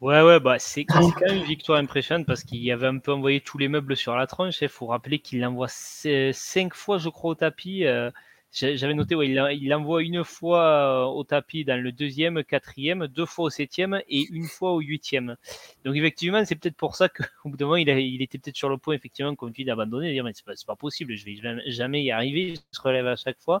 Ouais, 0.00 0.22
ouais, 0.22 0.40
bah 0.40 0.58
c'est 0.58 0.86
quand 0.86 1.20
même 1.20 1.36
une 1.36 1.44
victoire 1.44 1.78
impressionnante 1.78 2.26
parce 2.26 2.42
qu'il 2.42 2.72
avait 2.72 2.86
un 2.86 2.96
peu 2.96 3.12
envoyé 3.12 3.42
tous 3.42 3.58
les 3.58 3.68
meubles 3.68 3.94
sur 3.98 4.16
la 4.16 4.26
tronche. 4.26 4.62
Il 4.62 4.70
faut 4.70 4.86
rappeler 4.86 5.18
qu'il 5.18 5.40
l'envoie 5.40 5.68
cinq 5.68 6.74
fois, 6.74 6.96
je 6.96 7.10
crois, 7.10 7.32
au 7.32 7.34
tapis. 7.34 7.84
Euh, 7.84 8.10
j'avais 8.52 8.94
noté, 8.94 9.14
ouais, 9.14 9.28
il 9.28 9.68
l'envoie 9.68 10.02
une 10.02 10.24
fois 10.24 10.62
euh, 10.62 11.04
au 11.04 11.22
tapis 11.22 11.66
dans 11.66 11.78
le 11.78 11.92
deuxième, 11.92 12.42
quatrième, 12.44 13.08
deux 13.08 13.26
fois 13.26 13.46
au 13.46 13.50
septième 13.50 14.00
et 14.08 14.24
une 14.30 14.46
fois 14.46 14.72
au 14.72 14.80
huitième. 14.80 15.36
Donc 15.84 15.94
effectivement, 15.94 16.42
c'est 16.46 16.56
peut-être 16.56 16.76
pour 16.76 16.96
ça 16.96 17.10
qu'au 17.10 17.50
bout 17.50 17.58
d'un 17.58 17.66
moment, 17.66 17.76
il, 17.76 17.86
il 17.90 18.22
était 18.22 18.38
peut-être 18.38 18.56
sur 18.56 18.70
le 18.70 18.78
point, 18.78 18.94
effectivement, 18.94 19.34
comme 19.34 19.52
tu 19.52 19.62
dis, 19.62 19.66
d'abandonner, 19.66 20.08
de 20.08 20.12
dire 20.14 20.24
mais 20.24 20.32
c'est 20.34 20.46
pas, 20.46 20.54
pas 20.66 20.76
possible, 20.76 21.14
je 21.14 21.26
vais 21.26 21.36
jamais 21.66 22.02
y 22.02 22.10
arriver, 22.10 22.52
il 22.52 22.56
se 22.70 22.80
relève 22.80 23.06
à 23.06 23.16
chaque 23.16 23.38
fois. 23.38 23.60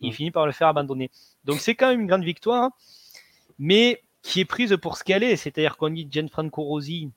Il 0.00 0.14
finit 0.14 0.30
par 0.30 0.46
le 0.46 0.52
faire 0.52 0.68
abandonner. 0.68 1.10
Donc 1.44 1.58
c'est 1.58 1.74
quand 1.74 1.90
même 1.90 2.02
une 2.02 2.06
grande 2.06 2.22
victoire. 2.22 2.70
Mais 3.58 4.00
qui 4.22 4.40
est 4.40 4.44
prise 4.44 4.76
pour 4.80 4.96
ce 4.96 5.04
qu'elle 5.04 5.22
est. 5.22 5.36
C'est-à-dire 5.36 5.76
qu'on 5.76 5.90
dit 5.90 6.08
Gianfranco 6.10 6.62
Rosi, 6.62 7.10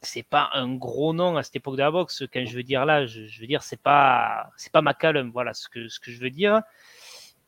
c'est 0.00 0.22
pas 0.22 0.50
un 0.54 0.74
gros 0.74 1.12
nom 1.12 1.36
à 1.36 1.42
cette 1.42 1.56
époque 1.56 1.76
de 1.76 1.82
la 1.82 1.90
boxe. 1.90 2.24
Quand 2.32 2.44
je 2.44 2.56
veux 2.56 2.62
dire 2.62 2.84
là, 2.84 3.06
je, 3.06 3.40
veux 3.40 3.46
dire 3.46 3.62
c'est 3.62 3.80
pas 3.80 4.50
c'est 4.56 4.72
pas 4.72 4.82
McCallum, 4.82 5.30
voilà 5.30 5.54
ce 5.54 5.68
que 5.68 5.88
ce 5.88 6.00
que 6.00 6.10
je 6.10 6.20
veux 6.20 6.30
dire. 6.30 6.62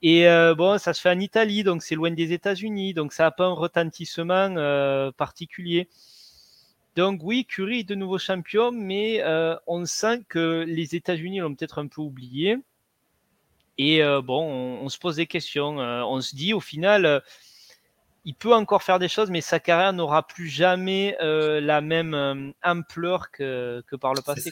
Et 0.02 0.28
euh, 0.28 0.54
bon, 0.54 0.78
ça 0.78 0.94
se 0.94 1.00
fait 1.00 1.10
en 1.10 1.20
Italie, 1.20 1.62
donc 1.62 1.82
c'est 1.82 1.94
loin 1.94 2.10
des 2.10 2.32
États-Unis, 2.32 2.94
donc 2.94 3.12
ça 3.12 3.24
n'a 3.24 3.30
pas 3.30 3.46
un 3.46 3.52
retentissement 3.52 4.54
euh, 4.56 5.12
particulier. 5.12 5.88
Donc 6.96 7.20
oui, 7.22 7.44
Curry 7.46 7.80
est 7.80 7.84
de 7.84 7.94
nouveau 7.94 8.18
champion, 8.18 8.72
mais 8.72 9.22
euh, 9.22 9.56
on 9.66 9.84
sent 9.84 10.22
que 10.28 10.64
les 10.66 10.94
États-Unis 10.94 11.40
l'ont 11.40 11.54
peut-être 11.54 11.78
un 11.78 11.86
peu 11.86 12.00
oublié. 12.00 12.56
Et 13.78 14.02
bon, 14.24 14.42
on, 14.42 14.84
on, 14.84 14.88
se 14.90 14.98
pose 14.98 15.16
des 15.16 15.26
questions. 15.26 15.78
on 15.78 16.20
se 16.20 16.36
dit 16.36 16.52
au 16.52 16.60
final, 16.60 17.22
il 18.24 18.34
peut 18.34 18.54
encore 18.54 18.82
faire 18.82 18.98
des 18.98 19.08
choses, 19.08 19.30
mais 19.30 19.40
sa 19.40 19.60
carrière 19.60 19.92
n'aura 19.92 20.26
plus 20.26 20.48
jamais 20.48 21.16
euh, 21.20 21.60
la 21.60 21.80
même 21.80 22.14
euh, 22.14 22.50
ampleur 22.62 23.30
que, 23.30 23.82
par 24.00 24.14
le 24.14 24.22
passé. 24.22 24.50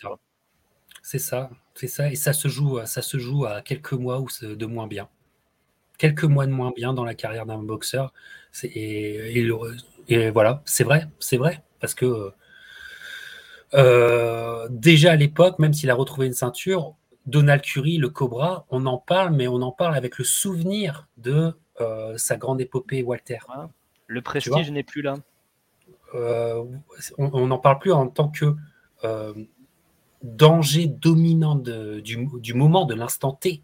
C'est 1.02 1.18
ça, 1.18 1.50
c'est 1.74 1.86
ça, 1.86 2.10
et 2.10 2.16
ça 2.16 2.32
se 2.32 2.48
joue, 2.48 2.84
ça 2.84 3.02
se 3.02 3.18
joue 3.18 3.46
à 3.46 3.62
quelques 3.62 3.92
mois 3.92 4.20
ou 4.20 4.28
de 4.42 4.66
moins 4.66 4.86
bien, 4.86 5.08
quelques 5.96 6.24
mois 6.24 6.46
de 6.46 6.50
moins 6.50 6.72
bien 6.74 6.92
dans 6.92 7.04
la 7.04 7.14
carrière 7.14 7.46
d'un 7.46 7.62
boxeur. 7.62 8.12
Et, 8.62 9.44
et, 10.08 10.30
voilà, 10.30 10.62
c'est 10.64 10.84
vrai, 10.84 11.06
c'est 11.18 11.36
vrai, 11.36 11.62
parce 11.80 11.94
que 11.94 12.32
euh, 13.74 14.66
déjà 14.70 15.12
à 15.12 15.16
l'époque, 15.16 15.58
même 15.58 15.72
s'il 15.72 15.90
a 15.90 15.94
retrouvé 15.94 16.26
une 16.26 16.32
ceinture, 16.32 16.94
Donald 17.26 17.62
Curry, 17.62 17.98
le 17.98 18.08
Cobra, 18.08 18.66
on 18.70 18.86
en 18.86 18.98
parle, 18.98 19.34
mais 19.34 19.48
on 19.48 19.60
en 19.60 19.72
parle 19.72 19.94
avec 19.94 20.18
le 20.18 20.24
souvenir 20.24 21.08
de 21.18 21.54
euh, 21.80 22.16
sa 22.16 22.36
grande 22.36 22.60
épopée 22.60 23.02
Walter. 23.02 23.38
Le 24.06 24.22
prestige 24.22 24.70
n'est 24.70 24.82
plus 24.82 25.02
là. 25.02 25.16
on 26.14 27.46
n'en 27.46 27.58
parle 27.58 27.78
plus 27.78 27.92
en 27.92 28.08
tant 28.08 28.28
que 28.28 28.54
danger 30.22 30.86
dominant 30.86 31.54
du, 31.54 32.54
moment, 32.54 32.86
de 32.86 32.94
l'instant 32.94 33.32
T. 33.32 33.62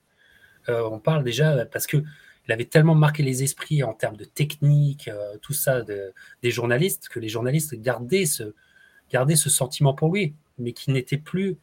on 0.68 0.98
parle 0.98 1.24
déjà 1.24 1.64
parce 1.66 1.86
que 1.86 2.02
il 2.46 2.52
avait 2.52 2.66
tellement 2.66 2.94
marqué 2.94 3.22
les 3.22 3.42
esprits 3.42 3.82
en 3.82 3.94
termes 3.94 4.18
de 4.18 4.26
technique, 4.26 5.08
tout 5.40 5.54
ça, 5.54 5.82
des 6.42 6.50
journalistes, 6.50 7.08
que 7.08 7.18
les 7.18 7.28
journalistes 7.28 7.74
gardaient 7.74 8.26
ce, 8.26 8.54
gardaient 9.10 9.36
ce 9.36 9.48
sentiment 9.48 9.94
pour 9.94 10.12
lui, 10.12 10.34
mais 10.58 10.72
qui 10.72 10.90
n'était 10.90 11.16
plus, 11.16 11.56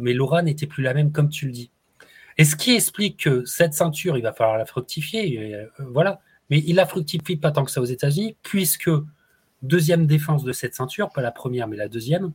mais 0.00 0.12
l'aura 0.12 0.42
n'était 0.42 0.66
plus 0.66 0.82
la 0.82 0.92
même, 0.92 1.12
comme 1.12 1.28
tu 1.28 1.46
le 1.46 1.52
dis. 1.52 1.70
Et 2.38 2.44
ce 2.44 2.54
qui 2.54 2.72
explique 2.74 3.24
que 3.24 3.44
cette 3.44 3.74
ceinture, 3.74 4.16
il 4.16 4.22
va 4.22 4.32
falloir 4.32 4.56
la 4.56 4.64
fructifier, 4.64 5.54
euh, 5.54 5.66
voilà. 5.90 6.20
Mais 6.50 6.60
il 6.60 6.76
la 6.76 6.86
fructifie 6.86 7.36
pas 7.36 7.50
tant 7.50 7.64
que 7.64 7.70
ça 7.70 7.80
aux 7.80 7.84
États-Unis, 7.84 8.36
puisque 8.42 8.90
deuxième 9.62 10.06
défense 10.06 10.44
de 10.44 10.52
cette 10.52 10.74
ceinture, 10.74 11.10
pas 11.10 11.20
la 11.20 11.32
première, 11.32 11.66
mais 11.66 11.76
la 11.76 11.88
deuxième, 11.88 12.32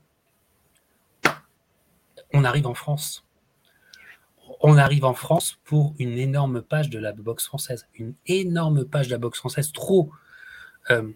on 2.33 2.43
arrive 2.43 2.67
en 2.67 2.73
France. 2.73 3.25
On 4.59 4.77
arrive 4.77 5.05
en 5.05 5.13
France 5.13 5.57
pour 5.63 5.95
une 5.99 6.17
énorme 6.17 6.61
page 6.61 6.89
de 6.89 6.99
la 6.99 7.13
boxe 7.13 7.45
française. 7.45 7.87
Une 7.95 8.13
énorme 8.27 8.85
page 8.85 9.07
de 9.07 9.13
la 9.13 9.17
boxe 9.17 9.39
française, 9.39 9.71
trop, 9.71 10.11
euh, 10.91 11.09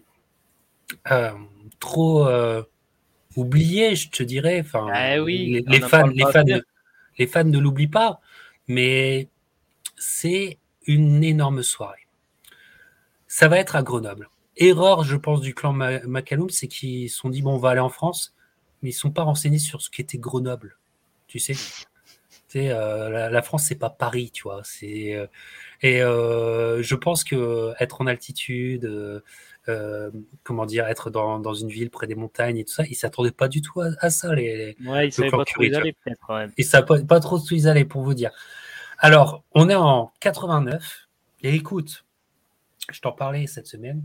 euh, 1.10 1.32
trop 1.78 2.26
oubliée, 3.36 3.96
je 3.96 4.08
te 4.08 4.22
dirais. 4.22 4.60
Enfin, 4.60 4.88
ah 4.92 5.22
oui, 5.22 5.62
les, 5.66 5.80
fans, 5.80 6.06
les, 6.06 6.24
fans, 6.32 6.44
les 7.18 7.26
fans 7.26 7.44
ne 7.44 7.58
l'oublient 7.58 7.86
pas 7.86 8.20
mais 8.68 9.28
c'est 9.96 10.58
une 10.86 11.24
énorme 11.24 11.62
soirée. 11.62 12.06
Ça 13.26 13.48
va 13.48 13.58
être 13.58 13.76
à 13.76 13.82
Grenoble. 13.82 14.28
Erreur, 14.56 15.04
je 15.04 15.16
pense, 15.16 15.40
du 15.40 15.54
clan 15.54 15.72
Macaloum, 15.72 16.50
c'est 16.50 16.68
qu'ils 16.68 17.10
se 17.10 17.18
sont 17.18 17.28
dit, 17.28 17.42
bon, 17.42 17.54
on 17.54 17.58
va 17.58 17.70
aller 17.70 17.80
en 17.80 17.88
France, 17.88 18.34
mais 18.82 18.90
ils 18.90 18.94
ne 18.94 18.98
sont 18.98 19.10
pas 19.10 19.22
renseignés 19.22 19.58
sur 19.58 19.82
ce 19.82 19.90
qu'était 19.90 20.18
Grenoble. 20.18 20.78
Tu 21.28 21.38
sais, 21.38 21.54
euh, 22.56 23.28
la, 23.30 23.42
France, 23.42 23.66
c'est 23.68 23.74
pas 23.74 23.90
Paris, 23.90 24.30
tu 24.32 24.44
vois. 24.44 24.62
Euh, 24.82 25.26
et 25.82 26.02
euh, 26.02 26.82
je 26.82 26.94
pense 26.94 27.24
que 27.24 27.72
être 27.78 28.00
en 28.00 28.06
altitude, 28.06 29.22
comment 30.42 30.66
dire, 30.66 30.86
être 30.86 31.10
dans, 31.10 31.54
une 31.54 31.68
ville 31.68 31.90
près 31.90 32.06
des 32.06 32.14
montagnes 32.14 32.58
et 32.58 32.64
tout 32.64 32.72
ça, 32.72 32.84
ils 32.84 32.94
s'attendaient 32.94 33.30
pas 33.30 33.48
du 33.48 33.60
tout 33.60 33.80
à, 33.80 34.10
ça. 34.10 34.34
Les, 34.34 34.76
ouais, 34.86 35.08
ils 35.08 35.12
savaient 35.12 35.30
pas 35.30 35.44
trop 35.44 35.60
où 35.60 35.64
ils 35.64 35.74
allaient, 35.74 35.94
peut-être. 36.04 36.48
Ils 36.56 36.64
savaient 36.64 37.04
pas, 37.04 37.20
trop 37.20 37.38
où 37.38 37.46
ils 37.50 37.68
allaient, 37.68 37.84
pour 37.84 38.02
vous 38.02 38.14
dire. 38.14 38.30
Alors, 38.98 39.44
on 39.52 39.68
est 39.68 39.74
en 39.74 40.12
89. 40.20 41.08
Et 41.42 41.54
écoute, 41.54 42.04
je 42.90 43.00
t'en 43.00 43.12
parlais 43.12 43.46
cette 43.46 43.66
semaine. 43.66 44.02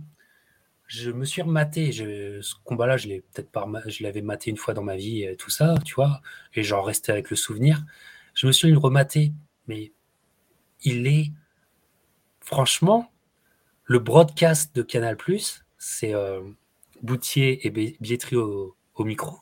Je 0.88 1.11
me 1.11 1.26
suis 1.26 1.41
rematé. 1.41 1.91
ce 1.91 2.53
combat-là, 2.66 2.97
je 2.97 3.07
l'ai 3.07 3.22
peut-être 3.22 3.49
pas, 3.49 3.68
je 3.88 4.03
l'avais 4.03 4.22
maté 4.22 4.51
une 4.51 4.57
fois 4.57 4.74
dans 4.74 4.84
ma 4.84 4.95
vie, 4.95 5.24
et 5.24 5.36
tout 5.36 5.49
ça, 5.49 5.76
tu 5.86 5.95
vois, 5.95 6.22
et 6.53 6.64
j'en 6.64 6.82
restais 6.82 7.11
avec 7.11 7.30
le 7.30 7.36
souvenir. 7.36 7.84
Je 8.34 8.47
me 8.47 8.51
suis 8.51 8.74
rematé, 8.76 9.32
mais 9.68 9.91
il 10.84 11.07
est 11.07 11.32
franchement 12.41 13.12
le 13.86 13.99
broadcast 13.99 14.75
de 14.75 14.81
Canal 14.81 15.17
c'est 15.77 16.13
euh, 16.13 16.41
Boutier 17.01 17.65
et 17.67 17.69
Bietri 17.99 18.36
au, 18.36 18.75
micro, 18.99 19.38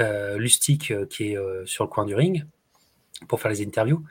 euh, 0.00 0.38
Lustig 0.38 0.92
euh, 0.92 1.06
qui 1.06 1.32
est 1.32 1.36
euh, 1.36 1.66
sur 1.66 1.84
le 1.84 1.90
coin 1.90 2.04
du 2.04 2.14
ring 2.14 2.46
pour 3.28 3.40
faire 3.40 3.50
les 3.50 3.62
interviews 3.62 4.04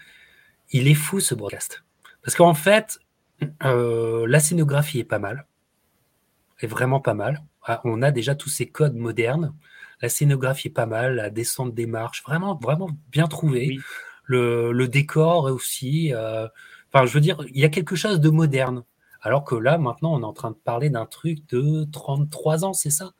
il 0.71 0.87
est 0.87 0.95
fou 0.95 1.19
ce 1.19 1.35
broadcast. 1.35 1.83
Parce 2.23 2.35
qu'en 2.35 2.53
fait, 2.53 2.99
la 3.61 4.39
scénographie 4.39 4.99
est 4.99 5.03
pas 5.05 5.19
mal. 5.19 5.45
Est 6.59 6.67
vraiment 6.67 6.99
pas 6.99 7.13
mal. 7.13 7.41
Ah, 7.63 7.81
on 7.83 8.01
a 8.01 8.11
déjà 8.11 8.35
tous 8.35 8.49
ces 8.49 8.67
codes 8.67 8.95
modernes. 8.95 9.53
La 10.01 10.09
scénographie 10.09 10.69
est 10.69 10.71
pas 10.71 10.85
mal, 10.85 11.15
la 11.15 11.29
descente 11.29 11.75
des 11.75 11.85
marches, 11.85 12.23
vraiment, 12.23 12.55
vraiment 12.55 12.89
bien 13.11 13.27
trouvé. 13.27 13.77
Le, 14.23 14.87
décor 14.87 15.45
aussi. 15.45 16.13
Euh, 16.13 16.47
enfin, 16.91 17.05
je 17.05 17.13
veux 17.13 17.19
dire, 17.19 17.43
il 17.49 17.59
y 17.59 17.65
a 17.65 17.69
quelque 17.69 17.95
chose 17.95 18.19
de 18.19 18.29
moderne. 18.29 18.83
Alors 19.21 19.43
que 19.43 19.55
là, 19.55 19.77
maintenant, 19.77 20.13
on 20.13 20.21
est 20.21 20.25
en 20.25 20.33
train 20.33 20.51
de 20.51 20.55
parler 20.55 20.89
d'un 20.89 21.05
truc 21.05 21.47
de 21.49 21.85
33 21.91 22.65
ans, 22.65 22.73
c'est 22.73 22.89
ça? 22.89 23.13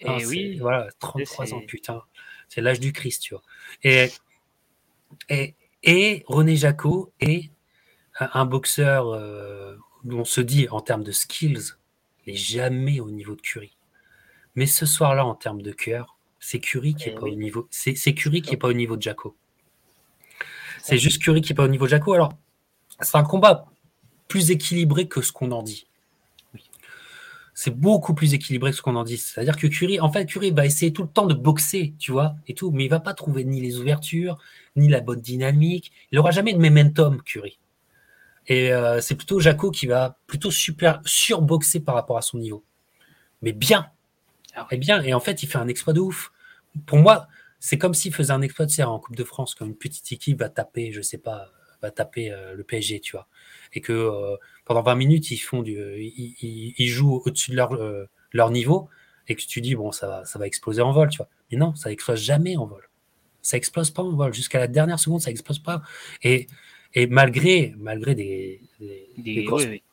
Et 0.00 0.26
oui. 0.26 0.58
Voilà, 0.58 0.88
33 0.98 1.54
ans, 1.54 1.62
putain. 1.66 2.02
C'est 2.48 2.60
l'âge 2.60 2.80
du 2.80 2.92
Christ, 2.92 3.22
tu 3.22 3.34
vois. 3.34 3.42
Et, 3.82 4.10
et, 5.28 5.54
et 5.82 6.24
René 6.26 6.56
Jacot 6.56 7.12
est 7.20 7.50
un 8.18 8.44
boxeur 8.44 9.08
euh, 9.08 9.76
où 10.04 10.14
on 10.14 10.24
se 10.24 10.40
dit 10.40 10.68
en 10.70 10.80
termes 10.80 11.04
de 11.04 11.12
skills, 11.12 11.74
il 12.26 12.32
n'est 12.32 12.38
jamais 12.38 13.00
au 13.00 13.10
niveau 13.10 13.34
de 13.34 13.40
Curie. 13.40 13.76
Mais 14.54 14.66
ce 14.66 14.86
soir-là, 14.86 15.24
en 15.24 15.34
termes 15.34 15.62
de 15.62 15.72
cœur, 15.72 16.16
c'est 16.40 16.58
Curie 16.58 16.94
qui 16.94 17.06
n'est 17.06 17.14
eh 17.16 17.18
pas 17.18 17.26
au 17.26 17.34
niveau. 17.34 17.68
Curie 18.16 18.42
qui 18.42 18.54
est 18.54 18.56
pas 18.56 18.68
au 18.68 18.72
niveau 18.72 18.96
de 18.96 19.02
Jaco. 19.02 19.36
C'est 20.82 20.98
juste 20.98 21.22
Curie 21.22 21.40
qui 21.40 21.52
n'est 21.52 21.56
pas 21.56 21.64
au 21.64 21.68
niveau 21.68 21.86
de 21.86 21.90
Jaco. 21.90 22.12
Alors, 22.12 22.32
c'est 23.00 23.16
un 23.16 23.24
combat 23.24 23.66
plus 24.28 24.50
équilibré 24.50 25.08
que 25.08 25.22
ce 25.22 25.32
qu'on 25.32 25.52
en 25.52 25.62
dit. 25.62 25.86
C'est 27.54 27.70
beaucoup 27.70 28.12
plus 28.12 28.34
équilibré 28.34 28.70
que 28.70 28.76
ce 28.76 28.82
qu'on 28.82 28.96
en 28.96 29.04
dit. 29.04 29.16
C'est-à-dire 29.16 29.56
que 29.56 29.66
Curie, 29.66 29.98
en 29.98 30.12
fait, 30.12 30.26
Curie 30.26 30.50
va 30.50 30.66
essayer 30.66 30.92
tout 30.92 31.02
le 31.02 31.08
temps 31.08 31.26
de 31.26 31.32
boxer, 31.32 31.94
tu 31.98 32.12
vois, 32.12 32.36
et 32.46 32.54
tout, 32.54 32.70
mais 32.70 32.84
il 32.84 32.88
va 32.88 33.00
pas 33.00 33.14
trouver 33.14 33.44
ni 33.44 33.62
les 33.62 33.78
ouvertures, 33.78 34.36
ni 34.76 34.88
la 34.88 35.00
bonne 35.00 35.20
dynamique. 35.20 35.90
Il 36.12 36.16
n'aura 36.16 36.32
jamais 36.32 36.52
de 36.52 36.58
momentum, 36.58 37.22
Curie. 37.22 37.58
Et 38.46 38.72
euh, 38.72 39.00
c'est 39.00 39.14
plutôt 39.14 39.40
Jaco 39.40 39.70
qui 39.70 39.86
va 39.86 40.18
plutôt 40.26 40.50
super 40.50 41.00
surboxer 41.04 41.80
par 41.80 41.94
rapport 41.94 42.18
à 42.18 42.22
son 42.22 42.38
niveau. 42.38 42.62
Mais 43.42 43.52
bien. 43.52 43.86
Ah 44.54 44.66
et 44.70 44.76
bien. 44.76 45.02
Et 45.02 45.14
en 45.14 45.20
fait, 45.20 45.42
il 45.42 45.46
fait 45.48 45.58
un 45.58 45.68
exploit 45.68 45.94
de 45.94 46.00
ouf. 46.00 46.32
Pour 46.84 46.98
moi, 46.98 47.26
c'est 47.58 47.78
comme 47.78 47.94
s'il 47.94 48.14
faisait 48.14 48.32
un 48.32 48.42
exploit 48.42 48.66
de 48.66 48.70
serre 48.70 48.90
en 48.90 48.98
Coupe 48.98 49.16
de 49.16 49.24
France, 49.24 49.54
comme 49.54 49.68
une 49.68 49.76
petite 49.76 50.12
équipe 50.12 50.38
va 50.38 50.48
taper, 50.48 50.92
je 50.92 51.00
sais 51.00 51.18
pas, 51.18 51.50
va 51.82 51.90
taper 51.90 52.30
euh, 52.30 52.54
le 52.54 52.64
PSG, 52.64 53.00
tu 53.00 53.12
vois. 53.12 53.26
Et 53.72 53.80
que 53.80 53.92
euh, 53.92 54.36
pendant 54.64 54.82
20 54.82 54.94
minutes, 54.94 55.30
ils 55.30 55.38
font 55.38 55.62
du, 55.62 55.76
ils, 55.76 56.88
jouent 56.88 57.22
au-dessus 57.24 57.50
de 57.50 57.56
leur, 57.56 57.76
leur 58.32 58.50
niveau, 58.50 58.88
et 59.28 59.34
que 59.34 59.42
tu 59.42 59.60
dis, 59.60 59.74
bon, 59.74 59.92
ça 59.92 60.06
va, 60.06 60.24
ça 60.24 60.38
va 60.38 60.46
exploser 60.46 60.82
en 60.82 60.92
vol, 60.92 61.08
tu 61.08 61.18
vois. 61.18 61.28
Mais 61.50 61.58
non, 61.58 61.74
ça 61.74 61.90
explose 61.90 62.20
jamais 62.20 62.56
en 62.56 62.66
vol 62.66 62.88
ça 63.46 63.56
explose 63.56 63.90
pas 63.90 64.02
en 64.02 64.12
vol. 64.12 64.34
Jusqu'à 64.34 64.58
la 64.58 64.66
dernière 64.66 64.98
seconde, 64.98 65.20
ça 65.20 65.30
explose 65.30 65.60
pas. 65.60 65.82
Et, 66.22 66.48
et 66.94 67.06
malgré, 67.06 67.74
malgré 67.78 68.14
des, 68.14 68.60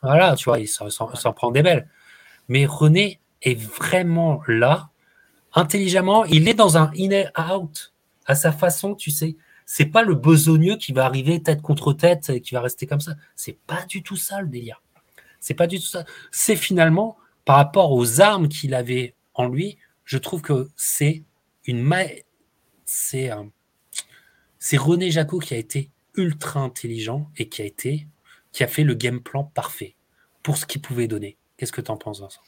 voilà, 0.01 0.35
tu 0.35 0.45
vois, 0.45 0.59
il 0.59 0.67
s'en 0.67 1.33
prend 1.33 1.51
des 1.51 1.61
belles. 1.61 1.87
Mais 2.49 2.65
René 2.65 3.19
est 3.43 3.59
vraiment 3.59 4.41
là, 4.47 4.89
intelligemment. 5.53 6.25
Il 6.25 6.47
est 6.47 6.53
dans 6.55 6.77
un 6.77 6.91
in-out 6.97 7.93
à 8.25 8.35
sa 8.35 8.51
façon, 8.51 8.95
tu 8.95 9.11
sais. 9.11 9.35
C'est 9.65 9.85
pas 9.85 10.03
le 10.03 10.15
besogneux 10.15 10.77
qui 10.77 10.91
va 10.93 11.05
arriver 11.05 11.41
tête 11.41 11.61
contre 11.61 11.93
tête 11.93 12.29
et 12.29 12.41
qui 12.41 12.53
va 12.53 12.61
rester 12.61 12.87
comme 12.87 13.01
ça. 13.01 13.15
C'est 13.35 13.57
pas 13.65 13.85
du 13.85 14.03
tout 14.03 14.15
ça 14.15 14.41
le 14.41 14.47
délire. 14.47 14.81
C'est 15.39 15.53
pas 15.53 15.67
du 15.67 15.79
tout 15.79 15.85
ça. 15.85 16.05
C'est 16.31 16.55
finalement 16.55 17.17
par 17.45 17.57
rapport 17.57 17.91
aux 17.91 18.21
armes 18.21 18.47
qu'il 18.47 18.73
avait 18.73 19.15
en 19.33 19.47
lui, 19.47 19.77
je 20.05 20.17
trouve 20.17 20.41
que 20.41 20.69
c'est 20.75 21.23
une 21.65 21.93
c'est 22.85 23.31
c'est 24.59 24.77
René 24.77 25.11
Jacot 25.11 25.39
qui 25.39 25.53
a 25.53 25.57
été 25.57 25.89
ultra 26.15 26.59
intelligent 26.59 27.29
et 27.37 27.49
qui 27.49 27.61
a 27.61 27.65
été 27.65 28.07
qui 28.51 28.63
a 28.63 28.67
fait 28.67 28.83
le 28.83 28.93
game 28.93 29.21
plan 29.21 29.43
parfait 29.43 29.95
pour 30.43 30.57
ce 30.57 30.65
qu'il 30.65 30.81
pouvait 30.81 31.07
donner. 31.07 31.37
Qu'est-ce 31.57 31.71
que 31.71 31.81
tu 31.81 31.91
en 31.91 31.97
penses, 31.97 32.21
Vincent? 32.21 32.41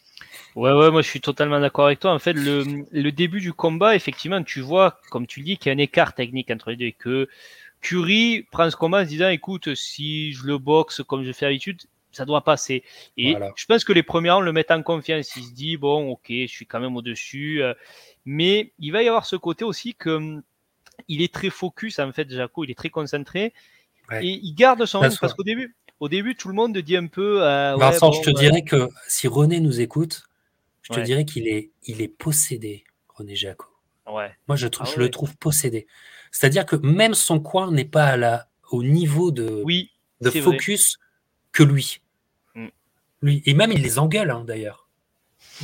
Ouais, 0.56 0.72
ouais, 0.72 0.90
moi 0.90 1.02
je 1.02 1.10
suis 1.10 1.22
totalement 1.22 1.60
d'accord 1.60 1.88
avec 1.88 2.00
toi. 2.00 2.14
En 2.14 2.20
fait, 2.20 2.34
le, 2.34 3.12
début 3.12 3.42
du 3.42 3.52
combat, 3.52 3.96
effectivement, 3.96 4.42
tu 4.42 4.62
vois, 4.62 5.00
comme 5.12 5.28
tu 5.28 5.42
le 5.42 5.46
dis, 5.46 5.58
qu'il 5.58 5.70
y 5.70 5.72
a 5.72 5.76
un 5.76 5.80
écart 5.80 6.14
technique 6.14 6.50
entre 6.50 6.72
les 6.72 6.78
deux. 6.78 6.92
Que 6.98 7.28
Curie 7.82 8.48
prend 8.52 8.70
ce 8.70 8.78
combat 8.78 9.02
en 9.02 9.04
se 9.04 9.10
disant 9.10 9.30
écoute, 9.30 9.76
si 9.76 10.32
je 10.34 10.46
le 10.46 10.58
boxe 10.58 11.02
comme 11.06 11.24
je 11.24 11.32
fais 11.34 11.46
d'habitude, 11.46 11.82
ça 12.14 12.24
doit 12.24 12.42
passer. 12.42 12.84
Et 13.18 13.36
je 13.56 13.66
pense 13.66 13.84
que 13.84 13.92
les 13.92 14.04
premiers 14.04 14.32
rounds 14.32 14.46
le 14.46 14.54
mettent 14.54 14.72
en 14.72 14.82
confiance. 14.82 15.36
Il 15.36 15.44
se 15.44 15.54
dit 15.54 15.76
bon, 15.76 16.12
ok, 16.12 16.28
je 16.30 16.48
suis 16.48 16.66
quand 16.66 16.80
même 16.80 16.96
au-dessus. 16.96 17.62
Euh, 17.62 17.74
mais 18.24 18.72
il 18.80 18.92
va 18.92 19.04
y 19.04 19.08
avoir 19.10 19.26
ce 19.26 19.36
côté 19.36 19.66
aussi 19.66 19.94
que 19.94 20.10
hum, 20.12 20.42
il 21.10 21.22
est 21.22 21.34
très 21.34 21.50
focus 21.50 22.00
en 22.00 22.14
fait, 22.14 22.30
Jaco, 22.32 22.64
il 22.64 22.72
est 22.72 22.78
très 22.78 22.90
concentré 22.90 23.54
et 24.12 24.40
il 24.42 24.54
garde 24.54 24.86
son 24.86 25.00
rythme 25.00 25.18
parce 25.20 25.34
qu'au 25.34 25.44
début, 25.44 25.76
au 26.00 26.10
début, 26.10 26.36
tout 26.36 26.48
le 26.48 26.54
monde 26.54 26.78
dit 26.78 26.98
un 26.98 27.08
peu. 27.08 27.44
Euh, 27.44 27.76
Vincent, 27.78 28.12
je 28.12 28.22
te 28.22 28.30
dirais 28.30 28.64
que 28.64 28.90
si 29.08 29.28
René 29.28 29.60
nous 29.60 29.82
écoute, 29.82 30.28
je 30.86 30.94
te 30.94 31.00
dirais 31.00 31.26
qu'il 31.26 31.48
est, 31.48 31.72
il 31.84 32.02
est 32.02 32.08
possédé, 32.08 32.84
René 33.10 33.36
Jaco. 33.36 33.66
Ouais. 34.08 34.32
Moi, 34.48 34.56
je, 34.56 34.68
ah 34.80 34.86
le 34.98 35.10
trouve 35.10 35.36
possédé. 35.38 35.88
C'est-à-dire 36.32 36.66
que 36.66 36.76
même 36.76 37.16
son 37.16 37.40
coin 37.40 37.72
n'est 37.72 37.86
pas 37.86 38.06
à 38.06 38.18
la, 38.18 38.48
au 38.72 38.84
niveau 38.84 39.32
de, 39.32 39.64
oui, 39.66 39.92
de 40.22 40.30
focus 40.30 41.00
que 41.52 41.64
lui. 41.64 42.02
Mm. 42.54 42.68
lui. 43.24 43.42
Et 43.46 43.56
même, 43.56 43.72
il 43.72 43.82
les 43.82 43.98
engueule, 43.98 44.30
hein, 44.30 44.44
d'ailleurs. 44.46 44.88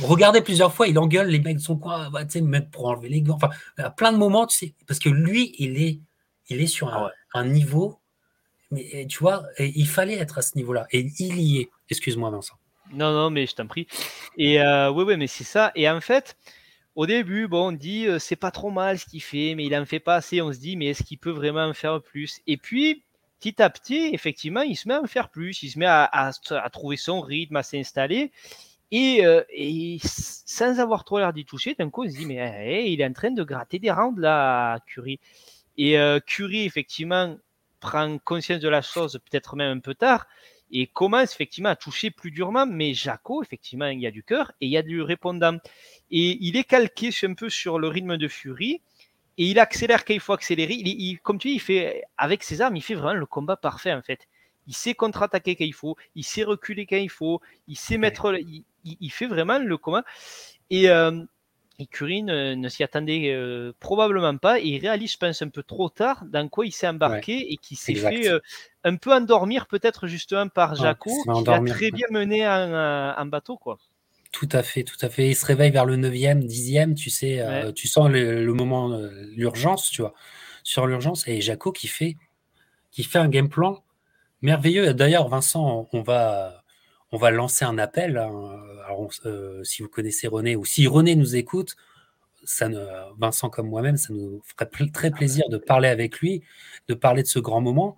Regardez 0.00 0.40
plusieurs 0.40 0.74
fois, 0.74 0.88
il 0.88 0.98
engueule 0.98 1.28
les 1.28 1.38
mecs 1.38 1.58
de 1.58 1.62
son 1.62 1.76
coin, 1.76 2.10
bah, 2.10 2.24
tu 2.24 2.32
sais, 2.32 2.40
même 2.40 2.68
pour 2.68 2.86
enlever 2.86 3.08
les 3.08 3.22
gants. 3.22 3.36
Enfin, 3.36 3.50
à 3.76 3.90
plein 3.90 4.10
de 4.10 4.16
moments, 4.16 4.46
tu 4.46 4.56
sais, 4.56 4.74
parce 4.86 4.98
que 4.98 5.08
lui, 5.08 5.54
il 5.58 5.80
est, 5.80 6.00
il 6.48 6.60
est 6.60 6.66
sur 6.66 6.88
un, 6.88 7.10
ah 7.34 7.44
niveau, 7.44 8.00
mais 8.70 9.06
tu 9.08 9.18
vois, 9.18 9.44
il 9.58 9.86
fallait 9.86 10.16
être 10.16 10.38
à 10.38 10.42
ce 10.42 10.56
niveau-là. 10.56 10.86
Et 10.90 11.06
il 11.18 11.40
y 11.40 11.60
est. 11.60 11.70
Excuse-moi, 11.90 12.30
Vincent. 12.30 12.54
Non, 12.90 13.12
non, 13.12 13.30
mais 13.30 13.46
je 13.46 13.54
t'en 13.54 13.66
prie. 13.66 13.86
Et 14.36 14.60
euh, 14.60 14.90
oui, 14.90 15.04
oui, 15.04 15.16
mais 15.16 15.26
c'est 15.26 15.44
ça. 15.44 15.72
Et 15.74 15.88
en 15.88 16.00
fait, 16.00 16.36
au 16.94 17.06
début, 17.06 17.48
bon, 17.48 17.68
on 17.68 17.72
dit 17.72 18.06
euh, 18.06 18.18
c'est 18.18 18.36
pas 18.36 18.50
trop 18.50 18.70
mal 18.70 18.98
ce 18.98 19.06
qu'il 19.06 19.22
fait, 19.22 19.54
mais 19.54 19.64
il 19.64 19.76
en 19.76 19.86
fait 19.86 20.00
pas 20.00 20.16
assez. 20.16 20.42
On 20.42 20.52
se 20.52 20.58
dit, 20.58 20.76
mais 20.76 20.86
est-ce 20.86 21.02
qu'il 21.02 21.18
peut 21.18 21.30
vraiment 21.30 21.64
en 21.64 21.74
faire 21.74 22.02
plus? 22.02 22.40
Et 22.46 22.56
puis, 22.56 23.02
petit 23.40 23.62
à 23.62 23.70
petit, 23.70 24.10
effectivement, 24.12 24.62
il 24.62 24.76
se 24.76 24.88
met 24.88 24.94
à 24.94 25.00
en 25.00 25.06
faire 25.06 25.30
plus. 25.30 25.62
Il 25.62 25.70
se 25.70 25.78
met 25.78 25.86
à, 25.86 26.30
trouver 26.72 26.96
son 26.96 27.20
rythme, 27.20 27.56
à 27.56 27.62
s'installer. 27.62 28.30
Et, 28.90 29.24
euh, 29.24 29.42
et, 29.50 29.98
sans 30.02 30.78
avoir 30.80 31.04
trop 31.04 31.18
l'air 31.18 31.32
d'y 31.32 31.46
toucher, 31.46 31.74
d'un 31.74 31.88
coup, 31.88 32.04
on 32.04 32.10
se 32.10 32.16
dit, 32.16 32.26
mais 32.26 32.38
eh, 32.66 32.92
il 32.92 33.00
est 33.00 33.06
en 33.06 33.12
train 33.12 33.30
de 33.30 33.42
gratter 33.42 33.78
des 33.78 33.90
rounds 33.90 34.20
là, 34.20 34.78
Curie. 34.86 35.18
Et 35.78 35.98
euh, 35.98 36.20
Curie, 36.20 36.64
effectivement, 36.66 37.36
prend 37.80 38.18
conscience 38.18 38.60
de 38.60 38.68
la 38.68 38.82
chose 38.82 39.18
peut-être 39.30 39.56
même 39.56 39.78
un 39.78 39.80
peu 39.80 39.94
tard 39.94 40.26
et 40.72 40.86
commence 40.86 41.34
effectivement 41.34 41.68
à 41.68 41.76
toucher 41.76 42.10
plus 42.10 42.30
durement. 42.30 42.66
Mais 42.66 42.94
Jaco, 42.94 43.42
effectivement, 43.42 43.86
il 43.86 44.00
y 44.00 44.06
a 44.06 44.10
du 44.10 44.22
cœur 44.24 44.52
et 44.60 44.66
il 44.66 44.72
y 44.72 44.76
a 44.76 44.82
du 44.82 45.02
répondant. 45.02 45.58
Et 46.10 46.38
il 46.40 46.56
est 46.56 46.64
calqué 46.64 47.10
un 47.22 47.34
peu 47.34 47.50
sur 47.50 47.78
le 47.78 47.88
rythme 47.88 48.16
de 48.16 48.28
Fury 48.28 48.80
et 49.38 49.46
il 49.46 49.58
accélère 49.58 50.04
quand 50.04 50.14
il 50.14 50.20
faut 50.20 50.32
accélérer. 50.32 50.74
Il, 50.74 51.18
comme 51.20 51.38
tu 51.38 51.48
dis, 51.48 51.54
il 51.54 51.60
fait, 51.60 52.02
avec 52.16 52.42
ses 52.42 52.60
armes, 52.60 52.76
il 52.76 52.82
fait 52.82 52.94
vraiment 52.94 53.14
le 53.14 53.26
combat 53.26 53.56
parfait 53.56 53.92
en 53.92 54.02
fait. 54.02 54.26
Il 54.66 54.74
sait 54.74 54.94
contre-attaquer 54.94 55.56
quand 55.56 55.64
il 55.64 55.74
faut, 55.74 55.96
il 56.14 56.24
sait 56.24 56.44
reculer 56.44 56.86
quand 56.86 56.96
il 56.96 57.10
faut, 57.10 57.40
il 57.66 57.76
sait 57.76 57.98
mettre, 57.98 58.38
il, 58.84 59.10
fait 59.10 59.26
vraiment 59.26 59.58
le 59.58 59.76
combat. 59.76 60.04
Et, 60.70 60.88
euh, 60.88 61.22
et 61.78 61.86
Curie 61.86 62.22
ne, 62.22 62.68
s'y 62.68 62.82
attendait 62.82 63.32
euh, 63.32 63.72
probablement 63.80 64.36
pas 64.36 64.60
et 64.60 64.66
il 64.66 64.78
réalise, 64.78 65.12
je 65.12 65.16
pense, 65.16 65.42
un 65.42 65.48
peu 65.48 65.62
trop 65.62 65.88
tard 65.88 66.24
dans 66.26 66.48
quoi 66.48 66.66
il 66.66 66.72
s'est 66.72 66.88
embarqué 66.88 67.52
et 67.52 67.56
qui 67.56 67.76
s'est 67.76 67.94
fait 67.94 68.28
euh, 68.28 68.40
un 68.84 68.96
peu 68.96 69.12
endormir 69.12 69.66
peut-être 69.66 70.06
justement 70.06 70.48
par 70.48 70.74
Jaco, 70.74 71.10
qui 71.10 71.50
a 71.50 71.60
très 71.60 71.90
bien 71.90 72.06
mené 72.10 72.46
en, 72.46 73.26
bateau. 73.26 73.56
quoi. 73.56 73.78
Tout 74.32 74.48
à 74.52 74.62
fait, 74.62 74.84
tout 74.84 74.96
à 75.00 75.08
fait. 75.08 75.28
Il 75.28 75.36
se 75.36 75.46
réveille 75.46 75.70
vers 75.70 75.86
le 75.86 75.96
9e, 75.96 76.46
10e, 76.46 76.94
tu 76.94 77.10
sais, 77.10 77.40
euh, 77.40 77.72
tu 77.72 77.88
sens 77.88 78.10
le, 78.10 78.52
moment, 78.52 78.98
l'urgence, 79.34 79.90
tu 79.90 80.02
vois, 80.02 80.14
sur 80.62 80.86
l'urgence. 80.86 81.26
Et 81.26 81.40
Jaco 81.40 81.72
qui 81.72 81.88
fait, 81.88 82.16
qui 82.90 83.04
fait 83.04 83.18
un 83.18 83.28
game 83.28 83.48
plan 83.48 83.82
merveilleux. 84.40 84.92
D'ailleurs, 84.94 85.28
Vincent, 85.28 85.88
on 85.92 86.02
va 86.02 86.61
on 87.12 87.18
va 87.18 87.30
lancer 87.30 87.64
un 87.64 87.78
appel. 87.78 88.16
Hein. 88.16 88.58
Euh, 89.26 89.62
si 89.64 89.82
vous 89.82 89.88
connaissez 89.88 90.26
René 90.26 90.56
ou 90.56 90.64
si 90.64 90.86
René 90.86 91.14
nous 91.14 91.36
écoute, 91.36 91.76
ça 92.44 92.68
ne, 92.68 92.84
Vincent 93.18 93.48
comme 93.48 93.68
moi-même, 93.68 93.96
ça 93.96 94.12
nous 94.12 94.42
ferait 94.44 94.68
très 94.90 95.10
plaisir 95.10 95.48
de 95.48 95.58
parler 95.58 95.88
avec 95.88 96.18
lui, 96.18 96.42
de 96.88 96.94
parler 96.94 97.22
de 97.22 97.28
ce 97.28 97.38
grand 97.38 97.60
moment 97.60 97.96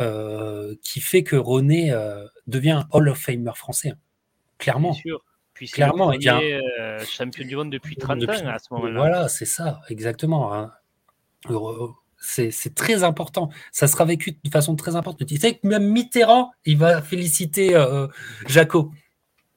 euh, 0.00 0.74
qui 0.82 1.00
fait 1.00 1.22
que 1.22 1.36
René 1.36 1.92
euh, 1.92 2.26
devient 2.46 2.70
un 2.70 2.88
Hall 2.90 3.08
of 3.08 3.18
Famer 3.18 3.52
français. 3.54 3.90
Hein. 3.90 3.98
Clairement. 4.58 4.92
Bien 4.92 5.00
sûr. 5.00 5.24
Clairement, 5.72 6.12
il 6.12 6.26
est 6.26 7.04
champion 7.04 7.46
du 7.46 7.54
monde 7.54 7.70
depuis 7.70 7.94
30 7.94 8.24
ans 8.24 8.48
à 8.48 8.58
ce 8.58 8.74
moment-là. 8.74 8.98
Voilà, 8.98 9.28
c'est 9.28 9.44
ça, 9.44 9.80
exactement. 9.88 10.52
Hein 10.52 10.72
c'est 12.24 12.74
très 12.74 13.04
important. 13.04 13.50
Ça 13.70 13.86
sera 13.86 14.04
vécu 14.04 14.38
de 14.42 14.50
façon 14.50 14.76
très 14.76 14.96
importante. 14.96 15.28
Tu 15.28 15.36
sais 15.36 15.56
que 15.56 15.66
même 15.66 15.86
Mitterrand, 15.86 16.52
il 16.64 16.78
va 16.78 17.02
féliciter 17.02 17.74
euh, 17.74 18.06
Jaco. 18.46 18.92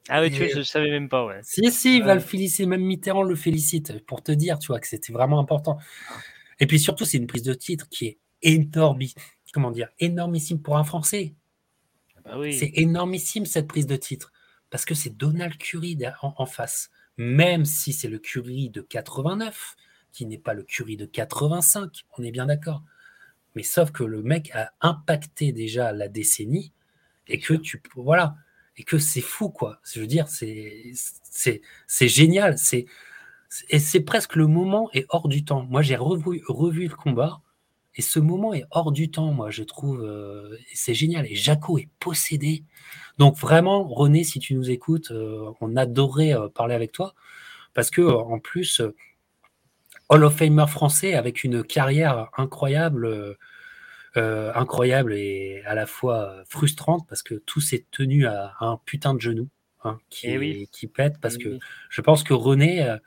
Ah 0.10 0.22
oui, 0.22 0.31
tu 0.31 0.38
vois, 0.38 0.48
je 0.48 0.60
ne 0.60 0.64
savais 0.64 0.89
même 0.89 1.10
pas. 1.10 1.26
Ouais. 1.26 1.39
Si, 1.44 1.72
si, 1.72 1.98
il 1.98 2.03
va 2.03 2.15
le 2.15 2.22
féliciter. 2.22 2.65
Même 2.65 2.84
Mitterrand 2.84 3.23
le 3.23 3.35
félicite 3.35 4.06
pour 4.06 4.22
te 4.22 4.31
dire, 4.31 4.60
tu 4.60 4.68
vois, 4.68 4.80
que 4.80 4.88
c'était 4.88 5.14
vraiment 5.14 5.39
important. 5.39 5.77
Et 6.60 6.68
puis 6.68 6.80
surtout, 6.80 7.06
c'est 7.06 7.18
une 7.18 7.27
prise 7.27 7.44
de 7.44 7.53
titre 7.53 7.88
qui 7.89 8.07
est 8.07 8.18
énorme, 8.41 8.99
comment 9.53 9.72
dire, 9.72 9.89
énormissime 9.99 10.61
pour 10.61 10.77
un 10.77 10.84
Français. 10.84 11.35
Ah 12.18 12.19
bah 12.23 12.39
oui. 12.39 12.53
C'est 12.53 12.72
énormissime 12.76 13.45
cette 13.45 13.68
prise 13.68 13.88
de 13.88 13.95
titre 13.95 14.31
parce 14.69 14.85
que 14.85 14.95
c'est 14.95 15.15
Donald 15.15 15.57
Curie 15.57 15.98
en, 16.22 16.34
en 16.38 16.45
face. 16.45 16.89
Même 17.18 17.65
si 17.65 17.94
c'est 17.94 18.10
le 18.10 18.19
Curie 18.19 18.69
de 18.69 18.81
89, 18.81 19.76
qui 20.18 20.26
n'est 20.26 20.39
pas 20.39 20.56
le 20.56 20.64
Curie 20.64 20.98
de 20.98 21.06
85, 21.06 22.06
on 22.18 22.23
est 22.23 22.31
bien 22.31 22.48
d'accord. 22.48 22.81
Mais 23.56 23.61
sauf 23.61 23.91
que 23.91 24.03
le 24.03 24.23
mec 24.23 24.49
a 24.56 24.72
impacté 24.81 25.52
déjà 25.52 25.91
la 25.91 26.07
décennie 26.07 26.73
et 27.27 27.38
que 27.38 27.53
tu 27.53 27.81
voilà 27.95 28.35
et 28.77 28.84
que 28.84 28.98
c'est 28.98 29.22
fou 29.22 29.49
quoi. 29.49 29.80
Je 29.84 29.99
veux 29.99 30.07
dire 30.07 30.27
c'est 30.27 30.91
c'est 30.94 31.61
c'est 31.85 32.07
génial, 32.07 32.57
c'est 32.57 32.88
et 33.69 33.77
c'est 33.77 34.02
presque 34.02 34.35
le 34.35 34.48
moment 34.48 34.89
est 34.94 35.06
hors 35.10 35.27
du 35.27 35.45
temps. 35.45 35.68
Moi 35.69 35.84
j'ai 35.84 35.95
revu 35.95 36.41
revu 36.48 36.88
le 36.88 36.95
combat 36.95 37.41
et 37.95 38.02
ce 38.02 38.19
moment 38.19 38.56
est 38.56 38.65
hors 38.72 38.91
du 38.91 39.11
temps, 39.11 39.31
moi 39.34 39.52
je 39.52 39.64
trouve 39.64 40.02
euh, 40.03 40.57
c'est 40.73 40.95
génial 40.95 41.27
et 41.27 41.35
Jaco 41.35 41.77
est 41.77 41.89
possédé. 41.99 42.64
Donc 43.19 43.38
vraiment 43.38 43.84
René 43.88 44.23
si 44.23 44.39
tu 44.39 44.56
nous 44.56 44.72
écoutes, 44.72 45.11
euh, 45.11 45.52
on 45.61 45.76
adorait 45.76 46.34
euh, 46.34 46.49
parler 46.49 46.73
avec 46.73 46.91
toi 46.91 47.14
parce 47.76 47.91
que 47.91 48.02
en 48.02 48.39
plus 48.39 48.81
Hall 50.10 50.24
of 50.24 50.36
Famer 50.36 50.68
français 50.68 51.14
avec 51.14 51.44
une 51.44 51.64
carrière 51.64 52.30
incroyable, 52.38 53.36
euh, 54.16 54.52
incroyable 54.56 55.14
et 55.14 55.62
à 55.66 55.76
la 55.76 55.86
fois 55.86 56.36
frustrante 56.50 57.06
parce 57.08 57.22
que 57.22 57.36
tout 57.36 57.60
s'est 57.60 57.86
tenu 57.92 58.26
à, 58.26 58.54
un 58.62 58.80
putain 58.86 59.14
de 59.14 59.20
genou 59.20 59.50
hein, 59.84 60.00
qui, 60.10 60.28
eh 60.28 60.68
qui 60.72 60.88
pète 60.88 61.20
parce 61.22 61.36
eh 61.36 61.44
que 61.44 61.60
je 61.90 62.02
pense 62.02 62.24
que 62.24 62.34
René, 62.34 62.84
euh, 62.84 62.98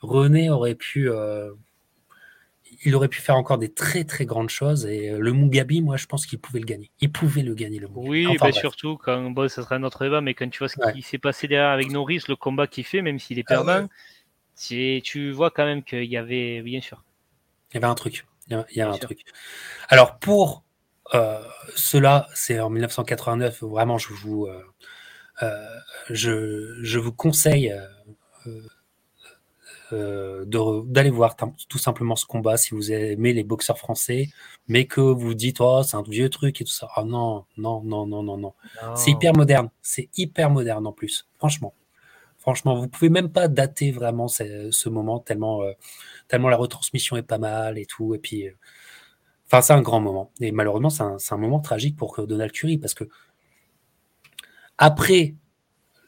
René 0.00 0.48
aurait 0.48 0.74
pu, 0.74 1.10
euh, 1.10 1.52
il 2.82 2.96
aurait 2.96 3.08
pu 3.08 3.20
faire 3.20 3.36
encore 3.36 3.58
des 3.58 3.72
très 3.72 4.04
très 4.04 4.24
grandes 4.24 4.48
choses 4.48 4.86
et 4.86 5.10
le 5.10 5.32
Mugabi, 5.32 5.82
moi 5.82 5.96
je 5.96 6.06
pense 6.06 6.24
qu'il 6.26 6.38
pouvait 6.38 6.60
le 6.60 6.66
gagner. 6.66 6.90
Il 7.00 7.12
pouvait 7.12 7.42
le 7.42 7.54
gagner 7.54 7.78
le 7.78 7.88
Mugabi. 7.88 8.26
Oui, 8.26 8.36
bah, 8.40 8.50
surtout 8.50 8.96
quand 8.96 9.30
bon, 9.30 9.48
ça 9.48 9.62
sera 9.62 9.76
un 9.76 9.82
autre 9.82 10.02
débat, 10.02 10.22
mais 10.22 10.32
quand 10.32 10.48
tu 10.48 10.60
vois 10.60 10.68
ce 10.68 10.76
qui 10.92 11.02
s'est 11.02 11.18
passé 11.18 11.46
derrière 11.46 11.70
avec 11.70 11.90
Norris, 11.90 12.22
le 12.26 12.36
combat 12.36 12.66
qu'il 12.66 12.84
fait, 12.84 13.02
même 13.02 13.18
s'il 13.18 13.38
est 13.38 13.44
ah 13.48 13.62
perdant 13.62 13.88
tu 14.58 15.30
vois 15.32 15.50
quand 15.50 15.64
même 15.64 15.82
qu'il 15.82 16.04
y 16.04 16.16
avait, 16.16 16.62
bien 16.62 16.80
sûr. 16.80 17.02
Il 17.70 17.74
y 17.74 17.76
avait 17.78 17.86
un 17.86 17.94
truc. 17.94 18.26
Il 18.50 18.64
y 18.76 18.80
a, 18.80 18.90
un 18.90 18.96
truc. 18.96 19.24
Alors 19.88 20.18
pour 20.18 20.64
euh, 21.14 21.42
cela, 21.76 22.26
c'est 22.34 22.60
en 22.60 22.70
1989. 22.70 23.62
Vraiment, 23.62 23.98
je 23.98 24.12
vous, 24.12 24.46
euh, 24.46 24.62
euh, 25.42 25.78
je, 26.10 26.98
vous 26.98 27.12
conseille 27.12 27.74
d'aller 29.92 31.10
voir 31.10 31.36
tout 31.68 31.78
simplement 31.78 32.16
ce 32.16 32.26
combat 32.26 32.56
si 32.56 32.74
vous 32.74 32.92
aimez 32.92 33.32
les 33.32 33.44
boxeurs 33.44 33.78
français, 33.78 34.28
mais 34.66 34.86
que 34.86 35.00
vous 35.00 35.34
dites 35.34 35.60
oh 35.60 35.82
c'est 35.82 35.96
un 35.96 36.02
vieux 36.02 36.28
truc 36.28 36.60
et 36.60 36.64
tout 36.64 36.72
ça. 36.72 36.88
oh, 36.96 37.04
non, 37.04 37.44
non, 37.56 37.82
non, 37.82 38.06
non, 38.06 38.22
non, 38.22 38.36
non. 38.38 38.54
C'est 38.94 39.10
hyper 39.10 39.34
moderne. 39.34 39.70
C'est 39.82 40.08
hyper 40.16 40.50
moderne 40.50 40.86
en 40.86 40.92
plus. 40.92 41.26
Franchement. 41.38 41.74
Franchement, 42.48 42.76
vous 42.76 42.88
pouvez 42.88 43.10
même 43.10 43.30
pas 43.30 43.46
dater 43.46 43.90
vraiment 43.90 44.26
ce, 44.26 44.88
moment 44.88 45.18
tellement, 45.18 45.64
euh, 45.64 45.72
tellement 46.28 46.48
la 46.48 46.56
retransmission 46.56 47.18
est 47.18 47.22
pas 47.22 47.36
mal 47.36 47.76
et 47.76 47.84
tout. 47.84 48.14
Et 48.14 48.18
puis, 48.18 48.48
euh, 48.48 48.52
enfin, 49.44 49.60
c'est 49.60 49.74
un 49.74 49.82
grand 49.82 50.00
moment. 50.00 50.32
Et 50.40 50.50
malheureusement, 50.50 50.88
c'est 50.88 51.34
un, 51.34 51.36
moment 51.36 51.60
tragique 51.60 51.94
pour 51.94 52.26
Donald 52.26 52.50
Curry 52.50 52.78
parce 52.78 52.94
que 52.94 53.04
après 54.78 55.34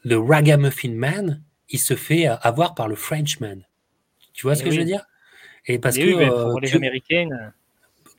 le 0.03 0.17
Ragamuffin 0.17 0.95
Man, 0.95 1.43
il 1.69 1.79
se 1.79 1.95
fait 1.95 2.25
avoir 2.25 2.75
par 2.75 2.89
le 2.89 2.95
Frenchman. 2.95 3.67
Tu 4.33 4.47
vois 4.47 4.55
ce 4.55 4.63
que 4.63 4.71
je 4.71 4.79
veux 4.79 4.87
dire? 4.87 5.05
Et 5.67 5.79
parce 5.79 5.99
que 5.99 6.27
pour 6.27 6.57
euh, 6.57 6.61
les. 6.63 7.29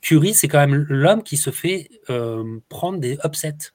Curry, 0.00 0.32
c'est 0.32 0.46
quand 0.46 0.60
même 0.60 0.86
l'homme 0.88 1.24
qui 1.24 1.36
se 1.36 1.50
fait 1.50 1.90
prendre 2.68 3.00
des 3.00 3.18
upsets. 3.24 3.72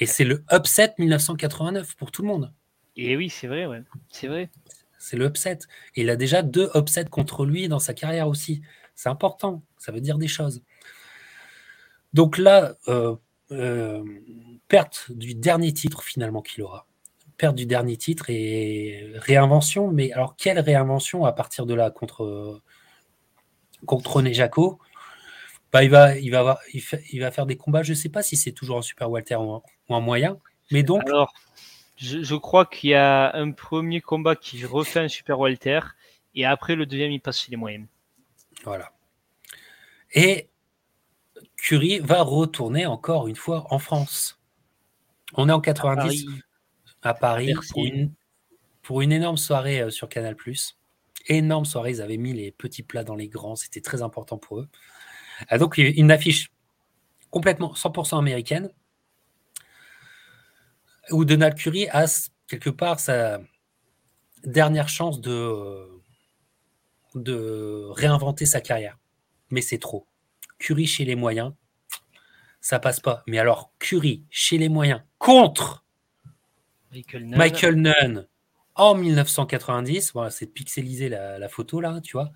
Et 0.00 0.04
c'est 0.04 0.24
le 0.24 0.44
upset 0.52 0.92
1989 0.98 1.96
pour 1.96 2.12
tout 2.12 2.20
le 2.20 2.28
monde. 2.28 2.52
Et 3.02 3.16
oui, 3.16 3.30
c'est 3.30 3.46
vrai, 3.46 3.64
ouais. 3.64 3.82
C'est 4.10 4.28
vrai. 4.28 4.50
C'est 4.98 5.16
le 5.16 5.24
upset. 5.24 5.60
Et 5.94 6.02
il 6.02 6.10
a 6.10 6.16
déjà 6.16 6.42
deux 6.42 6.70
upsets 6.74 7.06
contre 7.06 7.46
lui 7.46 7.66
dans 7.66 7.78
sa 7.78 7.94
carrière 7.94 8.28
aussi. 8.28 8.60
C'est 8.94 9.08
important. 9.08 9.62
Ça 9.78 9.90
veut 9.90 10.02
dire 10.02 10.18
des 10.18 10.28
choses. 10.28 10.62
Donc 12.12 12.36
là, 12.36 12.74
euh, 12.88 13.16
euh, 13.52 14.04
perte 14.68 15.10
du 15.12 15.34
dernier 15.34 15.72
titre 15.72 16.02
finalement 16.02 16.42
qu'il 16.42 16.62
aura. 16.62 16.86
Perte 17.38 17.56
du 17.56 17.64
dernier 17.64 17.96
titre 17.96 18.26
et 18.28 19.12
réinvention. 19.14 19.90
Mais 19.90 20.12
alors, 20.12 20.36
quelle 20.36 20.60
réinvention 20.60 21.24
à 21.24 21.32
partir 21.32 21.64
de 21.64 21.72
là 21.72 21.90
contre, 21.90 22.60
contre 23.86 24.16
René 24.16 24.34
Jaco? 24.34 24.78
Bah, 25.72 25.84
il, 25.84 25.90
va, 25.90 26.18
il, 26.18 26.30
va 26.30 26.58
il, 26.74 27.20
va 27.20 27.30
faire 27.30 27.46
des 27.46 27.56
combats. 27.56 27.82
Je 27.82 27.92
ne 27.92 27.96
sais 27.96 28.10
pas 28.10 28.22
si 28.22 28.36
c'est 28.36 28.52
toujours 28.52 28.76
en 28.76 28.82
super 28.82 29.10
Walter 29.10 29.36
ou 29.36 29.62
en, 29.88 30.00
moyen. 30.02 30.36
Mais 30.70 30.82
donc. 30.82 31.08
Alors, 31.08 31.32
je, 32.00 32.34
crois 32.34 32.64
qu'il 32.64 32.90
y 32.90 32.94
a 32.94 33.34
un 33.36 33.52
premier 33.52 34.00
combat 34.00 34.34
qui 34.34 34.64
refait 34.64 35.00
un 35.00 35.08
Super 35.08 35.38
Walter 35.38 35.80
et 36.34 36.46
après 36.46 36.74
le 36.74 36.86
deuxième 36.86 37.12
il 37.12 37.20
passe 37.20 37.40
chez 37.40 37.50
les 37.50 37.56
moyens. 37.56 37.86
Voilà. 38.64 38.92
Et 40.12 40.48
Curie 41.56 41.98
va 41.98 42.22
retourner 42.22 42.86
encore 42.86 43.28
une 43.28 43.36
fois 43.36 43.66
en 43.70 43.78
France. 43.78 44.40
On 45.34 45.48
est 45.48 45.52
en 45.52 45.60
90 45.60 46.26
à 47.02 47.14
Paris, 47.14 47.54
pour, 48.82 49.00
une, 49.00 49.12
énorme 49.12 49.38
soirée 49.38 49.80
euh, 49.80 49.90
sur 49.90 50.08
Canal+. 50.08 50.36
Énorme 51.28 51.64
soirée, 51.64 51.92
ils 51.92 52.02
avaient 52.02 52.18
mis 52.18 52.34
les 52.34 52.50
petits 52.50 52.82
plats 52.82 53.04
dans 53.04 53.14
les 53.14 53.28
grands, 53.28 53.56
c'était 53.56 53.80
très 53.80 54.02
important 54.02 54.36
pour 54.36 54.58
eux. 54.58 54.68
Ah, 55.48 55.56
donc 55.56 55.78
une 55.78 56.10
affiche 56.10 56.50
complètement 57.30 57.72
100% 57.72 58.18
américaine 58.18 58.70
où 61.10 61.24
Donald 61.24 61.54
Curry 61.56 61.88
a 61.90 62.06
quelque 62.46 62.70
part 62.70 63.00
sa 63.00 63.40
dernière 64.44 64.88
chance 64.88 65.20
de, 65.20 65.88
de 67.14 67.86
réinventer 67.90 68.46
sa 68.46 68.60
carrière. 68.60 68.98
Mais 69.50 69.60
c'est 69.60 69.78
trop. 69.78 70.06
Curry 70.58 70.86
chez 70.86 71.04
les 71.04 71.16
moyens, 71.16 71.52
ça 72.60 72.78
passe 72.78 73.00
pas. 73.00 73.22
Mais 73.26 73.38
alors, 73.38 73.72
Curry 73.78 74.24
chez 74.30 74.58
les 74.58 74.68
moyens 74.68 75.02
contre 75.18 75.84
Michael 76.92 77.76
Nunn, 77.76 78.26
en 78.74 78.94
1990, 78.94 80.12
voilà, 80.12 80.30
c'est 80.30 80.46
pixelisé 80.46 81.08
la, 81.08 81.38
la, 81.38 81.48
photo 81.48 81.80
là, 81.80 82.00
tu 82.02 82.12
vois. 82.12 82.30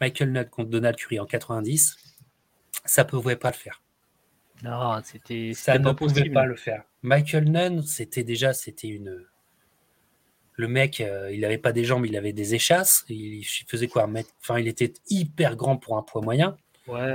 Michael 0.00 0.32
Nunn 0.32 0.48
contre 0.48 0.70
Donald 0.70 0.96
Curry 0.96 1.20
en 1.20 1.26
90, 1.26 1.96
ça 2.84 3.04
ne 3.04 3.08
pouvait 3.08 3.36
pas 3.36 3.50
le 3.50 3.56
faire. 3.56 3.82
Non, 4.62 5.00
c'était 5.04 5.52
ça 5.54 5.78
ne 5.78 5.92
pouvait 5.92 6.30
pas 6.30 6.46
le 6.46 6.56
faire. 6.56 6.84
Michael 7.02 7.50
Nunn, 7.50 7.82
c'était 7.82 8.24
déjà 8.24 8.52
c'était 8.52 8.88
une 8.88 9.26
le 10.54 10.68
mec, 10.68 11.00
euh, 11.00 11.32
il 11.32 11.40
n'avait 11.40 11.58
pas 11.58 11.72
des 11.72 11.84
jambes, 11.84 12.06
il 12.06 12.16
avait 12.16 12.32
des 12.32 12.54
échasses. 12.54 13.04
Il, 13.08 13.44
faisait 13.66 13.88
quoi 13.88 14.08
Enfin, 14.40 14.58
il 14.58 14.68
était 14.68 14.92
hyper 15.08 15.56
grand 15.56 15.76
pour 15.76 15.96
un 15.96 16.02
poids 16.02 16.22
moyen. 16.22 16.56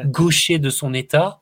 Gaucher 0.06 0.60
de 0.60 0.70
son 0.70 0.94
état, 0.94 1.42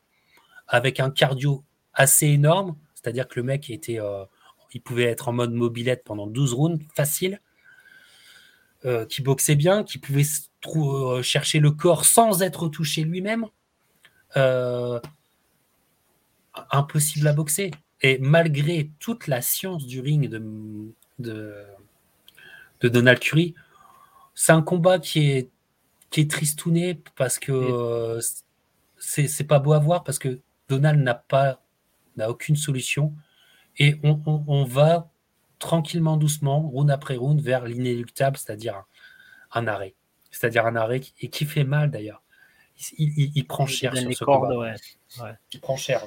avec 0.68 1.00
un 1.00 1.10
cardio 1.10 1.64
assez 1.94 2.26
énorme. 2.26 2.76
C'est-à-dire 2.94 3.28
que 3.28 3.40
le 3.40 3.44
mec 3.44 3.70
était, 3.70 4.00
euh, 4.00 4.24
il 4.72 4.82
pouvait 4.82 5.04
être 5.04 5.28
en 5.28 5.32
mode 5.32 5.52
mobilette 5.52 6.02
pendant 6.04 6.26
12 6.26 6.52
rounds, 6.54 6.84
facile. 6.94 7.40
Euh, 8.84 9.06
qui 9.06 9.22
boxait 9.22 9.56
bien, 9.56 9.84
qui 9.84 9.98
pouvait 9.98 10.26
chercher 11.22 11.60
le 11.60 11.70
corps 11.70 12.04
sans 12.04 12.42
être 12.42 12.68
touché 12.68 13.02
lui-même. 13.02 13.46
impossible 16.70 17.26
à 17.26 17.32
boxer. 17.32 17.70
Et 18.02 18.18
malgré 18.18 18.90
toute 18.98 19.26
la 19.26 19.40
science 19.40 19.86
du 19.86 20.00
ring 20.00 20.28
de, 20.28 20.42
de, 21.18 21.66
de 22.80 22.88
Donald 22.88 23.18
Curry. 23.18 23.54
C'est 24.34 24.52
un 24.52 24.62
combat 24.62 24.98
qui 24.98 25.30
est, 25.30 25.50
qui 26.10 26.20
est 26.20 26.30
tristouné 26.30 27.00
parce 27.16 27.38
que 27.38 27.52
euh, 27.52 28.20
c'est 28.98 29.46
pas 29.46 29.58
beau 29.58 29.72
à 29.72 29.78
voir 29.78 30.04
parce 30.04 30.18
que 30.18 30.40
Donald 30.68 31.00
n'a 31.00 31.14
pas 31.14 31.62
n'a 32.16 32.30
aucune 32.30 32.56
solution 32.56 33.14
et 33.78 34.00
on, 34.02 34.64
va 34.64 35.10
tranquillement, 35.58 36.16
doucement, 36.16 36.60
round 36.60 36.90
après 36.90 37.16
round, 37.16 37.42
vers 37.42 37.66
l'inéluctable, 37.66 38.38
c'est-à-dire 38.38 38.84
un, 39.52 39.66
arrêt. 39.66 39.94
C'est-à-dire 40.30 40.64
un 40.64 40.76
arrêt 40.76 41.00
qui, 41.00 41.12
et 41.20 41.28
qui 41.28 41.44
fait 41.44 41.64
mal 41.64 41.90
d'ailleurs. 41.90 42.22
Il, 42.96 43.46
prend 43.46 43.66
cher 43.66 43.94
sur 43.94 44.10
ce 44.14 44.24
combat. 44.24 44.74
Il 45.52 45.60
prend 45.60 45.76
cher. 45.76 46.06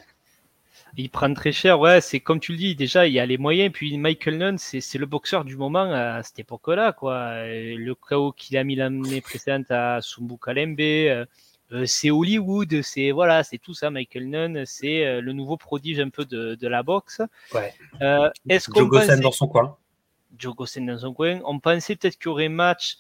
Il 0.97 1.09
prend 1.09 1.33
très 1.33 1.51
cher, 1.51 1.79
ouais, 1.79 2.01
c'est 2.01 2.19
comme 2.19 2.39
tu 2.39 2.51
le 2.51 2.57
dis, 2.57 2.75
déjà, 2.75 3.07
il 3.07 3.13
y 3.13 3.19
a 3.19 3.25
les 3.25 3.37
moyens, 3.37 3.71
puis 3.71 3.97
Michael 3.97 4.37
Nunn, 4.37 4.57
c'est 4.57 4.97
le 4.97 5.05
boxeur 5.05 5.45
du 5.45 5.55
moment 5.55 5.91
à 5.91 6.23
cette 6.23 6.39
époque-là, 6.39 6.93
quoi. 6.93 7.45
Le 7.45 7.93
chaos 7.93 8.31
qu'il 8.31 8.57
a 8.57 8.63
mis 8.63 8.75
l'année 8.75 9.21
précédente 9.21 9.69
à 9.71 10.01
Sumbu 10.01 10.35
Kalembe, 10.37 10.79
euh, 10.79 11.25
euh, 11.71 11.85
c'est 11.85 12.09
Hollywood, 12.09 12.81
c'est 12.81 13.11
voilà, 13.11 13.43
c'est 13.43 13.59
tout 13.59 13.73
ça, 13.73 13.91
Michael 13.91 14.29
Nunn, 14.29 14.63
c'est 14.65 15.05
euh, 15.05 15.21
le 15.21 15.33
nouveau 15.33 15.57
prodige 15.57 15.99
un 15.99 16.09
peu 16.09 16.25
de, 16.25 16.55
de 16.55 16.67
la 16.67 16.83
boxe. 16.83 17.21
Ouais. 17.53 17.73
Est-ce 18.47 18.69
qu'on 18.69 18.89
pensait... 18.89 19.19
dans 19.19 19.31
son 19.31 19.47
coin. 19.47 19.77
Joe 20.37 20.55
Gossen 20.55 20.85
dans 20.85 20.97
son 20.97 21.13
coin. 21.13 21.39
On 21.45 21.59
pensait 21.59 21.95
peut-être 21.95 22.17
qu'il 22.17 22.27
y 22.27 22.29
aurait 22.29 22.49
match 22.49 22.97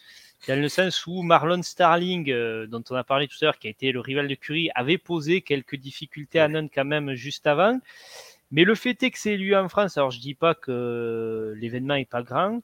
dans 0.47 0.59
le 0.59 0.69
sens 0.69 1.05
où 1.05 1.21
Marlon 1.21 1.61
Starling, 1.61 2.31
euh, 2.31 2.65
dont 2.65 2.83
on 2.89 2.95
a 2.95 3.03
parlé 3.03 3.27
tout 3.27 3.35
à 3.41 3.45
l'heure, 3.45 3.59
qui 3.59 3.67
a 3.67 3.69
été 3.69 3.91
le 3.91 3.99
rival 3.99 4.27
de 4.27 4.35
Curry, 4.35 4.69
avait 4.73 4.97
posé 4.97 5.41
quelques 5.41 5.75
difficultés 5.75 6.39
à 6.39 6.47
Nunn 6.47 6.69
quand 6.73 6.85
même 6.85 7.13
juste 7.13 7.45
avant. 7.45 7.79
Mais 8.51 8.63
le 8.63 8.73
fait 8.73 9.01
est 9.03 9.11
que 9.11 9.19
c'est 9.19 9.37
lui 9.37 9.55
en 9.55 9.69
France. 9.69 9.97
Alors 9.97 10.11
je 10.11 10.19
dis 10.19 10.33
pas 10.33 10.55
que 10.55 11.53
l'événement 11.57 11.95
est 11.95 12.09
pas 12.09 12.23
grand 12.23 12.61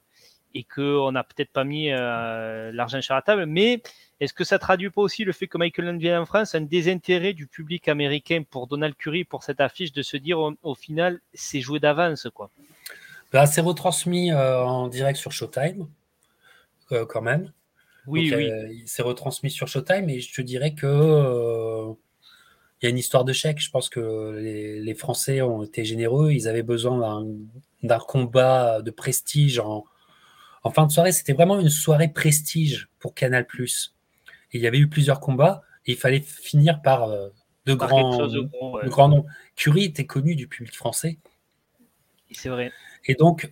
et 0.54 0.64
qu'on 0.64 1.12
n'a 1.12 1.22
peut-être 1.22 1.52
pas 1.52 1.64
mis 1.64 1.90
euh, 1.90 2.72
l'argent 2.72 3.02
sur 3.02 3.14
la 3.14 3.20
table, 3.20 3.44
mais 3.44 3.82
est-ce 4.20 4.32
que 4.32 4.42
ça 4.42 4.58
traduit 4.58 4.88
pas 4.88 5.02
aussi 5.02 5.24
le 5.24 5.32
fait 5.32 5.46
que 5.46 5.58
Michael 5.58 5.84
Nunn 5.84 5.98
vient 5.98 6.22
en 6.22 6.24
France, 6.24 6.54
un 6.54 6.62
désintérêt 6.62 7.34
du 7.34 7.46
public 7.46 7.88
américain 7.88 8.42
pour 8.48 8.66
Donald 8.66 8.94
Curry 8.96 9.24
pour 9.24 9.42
cette 9.44 9.60
affiche, 9.60 9.92
de 9.92 10.00
se 10.00 10.16
dire 10.16 10.38
au, 10.38 10.74
final 10.74 11.20
c'est 11.34 11.60
joué 11.60 11.78
d'avance 11.78 12.26
quoi? 12.32 12.48
Bah, 13.32 13.44
c'est 13.44 13.60
retransmis 13.60 14.32
euh, 14.32 14.64
en 14.64 14.88
direct 14.88 15.18
sur 15.18 15.30
Showtime 15.30 15.86
quand 16.88 17.22
même. 17.22 17.52
Oui, 18.06 18.32
oui. 18.34 18.50
Euh, 18.50 18.68
il 18.72 18.88
s'est 18.88 19.02
retransmis 19.02 19.50
sur 19.50 19.68
Showtime 19.68 20.08
et 20.08 20.20
je 20.20 20.32
te 20.32 20.42
dirais 20.42 20.74
que 20.74 20.86
euh, 20.86 21.92
il 22.80 22.84
y 22.84 22.86
a 22.86 22.90
une 22.90 22.98
histoire 22.98 23.24
de 23.24 23.32
chèque. 23.32 23.60
Je 23.60 23.70
pense 23.70 23.88
que 23.88 24.38
les, 24.38 24.94
Français 24.94 25.40
ont 25.42 25.62
été 25.62 25.84
généreux. 25.84 26.32
Ils 26.32 26.48
avaient 26.48 26.62
besoin 26.62 27.26
d'un 27.82 27.98
combat 27.98 28.82
de 28.82 28.90
prestige 28.90 29.58
en, 29.58 29.84
en 30.62 30.70
fin 30.70 30.86
de 30.86 30.92
soirée. 30.92 31.12
C'était 31.12 31.32
vraiment 31.32 31.58
une 31.58 31.70
soirée 31.70 32.08
prestige 32.08 32.88
pour 32.98 33.14
Canal+. 33.14 33.46
Et 33.58 34.58
il 34.58 34.60
y 34.60 34.66
avait 34.66 34.78
eu 34.78 34.88
plusieurs 34.88 35.20
combats 35.20 35.62
et 35.86 35.92
il 35.92 35.98
fallait 35.98 36.20
finir 36.20 36.82
par 36.82 37.04
euh, 37.04 37.28
de, 37.66 37.74
grands, 37.74 38.26
de, 38.26 38.88
grands 38.88 39.08
noms. 39.08 39.26
Curie 39.56 39.84
était 39.84 40.06
connu 40.06 40.36
du 40.36 40.46
public 40.46 40.74
français. 40.74 41.18
C'est 42.30 42.48
vrai. 42.48 42.72
Et 43.04 43.14
donc, 43.14 43.50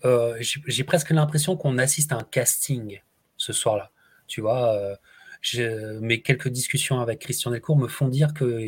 j'ai 0.66 0.84
presque 0.84 1.10
l'impression 1.10 1.56
qu'on 1.56 1.78
assiste 1.78 2.12
à 2.12 2.16
un 2.16 2.24
casting 2.24 3.00
ce 3.36 3.52
soir-là. 3.52 3.90
Tu 4.34 4.40
vois, 4.40 4.74
euh, 4.74 6.00
mes 6.00 6.20
quelques 6.20 6.48
discussions 6.48 6.98
avec 6.98 7.20
Christian 7.20 7.52
Delcourt 7.52 7.78
me 7.78 7.86
font 7.86 8.08
dire 8.08 8.34
que 8.34 8.66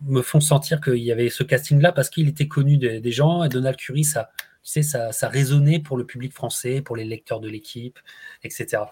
me 0.00 0.20
font 0.20 0.40
sentir 0.40 0.80
qu'il 0.80 0.96
y 0.96 1.12
avait 1.12 1.30
ce 1.30 1.44
casting-là 1.44 1.92
parce 1.92 2.10
qu'il 2.10 2.26
était 2.26 2.48
connu 2.48 2.76
des, 2.76 3.12
gens 3.12 3.44
et 3.44 3.48
Donald 3.48 3.76
Curry, 3.76 4.02
ça, 4.02 4.32
tu 4.36 4.72
sais, 4.72 4.82
ça, 4.82 5.12
ça 5.12 5.28
résonnait 5.28 5.78
pour 5.78 5.96
le 5.96 6.04
public 6.04 6.32
français, 6.32 6.82
pour 6.82 6.96
les 6.96 7.04
lecteurs 7.04 7.38
de 7.38 7.48
l'équipe, 7.48 8.00
etc. 8.42 8.82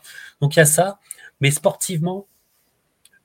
Donc 0.40 0.54
il 0.54 0.60
y 0.60 0.62
a 0.62 0.66
ça, 0.66 1.00
mais 1.40 1.50
sportivement, 1.50 2.28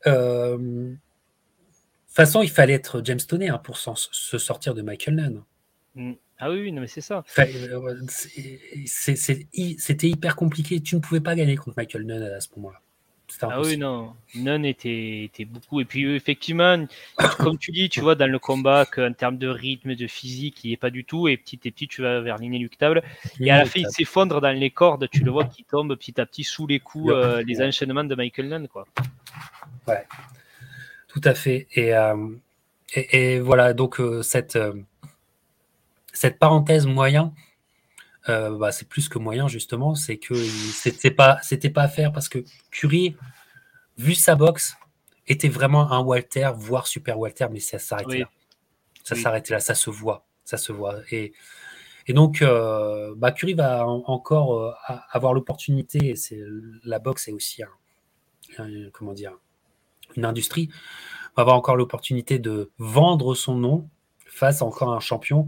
euh, 0.07 0.57
de 0.57 0.95
toute 0.95 2.15
façon, 2.15 2.41
il 2.41 2.49
fallait 2.49 2.73
être 2.73 3.02
James 3.03 3.19
Toney 3.19 3.49
hein, 3.49 3.60
pour 3.60 3.77
se 3.77 4.38
sortir 4.39 4.73
de 4.73 4.81
Michael 4.81 5.15
Nunn. 5.15 5.43
Mmh. 5.93 6.14
Ah 6.38 6.52
oui, 6.52 6.72
non, 6.72 6.82
mais 6.82 6.88
c'est 6.88 7.02
ça. 7.02 7.24
Euh, 7.40 7.95
c'était 8.86 10.10
hyper 10.10 10.36
compliqué. 10.36 10.82
Tu 10.82 10.95
ne 10.95 10.99
pouvais 10.99 11.22
pas 11.22 11.36
gagner 11.36 11.56
contre 11.56 11.78
Michael 11.78 12.03
Nunn 12.03 12.24
à 12.24 12.41
ce 12.41 12.49
moment-là. 12.57 12.80
Ah 13.41 13.62
oui, 13.62 13.78
non. 13.78 14.14
Nunn 14.36 14.66
était, 14.66 15.24
était, 15.24 15.45
beaucoup. 15.45 15.82
Et 15.82 15.86
puis, 15.86 16.14
effectivement, 16.16 16.86
comme 17.38 17.57
tu 17.57 17.72
dis, 17.72 17.90
tu 17.90 18.02
vois, 18.02 18.16
dans 18.16 18.30
le 18.30 18.40
combat, 18.40 18.86
qu'en 18.86 19.14
termes 19.14 19.38
de 19.38 19.48
rythme, 19.48 19.95
de 19.95 20.07
physique, 20.07 20.64
il 20.64 20.72
n'est 20.72 20.78
pas 20.78 20.90
du 20.90 21.06
tout. 21.06 21.28
Et 21.28 21.38
petit 21.38 21.60
à 21.68 21.72
petit, 21.72 21.88
tu 21.88 22.02
vas 22.02 22.22
vers 22.22 22.38
l'inéluctable. 22.38 23.02
Et 23.40 23.49
à 23.49 23.60
la 23.60 23.66
fin, 23.66 23.80
il 23.80 23.90
s'effondre 23.90 24.41
dans 24.41 24.52
les 24.52 24.70
cordes. 24.70 25.07
Tu 25.10 25.24
le 25.24 25.32
vois 25.32 25.45
qui 25.45 25.64
tombe 25.64 25.95
petit 25.95 26.20
à 26.20 26.26
petit 26.26 26.44
sous 26.44 26.68
les 26.68 26.80
coups, 26.80 27.14
euh, 27.14 27.44
les 27.45 27.62
enchaînements 27.62 28.03
de 28.03 28.16
Michael 28.16 28.49
Nunn. 28.49 28.68
Quoi. 28.68 28.86
Ouais, 29.88 30.06
tout 31.07 31.22
à 31.24 31.34
fait. 31.34 31.68
Et, 31.74 31.95
euh, 31.95 32.28
et, 32.94 33.40
voilà, 33.40 33.74
donc, 33.74 34.02
cette 34.22 34.57
cette 36.15 36.39
parenthèse 36.39 36.85
moyen, 36.85 37.33
euh, 38.27 38.57
bah, 38.57 38.71
c'est 38.71 38.87
plus 38.87 39.07
que 39.09 39.19
moyen 39.19 39.47
justement, 39.47 39.93
c'est 39.93 40.17
que 40.17 40.33
c'était 40.33 41.11
pas 41.11 41.37
c'était 41.43 41.69
pas 41.69 41.83
à 41.83 41.87
faire 41.87 42.11
parce 42.11 42.27
que 42.29 42.43
Curie, 42.71 43.15
vu 43.97 44.15
sa 44.15 44.35
boxe, 44.35 44.75
était 45.27 45.49
vraiment 45.49 45.91
un 45.91 45.99
Walter, 45.99 46.51
voire 46.55 46.87
super 46.87 47.19
Walter, 47.19 47.47
mais 47.51 47.59
ça 47.59 47.79
s'arrêtait 47.79 48.19
là. 48.19 48.29
Ça 49.03 49.15
s'arrêtait 49.15 49.53
là, 49.53 49.59
ça 49.59 49.75
se 49.75 49.91
voit, 49.91 50.25
ça 50.43 50.57
se 50.57 50.71
voit. 50.71 51.01
Et, 51.11 51.33
et 52.07 52.13
donc, 52.13 52.41
euh, 52.41 53.13
bah, 53.15 53.31
Curie 53.31 53.53
va 53.53 53.85
encore 53.85 54.59
euh, 54.59 54.73
avoir 55.11 55.33
l'opportunité. 55.33 56.15
C'est 56.15 56.41
la 56.83 56.97
boxe 56.97 57.27
est 57.27 57.31
aussi 57.31 57.61
comment 58.93 59.13
dire 59.13 59.33
une 60.15 60.25
industrie. 60.25 60.69
Va 61.35 61.41
avoir 61.41 61.55
encore 61.55 61.75
l'opportunité 61.75 62.39
de 62.39 62.71
vendre 62.79 63.35
son 63.35 63.55
nom 63.55 63.89
face 64.25 64.63
à 64.63 64.65
encore 64.65 64.91
un 64.91 64.99
champion 64.99 65.47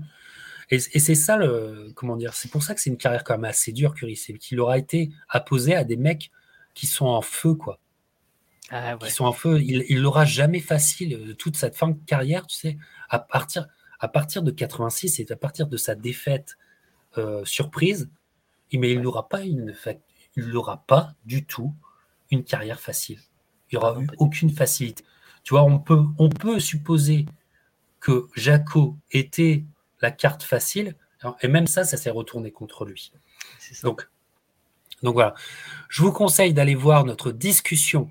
et, 0.69 0.79
c'est 0.79 1.15
ça 1.15 1.37
le, 1.37 1.91
comment 1.95 2.17
dire, 2.17 2.33
c'est 2.33 2.51
pour 2.51 2.61
ça 2.61 2.75
que 2.75 2.81
c'est 2.81 2.89
une 2.89 2.97
carrière 2.97 3.23
quand 3.23 3.35
même 3.35 3.45
assez 3.45 3.71
dure, 3.71 3.93
Curry, 3.93 4.17
c'est 4.17 4.33
qu'il 4.33 4.59
aura 4.59 4.77
été 4.77 5.11
apposé 5.29 5.75
à 5.75 5.83
des 5.83 5.95
mecs 5.95 6.31
qui 6.73 6.87
sont 6.87 7.05
en 7.05 7.21
feu, 7.21 7.53
quoi. 7.53 7.79
Ah 8.69 8.97
qui 8.97 9.11
sont 9.11 9.23
en 9.23 9.31
feu. 9.31 9.61
Il 9.61 10.01
l'aura 10.01 10.25
jamais 10.25 10.59
facile 10.59 11.13
euh, 11.13 11.33
toute 11.33 11.55
cette 11.55 11.75
fin 11.75 11.87
de 11.87 11.97
carrière, 12.05 12.45
tu 12.47 12.57
sais, 12.57 12.77
à 13.09 13.17
partir, 13.17 13.67
à 13.99 14.09
partir 14.09 14.43
de 14.43 14.51
86 14.51 15.21
et 15.21 15.31
à 15.31 15.37
partir 15.37 15.67
de 15.67 15.77
sa 15.77 15.95
défaite 15.95 16.57
euh, 17.17 17.45
surprise, 17.45 18.09
mais 18.73 18.91
il 18.91 19.01
n'aura 19.01 19.29
pas 19.29 19.43
une, 19.43 19.73
il 20.35 20.47
n'aura 20.49 20.83
pas 20.85 21.13
du 21.25 21.45
tout 21.45 21.73
une 22.29 22.43
carrière 22.43 22.81
facile. 22.81 23.19
Il 23.71 23.77
n'y 23.77 23.83
aura 23.83 23.99
eu 24.01 24.07
aucune 24.17 24.49
facilité. 24.49 25.03
Tu 25.43 25.53
vois, 25.53 25.63
on 25.63 25.79
peut, 25.79 26.03
on 26.17 26.27
peut 26.27 26.59
supposer 26.59 27.25
que 28.01 28.27
Jaco 28.35 28.97
était 29.11 29.63
la 30.01 30.11
carte 30.11 30.43
facile. 30.43 30.95
Et 31.41 31.47
même 31.47 31.67
ça, 31.67 31.83
ça 31.83 31.97
s'est 31.97 32.09
retourné 32.09 32.51
contre 32.51 32.85
lui. 32.85 33.11
Donc, 33.83 34.07
donc 35.01 35.13
voilà. 35.13 35.33
Je 35.89 36.01
vous 36.01 36.11
conseille 36.11 36.53
d'aller 36.53 36.75
voir 36.75 37.05
notre 37.05 37.31
discussion 37.31 38.09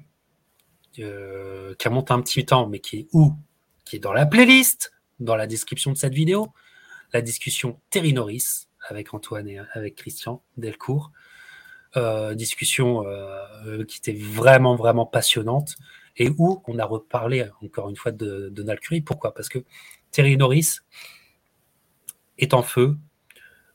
euh, 0.98 1.74
qui 1.76 1.88
remonte 1.88 2.10
un 2.10 2.20
petit 2.20 2.44
temps, 2.44 2.66
mais 2.68 2.80
qui 2.80 2.98
est 2.98 3.06
où? 3.12 3.32
Qui 3.84 3.96
est 3.96 4.00
dans 4.00 4.12
la 4.12 4.26
playlist, 4.26 4.92
dans 5.20 5.36
la 5.36 5.46
description 5.46 5.92
de 5.92 5.96
cette 5.96 6.14
vidéo. 6.14 6.52
La 7.12 7.22
discussion 7.22 7.80
Terry 7.90 8.12
Norris. 8.12 8.66
avec 8.88 9.14
Antoine 9.14 9.48
et 9.48 9.58
avec 9.74 9.94
Christian 9.96 10.42
Delcourt. 10.56 11.12
discussion 12.34 13.04
qui 13.88 13.98
était 13.98 14.18
vraiment, 14.18 14.76
vraiment 14.76 15.06
passionnante 15.06 15.76
et 16.16 16.30
où 16.38 16.62
on 16.66 16.78
a 16.78 16.84
reparlé 16.84 17.46
encore 17.62 17.88
une 17.88 17.96
fois 17.96 18.12
de 18.12 18.48
Donald 18.50 18.80
Curry. 18.80 19.00
Pourquoi? 19.00 19.34
Parce 19.34 19.48
que 19.48 19.64
Terry 20.10 20.36
Norris 20.36 20.80
est 22.38 22.54
en 22.54 22.62
feu, 22.62 22.96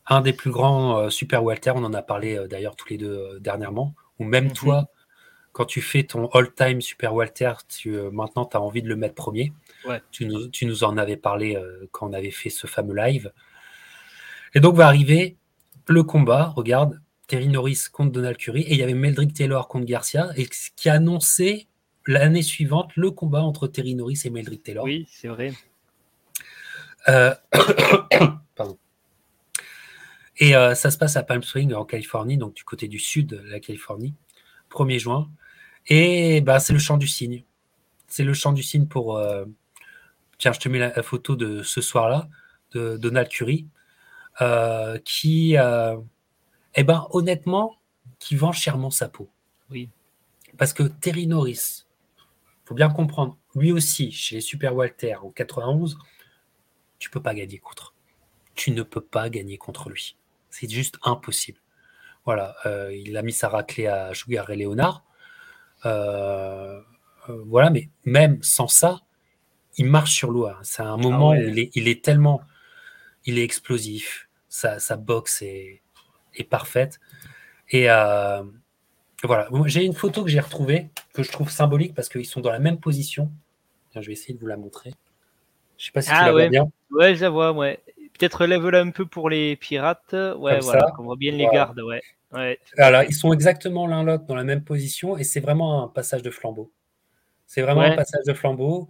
un 0.08 0.22
des 0.22 0.34
plus 0.34 0.52
grands 0.52 1.10
super 1.10 1.44
Walter, 1.44 1.72
on 1.76 1.84
en 1.84 1.94
a 1.94 2.02
parlé 2.02 2.40
d'ailleurs 2.50 2.76
tous 2.76 2.90
les 2.90 2.98
deux 2.98 3.40
dernièrement, 3.40 3.96
ou 4.20 4.24
même 4.24 4.46
mhm. 4.46 4.54
toi, 4.54 4.90
quand 5.52 5.66
tu 5.66 5.82
fais 5.82 6.04
ton 6.04 6.28
all-time 6.30 6.82
Super 6.82 7.14
Walter, 7.14 7.54
tu, 7.68 7.96
euh, 7.96 8.10
maintenant 8.12 8.46
tu 8.46 8.56
as 8.56 8.62
envie 8.62 8.82
de 8.82 8.88
le 8.88 8.96
mettre 8.96 9.16
premier. 9.16 9.52
Tu, 10.12 10.26
nous, 10.26 10.84
en 10.84 10.98
avais 10.98 11.18
parlé 11.18 11.56
euh, 11.56 11.88
quand 11.92 12.10
on 12.10 12.14
avait 12.14 12.32
fait 12.32 12.50
ce 12.50 12.68
fameux 12.68 12.96
live. 12.96 13.32
Et 14.54 14.60
donc 14.60 14.76
va 14.76 14.88
arriver 14.88 15.38
le 15.88 16.04
combat, 16.04 16.54
regarde, 16.56 17.02
Terry 17.28 17.48
Norris 17.48 17.86
contre 17.92 18.12
Donald 18.12 18.38
Curry, 18.38 18.62
et 18.62 18.74
il 18.74 18.78
y 18.78 18.84
avait 18.84 18.94
Meldrick 18.94 19.34
Taylor 19.34 19.68
contre 19.68 19.86
Garcia, 19.86 20.30
et 20.36 20.48
qui 20.76 20.90
a 20.90 20.94
annoncé 20.94 21.68
l'année 22.06 22.42
suivante 22.42 22.92
le 22.96 23.12
combat 23.12 23.42
entre 23.42 23.68
Terry 23.68 23.96
Norris 23.96 24.22
et 24.26 24.30
Meldrick 24.30 24.64
Taylor. 24.64 24.84
Oui, 24.84 25.08
c'est 25.10 25.28
vrai. 25.28 25.54
Euh, 27.10 27.34
pardon. 28.56 28.78
Et 30.38 30.54
ça 30.54 30.90
se 30.90 30.98
passe 30.98 31.18
à 31.18 31.24
Palm 31.24 31.44
Springs 31.44 31.74
en 31.74 31.86
Californie, 31.86 32.38
donc 32.38 32.56
du 32.56 32.64
côté 32.64 32.88
du 32.88 32.98
sud 32.98 33.28
de 33.28 33.38
la 33.38 33.60
Californie, 33.60 34.16
1er 34.72 34.98
juin. 34.98 35.30
Et 35.88 36.42
bah, 36.42 36.60
c'est 36.60 36.74
le 36.74 36.80
chant 36.80 36.98
du 36.98 37.08
cygne. 37.08 37.44
C'est 38.08 38.24
le 38.24 38.34
chant 38.34 38.54
du 38.54 38.64
cygne 38.64 38.88
pour. 38.88 39.18
Euh, 39.18 39.46
tiens, 40.38 40.52
je 40.54 40.60
te 40.60 40.70
mets 40.70 40.80
la, 40.80 41.04
photo 41.04 41.36
de 41.36 41.64
ce 41.64 41.82
soir-là, 41.82 42.30
de 42.74 42.98
Donald 42.98 43.30
Curry, 43.30 43.68
euh, 44.42 44.98
qui, 45.00 45.58
euh, 45.58 45.98
eh 46.76 46.84
ben, 46.84 47.08
honnêtement, 47.12 47.78
qui 48.20 48.36
vend 48.36 48.52
chèrement 48.52 48.90
sa 48.90 49.10
peau. 49.10 49.30
Oui. 49.70 49.90
Parce 50.58 50.74
que 50.74 50.84
Terry 50.84 51.28
Norris, 51.28 51.86
faut 52.66 52.76
bien 52.76 52.90
comprendre, 52.90 53.38
lui 53.56 53.72
aussi, 53.72 54.12
chez 54.12 54.36
les 54.36 54.42
Super 54.42 54.76
Walter 54.76 55.16
en 55.16 55.30
91, 55.30 55.98
tu 57.00 57.10
peux 57.10 57.22
pas 57.22 57.34
gagner 57.34 57.58
contre. 57.58 57.94
Tu 58.56 58.72
ne 58.72 58.84
peux 58.84 59.02
pas 59.02 59.30
gagner 59.30 59.58
contre 59.58 59.90
lui. 59.90 60.16
C'est 60.50 60.70
juste 60.70 60.98
impossible. 61.04 61.60
Voilà, 62.26 62.56
il 62.92 63.18
a 63.18 63.24
mis 63.24 63.34
sa 63.34 63.50
raclée 63.50 63.88
à 63.88 64.14
Sugar 64.14 64.50
et 64.52 64.56
Léonard. 64.56 65.04
Euh, 65.86 66.82
euh, 67.30 67.44
voilà, 67.46 67.70
mais 67.70 67.90
même 68.06 68.42
sans 68.42 68.68
ça, 68.68 69.02
il 69.78 69.86
marche 69.86 70.14
sur 70.14 70.32
l'eau. 70.32 70.48
Hein. 70.48 70.58
C'est 70.64 70.82
un 70.82 70.94
ah 70.94 70.98
moment 70.98 71.32
où 71.32 71.36
il 71.36 71.88
est, 71.88 72.04
tellement, 72.04 72.42
il 73.26 73.40
est 73.40 73.44
explosif. 73.44 74.28
Sa, 74.50 74.78
boxe 74.98 75.42
est, 75.42 75.82
parfaite. 76.50 77.00
Et 77.70 77.90
euh, 77.90 78.44
voilà, 79.24 79.48
j'ai 79.66 79.86
une 79.86 79.94
photo 79.94 80.24
que 80.24 80.30
j'ai 80.30 80.40
retrouvée 80.40 80.90
que 81.14 81.24
je 81.24 81.32
trouve 81.32 81.50
symbolique 81.50 81.94
parce 81.94 82.10
qu'ils 82.10 82.26
sont 82.26 82.42
dans 82.42 82.52
la 82.52 82.60
même 82.60 82.80
position. 82.80 83.32
je 83.96 84.02
vais 84.02 84.14
essayer 84.14 84.34
de 84.34 84.40
vous 84.40 84.48
la 84.48 84.58
montrer. 84.58 84.94
Je 85.78 85.86
sais 85.86 85.92
pas 85.92 86.02
si 86.02 86.10
tu 86.10 86.16
ah 86.16 86.26
la 86.28 86.32
vois 86.32 86.48
bien. 86.50 86.70
Ouais, 86.92 87.16
je 87.16 87.22
la 87.22 87.30
vois, 87.30 87.52
ouais. 87.54 87.80
Peut-être 88.22 88.46
lève-la 88.46 88.82
un 88.82 88.92
peu 88.92 89.08
pour 89.08 89.32
les 89.32 89.56
pirates. 89.56 90.14
Ouais, 90.14 90.60
voilà, 90.60 90.94
on 91.00 91.04
voit 91.04 91.16
bien 91.16 91.32
les 91.32 91.48
gardes, 91.48 91.80
ouais. 91.80 92.04
Alors, 92.78 93.02
ils 93.02 93.16
sont 93.16 93.34
exactement 93.34 93.88
l'un 93.88 94.04
l'autre 94.04 94.26
dans 94.26 94.36
la 94.36 94.44
même 94.44 94.64
position 94.64 95.18
et 95.18 95.24
c'est 95.24 95.40
vraiment 95.40 95.84
un 95.84 95.88
passage 95.88 96.22
de 96.22 96.30
flambeau. 96.30 96.72
C'est 97.48 97.64
vraiment 97.64 97.82
un 97.82 97.96
passage 97.96 98.24
de 98.28 98.34
flambeau. 98.34 98.90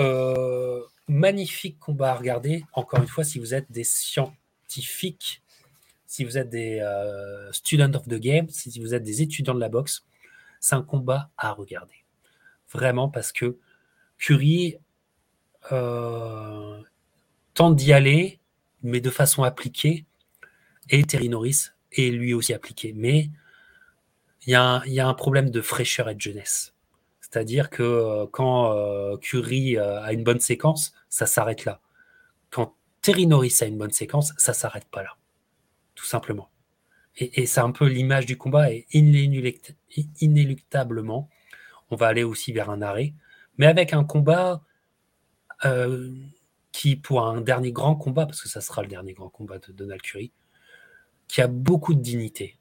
Euh, 0.00 0.82
magnifique 1.06 1.78
combat 1.78 2.10
à 2.10 2.14
regarder. 2.16 2.64
Encore 2.72 3.00
une 3.00 3.06
fois, 3.06 3.22
si 3.22 3.38
vous 3.38 3.54
êtes 3.54 3.70
des 3.70 3.84
scientifiques, 3.84 5.42
si 6.08 6.24
vous 6.24 6.36
êtes 6.36 6.50
des 6.50 6.80
euh, 6.80 7.52
students 7.52 7.94
of 7.94 8.08
the 8.08 8.18
game, 8.18 8.48
si 8.48 8.80
vous 8.80 8.94
êtes 8.94 9.04
des 9.04 9.22
étudiants 9.22 9.54
de 9.54 9.60
la 9.60 9.68
boxe, 9.68 10.04
c'est 10.58 10.74
un 10.74 10.82
combat 10.82 11.30
à 11.38 11.52
regarder. 11.52 12.04
Vraiment 12.72 13.08
parce 13.08 13.30
que 13.30 13.58
Curie 14.18 14.76
euh, 15.70 16.82
tente 17.54 17.76
d'y 17.76 17.92
aller, 17.92 18.40
mais 18.82 19.00
de 19.00 19.10
façon 19.10 19.42
appliquée, 19.42 20.06
et 20.90 21.04
Terry 21.04 21.28
Norris 21.28 21.70
et 21.92 22.10
lui 22.10 22.34
aussi 22.34 22.52
appliqué. 22.52 22.92
Mais 22.94 23.30
il 24.46 24.52
y, 24.52 24.54
a 24.54 25.08
un 25.08 25.14
problème 25.14 25.50
de 25.50 25.60
fraîcheur 25.60 26.08
et 26.08 26.14
de 26.14 26.20
jeunesse. 26.20 26.74
C'est-à-dire 27.20 27.68
que 27.68 27.82
euh, 27.82 28.26
quand 28.30 28.72
euh, 28.72 29.16
Curie 29.16 29.76
euh, 29.76 30.00
a 30.02 30.12
une 30.12 30.22
bonne 30.22 30.38
séquence, 30.38 30.92
ça 31.08 31.26
s'arrête 31.26 31.64
là. 31.64 31.80
Quand 32.50 32.74
Terry 33.02 33.26
Norris 33.26 33.58
a 33.60 33.64
une 33.64 33.76
bonne 33.76 33.90
séquence, 33.90 34.32
ça 34.38 34.52
s'arrête 34.52 34.84
pas 34.84 35.02
là. 35.02 35.16
Tout 35.96 36.04
simplement. 36.04 36.48
Et, 37.16 37.46
c'est 37.46 37.60
un 37.60 37.72
peu 37.72 37.86
l'image 37.86 38.26
du 38.26 38.36
combat. 38.36 38.70
Et 38.70 38.86
inéluctablement, 40.20 41.28
on 41.90 41.96
va 41.96 42.06
aller 42.08 42.22
aussi 42.22 42.52
vers 42.52 42.70
un 42.70 42.82
arrêt. 42.82 43.14
Mais 43.58 43.66
avec 43.66 43.94
un 43.94 44.04
combat 44.04 44.62
qui, 46.76 46.94
pour 46.94 47.26
un 47.26 47.40
dernier 47.40 47.72
grand 47.72 47.96
combat, 47.96 48.26
parce 48.26 48.42
que 48.42 48.50
ça 48.50 48.60
sera 48.60 48.82
le 48.82 48.88
dernier 48.88 49.14
grand 49.14 49.30
combat 49.30 49.58
de 49.58 49.72
Donald 49.72 50.02
Curie, 50.02 50.30
qui 51.26 51.40
a 51.40 51.46
beaucoup 51.46 51.94
de 51.94 52.02
dignité. 52.02 52.58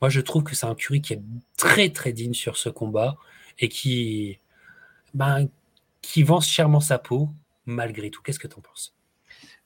Moi, 0.00 0.08
je 0.08 0.22
trouve 0.22 0.44
que 0.44 0.54
c'est 0.54 0.64
un 0.64 0.74
Curie 0.74 1.02
qui 1.02 1.12
est 1.12 1.22
très 1.58 1.90
très 1.90 2.14
digne 2.14 2.32
sur 2.32 2.56
ce 2.56 2.70
combat 2.70 3.18
et 3.58 3.68
qui, 3.68 4.38
ben, 5.12 5.46
chèrement 6.40 6.80
sa 6.80 6.98
peau 6.98 7.28
malgré 7.66 8.10
tout. 8.10 8.22
Qu'est-ce 8.22 8.38
que 8.38 8.48
tu 8.48 8.56
en 8.56 8.62
penses? 8.62 8.94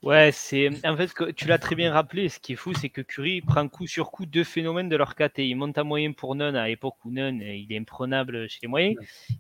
Ouais, 0.05 0.33
c'est 0.33 0.69
en 0.87 0.99
fait 0.99 1.11
tu 1.35 1.49
l'as 1.49 1.57
très 1.57 1.75
bien 1.75 1.91
rappelé. 1.91 2.29
Ce 2.29 2.39
qui 2.39 2.53
est 2.53 2.57
fou, 2.57 2.75
c'est 2.75 2.91
que 2.91 3.01
Curie 3.01 3.41
prend 3.41 3.67
coup 3.69 3.87
sur 3.87 4.11
coup 4.11 4.27
deux 4.27 4.45
phénomènes 4.45 4.91
de 4.91 4.97
leur 4.97 5.15
KT. 5.15 5.39
Il 5.39 5.55
monte 5.55 5.79
à 5.79 5.83
moyen 5.83 6.13
pour 6.13 6.35
Nunn 6.35 6.55
à 6.57 6.69
l'époque 6.69 6.97
où 7.07 7.11
Nunn 7.11 7.41
il 7.41 7.73
est 7.73 7.79
imprenable 7.79 8.47
chez 8.51 8.59
les 8.61 8.69
moyens. 8.69 8.97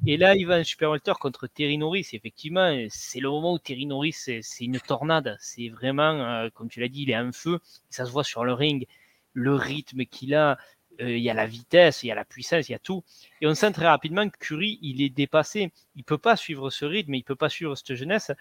Et 0.06 0.16
là, 0.16 0.34
il 0.34 0.46
va 0.46 0.58
en 0.58 0.64
super 0.64 0.90
welter 0.90 1.12
contre 1.20 1.48
Terry 1.48 1.76
Norris. 1.76 2.08
Effectivement, 2.14 2.74
c'est 2.88 3.20
le 3.20 3.28
moment 3.28 3.52
où 3.52 3.58
Terry 3.58 3.84
Norris 3.84 4.14
c'est 4.14 4.40
une 4.60 4.80
tornade. 4.80 5.36
C'est 5.38 5.68
vraiment, 5.68 6.12
euh, 6.22 6.48
comme 6.54 6.70
tu 6.70 6.80
l'as 6.80 6.88
dit, 6.88 7.02
il 7.02 7.10
est 7.10 7.18
en 7.18 7.32
feu. 7.32 7.58
Ça 7.90 8.06
se 8.06 8.10
voit 8.10 8.24
sur 8.24 8.42
le 8.46 8.54
ring, 8.54 8.86
le 9.34 9.54
rythme 9.54 10.06
qu'il 10.06 10.34
a, 10.34 10.52
euh, 10.52 10.54
il 11.00 11.18
y 11.18 11.30
a 11.30 11.34
la 11.34 11.46
vitesse, 11.46 12.02
il 12.02 12.08
y 12.08 12.10
a 12.10 12.14
la 12.14 12.24
puissance, 12.24 12.68
il 12.68 12.72
y 12.72 12.74
a 12.74 12.78
tout. 12.78 13.02
Et 13.40 13.46
on 13.46 13.54
sent 13.54 13.72
très 13.72 13.86
rapidement 13.86 14.28
que 14.28 14.38
Curry, 14.38 14.78
il 14.82 15.02
est 15.02 15.10
dépassé. 15.10 15.72
Il 15.96 16.04
peut 16.04 16.18
pas 16.18 16.36
suivre 16.36 16.70
ce 16.70 16.84
rythme, 16.84 17.14
il 17.14 17.24
peut 17.24 17.36
pas 17.36 17.48
suivre 17.48 17.74
cette 17.74 17.94
jeunesse. 17.94 18.32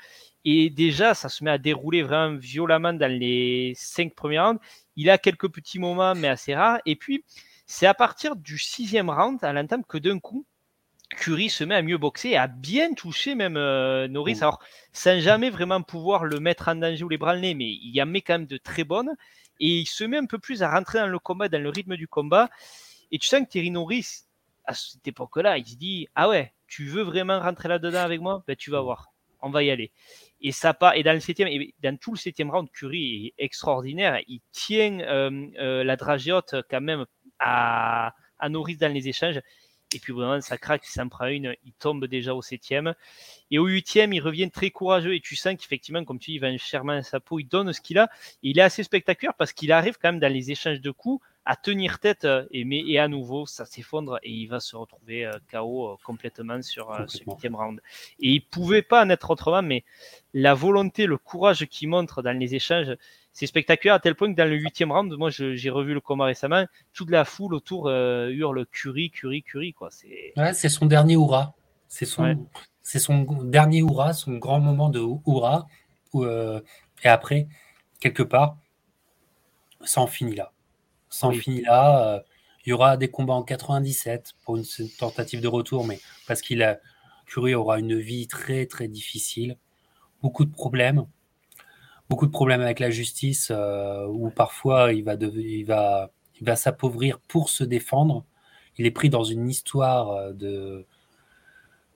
Et 0.46 0.70
déjà, 0.70 1.14
ça 1.14 1.30
se 1.30 1.44
met 1.44 1.52
à 1.52 1.58
dérouler 1.58 2.04
vraiment 2.04 2.38
violemment 2.38 2.94
dans 2.94 3.12
les 3.12 3.74
cinq 3.76 4.16
premiers 4.16 4.40
rounds. 4.40 4.62
Il 4.96 5.10
a 5.10 5.18
quelques 5.18 5.50
petits 5.50 5.80
moments, 5.80 6.16
mais 6.16 6.28
assez 6.28 6.56
rares. 6.56 6.80
Et 6.86 6.96
puis, 6.96 7.24
c'est 7.66 7.88
à 7.88 7.94
partir 7.94 8.36
du 8.36 8.58
sixième 8.58 9.10
round, 9.10 9.44
à 9.44 9.54
l'entame, 9.54 9.84
que 9.86 9.98
d'un 9.98 10.20
coup, 10.20 10.46
Curry 11.14 11.50
se 11.50 11.64
met 11.64 11.76
à 11.76 11.82
mieux 11.82 11.98
boxer 11.98 12.30
et 12.30 12.38
à 12.38 12.48
bien 12.48 12.94
toucher 12.94 13.36
même 13.36 13.58
euh, 13.58 14.08
Norris. 14.08 14.38
Alors, 14.42 14.60
sans 14.92 15.20
jamais 15.20 15.50
vraiment 15.50 15.82
pouvoir 15.82 16.26
le 16.26 16.40
mettre 16.40 16.68
en 16.68 16.76
danger 16.76 17.04
ou 17.04 17.10
les 17.10 17.18
bras 17.18 17.36
le 17.36 17.42
nez, 17.42 17.54
mais 17.54 17.70
il 17.72 17.92
y 17.94 18.02
a 18.02 18.06
met 18.06 18.22
quand 18.22 18.34
même 18.34 18.48
de 18.48 18.58
très 18.58 18.84
bonnes 18.84 19.16
et 19.60 19.80
il 19.80 19.86
se 19.86 20.04
met 20.04 20.18
un 20.18 20.26
peu 20.26 20.40
plus 20.40 20.64
à 20.64 20.72
rentrer 20.72 21.00
dans 21.00 21.08
le 21.08 21.20
combat, 21.20 21.50
dans 21.50 21.62
le 21.62 21.70
rythme 21.70 21.96
du 21.96 22.08
combat. 22.08 22.50
Et 23.12 23.20
tu 23.20 23.28
sens 23.28 23.42
que 23.42 23.50
Thierry 23.50 23.72
Norris, 23.72 24.24
à 24.66 24.74
cette 24.74 25.08
époque-là, 25.08 25.58
il 25.58 25.66
se 25.66 25.76
dit 25.76 26.08
Ah 26.16 26.30
ouais, 26.30 26.54
tu 26.68 26.86
veux 26.86 27.04
vraiment 27.04 27.40
rentrer 27.40 27.70
là-dedans 27.70 28.00
avec 28.00 28.22
moi? 28.22 28.44
Ben, 28.48 28.56
Tu 28.56 28.72
vas 28.72 28.82
voir, 28.82 29.14
on 29.42 29.50
va 29.50 29.64
y 29.64 29.70
aller. 29.72 29.92
Et 30.42 30.52
ça 30.52 30.74
part, 30.74 30.96
et 30.96 31.04
dans 31.04 31.14
le 31.14 31.20
septième, 31.20 31.48
et 31.48 31.74
dans 31.82 31.96
tout 31.98 32.12
le 32.12 32.18
septième 32.18 32.52
round, 32.52 32.70
Curry 32.72 33.28
est 33.28 33.34
extraordinaire. 33.38 34.20
Il 34.28 34.42
tient 34.52 35.00
euh, 35.00 35.48
euh, 35.60 35.84
la 35.84 35.96
dragiote 35.96 36.56
quand 36.70 36.82
même 36.82 37.06
à, 37.40 38.14
à 38.40 38.50
Norris 38.50 38.78
dans 38.78 38.92
les 38.92 39.08
échanges. 39.08 39.40
Et 39.95 39.99
puis 39.99 40.14
vraiment, 40.14 40.41
ça 40.41 40.57
craque, 40.57 40.84
il 40.86 40.91
s'en 40.91 41.07
prend 41.10 41.28
une, 41.28 41.56
il 41.65 41.74
tombe 41.74 42.06
déjà 42.06 42.34
au 42.34 42.41
septième. 42.41 42.94
Et 43.52 43.60
au 43.60 43.68
huitième, 43.68 44.14
il 44.14 44.20
revient 44.20 44.49
très 44.49 44.72
courageux. 44.72 45.15
Et 45.15 45.20
tu 45.20 45.36
sens 45.36 45.56
qu'effectivement, 45.56 46.03
comme 46.03 46.20
tu 46.20 46.32
dis, 46.32 46.36
il 46.36 46.40
va 46.40 46.48
un 46.48 46.57
Sherman 46.57 46.98
à 46.98 47.03
sa 47.03 47.20
peau, 47.20 47.40
il 47.40 47.45
donne 47.45 47.72
ce 47.74 47.82
qu'il 47.82 47.98
a. 47.98 48.10
il 48.41 48.60
est 48.60 48.61
assez 48.61 48.84
spectaculaire 48.84 49.34
parce 49.36 49.53
qu'il 49.53 49.72
arrive 49.72 49.98
quand 50.02 50.11
même 50.11 50.20
dans 50.20 50.32
les 50.32 50.52
échanges 50.52 50.82
de 50.82 50.91
coups 50.91 51.24
à 51.45 51.56
tenir 51.56 51.99
tête. 51.99 52.26
Euh, 52.26 52.45
et, 52.52 52.65
mais, 52.65 52.80
et 52.80 52.99
à 52.99 53.07
nouveau, 53.07 53.45
ça 53.45 53.65
s'effondre 53.65 54.20
et 54.24 54.32
il 54.32 54.48
va 54.48 54.60
se 54.60 54.76
retrouver 54.76 55.26
euh, 55.26 55.32
KO 55.52 55.91
euh, 55.91 55.95
complètement 56.03 56.61
sur 56.61 56.95
ce 57.07 57.24
huitième 57.24 57.56
round. 57.56 57.82
Et 58.20 58.30
il 58.30 58.41
pouvait 58.41 58.82
pas 58.82 59.03
en 59.03 59.10
être 59.10 59.30
autrement, 59.30 59.61
mais 59.61 59.84
la 60.34 60.53
volonté, 60.53 61.06
le 61.06 61.18
courage 61.18 61.65
qu'il 61.65 61.90
montre 61.90 62.22
dans 62.22 62.38
les 62.38 62.56
échanges, 62.56 62.95
c'est 63.34 63.48
spectaculaire 63.48 63.96
à 63.96 64.00
tel 64.00 64.16
point 64.16 64.32
que 64.32 64.38
dans 64.38 64.48
le 64.48 64.56
huitième 64.56 64.92
round, 64.92 65.12
moi 65.18 65.32
j'ai 65.32 65.70
revu 65.72 65.96
le 65.96 66.00
combat 66.00 66.26
récemment, 66.26 66.66
toute 66.94 67.10
la 67.10 67.26
foule 67.26 67.56
autour 67.56 67.88
euh, 67.88 68.30
hurle 68.30 68.66
Curie, 68.68 69.10
Curie, 69.10 69.42
Curie. 69.42 69.74
Quoi. 69.74 69.90
C'est... 69.92 70.34
Ouais, 70.38 70.54
c'est 70.54 70.70
son 70.70 70.86
dernier 70.86 71.16
hurrah. 71.16 71.56
C'est 71.88 72.06
son, 72.06 72.48
c'est 72.82 73.00
son 73.00 73.24
dernier 73.44 73.80
hurrah, 73.80 74.14
son 74.14 74.34
grand 74.34 74.60
moment 74.60 74.90
de 74.90 75.02
hurrah. 75.28 75.68
Euh, 76.16 76.62
et 77.04 77.08
après, 77.08 77.48
quelque 78.00 78.24
part, 78.24 78.58
ça 79.84 80.02
en 80.02 80.08
finit 80.08 80.36
là. 80.36 80.52
Ça 81.10 81.28
en 81.28 81.32
finit 81.32 81.62
là. 81.62 82.16
Euh, 82.16 82.20
il 82.66 82.70
y 82.70 82.74
aura 82.74 82.98
des 82.98 83.10
combats 83.10 83.34
en 83.34 83.44
97 83.44 84.34
pour 84.46 84.58
une, 84.58 84.64
tentative 84.98 85.42
de 85.42 85.48
retour, 85.48 85.86
mais 85.86 86.00
parce 86.28 86.42
qu'il 86.42 86.64
a, 86.64 86.80
Curie 87.26 87.56
aura 87.56 87.80
une 87.80 88.00
vie 88.00 88.28
très 88.28 88.68
très 88.68 88.88
difficile, 88.88 89.58
beaucoup 90.22 90.46
de 90.46 90.52
problèmes. 90.52 91.06
Beaucoup 92.10 92.26
de 92.26 92.32
problèmes 92.32 92.62
avec 92.62 92.80
la 92.80 92.90
justice, 92.90 93.52
où 94.10 94.30
parfois 94.30 94.94
il 94.94 95.04
va, 95.04 95.16
il 95.16 95.66
va, 95.66 96.12
il 96.40 96.46
va 96.46 96.56
s'appauvrir 96.56 97.20
pour 97.20 97.50
se 97.50 97.64
défendre. 97.64 98.26
Il 98.78 98.86
est 98.86 98.92
pris 98.92 99.10
dans 99.10 99.24
une 99.24 99.50
histoire 99.50 100.34
de, 100.34 100.86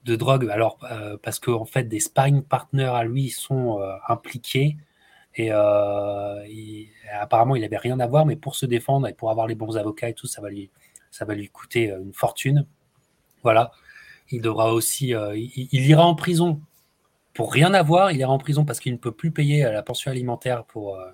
de 0.04 0.16
drogue, 0.16 0.48
alors 0.50 0.78
parce 1.22 1.38
qu'en 1.38 1.60
en 1.60 1.64
fait 1.64 1.84
des 1.84 2.00
sparring 2.00 2.42
partners 2.42 2.84
à 2.84 3.04
lui 3.04 3.30
sont 3.30 3.80
impliqués 4.08 4.76
et, 5.36 5.50
apparemment 7.20 7.56
il 7.56 7.62
n'avait 7.62 7.76
rien 7.76 8.00
à 8.00 8.06
voir, 8.06 8.26
mais 8.26 8.36
pour 8.36 8.56
se 8.56 8.66
défendre 8.66 9.06
et 9.06 9.12
pour 9.12 9.30
avoir 9.30 9.46
les 9.46 9.54
bons 9.54 9.76
avocats 9.76 10.08
et 10.08 10.14
tout, 10.14 10.26
ça 10.26 10.40
va 10.40 10.50
lui, 10.50 10.70
ça 11.10 11.24
va 11.24 11.34
lui 11.34 11.48
coûter 11.48 11.90
une 11.90 12.12
fortune. 12.12 12.66
Voilà, 13.42 13.70
il 14.30 14.40
devra 14.40 14.72
aussi, 14.72 15.14
il, 15.34 15.68
ira 15.72 16.04
en 16.04 16.14
prison 16.14 16.60
pour 17.38 17.52
rien 17.52 17.72
avoir, 17.72 18.10
il 18.10 18.18
ira 18.18 18.32
en 18.32 18.38
prison 18.38 18.64
parce 18.64 18.80
qu'il 18.80 18.90
ne 18.90 18.98
peut 18.98 19.12
plus 19.12 19.30
payer 19.30 19.62
la 19.62 19.80
pension 19.84 20.10
alimentaire 20.10 20.64
pour 20.64 20.96
euh, 20.96 21.06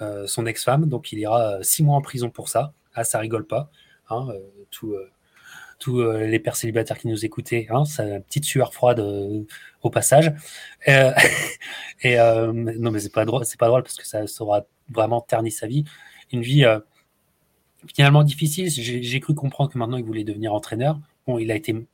euh, 0.00 0.26
son 0.26 0.44
ex-femme, 0.44 0.88
donc 0.88 1.12
il 1.12 1.20
ira 1.20 1.52
euh, 1.52 1.62
six 1.62 1.84
mois 1.84 1.94
en 1.96 2.00
prison 2.00 2.30
pour 2.30 2.48
ça. 2.48 2.72
Ah, 2.94 3.04
ça 3.04 3.20
rigole 3.20 3.46
pas. 3.46 3.70
Hein, 4.08 4.26
tous 5.78 6.02
les 6.02 6.40
pères 6.40 6.56
célibataires 6.56 6.98
qui 6.98 7.06
nous 7.06 7.24
écoutaient, 7.24 7.68
hein, 7.70 7.84
une 8.00 8.24
petite 8.24 8.44
sueur 8.44 8.74
froide 8.74 8.98
au 9.82 9.90
passage. 9.90 10.32
et 10.86 12.16
non, 12.16 12.90
mais 12.90 12.98
c'est 12.98 13.12
pas 13.12 13.24
drôle, 13.24 13.44
c'est 13.44 13.58
pas 13.58 13.68
drôle 13.68 13.84
parce 13.84 13.94
que 13.94 14.08
ça 14.08 14.26
sera 14.26 14.66
vraiment 14.88 15.20
terni 15.20 15.52
sa 15.52 15.68
vie. 15.68 15.84
Une 16.32 16.42
vie 16.42 16.66
finalement 17.94 18.24
difficile. 18.24 18.68
J'ai 18.68 19.20
cru 19.20 19.36
comprendre 19.36 19.70
que 19.70 19.78
maintenant 19.78 19.96
il 19.96 20.04
voulait 20.04 20.24
devenir 20.24 20.52
entraîneur. 20.52 20.98
Bon, 21.24 21.38
il 21.38 21.52
a 21.52 21.54
été 21.54 21.86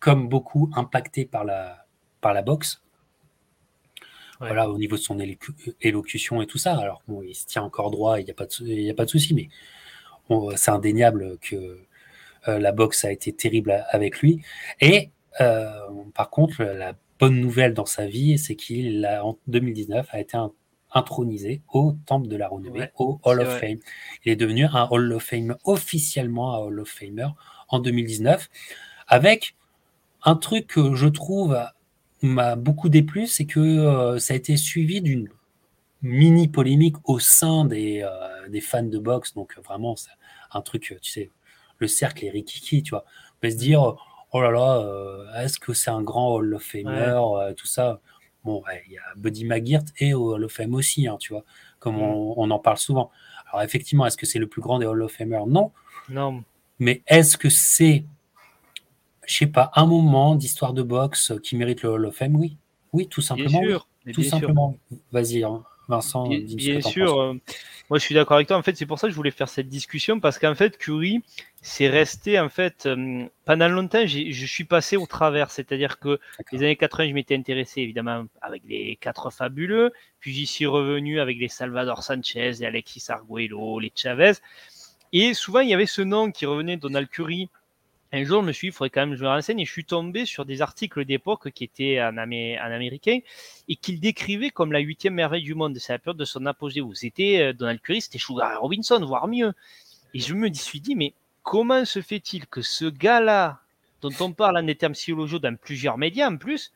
comme 0.00 0.28
beaucoup 0.28 0.70
impacté 0.74 1.24
par 1.24 1.44
la 1.44 1.81
par 2.22 2.32
la 2.32 2.40
boxe. 2.40 2.80
Voilà, 4.40 4.68
au 4.68 4.76
niveau 4.76 4.96
de 4.96 5.00
son 5.00 5.20
élocution 5.80 6.42
et 6.42 6.46
tout 6.48 6.58
ça. 6.58 6.76
Alors, 6.76 7.02
bon, 7.06 7.22
il 7.22 7.32
se 7.32 7.46
tient 7.46 7.62
encore 7.62 7.92
droit, 7.92 8.18
il 8.18 8.24
n'y 8.24 8.30
a, 8.32 8.34
pas 8.34 8.46
de, 8.46 8.90
a 8.90 8.94
pas 8.94 9.04
de 9.04 9.10
souci, 9.10 9.34
mais 9.34 9.48
c'est 10.56 10.72
indéniable 10.72 11.38
que 11.40 11.78
euh, 12.48 12.58
la 12.58 12.72
boxe 12.72 13.04
a 13.04 13.12
été 13.12 13.32
terrible 13.32 13.84
avec 13.90 14.18
lui. 14.18 14.42
Et 14.80 15.10
euh, 15.40 15.70
par 16.12 16.28
contre, 16.30 16.64
la 16.64 16.94
bonne 17.20 17.40
nouvelle 17.40 17.72
dans 17.72 17.86
sa 17.86 18.06
vie, 18.06 18.36
c'est 18.36 18.56
qu'il, 18.56 19.06
en 19.22 19.38
2019, 19.46 20.08
a 20.10 20.18
été 20.18 20.36
intronisé 20.92 21.62
au 21.72 21.94
Temple 22.04 22.26
de 22.26 22.36
la 22.36 22.48
Renommée, 22.48 22.90
au 22.98 23.20
Hall 23.22 23.40
of 23.40 23.60
Fame. 23.60 23.78
Il 24.24 24.32
est 24.32 24.36
devenu 24.36 24.64
un 24.64 24.88
Hall 24.90 25.12
of 25.12 25.22
Fame, 25.22 25.56
officiellement 25.64 26.56
un 26.56 26.58
Hall 26.58 26.80
of 26.80 26.88
Famer 26.88 27.28
en 27.68 27.78
2019, 27.78 28.50
avec 29.06 29.54
un 30.24 30.34
truc 30.34 30.66
que 30.66 30.96
je 30.96 31.06
trouve 31.06 31.56
m'a 32.22 32.56
beaucoup 32.56 32.88
déplu, 32.88 33.26
c'est 33.26 33.46
que 33.46 33.60
euh, 33.60 34.18
ça 34.18 34.34
a 34.34 34.36
été 34.36 34.56
suivi 34.56 35.00
d'une 35.00 35.28
mini 36.02 36.48
polémique 36.48 36.96
au 37.04 37.18
sein 37.18 37.64
des, 37.64 38.02
euh, 38.02 38.48
des, 38.48 38.60
fans 38.60 38.82
de 38.82 38.98
boxe. 38.98 39.34
Donc 39.34 39.58
vraiment, 39.64 39.96
c'est 39.96 40.10
un 40.52 40.60
truc, 40.60 40.96
tu 41.00 41.10
sais, 41.10 41.30
le 41.78 41.86
cercle 41.86 42.24
est 42.24 42.30
rikiki, 42.30 42.82
tu 42.82 42.90
vois. 42.90 43.04
On 43.04 43.40
peut 43.40 43.50
se 43.50 43.56
dire, 43.56 43.96
oh 44.32 44.40
là 44.40 44.50
là, 44.50 44.78
euh, 44.78 45.42
est-ce 45.42 45.58
que 45.58 45.72
c'est 45.72 45.90
un 45.90 46.02
grand 46.02 46.34
Hall 46.34 46.54
of 46.54 46.62
Famer, 46.62 47.20
tout 47.56 47.66
ça? 47.66 48.00
Bon, 48.44 48.62
il 48.86 48.92
y 48.92 48.98
a 48.98 49.02
Buddy 49.16 49.44
McGirt 49.44 49.84
et 49.98 50.14
Hall 50.14 50.44
of 50.44 50.52
Fame 50.52 50.74
aussi, 50.74 51.06
hein, 51.06 51.16
tu 51.18 51.32
vois, 51.32 51.44
comme 51.78 51.96
mm. 51.96 52.02
on, 52.02 52.34
on, 52.36 52.50
en 52.50 52.58
parle 52.58 52.78
souvent. 52.78 53.10
Alors 53.48 53.62
effectivement, 53.62 54.04
est-ce 54.06 54.16
que 54.16 54.26
c'est 54.26 54.40
le 54.40 54.48
plus 54.48 54.60
grand 54.62 54.78
des 54.78 54.86
Hall 54.86 55.02
of 55.02 55.12
Famer 55.12 55.42
Non. 55.46 55.70
Non. 56.08 56.42
Mais 56.78 57.02
est-ce 57.06 57.36
que 57.36 57.48
c'est 57.48 58.04
je 59.26 59.36
sais 59.36 59.46
pas, 59.46 59.70
un 59.74 59.86
moment 59.86 60.34
d'histoire 60.34 60.72
de 60.72 60.82
boxe 60.82 61.32
qui 61.42 61.56
mérite 61.56 61.82
le 61.82 61.90
Hall 61.90 62.06
of 62.06 62.16
Fame, 62.16 62.36
oui. 62.36 62.56
Oui, 62.92 63.08
tout 63.08 63.22
simplement. 63.22 63.60
Bien 63.60 63.68
sûr. 63.68 63.88
Tout 64.12 64.22
simplement. 64.22 64.76
Vas-y, 65.12 65.44
hein. 65.44 65.62
Vincent. 65.88 66.28
Bien, 66.28 66.38
bien 66.40 66.80
sûr. 66.80 67.20
Euh, 67.20 67.34
moi, 67.90 67.98
je 67.98 68.04
suis 68.04 68.14
d'accord 68.14 68.36
avec 68.36 68.48
toi. 68.48 68.56
En 68.56 68.62
fait, 68.62 68.76
c'est 68.76 68.86
pour 68.86 68.98
ça 68.98 69.06
que 69.06 69.10
je 69.10 69.16
voulais 69.16 69.30
faire 69.30 69.48
cette 69.48 69.68
discussion 69.68 70.20
parce 70.20 70.38
qu'en 70.38 70.54
fait, 70.54 70.78
Curry, 70.78 71.22
c'est 71.60 71.88
resté 71.88 72.38
en 72.38 72.48
fait 72.48 72.86
euh, 72.86 73.26
pendant 73.44 73.68
longtemps. 73.68 74.06
Je 74.06 74.46
suis 74.46 74.64
passé 74.64 74.96
au 74.96 75.06
travers, 75.06 75.50
c'est-à-dire 75.50 75.98
que 75.98 76.18
les 76.52 76.58
années 76.58 76.76
80, 76.76 77.08
je 77.08 77.14
m'étais 77.14 77.36
intéressé 77.36 77.80
évidemment 77.82 78.24
avec 78.40 78.62
les 78.66 78.96
quatre 78.96 79.30
fabuleux, 79.30 79.92
puis 80.20 80.32
j'y 80.32 80.46
suis 80.46 80.66
revenu 80.66 81.20
avec 81.20 81.38
les 81.38 81.48
Salvador 81.48 82.02
Sanchez, 82.02 82.40
les 82.40 82.64
Alexis 82.64 83.04
Arguello, 83.08 83.78
les 83.78 83.92
Chavez, 83.94 84.32
et 85.12 85.34
souvent 85.34 85.60
il 85.60 85.68
y 85.68 85.74
avait 85.74 85.86
ce 85.86 86.02
nom 86.02 86.30
qui 86.30 86.46
revenait, 86.46 86.76
Donald 86.76 87.08
Curry 87.08 87.48
un 88.12 88.24
jour, 88.24 88.42
je 88.42 88.46
me 88.46 88.52
suis 88.52 88.66
dit, 88.66 88.72
il 88.72 88.72
faudrait 88.72 88.90
quand 88.90 89.00
même 89.00 89.10
que 89.12 89.16
je 89.16 89.24
me 89.24 89.28
renseigne, 89.28 89.60
et 89.60 89.64
je 89.64 89.72
suis 89.72 89.86
tombé 89.86 90.26
sur 90.26 90.44
des 90.44 90.60
articles 90.60 91.04
d'époque 91.06 91.50
qui 91.50 91.64
étaient 91.64 92.02
en, 92.02 92.18
américain 92.18 93.20
et 93.68 93.76
qu'il 93.76 94.00
décrivait 94.00 94.50
comme 94.50 94.70
la 94.70 94.80
huitième 94.80 95.14
merveille 95.14 95.42
du 95.42 95.54
monde. 95.54 95.78
C'est 95.78 95.94
la 95.94 95.98
période 95.98 96.18
de 96.18 96.26
son 96.26 96.44
apogée 96.44 96.82
où 96.82 96.94
c'était 96.94 97.40
euh, 97.40 97.52
Donald 97.54 97.80
Curry, 97.80 98.02
c'était 98.02 98.18
Sugar 98.18 98.60
Robinson, 98.60 99.02
voire 99.04 99.28
mieux. 99.28 99.54
Et 100.12 100.20
je 100.20 100.34
me 100.34 100.52
suis 100.52 100.80
dit, 100.80 100.94
mais 100.94 101.14
comment 101.42 101.86
se 101.86 102.02
fait-il 102.02 102.46
que 102.46 102.60
ce 102.60 102.84
gars-là, 102.84 103.60
dont 104.02 104.12
on 104.20 104.32
parle 104.32 104.58
en 104.58 104.62
des 104.62 104.74
termes 104.74 104.92
psychologiques 104.92 105.40
dans 105.40 105.56
plusieurs 105.56 105.96
médias 105.96 106.30
en 106.30 106.36
plus, 106.36 106.70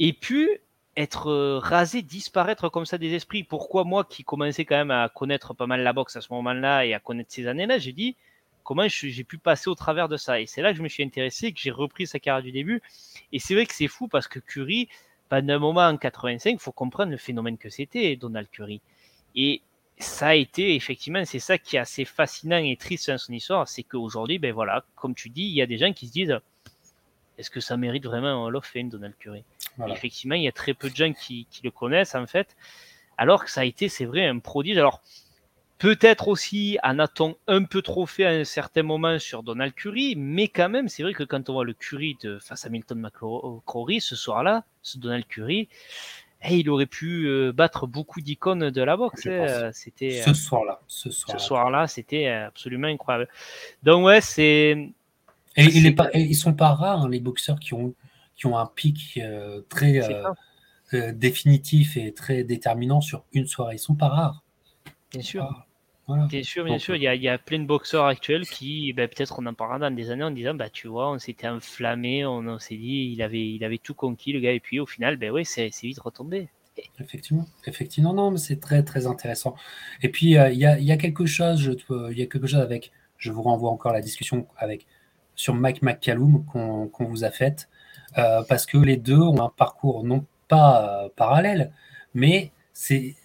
ait 0.00 0.14
pu 0.14 0.48
être 0.96 1.26
euh, 1.30 1.58
rasé, 1.58 2.00
disparaître 2.00 2.70
comme 2.70 2.86
ça 2.86 2.96
des 2.96 3.12
esprits? 3.12 3.44
Pourquoi 3.44 3.84
moi, 3.84 4.04
qui 4.04 4.24
commençais 4.24 4.64
quand 4.64 4.76
même 4.76 4.90
à 4.90 5.10
connaître 5.10 5.52
pas 5.52 5.66
mal 5.66 5.82
la 5.82 5.92
boxe 5.92 6.16
à 6.16 6.22
ce 6.22 6.32
moment-là 6.32 6.86
et 6.86 6.94
à 6.94 6.98
connaître 6.98 7.30
ces 7.30 7.46
années-là, 7.46 7.76
j'ai 7.76 7.92
dit, 7.92 8.16
comment 8.66 8.88
j'ai 8.88 9.24
pu 9.24 9.38
passer 9.38 9.70
au 9.70 9.76
travers 9.76 10.08
de 10.08 10.16
ça. 10.16 10.40
Et 10.40 10.46
c'est 10.46 10.60
là 10.60 10.72
que 10.72 10.78
je 10.78 10.82
me 10.82 10.88
suis 10.88 11.04
intéressé, 11.04 11.52
que 11.52 11.60
j'ai 11.60 11.70
repris 11.70 12.06
sa 12.06 12.18
carrière 12.18 12.42
du 12.42 12.50
début. 12.50 12.82
Et 13.32 13.38
c'est 13.38 13.54
vrai 13.54 13.64
que 13.64 13.72
c'est 13.72 13.86
fou 13.86 14.08
parce 14.08 14.26
que 14.26 14.40
Curry, 14.40 14.88
pendant 15.28 15.54
un 15.54 15.58
moment 15.58 15.86
en 15.86 15.96
85, 15.96 16.50
il 16.50 16.58
faut 16.58 16.72
comprendre 16.72 17.12
le 17.12 17.16
phénomène 17.16 17.58
que 17.58 17.70
c'était, 17.70 18.16
Donald 18.16 18.48
Curry. 18.50 18.80
Et 19.36 19.62
ça 19.98 20.28
a 20.28 20.34
été, 20.34 20.74
effectivement, 20.74 21.24
c'est 21.24 21.38
ça 21.38 21.58
qui 21.58 21.76
est 21.76 21.78
assez 21.78 22.04
fascinant 22.04 22.58
et 22.58 22.76
triste 22.76 23.08
dans 23.08 23.18
son 23.18 23.32
histoire, 23.32 23.68
c'est 23.68 23.84
qu'aujourd'hui, 23.84 24.38
ben 24.38 24.52
voilà, 24.52 24.84
comme 24.96 25.14
tu 25.14 25.30
dis, 25.30 25.44
il 25.44 25.54
y 25.54 25.62
a 25.62 25.66
des 25.66 25.78
gens 25.78 25.92
qui 25.92 26.08
se 26.08 26.12
disent 26.12 26.38
est-ce 27.38 27.50
que 27.50 27.60
ça 27.60 27.76
mérite 27.76 28.04
vraiment 28.04 28.28
un 28.28 28.46
Hall 28.46 28.56
of 28.56 28.66
Fame, 28.66 28.88
Donald 28.88 29.14
Curry? 29.18 29.44
Effectivement, 29.88 30.34
il 30.34 30.42
y 30.42 30.48
a 30.48 30.52
très 30.52 30.74
peu 30.74 30.90
de 30.90 30.96
gens 30.96 31.12
qui, 31.12 31.46
qui, 31.50 31.60
le 31.62 31.70
connaissent, 31.70 32.14
en 32.14 32.26
fait, 32.26 32.56
alors 33.16 33.44
que 33.44 33.50
ça 33.50 33.60
a 33.60 33.64
été, 33.64 33.88
c'est 33.88 34.06
vrai, 34.06 34.26
un 34.26 34.38
prodige. 34.38 34.78
Alors, 34.78 35.02
Peut-être 35.78 36.28
aussi 36.28 36.78
en 36.82 36.98
a-t-on 36.98 37.36
un 37.48 37.64
peu 37.64 37.82
trop 37.82 38.06
fait 38.06 38.24
à 38.24 38.30
un 38.30 38.44
certain 38.44 38.82
moment 38.82 39.18
sur 39.18 39.42
Donald 39.42 39.74
Curry, 39.74 40.14
mais 40.16 40.48
quand 40.48 40.70
même, 40.70 40.88
c'est 40.88 41.02
vrai 41.02 41.12
que 41.12 41.22
quand 41.22 41.50
on 41.50 41.54
voit 41.54 41.64
le 41.64 41.74
Curry 41.74 42.16
de, 42.22 42.38
face 42.38 42.64
à 42.64 42.70
Milton 42.70 42.98
McCrory 42.98 44.00
ce 44.00 44.16
soir-là, 44.16 44.64
ce 44.82 44.98
Donald 44.98 45.26
Curry, 45.26 45.68
eh, 46.42 46.58
il 46.58 46.70
aurait 46.70 46.86
pu 46.86 47.26
euh, 47.26 47.52
battre 47.52 47.86
beaucoup 47.86 48.20
d'icônes 48.20 48.70
de 48.70 48.82
la 48.82 48.96
boxe. 48.96 49.26
Hein, 49.26 49.70
c'était 49.72 50.22
ce 50.22 50.32
soir-là. 50.32 50.80
Ce 50.86 51.10
soir-là, 51.10 51.86
c'était 51.88 52.28
absolument 52.28 52.88
incroyable. 52.88 53.28
Donc 53.82 54.04
ouais, 54.06 54.20
c'est. 54.20 54.92
Et, 55.58 55.64
il 55.64 55.86
est 55.86 55.92
pas, 55.92 56.10
ils 56.14 56.34
sont 56.34 56.52
pas 56.52 56.74
rares 56.74 57.02
hein, 57.02 57.08
les 57.08 57.20
boxeurs 57.20 57.58
qui 57.58 57.72
ont 57.74 57.94
qui 58.36 58.46
ont 58.46 58.58
un 58.58 58.66
pic 58.66 59.18
euh, 59.20 59.62
très 59.68 60.00
euh, 60.94 61.12
définitif 61.12 61.96
et 61.96 62.12
très 62.12 62.44
déterminant 62.44 63.00
sur 63.00 63.24
une 63.32 63.46
soirée. 63.46 63.76
Ils 63.76 63.80
sont 63.80 63.94
pas 63.94 64.08
rares. 64.08 64.42
Bien 65.10 65.22
sûr. 65.22 65.44
Ah. 65.44 65.65
Bien 66.08 66.42
sûr, 66.44 66.64
bien 66.64 66.78
sûr, 66.78 66.94
il 66.94 67.02
y, 67.02 67.28
a, 67.28 67.38
plein 67.38 67.58
de 67.58 67.64
boxeurs 67.64 68.04
actuels 68.04 68.46
qui, 68.46 68.92
ben, 68.92 69.08
peut-être 69.08 69.40
on 69.40 69.46
en 69.46 69.54
parlera 69.54 69.80
dans 69.80 69.90
des 69.90 70.10
années 70.12 70.22
en 70.22 70.30
disant, 70.30 70.54
bah 70.54 70.70
tu 70.70 70.86
vois, 70.86 71.10
on 71.10 71.18
s'était 71.18 71.48
enflammé, 71.48 72.24
on, 72.24 72.60
s'est 72.60 72.76
dit, 72.76 73.10
il 73.12 73.22
avait, 73.22 73.48
il 73.48 73.64
avait 73.64 73.78
tout 73.78 73.94
conquis 73.94 74.32
le 74.32 74.38
gars, 74.38 74.52
et 74.52 74.60
puis 74.60 74.78
au 74.78 74.86
final, 74.86 75.16
ben 75.16 75.32
oui, 75.32 75.44
c'est 75.44 75.68
vite 75.82 75.98
retombé. 75.98 76.48
Effectivement, 77.00 77.46
effectivement, 77.66 78.14
non, 78.14 78.30
mais 78.30 78.38
c'est 78.38 78.60
très 78.60 78.84
très 78.84 79.06
intéressant. 79.06 79.56
Et 80.02 80.08
puis 80.10 80.36
euh, 80.36 80.50
il 80.50 80.58
y, 80.58 80.66
a, 80.66 80.78
y, 80.78 80.92
a, 80.92 80.96
quelque 80.96 81.26
chose, 81.26 81.60
je, 81.60 81.72
il 82.12 82.18
y 82.18 82.22
a 82.22 82.26
quelque 82.26 82.46
chose 82.46 82.60
avec, 82.60 82.92
je 83.18 83.32
vous 83.32 83.42
renvoie 83.42 83.70
encore 83.70 83.92
à 83.92 83.94
la 83.94 84.00
discussion 84.00 84.46
avec 84.58 84.86
sur 85.34 85.54
Mike 85.54 85.82
McCallum 85.82 86.44
qu'on 86.44 87.04
vous 87.04 87.24
a 87.24 87.30
faite, 87.30 87.68
euh, 88.18 88.42
parce 88.48 88.66
que 88.66 88.78
les 88.78 88.96
deux 88.96 89.18
ont 89.18 89.42
un 89.42 89.48
parcours 89.48 90.04
non 90.04 90.24
pas 90.48 91.04
euh, 91.04 91.08
parallèle, 91.16 91.72
mais 92.14 92.52
c'est 92.72 93.16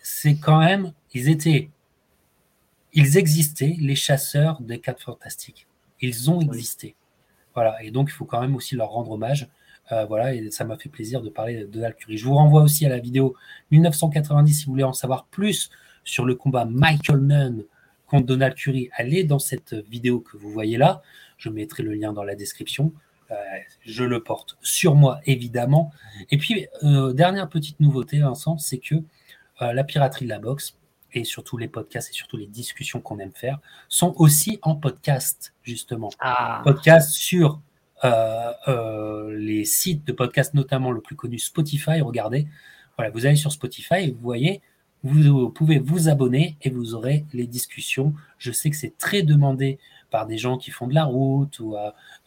quand 0.42 0.60
même, 0.60 0.94
ils 1.14 1.30
étaient 1.30 1.70
ils 2.94 3.18
existaient, 3.18 3.76
les 3.80 3.96
chasseurs 3.96 4.62
des 4.62 4.80
quatre 4.80 5.02
fantastiques. 5.02 5.68
Ils 6.02 6.30
ont 6.30 6.42
existé. 6.42 6.96
Voilà, 7.54 7.82
et 7.84 7.92
donc 7.92 8.10
il 8.10 8.14
faut 8.14 8.26
quand 8.26 8.42
même 8.42 8.56
aussi 8.56 8.76
leur 8.76 8.90
rendre 8.90 9.12
hommage. 9.12 9.50
Euh, 9.92 10.06
voilà, 10.06 10.34
et 10.34 10.52
ça 10.52 10.64
m'a 10.64 10.78
fait 10.78 10.90
plaisir 10.90 11.22
de 11.22 11.30
parler 11.30 11.62
de 11.62 11.66
Donald 11.66 11.96
Curry. 11.96 12.18
Je 12.18 12.26
vous 12.26 12.36
renvoie 12.36 12.62
aussi 12.62 12.86
à 12.86 12.90
la 12.90 13.00
vidéo 13.00 13.36
1990 13.72 14.54
si 14.54 14.66
vous 14.66 14.72
voulez 14.72 14.84
en 14.84 14.94
savoir 14.94 15.26
plus 15.26 15.70
sur 16.04 16.26
le 16.26 16.36
combat 16.36 16.66
Michael 16.66 17.20
Nunn 17.20 17.66
contre 18.08 18.26
Donald 18.26 18.56
Curry. 18.56 18.90
Allez 18.96 19.24
dans 19.24 19.40
cette 19.40 19.74
vidéo 19.74 20.20
que 20.20 20.38
vous 20.38 20.50
voyez 20.50 20.78
là. 20.78 21.02
Je 21.38 21.50
mettrai 21.50 21.84
le 21.84 21.94
lien 21.94 22.14
dans 22.14 22.24
la 22.24 22.36
description. 22.36 22.94
Euh, 23.32 23.36
je 23.86 24.04
le 24.04 24.24
porte 24.24 24.58
sur 24.62 24.96
moi, 24.96 25.20
évidemment. 25.26 25.92
Et 26.30 26.38
puis, 26.38 26.68
euh, 26.84 27.14
dernière 27.14 27.50
petite 27.50 27.80
nouveauté, 27.80 28.20
Vincent, 28.20 28.58
c'est 28.58 28.78
que 28.78 28.96
la 29.60 29.84
piraterie 29.84 30.26
de 30.26 30.30
la 30.32 30.40
boxe, 30.40 30.76
et 31.14 31.24
surtout 31.24 31.58
les 31.58 31.68
podcasts 31.68 32.10
et 32.10 32.14
surtout 32.14 32.38
les 32.38 32.48
discussions 32.48 33.02
qu'on 33.02 33.20
aime 33.20 33.34
faire 33.34 33.60
sont 33.90 34.14
aussi 34.18 34.60
en 34.62 34.76
podcast, 34.76 35.54
justement. 35.64 36.10
Ah. 36.20 36.62
Podcast 36.64 37.12
sur 37.12 37.62
euh, 38.04 38.52
euh, 38.68 39.38
les 39.38 39.66
sites 39.66 40.06
de 40.06 40.12
podcast, 40.12 40.54
notamment 40.54 40.92
le 40.92 41.02
plus 41.02 41.16
connu 41.16 41.40
Spotify. 41.40 42.02
Regardez, 42.02 42.48
Voilà, 42.98 43.12
vous 43.12 43.26
allez 43.26 43.36
sur 43.36 43.52
Spotify 43.52 43.96
et 43.96 44.12
vous 44.12 44.22
voyez, 44.22 44.62
vous 45.04 45.50
pouvez 45.50 45.80
vous 45.80 46.10
abonner 46.10 46.58
et 46.62 46.70
vous 46.70 46.96
aurez 46.96 47.26
les 47.34 47.48
discussions. 47.48 48.14
Je 48.38 48.52
sais 48.52 48.70
que 48.70 48.76
c'est 48.76 48.98
très 48.98 49.24
demandé 49.24 49.80
par 50.10 50.28
des 50.28 50.38
gens 50.38 50.58
qui 50.58 50.72
font 50.72 50.88
de 50.88 50.94
la 50.94 51.06
route 51.06 51.60
ou 51.60 51.76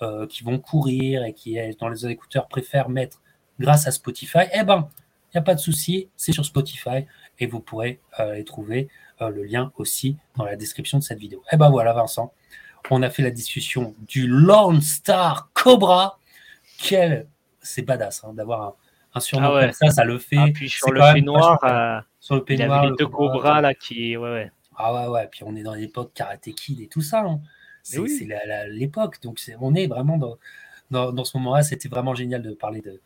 euh, 0.02 0.26
qui 0.26 0.42
vont 0.42 0.58
courir 0.58 1.24
et 1.24 1.32
qui, 1.32 1.58
dans 1.78 1.88
les 1.88 2.06
écouteurs, 2.06 2.48
préfèrent 2.48 2.88
mettre 2.88 3.20
grâce 3.60 3.86
à 3.86 3.90
Spotify. 3.90 4.46
Eh 4.54 4.64
ben, 4.64 4.88
il 5.34 5.38
n'y 5.38 5.40
a 5.40 5.42
pas 5.42 5.56
de 5.56 5.60
souci, 5.60 6.08
c'est 6.16 6.30
sur 6.30 6.44
Spotify 6.44 7.06
et 7.38 7.46
vous 7.46 7.60
pourrez 7.60 8.00
euh, 8.20 8.34
les 8.34 8.44
trouver 8.44 8.88
euh, 9.20 9.30
le 9.30 9.44
lien 9.44 9.72
aussi 9.76 10.16
dans 10.36 10.44
la 10.44 10.56
description 10.56 10.98
de 10.98 11.04
cette 11.04 11.18
vidéo. 11.18 11.40
Et 11.46 11.54
eh 11.54 11.56
ben 11.56 11.70
voilà, 11.70 11.92
Vincent, 11.92 12.32
on 12.90 13.02
a 13.02 13.10
fait 13.10 13.22
la 13.22 13.30
discussion 13.30 13.94
du 14.06 14.26
Lone 14.26 14.82
Star 14.82 15.50
Cobra. 15.54 16.18
Quel, 16.78 17.26
c'est 17.60 17.82
badass 17.82 18.24
hein, 18.24 18.32
d'avoir 18.34 18.76
un, 19.14 19.20
surnom 19.20 19.54
ah 19.54 19.62
comme 19.62 19.72
ça, 19.72 19.90
ça 19.90 20.04
le 20.04 20.18
fait. 20.18 20.36
Ah, 20.38 20.48
puis 20.52 20.68
sur 20.68 20.92
le 20.92 21.00
peignoir, 21.12 21.58
euh, 21.64 22.00
sur 22.20 22.34
le 22.34 22.44
peignoir, 22.44 22.86
les 22.86 22.96
deux 22.96 23.06
cobras 23.06 23.60
là 23.60 23.74
qui, 23.74 24.16
ouais, 24.16 24.30
ouais. 24.30 24.50
Ah 24.76 24.92
ouais, 24.92 25.08
ouais. 25.08 25.28
Puis 25.30 25.42
on 25.44 25.54
est 25.54 25.62
dans 25.62 25.74
l'époque 25.74 26.12
Karate 26.14 26.50
Kid 26.54 26.80
et 26.80 26.88
tout 26.88 27.00
ça. 27.00 27.20
Hein. 27.20 27.40
C'est 27.82 28.00
l'époque, 28.68 29.22
donc 29.22 29.38
on 29.60 29.74
est 29.74 29.86
vraiment 29.86 30.16
dans, 30.16 31.12
dans, 31.12 31.24
ce 31.24 31.36
moment-là. 31.36 31.62
C'était 31.62 31.88
vraiment 31.88 32.14
génial 32.14 32.42
de 32.42 32.52
parler 32.54 32.80
de, 32.80 33.00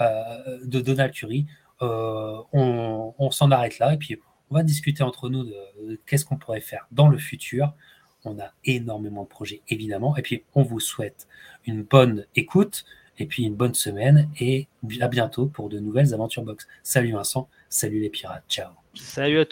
euh, 0.00 0.58
de 0.64 0.80
Donald 0.80 1.12
Curry. 1.12 1.46
On, 1.80 3.14
on 3.18 3.30
s'en 3.30 3.50
arrête 3.50 3.78
là 3.78 3.94
et 3.94 3.96
puis 3.96 4.18
on 4.50 4.56
va 4.56 4.62
discuter 4.62 5.02
entre 5.02 5.28
nous 5.28 5.44
de, 5.44 6.00
qu'est-ce 6.06 6.24
qu'on 6.24 6.36
pourrait 6.36 6.60
faire 6.60 6.86
dans 6.90 7.08
le 7.08 7.18
futur. 7.18 7.72
On 8.24 8.38
a 8.38 8.52
énormément 8.64 9.22
de 9.22 9.28
projets, 9.28 9.62
évidemment. 9.68 10.16
Et 10.16 10.22
puis, 10.22 10.44
on 10.54 10.62
vous 10.62 10.80
souhaite 10.80 11.26
une 11.66 11.82
bonne 11.82 12.26
écoute 12.36 12.84
et 13.18 13.26
puis 13.26 13.44
une 13.44 13.54
bonne 13.54 13.74
semaine 13.74 14.28
et 14.40 14.66
à 15.00 15.08
bientôt 15.08 15.46
pour 15.46 15.68
de 15.68 15.78
nouvelles 15.78 16.12
aventures 16.12 16.42
box. 16.42 16.66
Salut 16.82 17.12
Vincent, 17.12 17.48
salut 17.68 18.00
les 18.00 18.10
pirates, 18.10 18.44
ciao. 18.48 18.72
Salut 18.94 19.38
à 19.38 19.44
tous. 19.44 19.48